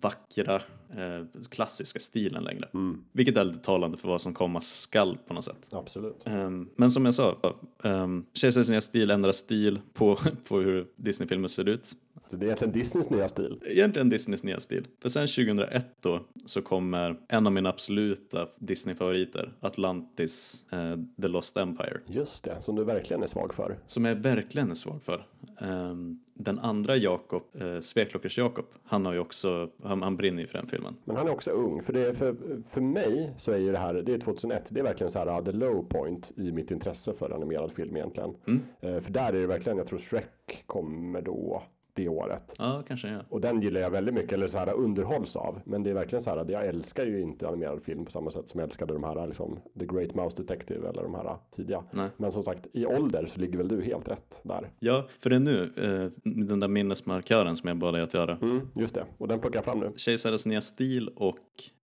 vackra 0.00 0.54
eh, 0.96 1.24
klassiska 1.50 1.98
stilen 1.98 2.44
längre. 2.44 2.68
Mm. 2.74 3.04
Vilket 3.12 3.36
är 3.36 3.44
lite 3.44 3.58
talande 3.58 3.96
för 3.96 4.08
vad 4.08 4.20
som 4.20 4.34
komma 4.34 4.60
skall 4.60 5.18
på 5.26 5.34
något 5.34 5.44
sätt. 5.44 5.68
Absolut. 5.70 6.22
Ehm, 6.24 6.68
men 6.76 6.90
som 6.90 7.04
jag 7.04 7.14
sa, 7.14 7.36
um, 7.82 8.26
Kejsarens 8.34 8.68
nya 8.70 8.80
stil 8.80 9.10
ändrar 9.10 9.32
stil 9.32 9.80
på, 9.92 10.18
på 10.48 10.60
hur 10.60 10.86
Disney-filmer 10.96 11.48
ser 11.48 11.68
ut. 11.68 11.92
Det 12.30 12.36
är 12.36 12.44
egentligen 12.44 12.72
Disneys 12.72 13.10
nya 13.10 13.28
stil. 13.28 13.60
Egentligen 13.64 14.08
Disneys 14.08 14.44
nya 14.44 14.60
stil. 14.60 14.86
För 15.02 15.08
sen 15.08 15.26
2001 15.26 15.86
då 16.02 16.20
så 16.46 16.62
kommer 16.62 17.16
en 17.28 17.46
av 17.46 17.52
mina 17.52 17.68
absoluta 17.68 18.46
Disney-favoriter, 18.58 19.52
Atlantis, 19.60 20.64
eh, 20.72 20.96
The 21.22 21.28
Lost 21.28 21.56
Empire. 21.56 22.00
Just 22.06 22.44
det, 22.44 22.62
som 22.62 22.76
du 22.76 22.84
verkligen 22.84 23.22
är 23.22 23.26
svag 23.26 23.54
för. 23.54 23.78
Som 23.86 24.04
jag 24.04 24.16
verkligen 24.16 24.70
är 24.70 24.74
svag 24.74 25.02
för. 25.02 25.26
Ehm, 25.60 26.20
den 26.34 26.58
andra 26.58 26.96
Jakob, 26.96 27.42
uh, 27.62 27.80
Sveklockers 27.80 28.38
Jakob, 28.38 28.64
han 28.84 29.06
har 29.06 29.12
ju 29.12 29.18
också, 29.18 29.70
han, 29.82 30.02
han 30.02 30.16
brinner 30.16 30.40
ju 30.40 30.46
för 30.46 30.58
den 30.58 30.66
filmen. 30.66 30.96
Men 31.04 31.16
han 31.16 31.26
är 31.26 31.32
också 31.32 31.50
ung. 31.50 31.82
För, 31.82 31.92
det 31.92 32.00
är 32.00 32.14
för, 32.14 32.36
för 32.68 32.80
mig 32.80 33.34
så 33.38 33.52
är 33.52 33.58
ju 33.58 33.72
det 33.72 33.78
här, 33.78 33.94
det 33.94 34.14
är 34.14 34.18
2001, 34.18 34.68
det 34.70 34.80
är 34.80 34.84
verkligen 34.84 35.10
så 35.10 35.18
här 35.18 35.42
the 35.42 35.52
low 35.52 35.88
point 35.88 36.32
i 36.36 36.52
mitt 36.52 36.70
intresse 36.70 37.12
för 37.12 37.30
animerad 37.30 37.72
film 37.72 37.96
egentligen. 37.96 38.34
Mm. 38.46 38.62
Eh, 38.80 39.00
för 39.00 39.10
där 39.10 39.32
är 39.32 39.40
det 39.40 39.46
verkligen, 39.46 39.78
jag 39.78 39.86
tror 39.86 39.98
Shrek 39.98 40.62
kommer 40.66 41.22
då 41.22 41.62
det 41.94 42.08
året. 42.08 42.54
Ja, 42.58 42.82
kanske 42.88 43.08
ja. 43.08 43.20
Och 43.28 43.40
den 43.40 43.62
gillar 43.62 43.80
jag 43.80 43.90
väldigt 43.90 44.14
mycket, 44.14 44.32
eller 44.32 44.48
så 44.48 44.58
här 44.58 44.72
underhålls 44.72 45.36
av. 45.36 45.60
Men 45.64 45.82
det 45.82 45.90
är 45.90 45.94
verkligen 45.94 46.22
så 46.22 46.30
här 46.30 46.50
jag 46.50 46.66
älskar 46.66 47.06
ju 47.06 47.20
inte 47.20 47.48
animerad 47.48 47.82
film 47.82 48.04
på 48.04 48.10
samma 48.10 48.30
sätt 48.30 48.48
som 48.48 48.60
jag 48.60 48.68
älskade 48.68 48.92
de 48.92 49.04
här 49.04 49.26
liksom 49.26 49.58
The 49.78 49.86
Great 49.86 50.14
Mouse 50.14 50.36
Detective 50.36 50.88
eller 50.88 51.02
de 51.02 51.14
här 51.14 51.36
tidiga. 51.56 51.84
Nej. 51.90 52.08
Men 52.16 52.32
som 52.32 52.42
sagt, 52.42 52.66
i 52.72 52.86
ålder 52.86 53.26
så 53.26 53.40
ligger 53.40 53.58
väl 53.58 53.68
du 53.68 53.82
helt 53.82 54.08
rätt 54.08 54.40
där. 54.42 54.70
Ja, 54.78 55.06
för 55.22 55.30
det 55.30 55.36
är 55.36 55.40
nu, 55.40 55.72
eh, 55.76 56.32
den 56.46 56.60
där 56.60 56.68
minnesmarkören 56.68 57.56
som 57.56 57.68
jag 57.68 57.76
bad 57.76 57.94
dig 57.94 58.02
att 58.02 58.14
göra. 58.14 58.38
Mm, 58.42 58.68
just 58.74 58.94
det, 58.94 59.04
och 59.18 59.28
den 59.28 59.40
plockar 59.40 59.56
jag 59.56 59.64
fram 59.64 59.80
nu. 59.80 59.92
Kejsarens 59.96 60.46
nya 60.46 60.60
stil 60.60 61.10
och 61.16 61.38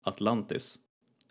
Atlantis 0.04 0.78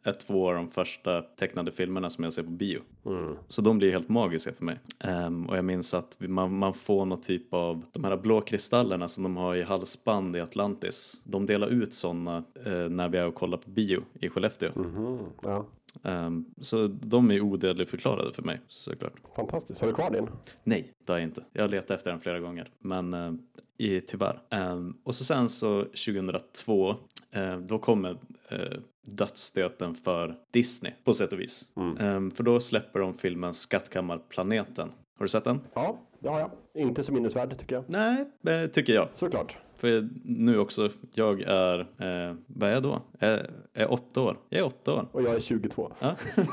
är 0.10 0.14
två 0.14 0.50
av 0.50 0.56
de 0.56 0.70
första 0.70 1.22
tecknade 1.22 1.72
filmerna 1.72 2.10
som 2.10 2.24
jag 2.24 2.34
ser 2.34 2.44
på 2.44 2.50
bio. 2.50 2.80
Mm. 3.06 3.36
Så 3.48 3.62
de 3.62 3.78
blir 3.78 3.92
helt 3.92 4.10
magiska 4.10 4.54
för 4.54 4.66
mig. 4.66 4.80
Ehm, 5.00 5.46
och 5.50 5.58
jag 5.58 5.66
minns 5.66 5.94
att 5.94 6.18
man, 6.20 6.58
man 6.58 6.74
får 6.74 7.06
någon 7.06 7.22
typ 7.22 7.54
av, 7.54 7.86
de 7.94 8.04
här 8.04 8.18
blå 8.18 8.42
kristallerna 8.42 9.08
som 9.08 9.24
de 9.24 9.38
har 9.38 9.56
i 9.56 9.64
halsband 9.64 10.36
i 10.36 10.40
Atlantis. 10.42 11.22
De 11.24 11.46
delar 11.46 11.68
ut 11.68 11.94
sådana 11.94 12.44
eh, 12.66 12.90
när 12.90 13.10
vi 13.10 13.18
är 13.18 13.28
och 13.28 13.36
kollar 13.36 13.58
på 13.58 13.70
bio 13.70 14.02
i 14.20 14.30
Skellefteå. 14.30 14.72
Mhm, 14.76 15.20
Ja, 15.44 15.66
Ehm, 16.04 16.46
så 16.62 16.88
de 16.88 17.32
är 17.32 17.42
odödligt 17.42 17.90
förklarade 17.90 18.34
för 18.34 18.44
mig 18.44 18.62
såklart. 18.68 19.14
fantastiskt. 19.36 19.82
Har 19.82 19.88
du 19.88 19.94
kvar 19.94 20.12
din? 20.12 20.28
Nej, 20.64 20.92
det 21.06 21.14
har 21.14 21.20
jag 21.20 21.28
inte. 21.28 21.44
Jag 21.54 21.64
har 21.64 21.70
letat 21.70 21.92
efter 21.92 22.12
den 22.12 22.20
flera 22.20 22.40
gånger, 22.40 22.70
men 22.80 23.14
eh, 23.14 23.32
i, 23.78 24.02
tyvärr. 24.02 24.42
Ehm, 24.50 24.98
och 25.04 25.16
så 25.16 25.24
sen 25.24 25.50
så 25.50 25.84
2002, 25.84 26.96
eh, 27.32 27.58
då 27.58 27.80
kommer 27.80 28.18
eh, 28.50 28.78
dödsstöten 29.08 29.96
för 29.96 30.36
Disney 30.54 30.94
på 31.04 31.14
sätt 31.14 31.34
och 31.34 31.40
vis. 31.40 31.72
Mm. 31.76 31.98
Ehm, 31.98 32.32
för 32.32 32.44
då 32.44 32.60
släpper 32.60 33.00
de 33.00 33.14
filmen 33.14 33.54
Skattkammarplaneten. 33.54 34.92
Har 35.18 35.24
du 35.26 35.30
sett 35.30 35.44
den? 35.44 35.60
Ja, 35.74 36.00
det 36.26 36.32
har 36.32 36.40
jag. 36.40 36.52
Inte 36.74 37.04
så 37.04 37.14
minnesvärd 37.14 37.60
tycker 37.60 37.76
jag. 37.76 37.84
Nej, 37.88 38.26
eh, 38.48 38.70
tycker 38.70 38.94
jag. 38.94 39.08
Såklart. 39.16 39.58
För 39.76 40.10
nu 40.24 40.60
också, 40.60 40.90
jag 41.14 41.42
är, 41.42 41.80
eh, 41.80 42.36
vad 42.48 42.70
är 42.70 42.74
jag 42.74 42.84
då? 42.84 43.02
Jag 43.20 43.40
är 43.74 43.92
åtta 43.92 44.22
år. 44.22 44.38
Jag 44.50 44.60
är 44.60 44.66
åtta 44.66 44.94
år. 44.94 45.08
Och 45.12 45.24
jag 45.24 45.36
är 45.36 45.40
22. 45.40 45.92
Ja. 46.00 46.16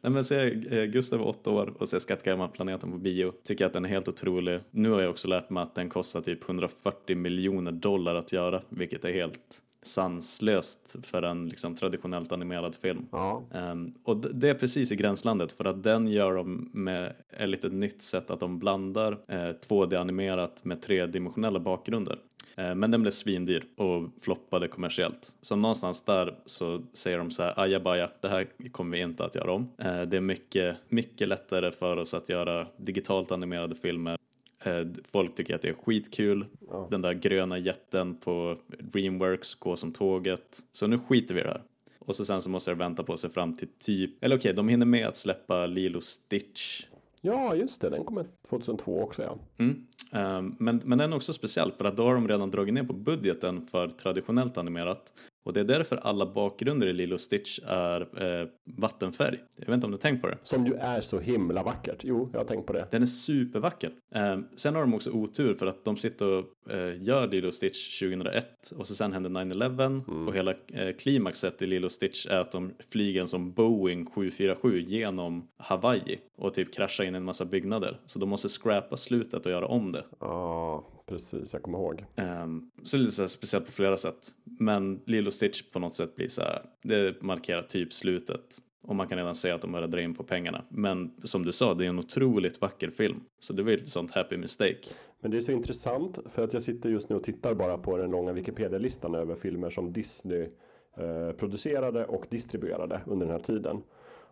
Nej 0.00 0.12
men 0.12 0.24
så 0.24 0.34
är 0.34 0.72
eh, 0.78 0.84
Gustav 0.84 1.20
är 1.20 1.26
åtta 1.26 1.50
år 1.50 1.74
och 1.78 1.88
ser 1.88 1.98
Skattkammarplaneten 1.98 2.92
på 2.92 2.98
bio. 2.98 3.32
Tycker 3.44 3.66
att 3.66 3.72
den 3.72 3.84
är 3.84 3.88
helt 3.88 4.08
otrolig. 4.08 4.60
Nu 4.70 4.90
har 4.90 5.00
jag 5.00 5.10
också 5.10 5.28
lärt 5.28 5.50
mig 5.50 5.62
att 5.62 5.74
den 5.74 5.88
kostar 5.88 6.20
typ 6.20 6.44
140 6.44 7.16
miljoner 7.16 7.72
dollar 7.72 8.14
att 8.14 8.32
göra, 8.32 8.60
vilket 8.68 9.04
är 9.04 9.12
helt 9.12 9.62
sanslöst 9.86 10.96
för 11.02 11.22
en 11.22 11.48
liksom, 11.48 11.74
traditionellt 11.74 12.32
animerad 12.32 12.74
film. 12.74 13.06
Ja, 13.12 13.42
Ehm, 13.54 13.92
och 14.04 14.16
det 14.16 14.48
är 14.48 14.54
precis 14.54 14.92
i 14.92 14.96
gränslandet 14.96 15.52
för 15.52 15.64
att 15.64 15.82
den 15.82 16.08
gör 16.08 16.34
de 16.34 16.70
med 16.72 17.12
ett 17.30 17.48
lite 17.48 17.68
nytt 17.68 18.02
sätt 18.02 18.30
att 18.30 18.40
de 18.40 18.58
blandar 18.58 19.12
eh, 19.28 19.36
2D-animerat 19.68 20.64
med 20.64 20.82
tredimensionella 20.82 21.58
bakgrunder. 21.58 22.18
Eh, 22.56 22.74
men 22.74 22.90
den 22.90 23.02
blev 23.02 23.10
svindyr 23.10 23.64
och 23.76 24.08
floppade 24.22 24.68
kommersiellt. 24.68 25.36
Så 25.40 25.56
någonstans 25.56 26.02
där 26.02 26.34
så 26.44 26.82
säger 26.92 27.18
de 27.18 27.30
så 27.30 27.42
här, 27.42 27.60
ajabaja, 27.60 28.10
det 28.20 28.28
här 28.28 28.46
kommer 28.72 28.96
vi 28.96 29.02
inte 29.02 29.24
att 29.24 29.34
göra 29.34 29.52
om. 29.52 29.68
Eh, 29.78 30.02
det 30.02 30.16
är 30.16 30.20
mycket, 30.20 30.76
mycket 30.88 31.28
lättare 31.28 31.70
för 31.70 31.96
oss 31.96 32.14
att 32.14 32.28
göra 32.28 32.66
digitalt 32.76 33.32
animerade 33.32 33.74
filmer. 33.74 34.18
Eh, 34.64 34.86
Folk 35.12 35.34
tycker 35.34 35.54
att 35.54 35.62
det 35.62 35.68
är 35.68 35.74
skitkul. 35.74 36.46
Ja. 36.70 36.88
Den 36.90 37.02
där 37.02 37.12
gröna 37.12 37.58
jätten 37.58 38.16
på 38.16 38.56
Dreamworks 38.78 39.54
går 39.54 39.76
som 39.76 39.92
tåget. 39.92 40.58
Så 40.72 40.86
nu 40.86 40.98
skiter 40.98 41.34
vi 41.34 41.40
i 41.40 41.44
det 41.44 41.50
här. 41.50 41.62
Och 41.98 42.14
så 42.16 42.24
sen 42.24 42.42
så 42.42 42.50
måste 42.50 42.70
jag 42.70 42.76
vänta 42.76 43.02
på 43.02 43.16
sig 43.16 43.30
fram 43.30 43.56
till 43.56 43.68
typ, 43.78 44.24
eller 44.24 44.36
okej, 44.36 44.52
de 44.52 44.68
hinner 44.68 44.86
med 44.86 45.06
att 45.06 45.16
släppa 45.16 45.66
Lilo 45.66 46.00
Stitch. 46.00 46.86
ja 47.20 47.54
just 47.54 47.80
det. 47.80 47.90
Den 47.90 48.04
kommer 48.04 48.26
2002 48.48 49.02
också 49.02 49.22
ja. 49.22 49.38
Mm. 49.58 49.86
Ehm, 50.12 50.56
men, 50.58 50.80
men 50.84 50.98
den 50.98 51.12
är 51.12 51.16
också 51.16 51.32
speciell 51.32 51.72
för 51.72 51.84
att 51.84 51.96
då 51.96 52.04
har 52.04 52.14
de 52.14 52.28
redan 52.28 52.50
dragit 52.50 52.74
ner 52.74 52.84
på 52.84 52.92
budgeten 52.92 53.62
för 53.66 53.88
traditionellt 53.88 54.58
animerat. 54.58 55.12
Och 55.44 55.52
det 55.52 55.60
är 55.60 55.64
därför 55.64 55.96
alla 55.96 56.26
bakgrunder 56.26 56.86
i 56.86 56.92
Lilo 56.92 57.18
Stitch 57.18 57.58
är 57.66 58.00
eh, 58.00 58.48
vattenfärg. 58.64 59.38
Jag 59.56 59.66
vet 59.66 59.74
inte 59.74 59.86
om 59.86 59.90
du 59.90 59.96
har 59.96 60.00
tänkt 60.00 60.22
på 60.22 60.28
det? 60.28 60.38
Som 60.42 60.66
ju 60.66 60.74
är 60.74 61.00
så 61.00 61.18
himla 61.18 61.62
vackert. 61.62 61.98
Jo, 62.02 62.28
jag 62.32 62.40
har 62.40 62.44
tänkt 62.44 62.66
på 62.66 62.72
det. 62.72 62.86
Den 62.90 63.02
är 63.02 63.06
supervacker. 63.06 63.90
Eh, 64.14 64.38
sen 64.56 64.74
har 64.74 64.82
de 64.82 64.94
också 64.94 65.10
otur 65.10 65.54
för 65.54 65.66
att 65.66 65.84
de 65.84 65.96
sitter 65.96 66.26
och 66.26 66.72
eh, 66.72 67.02
gör 67.02 67.28
Lilo 67.28 67.52
Stitch 67.52 68.00
2001 68.00 68.72
och 68.76 68.86
så 68.86 68.94
sen 68.94 69.12
händer 69.12 69.30
9-11 69.30 70.26
och 70.28 70.34
hela 70.34 70.50
eh, 70.50 70.96
klimaxet 70.98 71.62
i 71.62 71.66
Lilo 71.66 71.88
Stitch 71.88 72.26
är 72.26 72.38
att 72.38 72.52
de 72.52 72.72
flyger 72.88 73.20
en 73.20 73.28
som 73.28 73.52
Boeing 73.52 74.06
747 74.06 74.80
genom 74.80 75.48
Hawaii 75.56 76.18
och 76.36 76.54
typ 76.54 76.74
kraschar 76.74 77.04
in 77.04 77.14
i 77.14 77.16
en 77.16 77.24
massa 77.24 77.44
byggnader. 77.44 78.00
Så 78.06 78.18
de 78.18 78.28
måste 78.28 78.48
scrappa 78.48 78.96
slutet 78.96 79.46
och 79.46 79.52
göra 79.52 79.66
om 79.66 79.92
det. 79.92 80.04
Ja, 80.20 80.84
precis. 81.06 81.52
Jag 81.52 81.62
kommer 81.62 81.78
ihåg. 81.78 82.04
Um, 82.16 82.70
så 82.82 82.96
det 82.96 83.00
är 83.00 83.02
lite 83.02 83.12
så 83.12 83.22
här 83.22 83.26
speciellt 83.26 83.66
på 83.66 83.72
flera 83.72 83.96
sätt. 83.96 84.34
Men 84.44 85.02
Lilo 85.06 85.30
Stitch 85.30 85.62
på 85.62 85.78
något 85.78 85.94
sätt 85.94 86.16
blir 86.16 86.28
så 86.28 86.42
här, 86.42 86.62
det 86.82 87.22
markerar 87.22 87.62
typ 87.62 87.92
slutet. 87.92 88.58
Och 88.82 88.96
man 88.96 89.08
kan 89.08 89.18
redan 89.18 89.34
säga 89.34 89.54
att 89.54 89.62
de 89.62 89.72
börjar 89.72 89.88
dra 89.88 90.00
in 90.00 90.14
på 90.14 90.24
pengarna. 90.24 90.64
Men 90.68 91.14
som 91.24 91.44
du 91.44 91.52
sa, 91.52 91.74
det 91.74 91.84
är 91.84 91.88
en 91.88 91.98
otroligt 91.98 92.60
vacker 92.60 92.90
film. 92.90 93.20
Så 93.38 93.52
det 93.52 93.62
var 93.62 93.70
ju 93.70 93.76
ett 93.76 93.88
sånt 93.88 94.10
happy 94.10 94.36
mistake. 94.36 94.78
Men 95.20 95.30
det 95.30 95.36
är 95.36 95.40
så 95.40 95.52
intressant 95.52 96.18
för 96.30 96.44
att 96.44 96.52
jag 96.52 96.62
sitter 96.62 96.88
just 96.88 97.08
nu 97.08 97.16
och 97.16 97.24
tittar 97.24 97.54
bara 97.54 97.78
på 97.78 97.96
den 97.96 98.10
långa 98.10 98.32
Wikipedia-listan 98.32 99.14
över 99.14 99.34
filmer 99.34 99.70
som 99.70 99.92
Disney 99.92 100.48
eh, 100.96 101.32
producerade 101.32 102.04
och 102.04 102.26
distribuerade 102.30 103.00
under 103.06 103.26
den 103.26 103.34
här 103.36 103.42
tiden. 103.42 103.82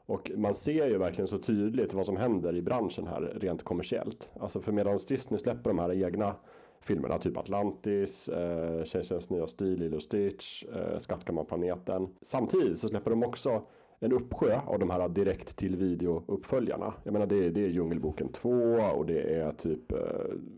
Och 0.07 0.31
man 0.37 0.55
ser 0.55 0.87
ju 0.87 0.99
verkligen 0.99 1.29
så 1.29 1.39
tydligt 1.39 1.95
vad 1.95 2.07
som 2.07 2.17
händer 2.17 2.57
i 2.57 2.63
branschen 2.63 3.07
här 3.07 3.39
rent 3.41 3.65
kommersiellt. 3.65 4.31
Alltså 4.41 4.61
för 4.61 4.73
medan 4.73 4.99
Disney 5.09 5.41
släpper 5.41 5.71
de 5.71 5.79
här 5.79 6.05
egna 6.05 6.35
filmerna, 6.83 7.19
typ 7.19 7.37
Atlantis, 7.37 8.29
eh, 8.29 8.85
Kejsarens 8.85 9.31
nya 9.31 9.47
stil, 9.47 9.79
Lilo 9.79 10.01
Stitch, 10.01 10.65
eh, 10.65 10.99
Skattkammarplaneten. 10.99 12.09
Samtidigt 12.23 12.81
så 12.81 12.89
släpper 12.89 13.11
de 13.11 13.23
också 13.25 13.63
en 14.03 14.13
uppsjö 14.13 14.61
av 14.67 14.79
de 14.79 14.91
här 14.91 15.09
direkt 15.09 15.57
till 15.57 15.77
video 15.77 16.25
uppföljarna. 16.27 16.95
Jag 17.05 17.13
menar 17.13 17.27
det 17.27 17.45
är, 17.47 17.51
det 17.51 17.65
är 17.65 17.69
Djungelboken 17.69 18.29
2 18.29 18.51
och 18.97 19.07
det 19.07 19.21
är 19.21 19.53
typ 19.53 19.93
eh, 19.93 19.99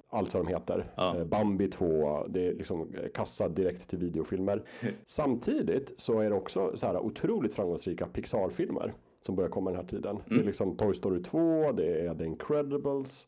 allt 0.09 0.35
vad 0.35 0.45
de 0.47 0.49
heter. 0.49 0.93
Ja. 0.95 1.17
Eh, 1.17 1.25
Bambi 1.25 1.69
2, 1.69 2.27
det 2.29 2.49
är 2.49 2.55
liksom 2.55 2.95
eh, 2.95 3.09
kassa 3.15 3.49
direkt 3.49 3.89
till 3.89 3.99
videofilmer. 3.99 4.63
Samtidigt 5.07 5.95
så 5.97 6.21
är 6.21 6.31
det 6.31 6.37
också 6.37 6.73
så 6.75 6.87
här 6.87 6.99
otroligt 6.99 7.55
framgångsrika 7.55 8.07
Pixar-filmer 8.07 8.95
som 9.27 9.37
börjar 9.37 9.51
komma 9.51 9.71
den 9.71 9.81
här 9.81 9.87
tiden. 9.87 10.19
Det 10.29 10.35
är 10.35 10.45
liksom 10.45 10.77
Toy 10.77 10.95
Story 10.95 11.23
2, 11.23 11.73
det 11.73 12.01
är 12.07 12.15
The 12.15 12.25
Incredibles. 12.25 13.27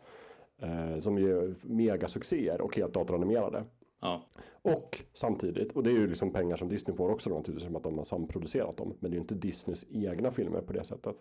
Eh, 0.58 1.00
som 1.00 1.18
är 1.18 1.54
megasuccéer 1.62 2.60
och 2.60 2.76
helt 2.76 2.94
datoranimerade. 2.94 3.64
Ja, 4.00 4.22
Och 4.62 5.02
samtidigt, 5.14 5.72
och 5.72 5.82
det 5.82 5.90
är 5.90 5.94
ju 5.94 6.06
liksom 6.06 6.32
pengar 6.32 6.56
som 6.56 6.68
Disney 6.68 6.96
får 6.96 7.10
också 7.10 7.30
då 7.30 7.36
naturligtvis 7.36 7.66
som 7.66 7.76
att 7.76 7.82
de 7.82 7.96
har 7.98 8.04
samproducerat 8.04 8.76
dem. 8.76 8.94
Men 9.00 9.10
det 9.10 9.14
är 9.14 9.16
ju 9.16 9.20
inte 9.22 9.34
Disneys 9.34 9.84
egna 9.90 10.30
filmer 10.30 10.60
på 10.60 10.72
det 10.72 10.84
sättet. 10.84 11.16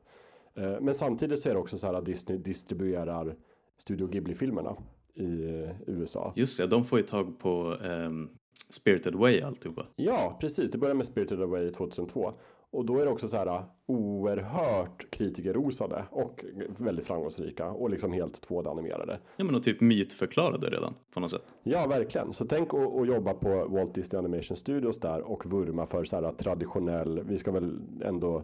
Eh, 0.55 0.81
Men 0.81 0.93
samtidigt 0.93 1.41
så 1.41 1.49
är 1.49 1.53
det 1.53 1.59
också 1.59 1.77
så 1.77 1.87
här 1.87 1.93
att 1.93 2.05
Disney 2.05 2.37
distribuerar 2.37 3.35
Studio 3.77 4.07
Ghibli-filmerna 4.07 4.75
i 5.13 5.43
eh, 5.63 5.69
USA. 5.87 6.33
just 6.35 6.57
det. 6.59 6.67
De 6.67 6.83
får 6.83 6.99
ju 6.99 7.05
tag 7.05 7.39
på 7.39 7.77
ehm, 7.83 8.29
Spirited 8.69 9.15
Way 9.15 9.41
alltihopa. 9.41 9.85
Ja, 9.95 10.37
precis. 10.41 10.71
Det 10.71 10.77
började 10.77 10.97
med 10.97 11.05
Spirited 11.07 11.41
Away 11.41 11.71
2002. 11.71 12.33
Och 12.75 12.85
då 12.85 12.99
är 12.99 13.05
det 13.05 13.11
också 13.11 13.27
så 13.27 13.37
här 13.37 13.63
oerhört 13.85 15.11
kritikerrosade 15.11 16.05
och 16.11 16.45
väldigt 16.77 17.05
framgångsrika 17.05 17.71
och 17.71 17.89
liksom 17.89 18.13
helt 18.13 18.47
2D-animerade. 18.47 19.17
Ja, 19.37 19.45
men 19.45 19.55
och 19.55 19.63
typ 19.63 19.81
mytförklarade 19.81 20.69
redan 20.69 20.93
på 21.13 21.19
något 21.19 21.29
sätt. 21.29 21.55
Ja, 21.63 21.87
verkligen. 21.87 22.33
Så 22.33 22.45
tänk 22.45 22.73
att 22.73 23.07
jobba 23.07 23.33
på 23.33 23.65
Walt 23.67 23.93
Disney 23.93 24.19
Animation 24.19 24.57
Studios 24.57 24.99
där 24.99 25.21
och 25.21 25.45
vurma 25.45 25.85
för 25.85 26.05
så 26.05 26.15
här 26.15 26.31
traditionell, 26.31 27.23
vi 27.23 27.37
ska 27.37 27.51
väl 27.51 27.79
ändå 28.01 28.43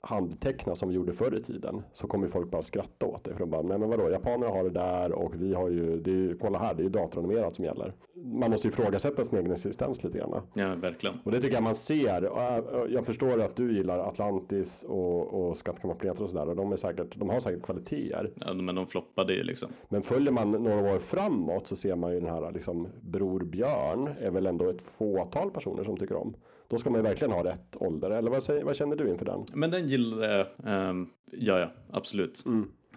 handteckna 0.00 0.74
som 0.74 0.88
vi 0.88 0.94
gjorde 0.94 1.12
förr 1.12 1.38
i 1.38 1.42
tiden. 1.42 1.82
Så 1.92 2.06
kommer 2.06 2.28
folk 2.28 2.50
bara 2.50 2.62
skratta 2.62 3.06
åt 3.06 3.24
det. 3.24 3.32
För 3.32 3.40
de 3.40 3.50
bara, 3.50 3.62
nej 3.62 3.78
men 3.78 3.88
vadå, 3.88 4.10
japanerna 4.10 4.52
har 4.52 4.64
det 4.64 4.70
där 4.70 5.12
och 5.12 5.42
vi 5.42 5.54
har 5.54 5.68
ju, 5.68 6.00
det 6.00 6.10
är 6.10 6.14
ju, 6.14 6.38
kolla 6.38 6.58
här, 6.58 6.74
det 6.74 6.82
är 6.82 6.84
ju 6.84 6.90
datoranimerat 6.90 7.56
som 7.56 7.64
gäller. 7.64 7.94
Man 8.24 8.50
måste 8.50 8.68
ju 8.68 8.72
ifrågasätta 8.72 9.24
sin 9.24 9.38
egen 9.38 9.52
existens 9.52 10.04
lite 10.04 10.18
grann. 10.18 10.42
Ja, 10.54 10.74
verkligen. 10.74 11.16
Och 11.24 11.30
det 11.32 11.40
tycker 11.40 11.54
jag 11.54 11.62
man 11.62 11.74
ser. 11.74 12.24
Äh, 12.24 12.92
Jag 12.92 13.06
förstår 13.06 13.40
att 13.42 13.56
du 13.56 13.72
gillar 13.76 13.98
Atlantis 13.98 14.84
och, 14.88 15.34
och 15.50 15.56
Skattkammarplaneter 15.58 16.24
och 16.24 16.30
sådär. 16.30 16.48
Och 16.48 16.56
de, 16.56 16.72
är 16.72 16.76
säkert, 16.76 17.16
de 17.16 17.30
har 17.30 17.40
säkert 17.40 17.62
kvaliteter. 17.62 18.30
Ja, 18.34 18.52
men 18.54 18.74
de 18.74 18.86
floppade 18.86 19.34
ju 19.34 19.42
liksom. 19.42 19.68
Men 19.88 20.02
följer 20.02 20.32
man 20.32 20.50
några 20.50 20.94
år 20.94 20.98
framåt 20.98 21.66
så 21.66 21.76
ser 21.76 21.96
man 21.96 22.12
ju 22.14 22.20
den 22.20 22.28
här 22.30 22.52
liksom 22.52 22.88
Bror 23.00 23.44
Björn 23.44 24.08
är 24.20 24.30
väl 24.30 24.46
ändå 24.46 24.68
ett 24.70 24.82
fåtal 24.82 25.50
personer 25.50 25.84
som 25.84 25.96
tycker 25.96 26.16
om. 26.16 26.34
Då 26.68 26.78
ska 26.78 26.90
man 26.90 26.98
ju 26.98 27.02
verkligen 27.02 27.32
ha 27.32 27.44
rätt 27.44 27.76
ålder. 27.76 28.10
Eller 28.10 28.30
vad, 28.30 28.42
säger, 28.42 28.64
vad 28.64 28.76
känner 28.76 28.96
du 28.96 29.08
inför 29.08 29.24
den? 29.24 29.44
Men 29.54 29.70
den 29.70 29.86
gillade 29.88 30.36
jag. 30.36 30.46
ehm, 30.66 31.06
ja, 31.32 31.58
ja, 31.58 31.70
absolut. 31.90 32.42
Eh, 32.46 32.52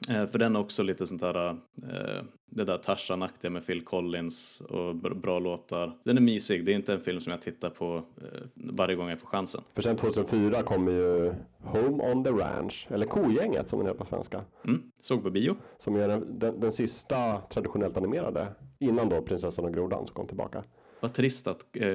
för 0.07 0.37
den 0.39 0.55
är 0.55 0.59
också 0.59 0.83
lite 0.83 1.07
sånt 1.07 1.21
där, 1.21 1.49
eh, 1.49 2.23
det 2.49 2.63
där 2.63 2.77
Tarzan-aktiga 2.77 3.51
med 3.51 3.65
Phil 3.65 3.81
Collins 3.81 4.61
och 4.61 4.93
br- 4.95 5.21
bra 5.21 5.39
låtar. 5.39 5.97
Den 6.03 6.17
är 6.17 6.21
mysig, 6.21 6.65
det 6.65 6.71
är 6.71 6.75
inte 6.75 6.93
en 6.93 6.99
film 6.99 7.21
som 7.21 7.31
jag 7.31 7.41
tittar 7.41 7.69
på 7.69 7.95
eh, 7.95 8.41
varje 8.53 8.95
gång 8.95 9.09
jag 9.09 9.19
får 9.19 9.27
chansen. 9.27 9.61
För 9.73 9.81
sen 9.81 9.97
2004 9.97 10.63
kommer 10.63 10.91
ju 10.91 11.33
Home 11.63 12.11
on 12.11 12.23
the 12.23 12.29
Ranch. 12.31 12.87
Eller 12.89 13.05
Kogänget 13.05 13.69
som 13.69 13.79
den 13.79 13.87
heter 13.87 13.99
på 13.99 14.05
svenska. 14.09 14.41
Mm, 14.65 14.81
såg 14.99 15.23
på 15.23 15.29
bio. 15.29 15.55
Som 15.79 15.95
är 15.95 16.07
den, 16.07 16.39
den, 16.39 16.59
den 16.59 16.71
sista 16.71 17.41
traditionellt 17.41 17.97
animerade. 17.97 18.47
Innan 18.79 19.09
då 19.09 19.21
Prinsessan 19.21 19.65
och 19.65 19.73
Grodan 19.73 20.05
som 20.07 20.15
kom 20.15 20.27
tillbaka. 20.27 20.63
Vad 20.99 21.13
trist 21.13 21.47
att 21.47 21.75
eh, 21.75 21.87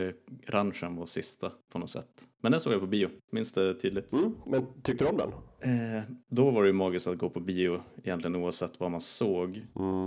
ranchen 0.46 0.96
var 0.96 1.06
sista 1.06 1.52
på 1.72 1.78
något 1.78 1.90
sätt. 1.90 2.06
Men 2.42 2.52
den 2.52 2.60
såg 2.60 2.72
jag 2.72 2.80
på 2.80 2.86
bio, 2.86 3.08
minns 3.32 3.52
det 3.52 3.74
tydligt. 3.74 4.12
Mm, 4.12 4.34
men 4.46 4.66
tyckte 4.82 5.04
du 5.04 5.10
om 5.10 5.16
den? 5.16 5.30
Eh, 5.60 6.02
då 6.28 6.50
var 6.50 6.62
det 6.62 6.66
ju 6.66 6.72
magiskt 6.72 7.06
att 7.06 7.18
gå 7.18 7.30
på 7.30 7.40
bio 7.40 7.80
egentligen 8.04 8.36
oavsett 8.36 8.80
vad 8.80 8.90
man 8.90 9.00
såg. 9.00 9.56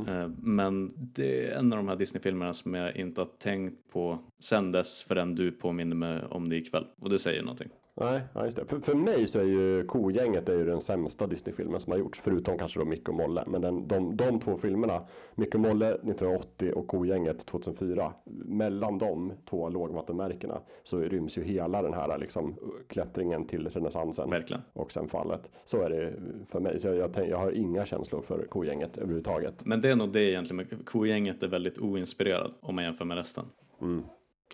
Eh, 0.08 0.28
men 0.42 0.92
det 0.96 1.48
är 1.48 1.58
en 1.58 1.74
av 1.74 1.78
de 1.78 1.88
här 1.88 1.96
Disney-filmerna 1.96 2.54
som 2.54 2.74
jag 2.74 2.96
inte 2.96 3.22
har 3.22 3.26
tänkt 3.26 3.92
på 3.94 4.20
sen 4.40 4.72
dess 4.72 5.02
förrän 5.02 5.36
du 5.36 5.52
påminner 5.52 5.96
mig 5.96 6.24
om 6.30 6.50
det 6.50 6.56
ikväll. 6.56 6.86
Och 7.00 7.10
det 7.10 7.20
säger 7.20 7.42
någonting. 7.42 7.70
Nej, 7.96 8.22
ja, 8.34 8.46
just 8.46 8.58
det. 8.58 8.66
För, 8.66 8.80
för 8.80 8.96
mig 8.96 9.28
så 9.28 9.40
är 9.40 9.44
ju 9.44 9.84
Kogänget 9.84 10.50
är 10.50 10.54
ju 10.54 10.66
den 10.66 10.82
sämsta 10.82 11.28
Disney-filmen 11.28 11.82
som 11.82 11.92
har 11.92 12.00
gjorts. 12.00 12.22
Förutom 12.24 12.58
kanske 12.58 12.80
då 12.80 12.86
Micke 12.86 13.10
och 13.10 13.16
Molle. 13.16 13.44
Men 13.48 13.62
den, 13.62 13.88
de, 13.88 14.18
de 14.18 14.40
två 14.40 14.58
filmerna, 14.58 15.02
Micke 15.36 15.56
och 15.56 15.62
Molle 15.62 15.88
1980 15.88 16.72
och 16.76 16.88
Kogänget 16.88 17.46
2004. 17.46 18.14
Mellan 18.46 18.98
de 18.98 19.34
två 19.50 19.70
lågvattenmärkena 19.70 20.62
så 20.84 21.00
ryms 21.00 21.38
ju 21.38 21.44
hela 21.44 21.82
den 21.82 21.94
här 21.94 22.18
liksom 22.18 22.56
klättringen 22.88 23.46
till 23.46 23.70
renässansen. 23.70 24.30
Verkligen. 24.30 24.62
Och 24.74 24.92
sen 24.92 25.08
fallet. 25.10 25.50
Så 25.66 25.82
är 25.82 25.90
det 25.90 26.14
för 26.50 26.60
mig. 26.60 26.80
Så 26.80 26.88
jag, 26.88 26.96
jag, 26.96 27.30
jag 27.30 27.38
har 27.38 27.52
inga 27.52 27.86
känslor 27.86 28.22
för 28.22 28.46
Kogänget 28.50 28.98
överhuvudtaget. 28.98 29.66
Men 29.66 29.82
det 29.82 29.90
är 29.90 29.96
nog 29.96 30.12
det 30.12 30.24
egentligen. 30.24 30.66
Kogänget 30.86 31.44
är 31.44 31.48
väldigt 31.48 31.80
oinspirerad 31.80 32.54
om 32.60 32.76
man 32.76 32.84
jämför 32.84 33.06
med 33.06 33.18
resten. 33.18 33.46
Mm. 33.82 34.04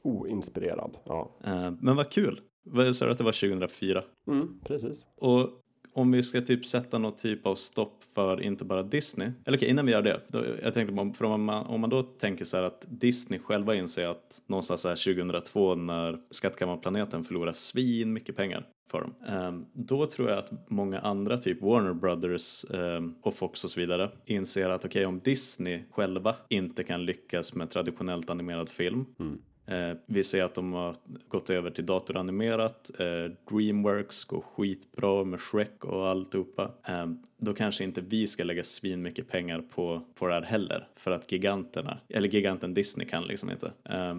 Oinspirerad. 0.03 0.97
Ja, 1.03 1.31
Eh, 1.43 1.71
men 1.79 1.95
vad 1.95 2.09
kul. 2.09 2.41
Vad 2.71 2.95
sa 2.95 3.05
du 3.05 3.11
att 3.11 3.17
det 3.17 3.23
var 3.23 3.49
2004? 3.49 4.03
mm, 4.27 4.59
precis. 4.63 5.01
Och 5.15 5.49
om 5.97 6.11
vi 6.11 6.23
ska 6.23 6.41
typ 6.41 6.65
sätta 6.65 6.97
någon 6.97 7.15
typ 7.15 7.45
av 7.45 7.55
stopp 7.55 8.03
för 8.15 8.41
inte 8.41 8.65
bara 8.65 8.83
Disney. 8.83 9.31
Eller 9.45 9.57
okej, 9.57 9.69
innan 9.69 9.85
vi 9.85 9.91
gör 9.91 10.01
det. 10.01 10.21
Då, 10.27 10.43
jag 10.63 10.73
tänkte 10.73 10.95
på, 10.95 11.13
för 11.17 11.25
om 11.25 11.43
man, 11.43 11.65
om 11.65 11.81
man 11.81 11.89
då 11.89 12.03
tänker 12.03 12.45
så 12.45 12.57
här 12.57 12.63
att 12.63 12.85
Disney 12.87 13.39
själva 13.39 13.75
inser 13.75 14.07
att 14.07 14.41
någonstans 14.47 14.81
så 14.81 14.89
här 14.89 15.15
2002 15.15 15.75
när 15.75 16.19
Skattkammarplaneten 16.31 17.23
förlorar 17.23 17.53
svin 17.53 18.13
mycket 18.13 18.35
pengar 18.35 18.65
för 18.91 19.01
dem. 19.01 19.13
ehm, 19.27 19.65
då 19.73 20.05
tror 20.05 20.29
jag 20.29 20.37
att 20.37 20.69
många 20.69 20.99
andra, 20.99 21.37
typ 21.37 21.61
Warner 21.61 21.93
Brothers 21.93 22.65
ehm, 22.71 23.15
och 23.21 23.35
Fox 23.35 23.63
och 23.63 23.71
så 23.71 23.79
vidare, 23.79 24.11
inser 24.25 24.69
att 24.69 24.85
okej, 24.85 25.05
om 25.05 25.19
Disney 25.19 25.83
själva 25.91 26.35
inte 26.49 26.83
kan 26.83 27.05
lyckas 27.05 27.53
med 27.53 27.69
traditionellt 27.69 28.29
animerad 28.29 28.69
film 28.69 29.05
Eh, 29.19 29.37
vi 30.05 30.23
ser 30.23 30.43
att 30.43 30.53
de 30.55 30.73
har 30.73 30.95
gått 31.27 31.49
över 31.49 31.69
till 31.69 31.85
datoranimerat. 31.85 32.91
Eh, 32.99 33.31
Dreamworks 33.51 34.23
går 34.23 34.41
skitbra 34.41 35.23
med 35.23 35.41
Shrek 35.41 35.85
och 35.85 36.07
alltihopa. 36.07 36.71
Eh, 36.87 37.05
då 37.37 37.53
kanske 37.53 37.83
inte 37.83 38.01
vi 38.01 38.27
ska 38.27 38.43
lägga 38.43 38.63
svin 38.63 39.01
mycket 39.01 39.29
pengar 39.29 39.63
på, 39.75 40.01
på 40.15 40.27
det 40.27 40.33
här 40.33 40.41
heller. 40.41 40.87
För 40.95 41.11
att 41.11 41.31
giganterna, 41.31 41.97
eller 42.09 42.29
giganten 42.29 42.73
Disney 42.73 43.07
kan 43.07 43.23
liksom 43.23 43.51
inte. 43.51 43.71
Eh, 43.83 44.17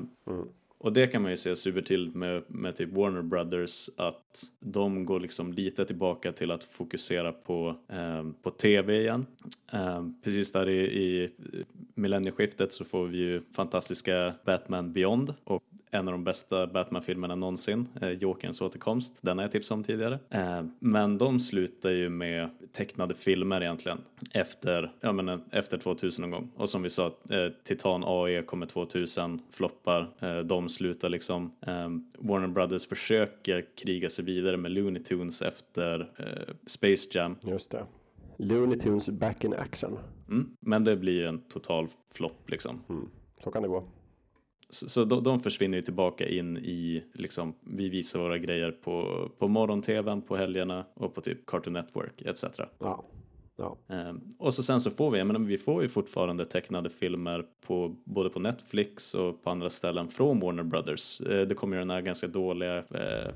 Och 0.81 0.93
det 0.93 1.07
kan 1.07 1.23
man 1.23 1.31
ju 1.31 1.37
se 1.37 1.57
supertydligt 1.57 2.17
med, 2.17 2.43
med 2.47 2.77
typ 2.77 2.93
Warner 2.93 3.23
Brothers 3.23 3.91
att 3.97 4.43
de 4.61 5.05
går 5.05 5.21
liksom 5.21 5.53
lite 5.53 5.85
tillbaka 5.85 6.33
till 6.33 6.51
att 6.51 6.65
fokusera 6.65 7.33
på, 7.33 7.77
eh, 7.89 8.27
på 8.43 8.51
tv 8.51 9.01
igen. 9.01 9.27
Eh, 9.73 10.07
precis 10.25 10.53
där 10.53 10.69
i, 10.69 10.81
i 10.81 11.31
millennieskiftet 11.99 12.73
så 12.73 12.85
får 12.85 13.07
vi 13.07 13.19
ju 13.19 13.43
fantastiska 13.53 14.35
Batman 14.45 14.93
Beyond 14.93 15.35
och 15.45 15.63
en 15.91 16.09
av 16.09 16.13
de 16.13 16.25
bästa 16.25 16.67
Batman-filmerna 16.67 17.35
någonsin, 17.35 17.89
eh, 18.01 18.11
Jokerns 18.11 18.61
återkomst. 18.61 19.19
Den 19.23 19.39
har 19.39 19.45
jag 19.45 19.53
tipsat 19.53 19.77
om 19.77 19.85
tidigare. 19.85 20.19
Eh, 20.31 20.63
men 20.79 21.19
de 21.19 21.41
slutar 21.41 21.91
ju 21.91 22.09
med 22.09 22.51
tecknade 22.73 23.15
filmer 23.15 23.61
egentligen 23.61 23.99
efter, 24.33 24.93
ja, 25.01 25.13
men, 25.13 25.29
eh, 25.29 25.39
efter 25.51 25.79
2000 25.79 26.23
någon 26.23 26.31
gång. 26.31 26.51
Och 26.57 26.71
som 26.71 26.83
vi 26.83 26.91
sa, 26.91 27.07
eh, 27.07 27.53
Titan 27.65 28.05
AE 28.07 28.43
kommer 28.43 28.67
2000, 28.67 29.41
floppar, 29.51 30.09
eh, 30.21 30.39
de 30.39 30.69
slutar 30.69 31.09
liksom. 31.09 31.53
Eh, 31.67 31.89
Warner 32.19 32.49
Brothers 32.49 32.87
försöker 32.87 33.65
kriga 33.85 34.11
sig 34.11 34.25
vidare 34.25 34.57
med 34.57 34.71
Looney 34.71 35.03
Tunes 35.03 35.43
efter 35.43 36.01
eh, 36.01 36.55
Space 36.67 37.09
Jam. 37.13 37.37
Just 37.43 37.71
det. 37.71 37.85
Looney 38.37 38.79
Tunes 38.79 39.09
back 39.09 39.45
in 39.45 39.55
action. 39.55 39.99
Mm. 40.29 40.57
Men 40.61 40.85
det 40.85 40.97
blir 40.97 41.25
en 41.25 41.39
total 41.39 41.89
flopp 42.15 42.51
liksom. 42.51 42.81
Mm. 42.89 43.09
Så 43.45 43.51
kan 43.51 43.63
det 43.63 43.69
gå. 43.69 43.85
Så, 44.71 44.89
så 44.89 45.05
de, 45.05 45.23
de 45.23 45.41
försvinner 45.41 45.79
ju 45.79 45.83
tillbaka 45.83 46.29
in 46.29 46.57
i, 46.57 47.05
liksom, 47.15 47.55
vi 47.61 47.89
visar 47.89 48.21
våra 48.21 48.39
grejer 48.39 48.71
på, 48.71 49.29
på 49.39 49.49
morgon-tvn 49.49 50.23
på 50.23 50.37
helgerna 50.37 50.87
och 50.95 51.15
på 51.15 51.21
typ 51.21 51.47
Cartoon 51.47 51.73
Network 51.73 52.23
etc. 52.23 52.45
Ja. 52.79 53.05
Ja. 53.59 53.79
Ehm, 53.89 54.21
och 54.39 54.55
så 54.55 54.63
sen 54.63 54.81
så 54.81 54.91
får 54.91 55.11
vi, 55.11 55.19
jag 55.19 55.27
menar, 55.27 55.41
vi 55.41 55.59
får 55.59 55.83
ju 55.83 55.89
fortfarande 55.89 56.45
tecknade 56.45 56.91
filmer 56.91 57.45
på 57.67 57.97
både 58.05 58.31
på 58.31 58.41
Netflix 58.41 59.15
och 59.15 59.43
på 59.43 59.51
andra 59.51 59.71
ställen 59.71 60.09
från 60.09 60.41
Warner 60.41 60.63
Brothers. 60.63 61.21
Eh, 61.21 61.47
det 61.47 61.55
kommer 61.55 61.77
ju 61.77 61.81
den 61.81 61.91
här 61.91 62.01
ganska 62.01 62.27
dåliga 62.27 62.79
eh, 62.79 63.33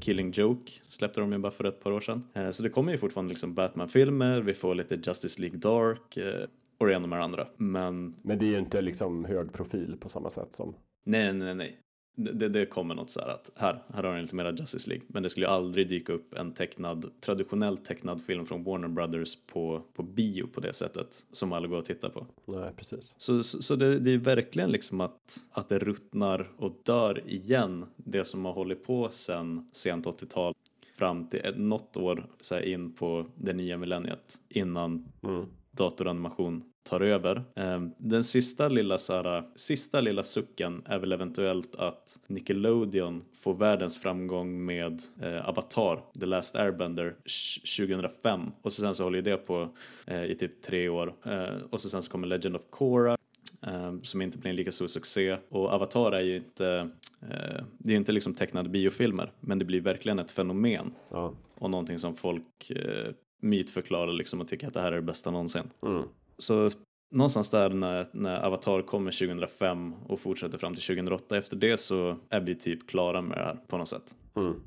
Killing 0.00 0.30
Joke 0.30 0.72
släppte 0.82 1.20
de 1.20 1.32
ju 1.32 1.38
bara 1.38 1.52
för 1.52 1.64
ett 1.64 1.80
par 1.80 1.92
år 1.92 2.00
sedan. 2.00 2.22
Eh, 2.34 2.50
så 2.50 2.62
det 2.62 2.70
kommer 2.70 2.92
ju 2.92 2.98
fortfarande 2.98 3.28
liksom 3.30 3.54
Batman-filmer, 3.54 4.40
vi 4.40 4.54
får 4.54 4.74
lite 4.74 4.94
Justice 4.94 5.40
League 5.40 5.58
Dark 5.58 6.16
eh, 6.16 6.48
och 6.78 6.86
det 6.86 6.92
ena 6.92 7.06
med 7.06 7.18
det 7.18 7.24
andra. 7.24 7.46
Men 7.56 8.14
Men 8.22 8.38
det 8.38 8.46
är 8.46 8.50
ju 8.50 8.58
inte 8.58 8.82
liksom 8.82 9.24
hög 9.24 9.52
profil 9.52 9.96
på 10.00 10.08
samma 10.08 10.30
sätt 10.30 10.48
som. 10.52 10.74
Nej, 11.06 11.32
nej, 11.32 11.54
nej. 11.54 11.78
Det, 12.20 12.48
det, 12.48 12.66
kommer 12.66 12.94
något 12.94 13.10
så 13.10 13.20
här 13.20 13.28
att 13.28 13.50
här, 13.54 13.82
här 13.94 14.02
har 14.02 14.14
ni 14.14 14.22
lite 14.22 14.36
mera 14.36 14.52
Justice 14.52 14.90
League. 14.90 15.06
Men 15.08 15.22
det 15.22 15.30
skulle 15.30 15.46
ju 15.46 15.52
aldrig 15.52 15.88
dyka 15.88 16.12
upp 16.12 16.34
en 16.34 16.52
tecknad, 16.52 17.10
traditionellt 17.20 17.84
tecknad 17.84 18.22
film 18.22 18.46
från 18.46 18.64
Warner 18.64 18.88
Brothers 18.88 19.36
på, 19.46 19.82
på 19.94 20.02
bio 20.02 20.46
på 20.46 20.60
det 20.60 20.72
sättet 20.72 21.26
som 21.32 21.52
alla 21.52 21.66
går 21.68 21.76
och 21.76 21.84
tittar 21.84 22.08
på. 22.08 22.26
Nej, 22.44 22.72
precis. 22.76 23.14
Så, 23.16 23.42
så, 23.42 23.62
så 23.62 23.76
det, 23.76 23.98
det 23.98 24.10
är 24.10 24.18
verkligen 24.18 24.70
liksom 24.70 25.00
att, 25.00 25.46
att 25.50 25.68
det 25.68 25.78
ruttnar 25.78 26.50
och 26.56 26.80
dör 26.82 27.22
igen 27.26 27.86
det 27.96 28.24
som 28.24 28.44
har 28.44 28.52
hållit 28.52 28.86
på 28.86 29.08
sen 29.10 29.68
sent 29.72 30.06
80-tal 30.06 30.54
fram 30.94 31.28
till 31.28 31.54
något 31.56 31.96
år 31.96 32.26
så 32.40 32.60
in 32.60 32.92
på 32.92 33.26
det 33.34 33.52
nya 33.52 33.76
millenniet 33.76 34.40
innan 34.48 35.08
Mm. 35.22 35.46
datoranimation 35.70 36.67
tar 36.82 37.00
över. 37.00 37.44
Ehm, 37.54 37.90
Den 37.98 38.24
sista 38.24 38.68
lilla, 38.68 38.98
så 38.98 39.12
här, 39.12 39.44
sista 39.54 40.00
lilla 40.00 40.22
sucken 40.22 40.82
är 40.86 40.98
väl 40.98 41.12
eventuellt 41.12 41.76
att 41.76 42.20
Nickelodeon 42.26 43.24
får 43.36 43.54
världens 43.54 43.98
framgång 43.98 44.64
med 44.64 45.00
eh, 45.22 45.48
Avatar, 45.48 46.00
The 46.20 46.26
Last 46.26 46.56
Airbender, 46.56 47.16
sh- 47.24 47.86
2005 47.86 48.40
och 48.62 48.72
så 48.72 48.80
sen 48.82 48.94
så 48.94 49.04
håller 49.04 49.18
ju 49.18 49.22
det 49.22 49.36
på 49.36 49.68
eh, 50.06 50.24
i 50.24 50.34
typ 50.34 50.62
tre 50.62 50.88
år 50.88 51.14
Eh, 51.24 51.56
och 51.70 51.80
så 51.80 51.88
sen 51.88 52.02
så 52.02 52.10
kommer 52.10 52.26
Legend 52.28 52.56
of 52.56 52.62
Korra 52.70 53.16
eh, 53.66 53.94
som 54.02 54.22
inte 54.22 54.38
blir 54.38 54.50
en 54.50 54.56
lika 54.56 54.72
stor 54.72 54.86
succé 54.86 55.36
och 55.48 55.68
Avatar 55.72 56.12
är 56.12 56.20
ju 56.20 56.36
inte 56.36 56.90
eh, 57.22 57.64
det 57.78 57.92
är 57.92 57.96
inte 57.96 58.12
liksom 58.12 58.34
tecknade 58.34 58.68
biofilmer 58.68 59.32
men 59.40 59.58
det 59.58 59.64
blir 59.64 59.80
verkligen 59.80 60.18
ett 60.18 60.30
fenomen 60.30 60.94
Ja. 61.10 61.34
och 61.54 61.70
någonting 61.70 61.98
som 61.98 62.14
folk 62.14 62.70
eh, 62.70 63.12
mytförklarar 63.40 64.12
liksom 64.12 64.40
och 64.40 64.48
tycker 64.48 64.66
att 64.66 64.74
det 64.74 64.80
här 64.80 64.92
är 64.92 64.96
det 64.96 65.02
bästa 65.02 65.30
någonsin. 65.30 65.70
Mm. 65.82 66.02
Så 66.38 66.70
någonstans 67.10 67.50
där 67.50 67.70
när, 67.70 68.06
när 68.12 68.46
Avatar 68.46 68.82
kommer 68.82 69.26
2005 69.26 69.94
och 70.08 70.20
fortsätter 70.20 70.58
fram 70.58 70.74
till 70.74 70.82
2008 70.82 71.38
efter 71.38 71.56
det 71.56 71.76
så 71.76 72.16
är 72.30 72.40
vi 72.40 72.54
typ 72.54 72.88
klara 72.88 73.22
med 73.22 73.38
det 73.38 73.44
här 73.44 73.58
på 73.66 73.78
något 73.78 73.88
sätt. 73.88 74.16
Mm. 74.36 74.60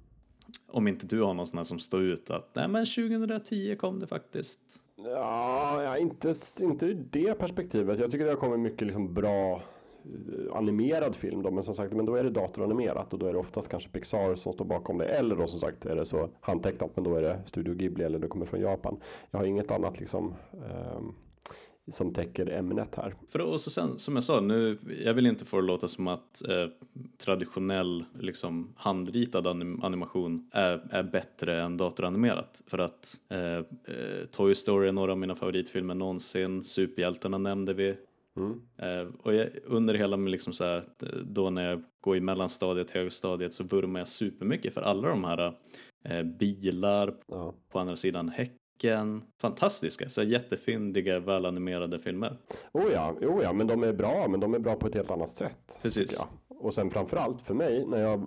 Om 0.67 0.87
inte 0.87 1.07
du 1.07 1.21
har 1.21 1.33
någon 1.33 1.47
sån 1.47 1.57
här 1.57 1.63
som 1.63 1.79
står 1.79 2.01
ut 2.01 2.29
att 2.29 2.49
nej 2.53 2.67
men 2.67 2.85
2010 2.85 3.75
kom 3.75 3.99
det 3.99 4.07
faktiskt. 4.07 4.59
Ja, 4.95 5.83
ja 5.83 5.97
inte, 5.97 6.35
inte 6.59 6.85
ur 6.85 7.05
det 7.11 7.33
perspektivet. 7.33 7.99
Jag 7.99 8.11
tycker 8.11 8.25
det 8.25 8.31
har 8.31 8.37
kommit 8.37 8.59
mycket 8.59 8.87
liksom 8.87 9.13
bra 9.13 9.55
eh, 9.55 10.55
animerad 10.55 11.15
film 11.15 11.41
då, 11.43 11.51
men 11.51 11.63
som 11.63 11.75
sagt, 11.75 11.93
men 11.93 12.05
då 12.05 12.15
är 12.15 12.23
det 12.23 12.29
datoranimerat 12.29 13.13
och 13.13 13.19
då 13.19 13.25
är 13.25 13.33
det 13.33 13.39
oftast 13.39 13.69
kanske 13.69 13.89
Pixar 13.89 14.35
som 14.35 14.53
står 14.53 14.65
bakom 14.65 14.97
det. 14.97 15.05
Eller 15.05 15.35
då 15.35 15.47
som 15.47 15.59
sagt 15.59 15.85
är 15.85 15.95
det 15.95 16.05
så 16.05 16.29
handtecknat, 16.41 16.91
men 16.95 17.03
då 17.03 17.15
är 17.15 17.21
det 17.21 17.41
Studio 17.45 17.73
Ghibli 17.73 18.03
eller 18.03 18.19
det 18.19 18.27
kommer 18.27 18.45
från 18.45 18.61
Japan. 18.61 18.97
Jag 19.31 19.39
har 19.39 19.45
inget 19.45 19.71
annat 19.71 19.99
liksom 19.99 20.33
ehm, 20.53 21.13
som 21.91 22.13
täcker 22.13 22.49
ämnet 22.49 22.95
här. 22.95 23.15
För 23.29 23.39
och 23.41 23.61
så 23.61 23.69
sen, 23.69 23.99
som 23.99 24.13
jag 24.15 24.23
sa, 24.23 24.39
nu, 24.39 24.77
jag 25.05 25.13
vill 25.13 25.25
inte 25.25 25.45
få 25.45 25.61
det 25.61 25.67
låta 25.67 25.87
som 25.87 26.07
att 26.07 26.47
eh, 26.49 26.67
traditionell 27.17 28.03
liksom, 28.19 28.73
handritad 28.75 29.47
anim 29.47 29.83
animation 29.83 30.49
är, 30.51 30.87
är 30.89 31.03
bättre 31.03 31.61
än 31.61 31.77
datoranimerat. 31.77 32.63
För 32.67 32.77
att 32.77 33.15
eh, 33.29 33.39
eh, 33.55 34.25
Toy 34.31 34.55
Story 34.55 34.87
är 34.87 34.91
några 34.91 35.11
av 35.11 35.17
mina 35.17 35.35
favoritfilmer 35.35 35.95
någonsin, 35.95 36.63
Superhjältarna 36.63 37.37
nämnde 37.37 37.73
vi. 37.73 37.95
Mm. 38.37 38.61
Eh, 38.77 39.13
och 39.23 39.33
jag, 39.33 39.49
under 39.65 39.93
hela 39.93 40.17
min 40.17 40.31
liksom 40.31 40.53
så 40.53 40.63
här, 40.63 40.83
då 41.23 41.49
när 41.49 41.69
jag 41.69 41.83
går 42.01 42.17
i 42.17 42.21
mellanstadiet, 42.21 42.91
högstadiet 42.91 43.53
så 43.53 43.63
vurmar 43.63 43.99
jag 43.99 44.07
supermycket 44.07 44.73
för 44.73 44.81
alla 44.81 45.09
de 45.09 45.23
här 45.23 45.53
eh, 46.05 46.23
bilar, 46.23 47.13
Ja. 47.27 47.53
på 47.71 47.79
andra 47.79 47.95
sidan 47.95 48.29
häcken, 48.83 49.23
fantastiska, 49.37 50.09
så 50.09 50.23
jättefyndiga, 50.23 51.19
välanimerade 51.19 51.99
filmer. 51.99 52.37
Oh 52.71 52.91
ja, 52.93 53.13
oh 53.21 53.43
ja, 53.43 53.53
men 53.53 53.67
de 53.67 53.83
är 53.83 53.93
bra, 53.93 54.27
men 54.29 54.39
de 54.39 54.53
är 54.53 54.59
bra 54.59 54.75
på 54.75 54.87
ett 54.87 54.95
helt 54.95 55.11
annat 55.11 55.35
sätt. 55.35 55.79
Precis. 55.81 56.25
Och 56.47 56.73
sen 56.73 56.91
framförallt 56.91 57.41
för 57.41 57.53
mig, 57.53 57.85
när, 57.85 57.97
jag, 57.97 58.19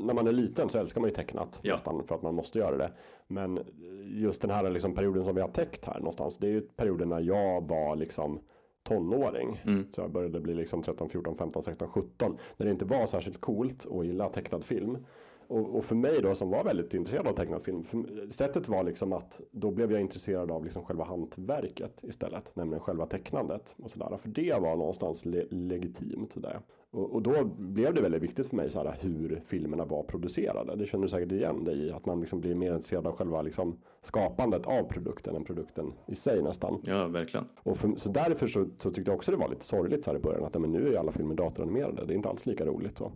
när 0.00 0.14
man 0.14 0.26
är 0.26 0.32
liten 0.32 0.70
så 0.70 0.78
älskar 0.78 1.00
man 1.00 1.10
ju 1.10 1.16
tecknat 1.16 1.58
Ja. 1.62 1.72
nästan 1.72 2.04
för 2.06 2.14
att 2.14 2.22
man 2.22 2.34
måste 2.34 2.58
göra 2.58 2.76
det. 2.76 2.92
Men 3.26 3.60
just 4.04 4.40
den 4.42 4.50
här 4.50 4.70
liksom 4.70 4.94
perioden 4.94 5.24
som 5.24 5.34
vi 5.34 5.40
har 5.40 5.48
täckt 5.48 5.84
här 5.84 5.98
någonstans, 5.98 6.36
det 6.36 6.46
är 6.46 6.50
ju 6.50 6.60
perioden 6.60 7.08
när 7.08 7.20
jag 7.20 7.68
var 7.68 7.96
liksom 7.96 8.40
tonåring. 8.82 9.60
Mm. 9.64 9.86
Så 9.94 10.00
jag 10.00 10.12
började 10.12 10.40
bli 10.40 10.54
liksom 10.54 10.82
13, 10.82 11.08
14, 11.08 11.36
15, 11.36 11.62
16, 11.62 11.88
17. 11.88 12.38
När 12.56 12.66
det 12.66 12.72
inte 12.72 12.84
var 12.84 13.06
särskilt 13.06 13.40
coolt 13.40 13.86
att 13.86 14.06
gilla 14.06 14.28
tecknad 14.28 14.64
film. 14.64 14.98
Och, 15.46 15.76
och 15.76 15.84
för 15.84 15.94
mig 15.94 16.22
då 16.22 16.34
som 16.34 16.50
var 16.50 16.64
väldigt 16.64 16.94
intresserad 16.94 17.26
av 17.26 17.32
tecknad 17.32 17.64
film. 17.64 17.84
För, 17.84 18.32
sättet 18.32 18.68
var 18.68 18.84
liksom 18.84 19.12
att 19.12 19.40
då 19.50 19.70
blev 19.70 19.92
jag 19.92 20.00
intresserad 20.00 20.50
av 20.50 20.64
liksom 20.64 20.84
själva 20.84 21.04
hantverket 21.04 21.98
istället. 22.02 22.56
Nämligen 22.56 22.80
själva 22.80 23.06
tecknandet 23.06 23.74
och 23.78 23.90
sådär. 23.90 24.18
För 24.22 24.28
det 24.28 24.60
var 24.60 24.76
någonstans 24.76 25.24
le, 25.24 25.44
legitimt. 25.50 26.32
Där. 26.34 26.60
Och, 26.90 27.12
och 27.12 27.22
då 27.22 27.44
blev 27.44 27.94
det 27.94 28.02
väldigt 28.02 28.22
viktigt 28.22 28.46
för 28.46 28.56
mig 28.56 28.70
så 28.70 28.78
här, 28.78 28.96
hur 29.00 29.42
filmerna 29.46 29.84
var 29.84 30.02
producerade. 30.02 30.76
Det 30.76 30.86
känner 30.86 31.02
du 31.02 31.08
säkert 31.08 31.32
igen 31.32 31.64
dig 31.64 31.78
i. 31.78 31.92
Att 31.92 32.06
man 32.06 32.20
liksom 32.20 32.40
blir 32.40 32.54
mer 32.54 32.72
intresserad 32.72 33.06
av 33.06 33.16
själva 33.16 33.42
liksom, 33.42 33.78
skapandet 34.02 34.66
av 34.66 34.84
produkten 34.84 35.36
än 35.36 35.44
produkten 35.44 35.92
i 36.06 36.14
sig 36.14 36.42
nästan. 36.42 36.80
Ja, 36.84 37.08
verkligen. 37.08 37.46
Och 37.56 37.78
för, 37.78 37.94
så 37.96 38.08
därför 38.08 38.46
så, 38.46 38.66
så 38.78 38.90
tyckte 38.90 39.10
jag 39.10 39.16
också 39.16 39.30
det 39.30 39.36
var 39.36 39.48
lite 39.48 39.64
sorgligt 39.64 40.04
så 40.04 40.10
här 40.10 40.18
i 40.18 40.22
början 40.22 40.44
att 40.44 40.60
men 40.60 40.72
nu 40.72 40.94
är 40.94 40.98
alla 40.98 41.12
filmer 41.12 41.34
datoranimerade. 41.34 42.06
Det 42.06 42.12
är 42.12 42.16
inte 42.16 42.28
alls 42.28 42.46
lika 42.46 42.66
roligt 42.66 42.98
så. 42.98 43.12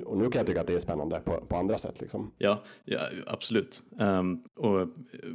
Och 0.00 0.18
nu 0.18 0.30
kan 0.30 0.38
jag 0.38 0.46
tycka 0.46 0.60
att 0.60 0.66
det 0.66 0.74
är 0.74 0.80
spännande 0.80 1.20
på, 1.20 1.40
på 1.48 1.56
andra 1.56 1.78
sätt 1.78 2.00
liksom. 2.00 2.32
Ja, 2.38 2.62
ja 2.84 3.00
absolut. 3.26 3.82
Um, 3.98 4.44
och 4.54 4.88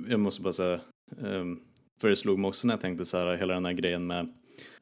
jag 0.09 0.19
måste 0.19 0.41
bara 0.41 0.53
säga, 0.53 0.79
um, 1.17 1.59
för 2.01 2.09
det 2.09 2.15
slog 2.15 2.39
mig 2.39 2.49
också 2.49 2.67
när 2.67 2.73
jag 2.73 2.81
tänkte 2.81 3.05
så 3.05 3.17
här, 3.17 3.37
hela 3.37 3.53
den 3.53 3.65
här 3.65 3.73
grejen 3.73 4.07
med 4.07 4.33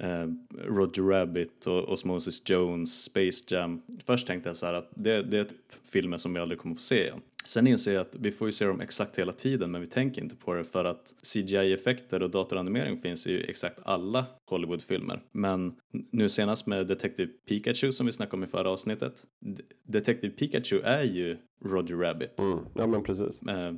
uh, 0.04 0.34
Roger 0.68 1.04
Rabbit 1.04 1.66
och 1.66 1.90
Osmosis 1.90 2.50
Jones, 2.50 3.04
Space 3.04 3.46
Jam. 3.48 3.82
Först 4.06 4.28
tänkte 4.28 4.50
jag 4.50 4.58
så 4.58 4.66
här 4.66 4.74
att 4.74 4.90
det, 4.96 5.22
det 5.22 5.38
är 5.38 5.44
typ 5.44 5.74
filmer 5.84 6.18
som 6.18 6.34
vi 6.34 6.40
aldrig 6.40 6.60
kommer 6.60 6.76
få 6.76 6.82
se 6.82 7.02
igen. 7.04 7.22
Sen 7.48 7.68
inser 7.68 7.93
jag 7.93 8.02
att 8.02 8.16
vi 8.20 8.32
får 8.32 8.48
ju 8.48 8.52
se 8.52 8.66
dem 8.66 8.82
exakt 8.82 9.20
hela 9.20 9.34
tiden 9.34 9.72
men 9.72 9.82
vi 9.82 9.88
tänker 9.88 10.22
inte 10.22 10.36
på 10.36 10.54
det 10.54 10.64
för 10.64 10.86
att 10.86 11.14
CGI-effekter 11.34 12.24
och 12.24 12.30
datoranimering 12.30 12.98
finns 12.98 13.28
i 13.28 13.50
exakt 13.50 13.80
alla 13.84 14.26
Hollywoodfilmer. 14.50 15.22
Men 15.32 15.76
nu 16.12 16.30
senast 16.30 16.68
med 16.68 16.88
Detective 16.88 17.32
Pikachu 17.48 17.91
som 17.91 18.06
vi 18.06 18.12
snackade 18.12 18.38
om 18.38 18.43
i 18.43 18.48
förra 18.48 18.70
avsnittet. 18.70 19.24
D- 19.41 19.64
Detective 19.84 20.34
Pikachu 20.34 20.80
är 20.84 21.04
ju 21.04 21.38
Roger 21.66 21.96
Rabbit. 21.96 22.39
Mm. 22.39 22.60
Ja 22.76 22.88
men 22.88 23.04
precis. 23.04 23.41
Eh, 23.41 23.74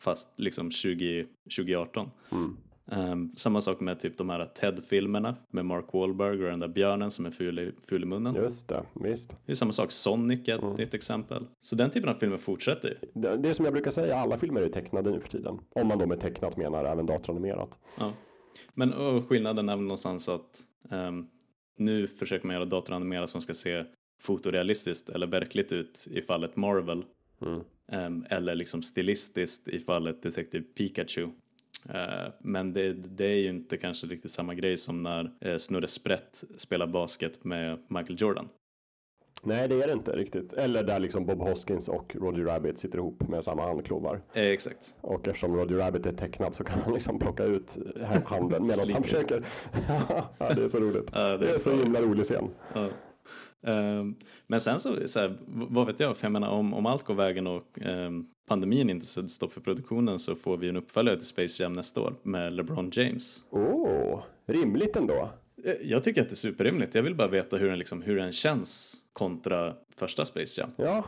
fast 0.00 0.28
liksom 0.38 0.70
20, 0.70 1.26
2018. 1.56 2.10
Mm. 2.32 2.56
Ehm, 2.92 3.36
samma 3.36 3.60
sak 3.60 3.80
med 3.80 4.00
typ 4.00 4.18
de 4.18 4.30
här 4.30 4.46
Ted-filmerna 4.46 5.36
med 5.50 5.64
Mark 5.64 5.92
Wahlberg 5.92 6.44
och 6.44 6.50
den 6.50 6.60
där 6.60 6.68
björnen 6.68 7.10
som 7.10 7.26
är 7.26 7.30
ful 7.30 7.58
i, 7.58 7.72
ful 7.88 8.02
i 8.02 8.06
munnen. 8.06 8.34
Just 8.34 8.68
det, 8.68 8.82
visst. 8.94 9.36
Det 9.46 9.52
är 9.52 9.56
samma 9.56 9.72
sak, 9.72 9.92
Sonic 9.92 10.48
är 10.48 10.72
ett, 10.72 10.80
ett 10.80 10.94
exempel. 10.94 11.46
Så 11.60 11.76
den 11.76 11.90
typen 11.90 12.08
av 12.08 12.14
filmer 12.14 12.36
fortsätter 12.36 12.88
ju. 12.88 13.20
Det, 13.20 13.36
det 13.36 13.48
är 13.48 13.54
som 13.54 13.64
jag 13.64 13.74
brukar 13.74 13.90
säga, 13.90 14.16
alla 14.16 14.38
filmer 14.38 14.60
är 14.60 14.68
tecknade 14.68 15.10
nu 15.10 15.20
för 15.20 15.28
tiden. 15.28 15.58
Om 15.74 15.88
man 15.88 15.98
då 15.98 16.06
med 16.06 16.20
tecknat 16.20 16.56
menar 16.56 16.84
även 16.84 17.06
datoranimerat. 17.06 17.70
Ja. 17.98 18.12
Men 18.74 18.92
skillnaden 19.22 19.68
är 19.68 19.76
väl 19.76 19.84
någonstans 19.84 20.28
att 20.28 20.60
ehm, 20.90 21.26
nu 21.78 22.06
försöker 22.06 22.46
man 22.46 22.54
göra 22.54 22.64
datoranimerat 22.64 23.30
som 23.30 23.40
ska 23.40 23.54
se 23.54 23.84
fotorealistiskt 24.20 25.08
eller 25.08 25.26
verkligt 25.26 25.72
ut 25.72 26.08
i 26.10 26.22
fallet 26.22 26.56
Marvel. 26.56 27.04
Mm. 27.42 27.60
Ehm, 27.92 28.26
eller 28.30 28.54
liksom 28.54 28.82
stilistiskt 28.82 29.68
i 29.68 29.78
fallet 29.78 30.22
Detective 30.22 30.64
Pikachu. 30.64 31.28
Eh, 31.88 32.32
men 32.38 32.72
det, 32.72 32.92
det 32.92 33.26
är 33.26 33.36
ju 33.36 33.48
inte 33.48 33.76
kanske 33.76 34.06
riktigt 34.06 34.30
samma 34.30 34.54
grej 34.54 34.76
som 34.76 35.02
när 35.02 35.30
eh, 35.40 35.56
Snurre 35.56 35.88
Sprätt 35.88 36.44
spelar 36.56 36.86
basket 36.86 37.44
med 37.44 37.78
Michael 37.88 38.16
Jordan. 38.18 38.48
Nej 39.42 39.68
det 39.68 39.82
är 39.82 39.86
det 39.86 39.92
inte 39.92 40.16
riktigt. 40.16 40.52
Eller 40.52 40.82
där 40.82 40.98
liksom 40.98 41.26
Bob 41.26 41.40
Hoskins 41.40 41.88
och 41.88 42.16
Roger 42.16 42.44
Rabbit 42.44 42.78
sitter 42.78 42.98
ihop 42.98 43.28
med 43.28 43.44
samma 43.44 43.62
handklovar. 43.62 44.20
Eh, 44.32 44.44
exakt. 44.44 44.94
Och 45.00 45.28
eftersom 45.28 45.56
Roger 45.56 45.76
Rabbit 45.76 46.06
är 46.06 46.12
tecknad 46.12 46.54
så 46.54 46.64
kan 46.64 46.80
han 46.80 46.94
liksom 46.94 47.18
plocka 47.18 47.44
ut 47.44 47.76
handen 48.24 48.62
medan 48.62 48.92
han 48.92 49.02
försöker. 49.02 49.46
ja, 50.38 50.54
det 50.54 50.64
är 50.64 50.68
så 50.68 50.78
roligt. 50.78 51.10
Ja, 51.12 51.36
det, 51.36 51.50
är 51.50 51.58
så 51.58 51.76
himla 51.76 52.00
rolig 52.00 52.24
scen. 52.24 52.50
Ja. 52.74 52.88
Ehm, 53.66 54.14
men 54.46 54.60
sen 54.60 54.80
så, 54.80 55.08
så 55.08 55.20
här, 55.20 55.38
vad 55.46 55.86
vet 55.86 56.00
jag, 56.00 56.16
för 56.16 56.24
jag 56.24 56.32
menar 56.32 56.48
om, 56.48 56.74
om 56.74 56.86
allt 56.86 57.02
går 57.02 57.14
vägen 57.14 57.46
och 57.46 57.78
ehm, 57.80 58.26
pandemin 58.48 58.90
inte 58.90 59.06
sätter 59.06 59.28
stopp 59.28 59.52
för 59.52 59.60
produktionen 59.60 60.18
så 60.18 60.34
får 60.34 60.56
vi 60.56 60.68
en 60.68 60.76
uppföljare 60.76 61.16
till 61.16 61.26
Space 61.26 61.62
Jam 61.62 61.72
nästa 61.72 62.00
år 62.00 62.14
med 62.22 62.52
LeBron 62.52 62.90
James. 62.92 63.44
Åh, 63.50 63.62
oh, 63.62 64.22
rimligt 64.46 64.96
ändå. 64.96 65.30
Eh, 65.64 65.72
Jag 65.90 66.04
tycker 66.04 66.20
att 66.20 66.28
det 66.28 66.32
är 66.32 66.36
superrimligt. 66.36 66.94
Jag 66.94 67.02
vill 67.02 67.14
bara 67.14 67.28
veta 67.28 67.56
hur 67.56 67.68
den, 67.68 67.78
liksom, 67.78 68.02
hur 68.02 68.16
den 68.16 68.32
känns 68.32 69.02
kontra 69.12 69.74
första 69.96 70.24
Space 70.24 70.60
Jam. 70.60 70.70
Ja, 70.76 71.04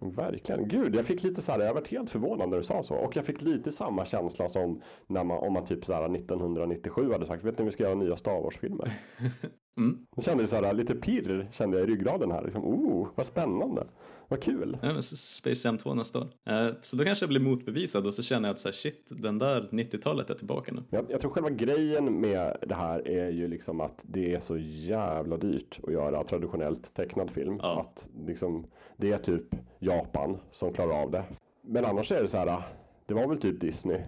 verkligen. 0.00 0.68
Gud, 0.68 0.94
jag 0.94 1.06
fick 1.06 1.22
lite 1.22 1.42
så 1.42 1.52
här, 1.52 1.60
jag 1.60 1.74
varit 1.74 1.88
helt 1.88 2.10
förvånad 2.10 2.48
när 2.48 2.56
du 2.56 2.62
sa 2.64 2.82
så. 2.82 2.94
Och 2.94 3.16
jag 3.16 3.24
fick 3.24 3.42
lite 3.42 3.72
samma 3.72 4.06
känsla 4.06 4.48
som 4.48 4.82
när 5.06 5.24
man, 5.24 5.38
om 5.38 5.52
man 5.52 5.66
typ 5.66 5.84
så 5.84 5.92
här 5.92 6.14
1997 6.16 7.12
hade 7.12 7.26
sagt, 7.26 7.44
vet 7.44 7.58
ni 7.58 7.64
vi 7.64 7.70
ska 7.70 7.82
göra 7.82 7.94
nya 7.94 8.16
Star 8.16 8.42
Wars-filmer. 8.42 8.92
Mm. 9.76 10.06
Jag 10.16 10.24
kände 10.24 10.46
så 10.46 10.56
här, 10.56 10.72
lite 10.74 10.94
pirr 10.94 11.48
kände 11.52 11.78
jag 11.78 11.88
i 11.88 11.92
ryggraden 11.92 12.30
här. 12.30 12.42
Liksom, 12.44 12.64
oh, 12.64 13.08
vad 13.14 13.26
spännande. 13.26 13.86
Vad 14.28 14.42
kul. 14.42 14.78
Ja, 14.82 15.00
Space 15.02 15.68
Jam 15.68 15.78
2 15.78 15.94
nästa 15.94 16.18
år. 16.18 16.28
Eh, 16.44 16.68
Så 16.80 16.96
då 16.96 17.04
kanske 17.04 17.22
jag 17.22 17.28
blir 17.28 17.40
motbevisad 17.40 18.06
och 18.06 18.14
så 18.14 18.22
känner 18.22 18.48
jag 18.48 18.52
att 18.52 18.58
så 18.58 18.68
här, 18.68 18.72
shit, 18.72 19.08
den 19.10 19.38
där 19.38 19.68
90-talet 19.72 20.30
är 20.30 20.34
tillbaka 20.34 20.72
nu. 20.72 20.82
Jag, 20.90 21.06
jag 21.10 21.20
tror 21.20 21.30
själva 21.30 21.50
grejen 21.50 22.20
med 22.20 22.56
det 22.66 22.74
här 22.74 23.08
är 23.08 23.30
ju 23.30 23.48
liksom 23.48 23.80
att 23.80 24.00
det 24.02 24.34
är 24.34 24.40
så 24.40 24.56
jävla 24.58 25.36
dyrt 25.36 25.80
att 25.82 25.92
göra 25.92 26.24
traditionellt 26.24 26.94
tecknad 26.94 27.30
film. 27.30 27.58
Ja. 27.62 27.80
Att 27.80 28.06
liksom, 28.26 28.66
det 28.96 29.12
är 29.12 29.18
typ 29.18 29.44
Japan 29.78 30.36
som 30.52 30.72
klarar 30.72 31.02
av 31.02 31.10
det. 31.10 31.24
Men 31.62 31.84
annars 31.84 32.12
är 32.12 32.22
det 32.22 32.28
så 32.28 32.36
här, 32.36 32.62
det 33.06 33.14
var 33.14 33.28
väl 33.28 33.38
typ 33.40 33.60
Disney. 33.60 34.00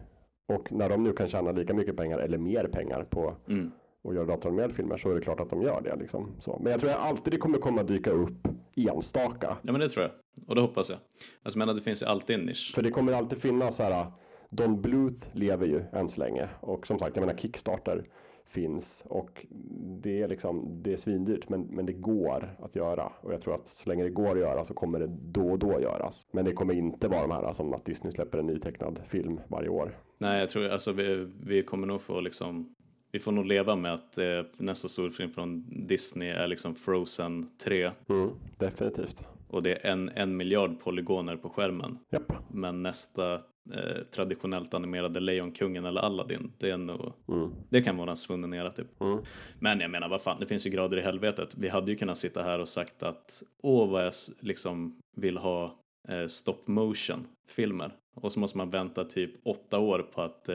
Och 0.48 0.72
när 0.72 0.88
de 0.88 1.02
nu 1.04 1.12
kan 1.12 1.28
tjäna 1.28 1.52
lika 1.52 1.74
mycket 1.74 1.96
pengar 1.96 2.18
eller 2.18 2.38
mer 2.38 2.64
pengar 2.64 3.04
på 3.10 3.34
Mm. 3.48 3.70
Att 4.08 4.14
göra 4.14 4.24
datoranimerade 4.24 4.74
filmer 4.74 4.96
så 4.96 5.10
är 5.10 5.14
det 5.14 5.20
klart 5.20 5.40
att 5.40 5.50
de 5.50 5.62
gör 5.62 5.80
det. 5.80 5.96
Liksom. 5.96 6.36
Så. 6.40 6.60
Men 6.62 6.72
jag 6.72 6.80
tror 6.80 6.90
att 6.90 6.96
alltid 6.96 7.32
det 7.32 7.36
kommer 7.36 7.58
komma 7.58 7.82
dyka 7.82 8.10
upp 8.10 8.48
enstaka. 8.76 9.56
Ja 9.62 9.72
men 9.72 9.80
det 9.80 9.88
tror 9.88 10.02
jag. 10.02 10.12
Och 10.48 10.54
det 10.54 10.60
hoppas 10.60 10.90
jag. 10.90 10.98
Alltså 11.42 11.58
jag 11.58 11.66
menar 11.66 11.74
det 11.74 11.80
finns 11.80 12.02
ju 12.02 12.06
alltid 12.06 12.36
en 12.36 12.46
nisch. 12.46 12.72
För 12.74 12.82
det 12.82 12.90
kommer 12.90 13.12
alltid 13.12 13.38
finnas 13.38 13.76
så 13.76 13.82
här 13.82 14.06
Don 14.50 14.82
Bluth 14.82 15.26
lever 15.32 15.66
ju 15.66 15.82
än 15.92 16.08
så 16.08 16.20
länge 16.20 16.48
och 16.60 16.86
som 16.86 16.98
sagt, 16.98 17.16
jag 17.16 17.26
menar 17.26 17.38
Kickstarter 17.38 18.04
finns 18.48 19.04
och 19.06 19.46
det 20.02 20.22
är 20.22 20.28
liksom, 20.28 20.82
det 20.82 20.92
är 20.92 20.96
svindyrt 20.96 21.48
men, 21.48 21.60
men 21.62 21.86
det 21.86 21.92
går 21.92 22.56
att 22.58 22.76
göra 22.76 23.12
och 23.20 23.32
jag 23.32 23.42
tror 23.42 23.54
att 23.54 23.68
så 23.68 23.88
länge 23.88 24.04
det 24.04 24.10
går 24.10 24.30
att 24.30 24.38
göra 24.38 24.64
så 24.64 24.74
kommer 24.74 24.98
det 24.98 25.06
då 25.08 25.50
och 25.50 25.58
då 25.58 25.80
göras. 25.80 26.26
Men 26.32 26.44
det 26.44 26.52
kommer 26.52 26.74
inte 26.74 27.08
vara 27.08 27.20
de 27.20 27.30
här 27.30 27.52
som 27.52 27.74
att 27.74 27.84
Disney 27.84 28.12
släpper 28.12 28.38
en 28.38 28.46
nytecknad 28.46 29.00
film 29.08 29.40
varje 29.48 29.68
år. 29.68 29.98
Nej, 30.18 30.40
jag 30.40 30.48
tror 30.48 30.68
alltså 30.68 30.92
vi, 30.92 31.28
vi 31.40 31.62
kommer 31.62 31.86
nog 31.86 32.00
få 32.00 32.20
liksom 32.20 32.74
vi 33.12 33.18
får 33.18 33.32
nog 33.32 33.46
leva 33.46 33.76
med 33.76 33.94
att 33.94 34.18
eh, 34.18 34.42
nästa 34.58 34.88
storfilm 34.88 35.30
från 35.30 35.64
Disney 35.86 36.28
är 36.28 36.46
liksom 36.46 36.74
Frozen 36.74 37.48
3. 37.64 37.90
Mm, 38.08 38.30
definitivt. 38.58 39.26
Och 39.48 39.62
det 39.62 39.74
är 39.86 39.90
en, 39.92 40.08
en 40.08 40.36
miljard 40.36 40.80
polygoner 40.80 41.36
på 41.36 41.50
skärmen. 41.50 41.98
Japp. 42.12 42.32
Men 42.50 42.82
nästa 42.82 43.34
eh, 43.74 44.02
traditionellt 44.14 44.74
animerade 44.74 45.20
Lejonkungen 45.20 45.84
eller 45.84 46.00
Aladdin, 46.00 46.52
det 46.58 46.70
är 46.70 46.76
nog, 46.76 47.12
Mm. 47.28 47.50
det 47.70 47.82
kan 47.82 47.96
vara 47.96 48.10
en 48.10 48.16
svunnen 48.16 48.54
era 48.54 48.70
typ. 48.70 49.00
Mm. 49.00 49.18
Men 49.60 49.80
jag 49.80 49.90
menar, 49.90 50.08
vad 50.08 50.22
fan, 50.22 50.40
det 50.40 50.46
finns 50.46 50.66
ju 50.66 50.70
grader 50.70 50.96
i 50.96 51.00
helvetet. 51.00 51.54
Vi 51.58 51.68
hade 51.68 51.92
ju 51.92 51.98
kunnat 51.98 52.18
sitta 52.18 52.42
här 52.42 52.58
och 52.58 52.68
sagt 52.68 53.02
att 53.02 53.42
åh 53.62 53.90
vad 53.90 54.06
jag 54.06 54.12
liksom 54.40 54.98
vill 55.16 55.36
ha 55.38 55.78
eh, 56.08 56.26
stop 56.26 56.58
motion 56.66 57.26
filmer. 57.48 57.92
Och 58.20 58.32
så 58.32 58.40
måste 58.40 58.58
man 58.58 58.70
vänta 58.70 59.04
typ 59.04 59.30
åtta 59.44 59.78
år 59.78 60.06
på 60.14 60.22
att 60.22 60.48
eh, 60.48 60.54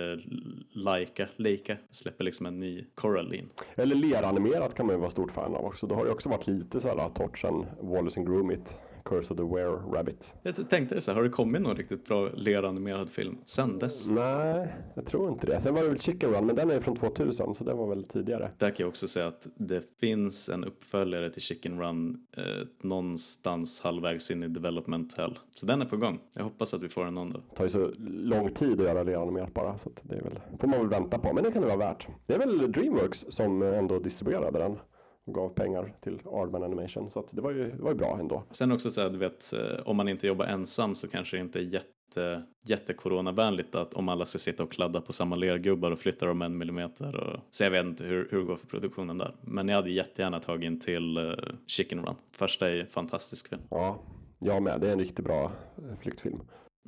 Laika, 0.72 1.28
Leica 1.36 1.78
släpper 1.90 2.24
liksom 2.24 2.46
en 2.46 2.60
ny 2.60 2.86
Coraline. 2.96 3.50
Eller 3.76 3.96
leranimerat 3.96 4.76
kan 4.76 4.86
man 4.86 4.96
ju 4.96 5.00
vara 5.00 5.12
stort 5.12 5.32
fan 5.32 5.56
av 5.56 5.66
också. 5.66 5.88
Det 5.88 5.96
har 5.96 6.06
ju 6.06 6.12
också 6.12 6.30
varit 6.30 6.48
lite 6.48 6.82
så 6.82 6.88
här 6.88 7.10
torrt 7.10 7.40
sen 7.40 7.66
Wallace 7.82 8.20
and 8.20 8.30
Gromit, 8.30 8.78
Curse 9.04 9.34
of 9.34 9.38
the 9.38 9.44
Were 9.44 9.98
Rabbit. 9.98 10.34
Jag 10.42 10.70
tänkte 10.70 11.02
så 11.02 11.12
här, 11.12 11.16
har 11.16 11.24
det 11.24 11.30
kommit 11.30 11.62
någon 11.62 11.76
riktigt 11.76 12.06
bra 12.06 12.30
leranimerad 12.30 13.10
film 13.10 13.38
sen 13.46 13.80
dess? 13.80 14.08
Nej, 14.08 14.74
jag 14.94 15.06
tror 15.06 15.32
inte 15.32 15.48
det. 15.48 15.62
Sen 15.62 15.74
var 15.74 15.82
det 15.84 15.90
väl 15.90 16.00
Chicken 16.00 16.30
Run, 16.34 16.46
men 16.46 16.56
den 16.56 16.72
är 16.72 16.80
från 16.80 16.96
2000 16.96 17.56
så 17.56 17.64
den 17.64 17.78
var 17.78 17.88
väl 17.88 18.04
tidigare. 18.04 18.52
Där 18.58 18.70
kan 18.70 18.84
jag 18.84 18.88
också 18.90 19.08
säga 19.08 19.28
att 19.28 19.48
det 19.56 20.00
finns 20.00 20.50
en 20.50 20.64
uppföljare 20.64 21.30
till 21.30 21.42
Chicken 21.42 21.80
Run 21.82 22.26
eh, 22.38 22.44
någonstans 22.82 23.82
halvvägs 23.82 24.32
in 24.32 24.44
i 24.44 24.48
development 24.48 25.18
hell. 25.18 25.38
Så 25.56 25.66
den 25.66 25.82
är 25.82 25.86
på 25.86 25.98
gång. 25.98 26.20
Jag 26.34 26.44
hoppas 26.44 26.74
att 26.74 26.84
vi 26.84 26.90
får 26.90 27.06
en 27.06 27.16
dag. 27.16 27.42
Det 27.50 27.56
tar 27.56 27.64
ju 27.64 27.70
så 27.70 27.92
lång 28.08 28.54
tid 28.54 28.80
att 28.82 28.86
göra 28.88 29.04
leranimerat 29.04 29.54
bara 29.54 29.78
så 29.78 29.90
att 29.90 30.00
det 30.02 30.16
är 30.16 30.22
väl, 30.22 30.40
får 30.60 30.68
man 30.68 30.80
väl 30.80 30.90
vänta 30.90 31.20
på. 31.20 31.34
Men 31.34 31.44
det 31.44 31.52
kan 31.52 31.62
det 31.62 31.68
vara 31.68 31.78
värt. 31.78 32.08
Det 32.26 32.34
är 32.34 32.40
väl 32.40 32.72
Dreamworks 32.72 33.26
som 33.30 33.62
ändå 33.62 34.00
distribuerade 34.00 34.60
den 34.60 34.78
och 35.26 35.34
gav 35.34 35.50
pengar 35.50 35.94
till 36.02 36.20
Aardman 36.26 36.64
Animation 36.64 37.12
så 37.12 37.26
det 37.32 37.42
var 37.42 37.52
ju, 37.52 37.72
det 37.72 37.84
var 37.84 37.92
ju 37.92 37.98
bra 37.98 38.18
ändå. 38.20 38.44
Sen 38.52 38.72
också 38.72 38.92
så 38.92 39.02
här, 39.02 39.10
du 39.10 39.18
vet, 39.18 39.54
eh, 39.54 39.88
om 39.88 39.98
man 39.98 40.08
inte 40.08 40.28
jobbar 40.28 40.46
ensam 40.46 40.96
så 40.96 41.08
kanske 41.08 41.38
det 41.38 41.42
inte 41.42 41.60
är 41.60 41.64
jätte, 41.64 42.44
jättecoronavänligt 42.66 43.76
att 43.76 43.94
om 43.94 44.10
alla 44.10 44.26
ska 44.26 44.40
sitta 44.40 44.64
och 44.64 44.72
kladda 44.72 45.02
på 45.02 45.14
samma 45.14 45.36
lergubbar 45.36 45.92
och 45.92 46.00
flytta 46.00 46.26
dem 46.26 46.42
en 46.42 46.58
millimeter. 46.58 47.16
Och, 47.16 47.40
så 47.50 47.64
jag 47.64 47.72
vet 47.72 47.86
inte 47.86 48.04
hur, 48.04 48.28
hur 48.32 48.40
det 48.40 48.46
går 48.46 48.56
för 48.56 48.68
produktionen 48.68 49.18
där. 49.18 49.36
Men 49.42 49.68
jag 49.68 49.76
hade 49.76 49.92
jättegärna 49.92 50.40
tagit 50.40 50.66
in 50.66 50.80
till 50.80 51.18
uh, 51.18 51.34
Chicken 51.68 52.06
Run. 52.06 52.16
Första 52.32 52.70
är 52.70 52.86
fantastisk 52.86 53.50
film. 53.50 53.62
Ja, 53.70 54.00
jag 54.40 54.64
med. 54.64 54.82
Det 54.82 54.88
är 54.88 54.92
en 54.92 55.00
riktigt 55.00 55.26
bra 55.26 55.52
eh, 55.78 56.00
flyktfilm. 56.02 56.40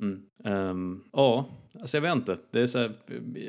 Mm. 0.02 0.22
Ehm, 0.44 1.04
ja, 1.12 1.44
alltså 1.80 1.96
jag 1.96 2.02
vet 2.02 2.14
inte. 2.14 2.36
Det 2.50 2.60
är 2.60 2.66
så 2.66 2.78
här, 2.78 2.92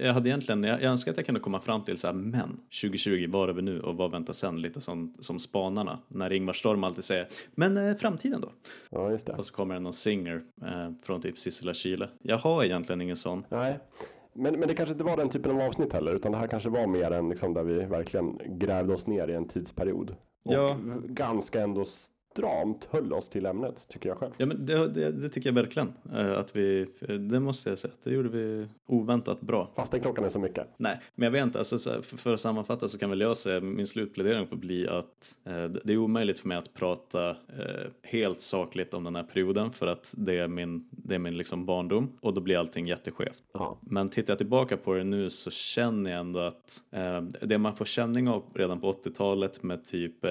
jag 0.02 0.14
hade 0.14 0.30
egentligen, 0.30 0.64
jag, 0.64 0.82
jag 0.82 0.91
önskar 0.91 1.12
att 1.12 1.18
jag 1.18 1.26
kunde 1.26 1.41
komma 1.41 1.60
fram 1.60 1.84
till 1.84 1.98
så 1.98 2.08
här, 2.08 2.14
men 2.14 2.60
2020, 2.82 3.26
var 3.30 3.48
är 3.48 3.54
vi 3.54 3.62
nu 3.62 3.80
och 3.82 3.95
vad 3.98 4.12
väntar 4.12 4.34
sen? 4.34 4.62
Lite 4.62 4.82
som, 4.82 5.14
som 5.20 5.39
spanarna, 5.39 6.00
när 6.08 6.34
Ingmar 6.34 6.54
Storm 6.54 6.84
alltid 6.84 7.04
säger, 7.04 7.28
men 7.56 7.78
eh, 7.78 7.95
framtiden 7.95 8.41
då? 8.41 8.52
Ja, 8.89 9.12
just 9.12 9.26
det. 9.28 9.34
Och 9.34 9.45
så 9.45 9.54
kommer 9.54 9.74
det 9.74 9.80
någon 9.80 9.93
singer 9.93 10.43
eh, 10.66 10.91
från 11.04 11.22
typ 11.22 11.38
Sissela 11.38 11.74
Kyle. 11.74 12.08
Jag 12.22 12.38
har 12.38 12.64
egentligen 12.64 13.02
ingen 13.02 13.16
sån. 13.16 13.45
Nej, 13.50 13.80
men, 14.34 14.60
men 14.60 14.68
det 14.68 14.74
kanske 14.76 14.91
inte 14.93 15.04
var 15.04 15.18
den 15.18 15.30
typen 15.30 15.52
av 15.52 15.62
avsnitt 15.62 15.93
heller, 15.93 16.16
utan 16.16 16.32
det 16.32 16.38
här 16.38 16.48
kanske 16.48 16.70
var 16.70 16.88
mer 16.88 17.12
än 17.12 17.30
liksom 17.30 17.54
där 17.54 17.64
vi 17.64 17.86
verkligen 17.86 18.39
grävde 18.60 18.93
oss 18.93 19.08
ner 19.08 19.28
i 19.28 19.34
en 19.34 19.48
tidsperiod. 19.48 20.16
Och 20.45 20.54
Ja. 20.54 20.78
ganska 21.06 21.62
ändå 21.64 21.86
stramt 22.38 22.88
höll 22.92 23.14
oss 23.14 23.30
till 23.30 23.46
ämnet, 23.46 23.88
tycker 23.88 24.10
jag 24.10 24.18
själv. 24.18 24.34
Ja, 24.38 24.46
men 24.46 24.66
det, 24.66 24.88
det, 24.88 25.12
det 25.12 25.30
tycker 25.30 25.50
jag 25.50 25.54
verkligen. 25.54 25.94
Eh, 26.14 26.38
att 26.38 26.56
vi, 26.56 26.88
det 27.30 27.40
måste 27.40 27.70
jag 27.70 27.78
säga, 27.78 27.94
det 28.04 28.14
gjorde 28.14 28.30
vi 28.30 28.68
oväntat 28.86 29.42
bra. 29.42 29.72
Fastän 29.76 30.00
klockan 30.00 30.26
är 30.26 30.30
så 30.30 30.40
mycket. 30.40 30.68
Nej, 30.78 31.00
men 31.16 31.26
jag 31.26 31.32
vet 31.32 31.44
inte, 31.44 31.60
alltså, 31.60 32.02
för, 32.02 32.34
att 32.34 32.40
sammanfatta 32.40 32.88
så 32.88 32.98
kan 32.98 33.10
väl 33.10 33.22
jag 33.22 33.38
säga, 33.38 33.60
min 33.60 33.88
slutplädering 33.88 34.48
får 34.48 34.56
bli 34.56 34.88
att 34.88 35.36
eh, 35.46 35.66
det 35.66 35.94
är 35.94 35.98
omöjligt 35.98 36.40
för 36.40 36.48
mig 36.48 36.58
att 36.58 36.74
prata 36.74 37.30
eh, 37.30 37.36
helt 38.04 38.42
sakligt 38.42 38.94
om 38.94 39.04
den 39.04 39.16
här 39.16 39.24
perioden 39.24 39.72
för 39.72 39.88
att 39.88 40.14
det 40.18 40.38
är 40.38 40.48
min, 40.48 40.88
det 40.92 41.16
är 41.16 41.20
min 41.20 41.38
liksom 41.38 41.66
barndom 41.66 42.18
och 42.22 42.34
då 42.34 42.42
blir 42.42 42.58
allting 42.58 42.88
jätteskevt. 42.88 43.44
Ja. 43.54 43.78
Men 43.82 44.10
tittar 44.10 44.32
jag 44.32 44.38
tillbaka 44.38 44.78
på 44.78 44.94
det 44.94 45.04
nu 45.04 45.30
så 45.30 45.52
känner 45.52 46.12
jag 46.12 46.20
ändå 46.20 46.40
att 46.40 46.84
det 47.42 47.58
man 47.58 47.76
får 47.76 47.86
känning 47.86 48.30
av 48.30 48.44
redan 48.56 48.82
på 48.82 48.92
80-talet 48.92 49.64
med 49.64 49.86
typ 49.86 50.26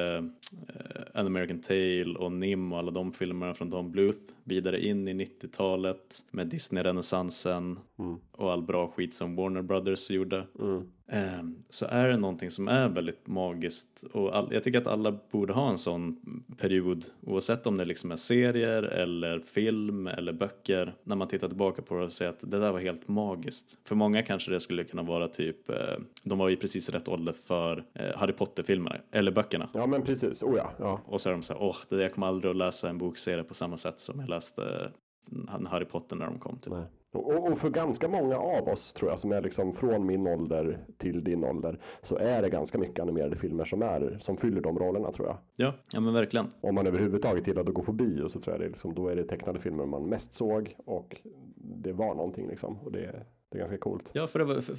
An 1.15 1.27
American 1.27 1.61
Tale 1.61 2.15
och 2.19 2.33
Nim 2.33 2.73
och 2.73 2.79
alla 2.79 2.91
de 2.91 3.13
filmerna 3.13 3.55
från 3.55 3.71
Don 3.71 3.91
Bluth 3.93 4.33
vidare 4.45 4.85
in 4.87 5.09
i 5.09 5.13
90-talet 5.15 6.25
med 6.31 6.47
Disney-renässansen 6.47 7.79
Mm. 7.99 8.17
och 8.33 8.53
all 8.53 8.63
bra 8.63 8.89
skit 8.89 9.15
som 9.15 9.37
Warner 9.37 9.63
Brothers 9.63 10.11
gjorde. 10.11 10.47
Mm. 10.59 10.89
Eh, 11.09 11.43
så 11.69 11.87
är 11.87 12.09
det 12.09 12.17
någonting 12.17 12.51
som 12.51 12.69
är 12.69 12.89
väldigt 12.89 13.27
magiskt 13.27 14.05
och 14.13 14.37
all, 14.37 14.49
jag 14.53 14.65
tycker 14.65 14.79
att 14.79 14.87
alla 14.87 15.19
borde 15.31 15.53
ha 15.53 15.71
en 15.71 15.79
sån 15.79 16.17
period 16.57 17.05
oavsett 17.21 17.67
om 17.67 17.79
det 17.79 17.85
liksom 17.85 18.13
är 18.13 18.17
serier 18.17 18.83
eller 18.83 19.41
film 19.41 20.07
eller 20.07 20.33
böcker 20.33 20.95
när 21.05 21.17
man 21.17 21.29
tittar 21.29 21.49
tillbaka 21.49 21.83
på 21.83 21.95
det 21.95 22.05
och 22.05 22.13
säger 22.13 22.31
att 22.31 22.41
det 22.41 22.59
där 22.59 22.73
var 22.73 22.81
helt 22.81 23.09
magiskt. 23.09 23.79
För 23.85 23.95
många 23.95 24.23
kanske 24.23 24.51
det 24.51 24.61
skulle 24.61 24.85
kunna 24.85 25.03
vara 25.03 25.29
typ, 25.29 25.71
eh, 25.71 25.77
de 26.23 26.39
var 26.39 26.51
i 26.51 26.57
precis 26.57 26.91
rätt 26.91 27.09
ålder 27.09 27.33
för 27.33 27.85
eh, 27.95 28.17
Harry 28.17 28.33
Potter-filmerna 28.33 28.97
eller 29.11 29.33
böckerna. 29.33 29.69
ja, 29.73 29.87
men 29.87 30.03
precis. 30.03 30.43
Oh 30.43 30.57
ja. 30.57 30.73
ja. 30.79 31.01
Och 31.07 31.21
så 31.21 31.29
är 31.29 31.33
de 31.33 31.43
så 31.43 31.53
här, 31.53 31.63
åh, 31.63 31.77
jag 32.01 32.15
kommer 32.15 32.27
aldrig 32.27 32.51
att 32.51 32.57
läsa 32.57 32.89
en 32.89 32.99
bokserie 32.99 33.45
på 33.45 33.55
samma 33.55 33.77
sätt 33.77 33.99
som 33.99 34.21
jag 34.21 34.29
läste 34.29 34.91
eh, 35.33 35.69
Harry 35.69 35.85
Potter 35.85 36.17
när 36.17 36.27
de 36.27 36.39
kom. 36.39 36.59
Typ. 36.59 36.73
Nej. 36.73 36.85
Och, 37.17 37.53
och 37.53 37.59
för 37.59 37.71
ganska 37.71 38.09
många 38.09 38.37
av 38.37 38.69
oss 38.69 38.93
tror 38.93 39.11
jag 39.11 39.19
som 39.19 39.33
är 39.33 39.43
liksom 39.43 39.75
från 39.75 40.07
min 40.07 40.27
ålder 40.27 40.79
till 40.99 41.25
din 41.25 41.45
ålder 41.45 41.81
så 42.03 42.17
är 42.17 42.43
det 42.43 42.51
ganska 42.51 42.79
mycket 42.79 43.01
animerade 43.01 43.37
filmer 43.37 43.65
som 43.65 43.83
är 43.83 44.19
som 44.21 44.37
fyller 44.37 44.61
de 44.61 44.79
rollerna 44.79 45.13
tror 45.13 45.29
jag. 45.29 45.37
Ja, 45.57 45.75
ja 45.93 46.01
men 46.01 46.15
verkligen. 46.15 46.47
Om 46.61 46.75
man 46.75 46.87
överhuvudtaget 46.87 47.47
gillade 47.47 47.69
att 47.69 47.75
gå 47.75 47.83
på 47.83 47.93
bio 47.93 48.29
så 48.29 48.41
tror 48.41 48.55
jag 48.55 48.61
det 48.61 48.67
är 48.67 48.71
liksom, 48.71 48.95
då 48.95 49.09
är 49.09 49.17
det 49.17 49.25
tecknade 49.25 49.61
filmer 49.61 49.87
man 49.87 50.09
mest 50.09 50.35
såg 50.35 50.77
och 50.87 51.17
det 51.57 51.93
var 51.93 52.15
någonting 52.15 52.49
liksom 52.49 52.79
och 52.79 52.93
det, 52.93 53.27
det 53.51 53.59
är 53.59 53.59
ganska 53.59 53.79
coolt. 53.79 54.11
Ja, 54.13 54.27
för, 54.27 54.41
var, 54.41 54.61
för, 54.61 54.77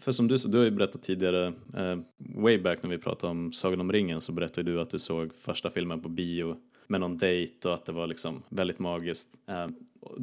för 0.00 0.12
som 0.12 0.28
du 0.28 0.38
sa, 0.38 0.48
du 0.48 0.58
har 0.58 0.64
ju 0.64 0.70
berättat 0.70 1.02
tidigare, 1.02 1.46
eh, 1.76 1.98
way 2.42 2.58
back 2.58 2.82
när 2.82 2.90
vi 2.90 2.98
pratade 2.98 3.30
om 3.30 3.52
Sagan 3.52 3.80
om 3.80 3.92
ringen 3.92 4.20
så 4.20 4.32
berättade 4.32 4.72
du 4.72 4.80
att 4.80 4.90
du 4.90 4.98
såg 4.98 5.34
första 5.34 5.70
filmen 5.70 6.02
på 6.02 6.08
bio 6.08 6.56
med 6.86 7.00
någon 7.00 7.16
dejt 7.16 7.68
och 7.68 7.74
att 7.74 7.86
det 7.86 7.92
var 7.92 8.06
liksom 8.06 8.42
väldigt 8.48 8.78
magiskt. 8.78 9.34
Eh, 9.48 9.66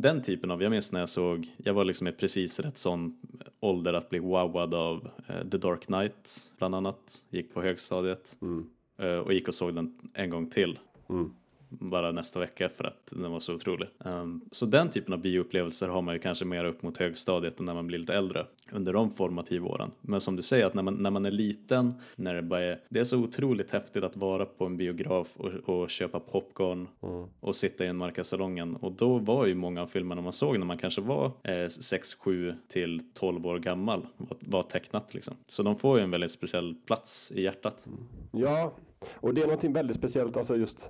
den 0.02 0.22
typen 0.22 0.52
av, 0.52 0.64
jag 0.64 0.70
minns 0.70 0.92
när 0.92 1.00
jag 1.00 1.10
såg, 1.10 1.48
jag 1.58 1.74
var 1.74 1.86
liksom 1.86 2.08
i 2.08 2.12
precis 2.12 2.60
rätt 2.60 2.78
sån 2.78 3.18
ålder 3.60 3.94
att 3.94 4.10
bli 4.10 4.20
wowad 4.20 4.74
av 4.74 5.10
eh, 5.28 5.50
The 5.50 5.58
Dark 5.58 5.86
Knight 5.86 6.54
bland 6.58 6.76
annat, 6.76 7.24
gick 7.30 7.54
på 7.54 7.62
högstadiet 7.62 8.38
Mm. 8.42 8.70
eh, 9.00 9.18
och 9.18 9.34
gick 9.34 9.48
och 9.48 9.56
såg 9.56 9.76
den 9.76 9.96
en 10.14 10.30
gång 10.30 10.50
till 10.50 10.80
Mm. 11.10 11.34
Bara 11.70 12.12
nästa 12.12 12.40
vecka 12.40 12.70
för 12.70 12.84
att 12.84 13.10
den 13.12 13.32
var 13.32 13.40
så 13.40 13.54
otrolig. 13.54 13.88
Um, 13.98 14.42
så 14.52 14.66
den 14.66 14.90
typen 14.90 15.14
av 15.14 15.20
bioupplevelser 15.20 15.88
har 15.88 16.02
man 16.02 16.14
ju 16.16 16.20
kanske 16.20 16.46
mer 16.46 16.66
upp 16.66 16.82
mot 16.84 16.98
högstadiet 16.98 17.60
än 17.60 17.66
när 17.66 17.74
man 17.74 17.88
blir 17.88 18.00
lite 18.00 18.14
äldre 18.14 18.46
under 18.72 18.94
de 18.94 19.12
formativa 19.12 19.68
åren. 19.68 19.92
Men 20.02 20.22
som 20.22 20.36
du 20.36 20.42
säger 20.42 20.66
att 20.66 20.74
när 20.74 20.84
man, 20.84 20.94
när 20.94 21.10
man 21.12 21.26
är 21.26 21.32
liten, 21.32 21.94
när 22.16 22.34
det 22.34 22.42
bara 22.42 22.64
är, 22.64 22.80
det 22.90 23.00
är 23.00 23.04
så 23.04 23.18
otroligt 23.18 23.72
häftigt 23.72 24.04
att 24.04 24.18
vara 24.18 24.46
på 24.46 24.66
en 24.66 24.78
biograf 24.78 25.28
och, 25.38 25.52
och 25.80 25.90
köpa 25.90 26.20
popcorn 26.20 26.88
Mm. 27.04 27.28
och 27.40 27.56
sitta 27.56 27.86
i 27.86 27.88
en 27.88 27.98
Markasalongen 27.98 28.76
och 28.76 28.92
då 28.92 29.18
var 29.18 29.46
ju 29.46 29.56
många 29.56 29.82
av 29.82 29.88
filmerna 29.88 30.22
man 30.22 30.34
såg 30.34 30.60
när 30.60 30.66
man 30.66 30.78
kanske 30.78 31.02
var 31.02 31.32
eh, 31.44 31.68
6, 31.68 32.14
7 32.14 32.56
till 32.68 33.02
12 33.14 33.46
år 33.48 33.60
gammal 33.60 34.08
var, 34.18 34.38
var 34.40 34.64
tecknat 34.64 35.14
liksom. 35.14 35.36
Så 35.50 35.64
de 35.64 35.76
får 35.76 35.98
ju 35.98 36.04
en 36.04 36.12
väldigt 36.12 36.32
speciell 36.32 36.76
plats 36.86 37.32
i 37.36 37.42
hjärtat. 37.42 37.88
Ja, 38.32 38.74
och 39.14 39.34
det 39.34 39.42
är 39.42 39.46
någonting 39.46 39.74
väldigt 39.74 39.98
speciellt, 39.98 40.38
alltså 40.38 40.56
just 40.56 40.90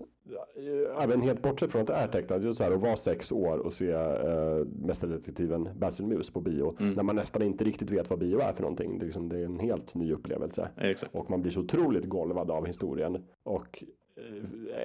eh, 0.55 1.03
även 1.03 1.21
helt 1.21 1.41
bortsett 1.41 1.71
från 1.71 1.81
att 1.81 1.88
det 1.88 1.93
är 1.93 2.07
tecknat, 2.07 2.43
just 2.43 2.57
så 2.57 2.63
här 2.63 2.71
att 2.71 2.81
vara 2.81 2.97
sex 2.97 3.31
år 3.31 3.57
och 3.57 3.73
se 3.73 3.91
äh, 3.91 4.65
Mästerdetektiven 4.65 5.69
Basil 5.75 6.05
Mus 6.05 6.29
på 6.29 6.41
bio, 6.41 6.75
när 6.79 7.03
man 7.03 7.15
nästan 7.15 7.41
inte 7.41 7.63
riktigt 7.63 7.91
vet 7.91 8.09
vad 8.09 8.19
bio 8.19 8.39
är 8.39 8.53
för 8.53 8.61
någonting. 8.61 8.99
Det 8.99 9.03
är, 9.03 9.05
liksom, 9.05 9.29
det 9.29 9.39
är 9.39 9.45
en 9.45 9.59
helt 9.59 9.95
ny 9.95 10.13
upplevelse. 10.13 10.69
Exakt. 10.77 11.15
Och 11.15 11.29
man 11.29 11.41
blir 11.41 11.51
så 11.51 11.59
otroligt 11.59 12.05
golvad 12.05 12.51
av 12.51 12.65
historien. 12.65 13.23
Och 13.43 13.84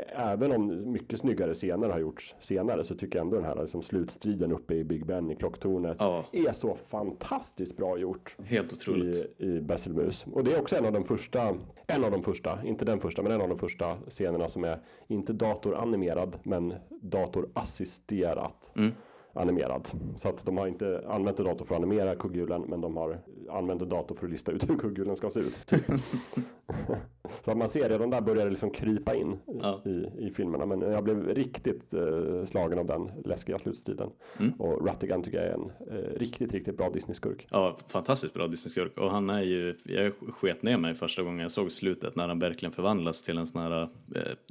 även 0.08 0.52
om 0.52 0.92
mycket 0.92 1.18
snyggare 1.20 1.54
scener 1.54 1.88
har 1.88 1.98
gjorts 1.98 2.34
senare 2.40 2.84
så 2.84 2.94
tycker 2.94 3.18
jag 3.18 3.24
ändå 3.24 3.36
den 3.36 3.44
här 3.44 3.62
liksom, 3.62 3.82
slutstriden 3.82 4.52
uppe 4.52 4.74
i 4.74 4.84
Big 4.84 5.06
Ben 5.06 5.30
i 5.30 5.36
klocktornet 5.36 5.96
Ja, 6.00 6.24
är 6.32 6.52
så 6.52 6.78
fantastiskt 6.88 7.76
bra 7.76 7.98
gjort 7.98 8.36
helt 8.44 8.72
otroligt. 8.72 9.34
i, 9.38 9.46
i 9.46 9.60
Besselmus. 9.60 10.26
Och 10.32 10.44
det 10.44 10.52
är 10.52 10.60
också 10.60 10.76
en 10.76 10.84
av 10.84 10.92
de 10.92 11.04
första, 11.04 11.54
en 11.86 12.04
av 12.04 12.10
de 12.10 12.22
första, 12.22 12.58
inte 12.64 12.84
den 12.84 13.00
första, 13.00 13.22
men 13.22 13.32
en 13.32 13.40
av 13.40 13.48
de 13.48 13.58
första 13.58 13.96
scenerna 14.08 14.48
som 14.48 14.64
är 14.64 14.78
inte 15.08 15.32
datoranimerad, 15.32 16.38
men 16.42 16.74
datorassisterat. 16.88 18.70
Mm. 18.76 18.92
Animerad. 19.32 19.90
Så 20.16 20.28
att 20.28 20.44
de 20.46 20.56
har 20.58 20.66
inte 20.66 21.04
använt 21.08 21.38
en 21.38 21.44
dator 21.44 21.64
för 21.64 21.74
att 21.74 21.80
animera 21.82 22.14
kugghjulen 22.14 22.62
men 22.62 22.80
de 22.80 22.96
har 22.96 23.20
använt 23.50 23.82
en 23.82 23.88
dator 23.88 24.14
för 24.14 24.26
att 24.26 24.32
lista 24.32 24.52
ut 24.52 24.68
hur 24.70 24.78
kugghjulen 24.78 25.16
ska 25.16 25.30
se 25.30 25.40
ut. 25.40 25.66
Typ. 25.66 25.84
så 27.44 27.50
att 27.50 27.56
man 27.56 27.68
ser 27.68 27.88
redan 27.88 28.10
där 28.10 28.20
börjar 28.20 28.44
det 28.44 28.50
liksom 28.50 28.70
krypa 28.70 29.14
in 29.14 29.38
Ja. 29.62 29.82
i, 29.84 30.26
i 30.26 30.30
filmerna. 30.36 30.66
Men 30.66 30.80
jag 30.80 31.04
blev 31.04 31.26
riktigt 31.28 31.94
eh, 31.94 32.44
slagen 32.44 32.78
av 32.78 32.86
den 32.86 33.10
läskiga 33.24 33.58
slutstriden. 33.58 34.10
Mm. 34.38 34.52
Och 34.60 34.86
Rattigan 34.86 35.22
tycker 35.22 35.38
jag 35.38 35.46
är 35.46 35.54
en 35.54 35.70
eh, 35.98 36.18
riktigt, 36.18 36.52
riktigt 36.52 36.76
bra 36.76 36.90
Disney-skurk. 36.90 37.46
Ja, 37.50 37.76
fantastiskt 37.88 38.34
bra 38.34 38.46
Disney-skurk. 38.46 38.98
Och 38.98 39.10
han 39.10 39.30
är 39.30 39.42
ju, 39.42 39.74
jag 39.84 40.12
sket 40.12 40.62
ner 40.62 40.76
mig 40.78 40.94
första 40.94 41.22
gången 41.22 41.38
jag 41.38 41.50
såg 41.50 41.72
slutet 41.72 42.16
när 42.16 42.28
han 42.28 42.38
verkligen 42.38 42.72
förvandlas 42.72 43.22
till 43.22 43.38
en 43.38 43.46
sån 43.46 43.62
här 43.62 43.82
eh, 43.82 43.88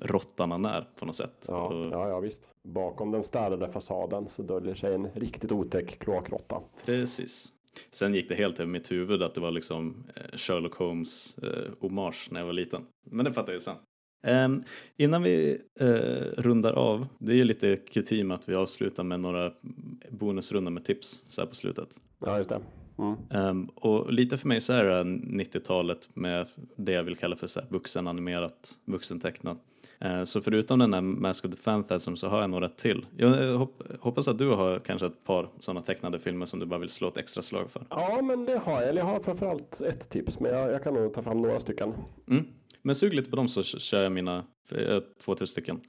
råttan 0.01 0.51
han 0.51 0.65
är 0.65 0.87
på 0.99 1.05
något 1.05 1.15
sätt. 1.15 1.45
Ja, 1.47 1.67
Och, 1.67 1.85
ja, 1.91 2.09
ja, 2.09 2.19
visst. 2.19 2.47
Bakom 2.63 3.11
den 3.11 3.23
städade 3.23 3.71
fasaden 3.71 4.29
så 4.29 4.41
döljer 4.41 4.75
sig 4.75 4.93
en 4.93 5.07
riktigt 5.13 5.51
otäck 5.51 5.99
kloakråtta. 5.99 6.61
Precis. 6.85 7.53
Sen 7.91 8.13
gick 8.13 8.29
det 8.29 8.35
helt 8.35 8.59
över 8.59 8.71
mitt 8.71 8.91
huvud 8.91 9.23
att 9.23 9.35
det 9.35 9.41
var 9.41 9.51
liksom 9.51 10.03
eh, 10.15 10.37
Sherlock 10.37 10.75
Holmes 10.75 11.37
eh, 11.37 11.71
hommage 11.79 12.27
när 12.31 12.39
jag 12.39 12.45
var 12.45 12.53
liten. 12.53 12.81
Men 13.05 13.25
det 13.25 13.33
fattar 13.33 13.53
jag 13.53 13.55
ju 13.55 13.59
sen. 13.59 13.75
Ehm, 14.23 14.63
innan 14.97 15.23
vi 15.23 15.61
eh, 15.79 15.87
rundar 16.41 16.73
av, 16.73 17.07
det 17.19 17.31
är 17.31 17.35
ju 17.35 17.43
lite 17.43 17.75
kutym 17.75 18.31
att 18.31 18.49
vi 18.49 18.55
avslutar 18.55 19.03
med 19.03 19.19
några 19.19 19.51
bonusrundor 20.09 20.71
med 20.71 20.85
tips 20.85 21.23
så 21.27 21.41
här 21.41 21.47
på 21.47 21.55
slutet. 21.55 21.89
Ja, 22.19 22.37
just 22.37 22.49
det. 22.49 22.61
Mm. 22.97 23.15
Ehm, 23.31 23.65
och 23.65 24.13
lite 24.13 24.37
för 24.37 24.47
mig 24.47 24.61
så 24.61 24.73
är 24.73 24.83
det 24.83 25.03
90-talet 25.03 26.09
med 26.13 26.47
det 26.75 26.91
jag 26.91 27.03
vill 27.03 27.15
kalla 27.15 27.35
för 27.35 27.47
så 27.47 27.59
här 27.59 27.67
vuxenanimerat, 27.69 28.79
vuxentecknat. 28.85 29.57
Ehm, 30.01 30.25
så 30.25 30.41
förutom 30.41 30.79
den 30.79 30.93
här 30.93 31.01
Mask 31.01 31.45
of 31.45 31.51
the 31.51 31.57
Phantasm 31.57 32.15
så 32.15 32.27
har 32.27 32.41
jag 32.41 32.49
några 32.49 32.69
till. 32.69 33.05
Jag 33.17 33.57
hopp, 33.57 33.83
hoppas 33.99 34.27
att 34.27 34.37
du 34.37 34.47
har 34.49 34.79
kanske 34.79 35.07
ett 35.07 35.23
par 35.23 35.49
sådana 35.59 35.81
tecknade 35.81 36.19
filmer 36.19 36.45
som 36.45 36.59
du 36.59 36.65
bara 36.65 36.79
vill 36.79 36.89
slå 36.89 37.07
ett 37.07 37.17
extra 37.17 37.41
slag 37.41 37.69
för. 37.69 37.85
Ja, 37.89 38.21
men 38.21 38.45
det 38.45 38.57
har 38.57 38.73
jag. 38.73 38.89
Eller 38.89 39.01
jag 39.01 39.05
har 39.05 39.19
framförallt 39.19 39.81
ett 39.81 40.09
tips, 40.09 40.39
men 40.39 40.51
jag, 40.51 40.71
jag 40.71 40.83
kan 40.83 40.93
nog 40.93 41.13
ta 41.13 41.21
fram 41.21 41.41
några 41.41 41.59
stycken. 41.59 41.93
Mm. 42.27 42.45
Men 42.81 42.95
sug 42.95 43.13
lite 43.13 43.29
på 43.29 43.35
dem 43.35 43.49
så 43.49 43.63
kör 43.63 44.03
jag 44.03 44.11
mina 44.11 44.43
två, 45.25 45.35
tre 45.35 45.47
stycken. 45.47 45.81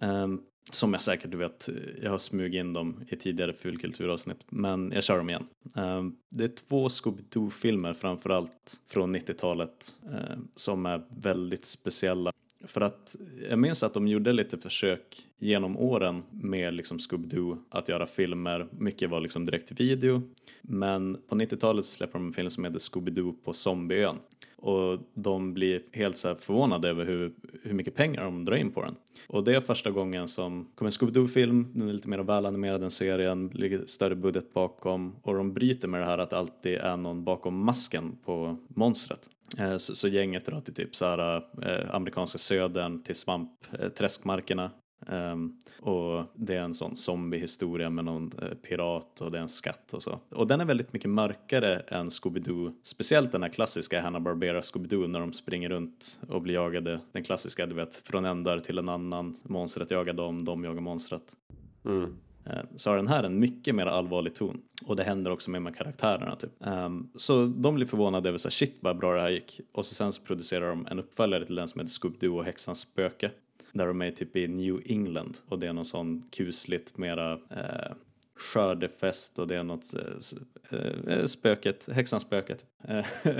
Ehm, 0.00 0.40
som 0.70 0.92
jag 0.92 1.02
säkert 1.02 1.30
du 1.30 1.38
vet, 1.38 1.68
jag 2.02 2.10
har 2.10 2.18
smugit 2.18 2.60
in 2.60 2.72
dem 2.72 3.04
i 3.08 3.16
tidigare 3.16 3.52
fulkulturavsnitt, 3.52 4.44
men 4.48 4.92
jag 4.94 5.04
kör 5.04 5.18
dem 5.18 5.30
igen. 5.30 5.46
Ehm, 5.76 6.14
det 6.30 6.44
är 6.44 6.48
två 6.68 6.88
Scooby-Doo-filmer 6.88 7.92
framförallt 7.92 8.80
från 8.90 9.16
90-talet 9.16 9.96
ehm, 10.04 10.48
som 10.54 10.86
är 10.86 11.02
väldigt 11.08 11.64
speciella. 11.64 12.32
För 12.64 12.80
att 12.80 13.16
jag 13.50 13.58
minns 13.58 13.82
att 13.82 13.94
de 13.94 14.08
gjorde 14.08 14.32
lite 14.32 14.58
försök 14.58 15.27
genom 15.38 15.76
åren 15.76 16.22
med 16.30 16.74
liksom 16.74 16.98
Scooby-Doo 16.98 17.58
att 17.70 17.88
göra 17.88 18.06
filmer. 18.06 18.68
Mycket 18.70 19.10
var 19.10 19.20
liksom 19.20 19.46
direkt 19.46 19.66
till 19.66 19.76
video. 19.76 20.22
Men 20.62 21.18
på 21.28 21.34
90-talet 21.34 21.84
så 21.84 21.92
släpper 21.92 22.18
de 22.18 22.26
en 22.26 22.32
film 22.32 22.50
som 22.50 22.64
heter 22.64 22.78
Scooby-Doo 22.78 23.34
på 23.44 23.52
Zombieön. 23.52 24.16
Och 24.56 24.98
de 25.14 25.54
blir 25.54 25.80
helt 25.92 26.16
så 26.16 26.28
här 26.28 26.34
förvånade 26.34 26.88
över 26.88 27.04
hur, 27.04 27.32
hur 27.62 27.72
mycket 27.72 27.94
pengar 27.94 28.24
de 28.24 28.44
drar 28.44 28.56
in 28.56 28.70
på 28.70 28.82
den. 28.82 28.94
Och 29.26 29.44
det 29.44 29.54
är 29.54 29.60
första 29.60 29.90
gången 29.90 30.28
som 30.28 30.68
kommer 30.74 30.88
en 30.88 30.92
Scooby-Doo-film, 30.92 31.66
den 31.74 31.88
är 31.88 31.92
lite 31.92 32.08
mer 32.08 32.18
välanimerad 32.18 32.82
än 32.82 32.90
serien, 32.90 33.48
ligger 33.54 33.86
större 33.86 34.14
budget 34.14 34.54
bakom 34.54 35.16
och 35.22 35.34
de 35.34 35.52
bryter 35.52 35.88
med 35.88 36.00
det 36.00 36.06
här 36.06 36.18
att 36.18 36.30
det 36.30 36.38
alltid 36.38 36.74
är 36.74 36.96
någon 36.96 37.24
bakom 37.24 37.64
masken 37.64 38.16
på 38.24 38.56
monstret. 38.68 39.30
Eh, 39.58 39.76
så, 39.76 39.94
så 39.94 40.08
gänget 40.08 40.46
drar 40.46 40.60
till 40.60 40.74
typ 40.74 40.94
så 40.94 41.06
här, 41.06 41.36
eh, 41.62 41.94
amerikanska 41.94 42.38
södern, 42.38 43.02
till 43.02 43.14
svamp, 43.14 43.50
eh, 43.78 43.88
träskmarkerna. 43.88 44.70
Ehm, 45.06 45.52
och 45.80 46.24
det 46.34 46.54
är 46.54 46.60
en 46.60 46.74
sån 46.74 46.96
zombiehistoria 46.96 47.90
med 47.90 48.04
någon 48.04 48.30
eh, 48.42 48.48
pirat 48.48 49.20
och 49.20 49.30
det 49.30 49.38
är 49.38 49.42
en 49.42 49.48
skatt 49.48 49.92
och 49.92 50.02
så. 50.02 50.20
Och 50.28 50.46
den 50.46 50.60
är 50.60 50.64
väldigt 50.64 50.92
mycket 50.92 51.10
mörkare 51.10 51.76
än 51.76 52.08
Scooby-Doo. 52.08 52.72
Speciellt 52.82 53.32
den 53.32 53.42
här 53.42 53.48
klassiska 53.50 54.00
Hanna-Barbera 54.00 54.60
Scooby-Doo 54.60 55.06
när 55.06 55.20
de 55.20 55.32
springer 55.32 55.68
runt 55.68 56.20
och 56.28 56.42
blir 56.42 56.54
jagade. 56.54 57.00
Den 57.12 57.24
klassiska, 57.24 57.66
du 57.66 57.74
vet, 57.74 57.96
från 58.08 58.24
en 58.24 58.42
dörr 58.44 58.58
till 58.58 58.78
en 58.78 58.88
annan. 58.88 59.36
Monstret 59.42 59.90
jagar 59.90 60.12
dem, 60.12 60.44
de 60.44 60.64
jagar 60.64 60.80
monstret. 60.80 61.36
Mm. 61.84 62.16
Eh, 62.44 62.60
Så 62.76 62.90
har 62.90 62.96
den 62.96 63.08
här 63.08 63.24
en 63.24 63.38
mycket 63.38 63.74
mer 63.74 63.86
allvarlig 63.86 64.34
ton. 64.34 64.60
Och 64.86 64.96
det 64.96 65.04
händer 65.04 65.30
också 65.30 65.50
med, 65.50 65.62
med 65.62 65.76
karaktärerna 65.76 66.36
typ. 66.36 66.52
Ehm, 66.66 67.08
så 67.14 67.46
de 67.46 67.74
blir 67.74 67.86
förvånade 67.86 68.28
över 68.28 68.38
så 68.38 68.48
här, 68.48 68.50
shit 68.50 68.76
vad 68.80 68.98
bra 68.98 69.14
det 69.14 69.20
här 69.20 69.30
gick. 69.30 69.60
Och 69.72 69.86
så 69.86 69.94
sen 69.94 70.12
så 70.12 70.22
producerar 70.22 70.68
de 70.68 70.86
en 70.90 70.98
uppföljare 70.98 71.46
till 71.46 71.54
den 71.54 71.68
som 71.68 71.80
heter 71.80 71.90
Scooby-Doo 71.90 72.38
och 72.38 72.44
häxans 72.44 72.78
spöke. 72.78 73.30
Där 73.72 73.86
de 73.86 74.02
är 74.02 74.10
typ 74.10 74.36
i 74.36 74.48
New 74.48 74.82
England 74.84 75.36
och 75.48 75.58
det 75.58 75.66
är 75.66 75.72
någon 75.72 75.84
sån 75.84 76.22
kusligt 76.30 76.98
mera 76.98 77.32
eh, 77.32 77.92
skördefest 78.38 79.38
och 79.38 79.46
det 79.46 79.56
är 79.56 79.62
något 79.62 79.94
eh, 79.94 80.78
eh, 81.08 81.24
spöket, 81.24 81.88
häxans 81.92 82.22
spöket. 82.22 82.66
Eh, 82.84 83.06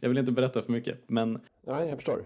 jag 0.00 0.08
vill 0.08 0.18
inte 0.18 0.32
berätta 0.32 0.62
för 0.62 0.72
mycket 0.72 0.98
men 1.06 1.40
Nej, 1.66 1.88
jag 1.88 1.98
förstår. 1.98 2.22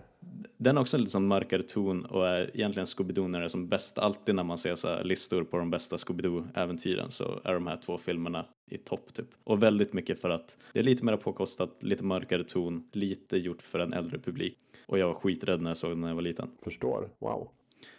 den 0.56 0.76
har 0.76 0.82
också 0.82 0.96
en 0.96 1.00
lite 1.00 1.10
sån 1.10 1.26
mörkare 1.26 1.62
ton 1.62 2.04
och 2.04 2.28
är 2.28 2.50
egentligen 2.54 2.86
Scooby-Doo 2.86 3.48
som 3.48 3.68
bäst. 3.68 3.98
Alltid 3.98 4.34
när 4.34 4.42
man 4.42 4.58
ser 4.58 4.74
så 4.74 5.02
listor 5.02 5.44
på 5.44 5.56
de 5.56 5.70
bästa 5.70 5.96
Scooby-Doo-äventyren 5.96 7.08
så 7.08 7.40
är 7.44 7.54
de 7.54 7.66
här 7.66 7.76
två 7.76 7.98
filmerna 7.98 8.46
i 8.70 8.78
topp 8.78 9.14
typ. 9.14 9.28
Och 9.44 9.62
väldigt 9.62 9.92
mycket 9.92 10.20
för 10.20 10.30
att 10.30 10.58
det 10.72 10.78
är 10.78 10.82
lite 10.82 11.04
mer 11.04 11.16
påkostat, 11.16 11.82
lite 11.82 12.04
mörkare 12.04 12.44
ton, 12.44 12.88
lite 12.92 13.36
gjort 13.36 13.62
för 13.62 13.78
en 13.78 13.92
äldre 13.92 14.18
publik. 14.18 14.58
Och 14.86 14.98
jag 14.98 15.06
var 15.06 15.14
skiträdd 15.14 15.60
när 15.60 15.70
jag 15.70 15.76
såg 15.76 15.90
den 15.90 16.00
när 16.00 16.08
jag 16.08 16.14
var 16.14 16.22
liten. 16.22 16.50
Förstår. 16.62 17.10
Wow. 17.18 17.50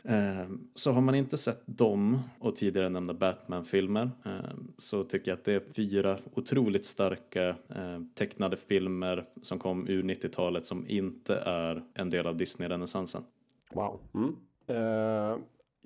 Ehm, 0.04 0.68
så 0.74 0.92
har 0.92 1.02
man 1.02 1.16
inte 1.16 1.38
sett 1.38 1.62
dem 1.66 2.20
och 2.40 2.56
tidigare 2.56 2.90
nämnda 2.90 3.14
Batman-filmer 3.14 4.12
ehm, 4.26 4.72
så 4.78 5.04
tycker 5.04 5.32
jag 5.32 5.38
att 5.38 5.46
det 5.46 5.54
är 5.54 5.64
fyra 5.76 6.18
otroligt 6.34 6.86
starka 6.86 7.56
ehm, 7.70 8.10
tecknade 8.14 8.58
filmer 8.58 9.26
som 9.42 9.60
kom 9.60 9.88
ur 9.88 10.04
90-talet 10.04 10.66
som 10.66 10.88
inte 10.88 11.36
är 11.36 11.84
en 11.94 12.10
del 12.10 12.28
av 12.28 12.38
Disney-renässansen. 12.38 13.24
Wow. 13.74 14.00
Mm. 14.14 14.36
Uh, 14.70 15.38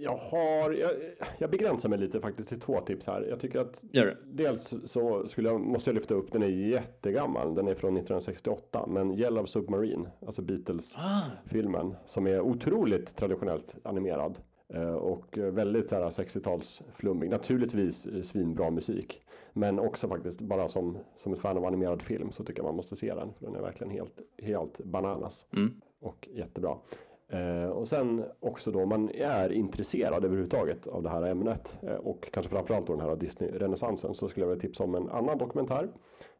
jag 0.01 0.15
har, 0.17 0.71
jag, 0.71 0.91
jag 1.37 1.49
begränsar 1.51 1.89
mig 1.89 1.99
lite 1.99 2.21
faktiskt 2.21 2.49
till 2.49 2.59
två 2.59 2.79
tips 2.81 3.07
här. 3.07 3.25
Jag 3.29 3.39
tycker 3.39 3.59
att 3.59 3.81
dels 4.25 4.73
så 4.85 5.27
skulle 5.27 5.49
jag, 5.49 5.61
måste 5.61 5.89
jag 5.89 5.95
lyfta 5.95 6.13
upp, 6.13 6.31
den 6.31 6.43
är 6.43 6.47
jättegammal, 6.47 7.55
den 7.55 7.67
är 7.67 7.75
från 7.75 7.97
1968, 7.97 8.85
men 8.87 9.11
Yellow 9.19 9.45
Submarine, 9.45 10.09
alltså 10.27 10.41
Beatles-filmen, 10.41 11.95
som 12.05 12.27
är 12.27 12.41
otroligt 12.41 13.15
traditionellt 13.15 13.75
animerad. 13.83 14.39
eh, 14.73 14.93
Och 14.93 15.37
väldigt 15.37 15.89
så 15.89 15.95
här 15.95 16.03
60-tals 16.09 16.81
flummig. 16.95 17.29
Naturligtvis 17.29 18.05
eh, 18.05 18.21
svinbra 18.21 18.69
musik. 18.69 19.21
Men 19.53 19.79
också 19.79 20.07
faktiskt 20.07 20.41
bara 20.41 20.67
som, 20.69 20.97
som 21.17 21.33
ett 21.33 21.39
fan 21.39 21.57
av 21.57 21.65
animerad 21.65 22.01
film 22.01 22.31
så 22.31 22.43
tycker 22.43 22.59
jag 22.59 22.65
man 22.65 22.75
måste 22.75 22.95
se 22.95 23.13
den. 23.13 23.33
För 23.33 23.45
den 23.45 23.55
är 23.55 23.61
verkligen 23.61 23.91
helt, 23.93 24.21
helt 24.43 24.77
bananas. 24.83 25.45
Mm. 25.55 25.81
Och 26.01 26.27
jättebra. 26.31 26.77
Eh, 27.29 27.69
och 27.69 27.87
sen 27.87 28.23
också 28.39 28.71
då 28.71 28.81
om 28.81 28.89
man 28.89 29.09
är 29.09 29.51
intresserad 29.51 30.25
överhuvudtaget 30.25 30.87
av 30.87 31.03
det 31.03 31.09
här 31.09 31.23
ämnet 31.23 31.79
eh, 31.81 31.93
och 31.93 32.29
kanske 32.33 32.49
framförallt 32.49 32.87
då 32.87 32.95
den 32.95 33.05
här 33.05 33.15
Disney-renässansen 33.15 34.13
så 34.13 34.29
skulle 34.29 34.45
jag 34.45 34.49
vilja 34.49 34.61
tipsa 34.61 34.83
om 34.83 34.95
en 34.95 35.09
annan 35.09 35.37
dokumentär. 35.37 35.89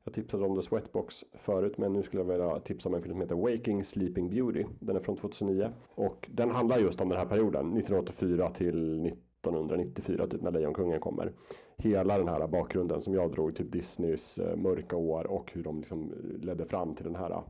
Jag 0.04 0.14
tipsade 0.14 0.46
om 0.46 0.56
The 0.56 0.62
Sweatbox 0.62 1.24
förut 1.34 1.78
men 1.78 1.94
nu 1.94 2.04
skulle 2.04 2.22
jag 2.22 2.28
vilja 2.28 2.60
tipsa 2.60 2.90
om 2.90 2.96
en 2.96 3.02
film 3.02 3.14
som 3.14 3.22
heter 3.22 3.36
Waking 3.36 3.84
Sleeping 3.84 4.30
Beauty. 4.30 4.66
Den 4.80 4.96
är 4.96 5.00
från 5.00 5.18
2009 5.18 5.70
och 5.96 6.30
den 6.32 6.52
handlar 6.52 6.80
just 6.80 7.02
om 7.02 7.10
den 7.10 7.18
här 7.18 7.26
perioden 7.26 7.78
1984 7.78 8.50
till 8.50 9.06
1994 9.06 10.28
typ 10.28 10.42
när 10.42 10.52
Lejonkungen 10.52 11.00
kommer. 11.00 11.32
Hela 11.78 12.18
den 12.18 12.28
här 12.28 12.48
bakgrunden 12.48 13.02
som 13.02 13.14
jag 13.14 13.32
drog 13.32 13.56
typ 13.56 13.72
Disneys 13.72 14.38
eh, 14.38 14.56
mörka 14.56 14.96
år 14.96 15.28
och 15.28 15.52
hur 15.54 15.64
de 15.64 15.80
liksom 15.80 16.14
eh, 16.14 16.46
ledde 16.46 16.66
fram 16.66 16.96
till 16.96 17.06
den 17.06 17.16
här 17.16 17.44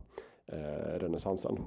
eh, 0.45 0.99
renässansen. 0.99 1.57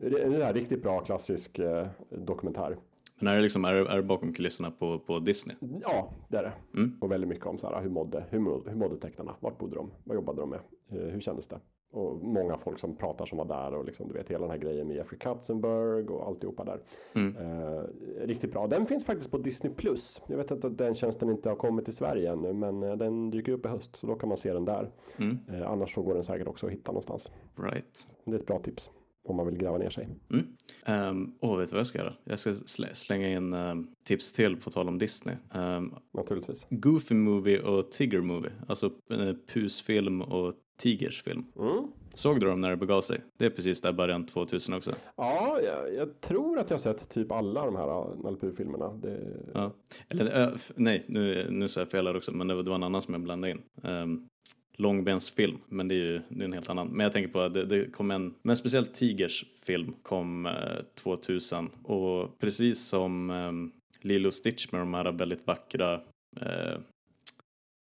Det 0.00 0.22
är 0.22 0.40
en 0.40 0.52
riktigt 0.52 0.82
bra 0.82 1.00
klassisk 1.00 1.58
eh, 1.58 1.86
dokumentär. 2.10 2.76
Men 3.20 3.32
är 3.32 3.36
det 3.36 3.42
liksom, 3.42 3.64
är 3.64 3.72
det, 3.72 3.90
är 3.90 3.96
det 3.96 4.02
bakom 4.02 4.32
kulisserna 4.32 4.70
på, 4.70 4.98
på 4.98 5.18
Disney? 5.18 5.56
Ja, 5.82 6.10
det 6.28 6.36
är 6.36 6.42
det. 6.42 6.52
Mm. 6.78 6.96
Och 7.00 7.12
väldigt 7.12 7.28
mycket 7.28 7.46
om 7.46 7.58
så 7.58 7.66
här, 7.66 7.82
hur 7.82 7.90
mådde, 7.90 8.24
hur, 8.30 8.68
hur 8.68 8.76
mådde 8.76 8.96
tecknarna? 8.96 9.34
Vart 9.40 9.58
bodde 9.58 9.76
de? 9.76 9.90
Vad 10.04 10.14
jobbade 10.14 10.40
de 10.40 10.50
med? 10.50 10.60
Eh, 10.88 11.08
hur 11.08 11.20
kändes 11.20 11.46
det? 11.46 11.60
Och 11.90 12.24
många 12.24 12.58
folk 12.58 12.78
som 12.78 12.96
pratar 12.96 13.26
som 13.26 13.38
var 13.38 13.44
där 13.44 13.74
och 13.74 13.84
liksom, 13.84 14.08
du 14.08 14.14
vet 14.14 14.28
hela 14.28 14.40
den 14.40 14.50
här 14.50 14.58
grejen 14.58 14.86
med 14.86 14.96
Jeffrey 14.96 15.18
Katzenberg 15.18 16.08
och 16.08 16.26
alltihopa 16.26 16.64
där. 16.64 16.80
Mm. 17.14 17.36
Eh, 17.36 17.82
riktigt 18.26 18.52
bra. 18.52 18.66
Den 18.66 18.86
finns 18.86 19.04
faktiskt 19.04 19.30
på 19.30 19.38
Disney 19.38 19.72
Plus. 19.74 20.22
Jag 20.26 20.36
vet 20.36 20.52
att 20.52 20.78
den 20.78 20.94
tjänsten 20.94 21.30
inte 21.30 21.48
har 21.48 21.56
kommit 21.56 21.84
till 21.84 21.94
Sverige 21.94 22.32
ännu, 22.32 22.52
men 22.52 22.82
eh, 22.82 22.96
den 22.96 23.30
dyker 23.30 23.52
upp 23.52 23.66
i 23.66 23.68
höst, 23.68 23.96
så 23.96 24.06
då 24.06 24.14
kan 24.14 24.28
man 24.28 24.38
se 24.38 24.52
den 24.52 24.64
där. 24.64 24.90
Mm. 25.16 25.38
Eh, 25.48 25.70
annars 25.70 25.94
så 25.94 26.02
går 26.02 26.14
den 26.14 26.24
säkert 26.24 26.48
också 26.48 26.66
att 26.66 26.72
hitta 26.72 26.92
någonstans. 26.92 27.30
Right. 27.56 28.08
Det 28.24 28.30
är 28.30 28.38
ett 28.38 28.46
bra 28.46 28.58
tips 28.58 28.90
om 29.30 29.36
man 29.36 29.46
vill 29.46 29.58
gräva 29.58 29.78
ner 29.78 29.90
sig. 29.90 30.08
Mm. 30.30 30.46
Um, 31.10 31.34
åh, 31.40 31.58
vet 31.58 31.68
du 31.68 31.74
vad 31.74 31.80
jag 31.80 31.86
ska 31.86 31.98
göra? 31.98 32.14
Jag 32.24 32.38
ska 32.38 32.54
slä, 32.54 32.94
slänga 32.94 33.28
in 33.28 33.52
ehm, 33.52 33.88
tips 34.04 34.32
till 34.32 34.56
på 34.56 34.70
tal 34.70 34.88
om 34.88 34.98
Disney. 34.98 35.36
Um, 35.54 35.94
Naturligtvis. 36.12 36.66
Goofy 36.70 37.14
Movie 37.14 37.62
och 37.62 37.90
Tigger 37.90 38.20
Movie. 38.20 38.52
Alltså 38.68 38.86
uh, 38.86 39.32
Pusfilm 39.52 40.22
och 40.22 40.54
Tigers 40.78 41.22
film. 41.22 41.44
Mm. 41.58 41.84
Såg 42.14 42.40
du 42.40 42.46
dem 42.46 42.60
när 42.60 42.70
det 42.70 42.76
begav 42.76 43.00
sig? 43.00 43.20
Det 43.38 43.46
är 43.46 43.50
precis 43.50 43.80
där 43.80 43.92
början 43.92 44.26
2000 44.26 44.74
också. 44.74 44.94
Ja, 45.16 45.60
jag, 45.60 45.94
jag 45.94 46.20
tror 46.20 46.58
att 46.58 46.70
jag 46.70 46.80
sett 46.80 47.08
typ 47.08 47.32
alla 47.32 47.64
de 47.64 47.76
här 47.76 47.88
äh, 47.88 48.18
Nalle 48.22 48.36
Puh-filmerna. 48.36 48.92
Det... 48.92 49.20
Ja. 49.54 49.72
Eller 50.08 50.42
äh, 50.42 50.48
nej, 50.74 51.04
nu, 51.06 51.46
nu 51.50 51.68
sa 51.68 51.80
jag 51.80 51.90
fel 51.90 52.06
här 52.06 52.16
också, 52.16 52.32
men 52.32 52.48
det 52.48 52.54
var, 52.54 52.62
det 52.62 52.70
var 52.70 52.76
en 52.76 52.82
annan 52.82 53.02
som 53.02 53.14
jag 53.14 53.22
blandade 53.22 53.50
in. 53.50 53.62
Um, 53.82 54.28
Långbensfilm, 54.78 55.58
men 55.68 55.88
det 55.88 55.94
är 55.94 55.98
ju 55.98 56.20
det 56.28 56.40
är 56.40 56.44
en 56.44 56.52
helt 56.52 56.68
annan. 56.70 56.88
Men 56.88 57.04
jag 57.04 57.12
tänker 57.12 57.32
på 57.32 57.40
att 57.40 57.54
det, 57.54 57.64
det 57.64 57.90
kom 57.92 58.10
en, 58.10 58.34
men 58.42 58.56
speciellt 58.56 58.94
Tigers 58.94 59.44
film 59.62 59.94
kom 60.02 60.46
eh, 60.46 60.52
2000 60.94 61.70
och 61.82 62.38
precis 62.38 62.86
som 62.86 63.30
um, 63.30 63.72
Lilo 64.00 64.30
Stitch 64.30 64.72
med 64.72 64.80
de 64.80 64.94
här 64.94 65.12
väldigt 65.12 65.46
vackra 65.46 65.94
eh, 66.40 66.78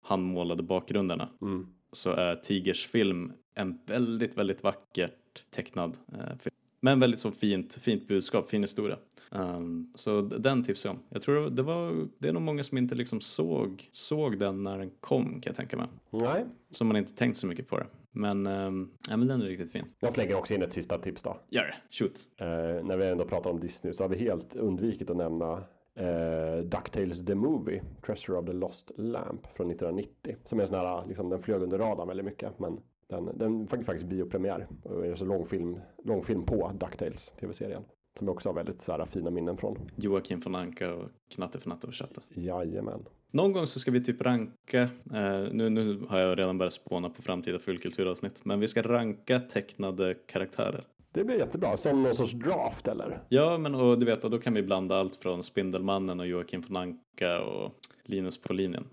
handmålade 0.07 0.63
bakgrunderna 0.63 1.29
Mm. 1.43 1.67
så 1.93 2.11
är 2.11 2.37
Tigers 2.37 2.87
film 2.87 3.33
en 3.55 3.79
väldigt, 3.87 4.39
väldigt 4.39 4.63
vackert 4.63 5.45
tecknad 5.51 5.97
eh, 6.13 6.39
film. 6.39 6.55
Men 6.81 7.01
väldigt 7.01 7.21
så 7.21 7.33
fint, 7.33 7.75
fint 7.75 8.09
budskap, 8.09 8.51
fin 8.51 8.63
historia. 8.63 8.99
Um, 9.31 9.93
så 9.95 10.21
den 10.21 10.65
tipsar 10.65 10.91
jag 10.91 10.97
om. 10.97 11.03
Jag 11.09 11.23
tror 11.23 11.51
det 11.51 11.63
var, 11.63 12.09
det 12.19 12.29
är 12.29 12.33
nog 12.33 12.43
många 12.43 12.63
som 12.63 12.79
inte 12.79 12.95
liksom 12.95 13.21
såg, 13.21 13.89
såg 13.93 14.39
den 14.39 14.63
när 14.63 14.79
den 14.79 14.91
kom 15.01 15.25
kan 15.25 15.43
jag 15.45 15.57
tänka 15.57 15.77
mig. 15.77 15.87
Nej, 16.11 16.45
Som 16.71 16.87
man 16.87 16.97
inte 16.97 17.15
tänkt 17.15 17.37
så 17.37 17.47
mycket 17.47 17.69
på 17.69 17.79
det. 17.79 17.87
Men, 18.13 18.47
um, 18.47 18.91
ja, 19.11 19.17
men 19.17 19.29
den 19.29 19.43
är 19.43 19.47
riktigt 19.47 19.73
fin. 19.73 19.85
jag 20.01 20.13
slänger 20.13 20.35
också 20.35 20.55
in 20.55 20.63
ett 20.63 20.73
sista 20.73 20.99
tips 20.99 21.23
då. 21.23 21.37
Gör 21.51 21.63
det, 21.63 21.75
shoot. 21.91 22.21
Eh, 22.37 22.87
när 22.87 22.97
vi 22.97 23.07
ändå 23.07 23.25
pratar 23.25 23.51
om 23.51 23.61
Disney 23.61 23.93
så 23.93 24.05
har 24.05 24.09
vi 24.09 24.17
helt 24.17 24.57
undvikit 24.57 25.11
att 25.11 25.17
nämna 25.17 25.53
eh, 25.95 26.65
DuckTales 26.65 27.27
The 27.27 27.35
Movie, 27.35 27.83
Treasure 28.07 28.39
of 28.39 28.47
the 28.47 28.53
Lost 28.53 28.91
Lamp 28.97 29.47
från 29.57 29.71
1990. 29.71 30.37
Som 30.45 30.59
är 30.59 30.63
en 30.63 30.69
sån 30.69 30.79
här, 30.79 31.07
liksom, 31.07 31.29
den 31.29 31.43
flög 31.43 31.63
under 31.63 31.79
radarn 31.79 32.09
väldigt 32.09 32.27
mycket. 32.27 32.59
Men 32.59 32.81
den, 33.09 33.39
den 33.39 33.67
fick 33.67 33.85
faktiskt 33.85 34.07
biopremiär. 34.07 34.67
Och 34.83 35.07
är 35.07 35.15
så 35.15 35.25
långfilm, 35.25 35.81
långfilm 36.05 36.47
på 36.47 36.73
DuckTales, 36.81 37.33
tv-serien. 37.41 37.83
Som 38.19 38.27
jag 38.27 38.35
också 38.35 38.49
har 38.49 38.55
väldigt 38.55 38.83
så 38.83 38.93
här, 38.93 39.07
fina 39.07 39.31
minnen 39.31 39.57
från. 39.57 39.79
Joakim 39.97 40.41
von 40.41 40.55
Anka 40.55 40.95
och 40.95 41.09
Knatte 41.35 41.61
för 41.61 41.69
Natte 41.69 41.87
och 41.87 41.95
Chatte. 41.95 42.21
Jajamän. 42.29 43.05
Någon 43.31 43.53
gång 43.53 43.67
så 43.67 43.79
ska 43.79 43.91
vi 43.91 44.05
typ 44.05 44.23
ranka, 44.23 44.83
eh, 45.15 45.49
nu, 45.53 45.71
nu 45.71 46.07
har 46.09 46.19
jag 46.19 46.39
redan 46.39 46.59
börjat 46.59 46.73
spåna 46.73 47.11
på 47.11 47.23
framtida 47.23 47.59
fullkulturavsnitt, 47.59 48.45
men 48.45 48.61
vi 48.61 48.69
ska 48.69 48.83
ranka 48.83 49.41
tecknade 49.41 50.15
karaktärer. 50.15 50.85
Det 51.13 51.25
blir 51.25 51.37
jättebra. 51.37 51.77
Som 51.77 52.03
någon 52.03 52.15
sorts 52.15 52.33
draft 52.33 52.89
eller? 52.89 53.23
Ja, 53.29 53.59
men 53.59 53.75
och 53.75 53.99
du 53.99 54.07
vet, 54.07 54.23
då 54.23 54.39
kan 54.39 54.55
vi 54.55 54.63
blanda 54.63 54.97
allt 54.97 55.17
från 55.17 55.43
Spindelmannen 55.43 56.21
och 56.21 56.27
Joakim 56.27 56.63
von 56.69 56.77
Anka 56.77 57.41
och 57.41 57.73
Linus 58.03 58.43
på 58.43 58.53
linjen. 58.53 58.85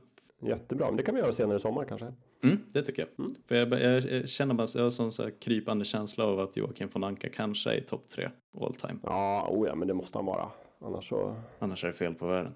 Jättebra. 0.41 0.87
Men 0.87 0.97
det 0.97 1.03
kan 1.03 1.15
vi 1.15 1.21
göra 1.21 1.33
senare 1.33 1.57
i 1.57 1.59
sommar 1.59 1.85
kanske. 1.85 2.13
Mm, 2.43 2.59
det 2.71 2.81
tycker 2.81 3.07
jag. 3.17 3.27
För 3.47 3.55
jag, 3.55 3.81
jag, 3.81 4.11
jag 4.11 4.29
känner 4.29 4.53
bara, 4.53 4.67
jag 4.73 4.81
har 4.81 4.85
en 4.85 4.91
sån 4.91 5.11
så 5.11 5.23
här 5.23 5.33
krypande 5.41 5.85
känsla 5.85 6.25
av 6.25 6.39
att 6.39 6.57
Joakim 6.57 6.89
von 6.93 7.03
Anka 7.03 7.29
kanske 7.29 7.71
är 7.71 7.77
i 7.77 7.81
topp 7.81 8.09
tre 8.09 8.29
all 8.61 8.73
time. 8.73 8.99
Ja, 9.03 9.47
oh 9.49 9.67
ja, 9.67 9.75
men 9.75 9.87
det 9.87 9.93
måste 9.93 10.17
han 10.17 10.25
vara. 10.25 10.49
Annars 10.81 11.09
så 11.09 11.35
Annars 11.59 11.83
är 11.83 11.87
det 11.87 11.93
fel 11.93 12.13
på 12.13 12.27
världen. 12.27 12.53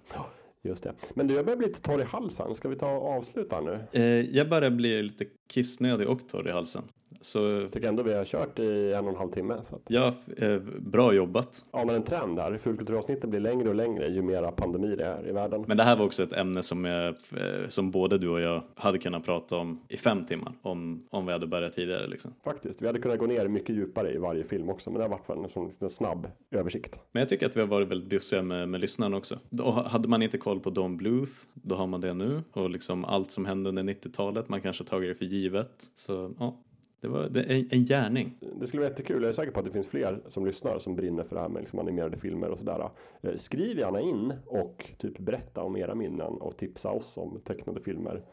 Just 0.61 0.83
det. 0.83 0.93
Men 1.13 1.27
du, 1.27 1.33
jag 1.33 1.45
börjar 1.45 1.57
bli 1.57 1.67
lite 1.67 1.81
torr 1.81 2.01
i 2.01 2.03
halsen. 2.03 2.55
Ska 2.55 2.69
vi 2.69 2.75
ta 2.75 2.91
och 2.91 3.09
avsluta 3.09 3.61
nu? 3.61 3.79
Eh, 3.91 4.03
jag 4.35 4.49
börjar 4.49 4.69
bli 4.69 5.01
lite 5.01 5.25
kissnödig 5.47 6.09
och 6.09 6.27
torr 6.29 6.47
i 6.47 6.51
halsen. 6.51 6.83
Så 7.21 7.39
Jag 7.39 7.71
tycker 7.71 7.87
ändå 7.87 8.03
vi 8.03 8.13
har 8.13 8.25
kört 8.25 8.59
i 8.59 8.93
en 8.93 9.05
och 9.05 9.11
en 9.11 9.17
halv 9.17 9.31
timme. 9.31 9.57
Så 9.69 9.79
ja, 9.87 10.13
eh, 10.37 10.57
bra 10.79 11.13
jobbat. 11.13 11.65
anar 11.71 11.93
en 11.93 12.03
trend 12.03 12.39
här. 12.39 12.57
Fullkulturavsnitten 12.57 13.29
blir 13.29 13.39
längre 13.39 13.69
och 13.69 13.75
längre 13.75 14.07
ju 14.07 14.21
mera 14.21 14.51
pandemi 14.51 14.95
det 14.95 15.05
är 15.05 15.29
i 15.29 15.31
världen. 15.31 15.65
Men 15.67 15.77
det 15.77 15.83
här 15.83 15.95
var 15.95 16.05
också 16.05 16.23
ett 16.23 16.33
ämne 16.33 16.63
som, 16.63 16.85
jag, 16.85 17.07
eh, 17.07 17.67
som 17.67 17.91
både 17.91 18.17
du 18.17 18.29
och 18.29 18.41
jag 18.41 18.63
hade 18.75 18.97
kunnat 18.97 19.25
prata 19.25 19.57
om 19.57 19.81
i 19.87 19.97
fem 19.97 20.25
timmar 20.25 20.53
om, 20.61 21.07
om 21.09 21.25
vi 21.25 21.31
hade 21.31 21.47
börjat 21.47 21.73
tidigare. 21.73 22.07
Liksom. 22.07 22.33
Faktiskt. 22.43 22.81
Vi 22.81 22.87
hade 22.87 22.99
kunnat 22.99 23.19
gå 23.19 23.25
ner 23.25 23.47
mycket 23.47 23.75
djupare 23.75 24.13
i 24.13 24.17
varje 24.17 24.43
film 24.43 24.69
också. 24.69 24.89
Men 24.89 24.99
det 24.99 25.03
har 25.03 25.09
varit 25.09 25.55
en, 25.55 25.71
en 25.79 25.89
snabb 25.89 26.27
översikt. 26.51 26.99
Men 27.11 27.19
jag 27.19 27.29
tycker 27.29 27.45
att 27.45 27.55
vi 27.55 27.59
har 27.59 27.67
varit 27.67 27.87
väldigt 27.87 28.09
bussiga 28.09 28.41
med, 28.41 28.69
med 28.69 28.81
lyssnarna 28.81 29.17
också. 29.17 29.39
Då 29.49 29.71
hade 29.71 30.07
man 30.07 30.21
inte 30.21 30.37
koll 30.37 30.59
på 30.59 30.69
Don 30.69 30.97
Bluth, 30.97 31.31
då 31.53 31.75
har 31.75 31.87
man 31.87 32.01
det 32.01 32.13
nu. 32.13 32.41
Och 32.53 32.69
liksom 32.69 33.05
allt 33.05 33.31
som 33.31 33.45
hände 33.45 33.69
under 33.69 33.83
90-talet, 33.83 34.49
man 34.49 34.61
kanske 34.61 34.83
tagit 34.83 35.09
det 35.09 35.15
för 35.15 35.25
givet. 35.25 35.71
Så 35.95 36.31
ja, 36.39 36.57
det 37.01 37.07
var 37.07 37.29
det 37.29 37.41
en, 37.43 37.67
en 37.71 37.85
gärning. 37.85 38.37
Det 38.59 38.67
skulle 38.67 38.81
vara 38.81 38.89
jättekul. 38.89 39.21
Jag 39.21 39.29
är 39.29 39.33
säker 39.33 39.51
på 39.51 39.59
att 39.59 39.65
det 39.65 39.71
finns 39.71 39.87
fler 39.87 40.19
som 40.27 40.45
lyssnar 40.45 40.79
som 40.79 40.95
brinner 40.95 41.23
för 41.23 41.35
det 41.35 41.41
här 41.41 41.49
med 41.49 41.61
liksom 41.61 41.79
animerade 41.79 42.17
filmer 42.17 42.49
och 42.49 42.57
sådär. 42.57 42.89
Eh, 43.21 43.35
Skriv 43.35 43.79
gärna 43.79 44.01
in 44.01 44.33
och 44.45 44.91
typ 44.97 45.19
berätta 45.19 45.63
om 45.63 45.77
era 45.77 45.95
minnen 45.95 46.33
och 46.33 46.57
tipsa 46.57 46.91
oss 46.91 47.17
om 47.17 47.41
tecknade 47.45 47.81
filmer. 47.81 48.23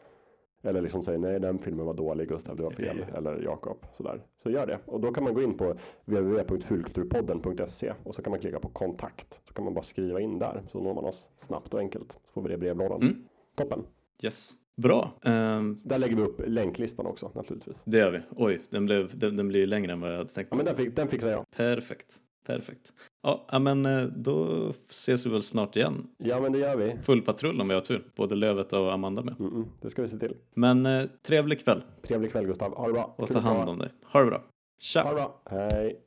Eller 0.61 0.81
liksom 0.81 1.03
säga 1.03 1.17
nej 1.17 1.39
den 1.39 1.59
filmen 1.59 1.85
var 1.85 1.93
dålig 1.93 2.29
Gustav, 2.29 2.55
det 2.55 2.63
var 2.63 2.71
fel. 2.71 3.05
Eller 3.15 3.41
Jakob. 3.41 3.85
Sådär. 3.93 4.21
Så 4.43 4.49
gör 4.49 4.67
det. 4.67 4.79
Och 4.85 4.99
då 4.99 5.11
kan 5.11 5.23
man 5.23 5.33
gå 5.33 5.41
in 5.41 5.57
på 5.57 5.75
www.fulkulturpodden.se 6.05 7.93
och 8.03 8.15
så 8.15 8.21
kan 8.21 8.31
man 8.31 8.39
klicka 8.39 8.59
på 8.59 8.69
kontakt. 8.69 9.39
Så 9.47 9.53
kan 9.53 9.65
man 9.65 9.73
bara 9.73 9.83
skriva 9.83 10.19
in 10.21 10.39
där 10.39 10.63
så 10.71 10.79
når 10.79 10.93
man 10.93 11.05
oss 11.05 11.27
snabbt 11.37 11.73
och 11.73 11.79
enkelt. 11.79 12.11
Så 12.11 12.31
får 12.33 12.41
vi 12.41 12.47
det 12.47 12.53
i 12.53 12.57
brevlådan. 12.57 13.01
Mm. 13.01 13.23
Toppen. 13.55 13.83
Yes. 14.23 14.53
Bra. 14.81 15.11
Ehm, 15.23 15.77
Där 15.83 15.97
lägger 15.99 16.15
vi 16.15 16.21
upp 16.21 16.41
länklistan 16.47 17.05
också 17.05 17.31
naturligtvis. 17.35 17.77
det 17.85 17.97
gör 17.97 18.11
vi. 18.11 18.21
Oj, 18.35 18.61
den 18.69 18.85
blev, 18.85 19.17
den, 19.19 19.35
den 19.37 19.47
blir 19.47 19.67
längre 19.67 19.91
än 19.91 20.01
vad 20.01 20.11
jag 20.11 20.17
hade 20.17 20.29
tänkt 20.29 20.47
Ja 20.51 20.57
men 20.57 20.65
den, 20.65 20.75
fick, 20.75 20.95
den 20.95 21.07
fixar 21.07 21.29
jag. 21.29 21.45
Perfekt. 21.55 22.17
Perfekt. 22.47 22.93
Ja, 23.23 23.59
men 23.59 23.85
eh, 23.85 24.03
då 24.03 24.69
ses 24.89 25.25
vi 25.25 25.29
väl 25.29 25.41
snart 25.41 25.75
igen. 25.75 26.07
Ja 26.17 26.39
men 26.39 26.51
det 26.51 26.59
gör 26.59 26.75
vi. 26.77 26.97
Full 27.01 27.21
patrull 27.21 27.61
om 27.61 27.67
vi 27.67 27.73
har 27.73 27.81
tur. 27.81 28.03
Både 28.15 28.35
Lövet 28.35 28.73
och 28.73 28.93
Amanda 28.93 29.21
med. 29.21 29.35
Mm 29.39 29.51
-mm, 29.53 29.65
det 29.81 29.89
ska 29.89 30.01
vi 30.01 30.07
se 30.07 30.17
till. 30.17 30.33
Men 30.55 30.85
eh, 30.85 31.03
trevlig 31.27 31.65
kväll 31.65 31.83
Trevlig 32.07 32.31
kväll 32.31 32.45
Gustav. 32.45 32.75
Ha 32.75 32.87
det 32.87 32.93
bra. 32.93 33.15
och 33.17 33.27
Kul 33.27 33.33
ta 33.35 33.39
hand 33.41 33.69
om 33.69 33.79
dig. 33.79 33.89
Ha 34.03 34.19
det 34.19 34.25
bra. 34.25 34.41
Tja! 34.79 35.01
Ha 35.03 35.09
det 35.09 35.15
bra. 35.15 35.41
Hej. 35.49 36.04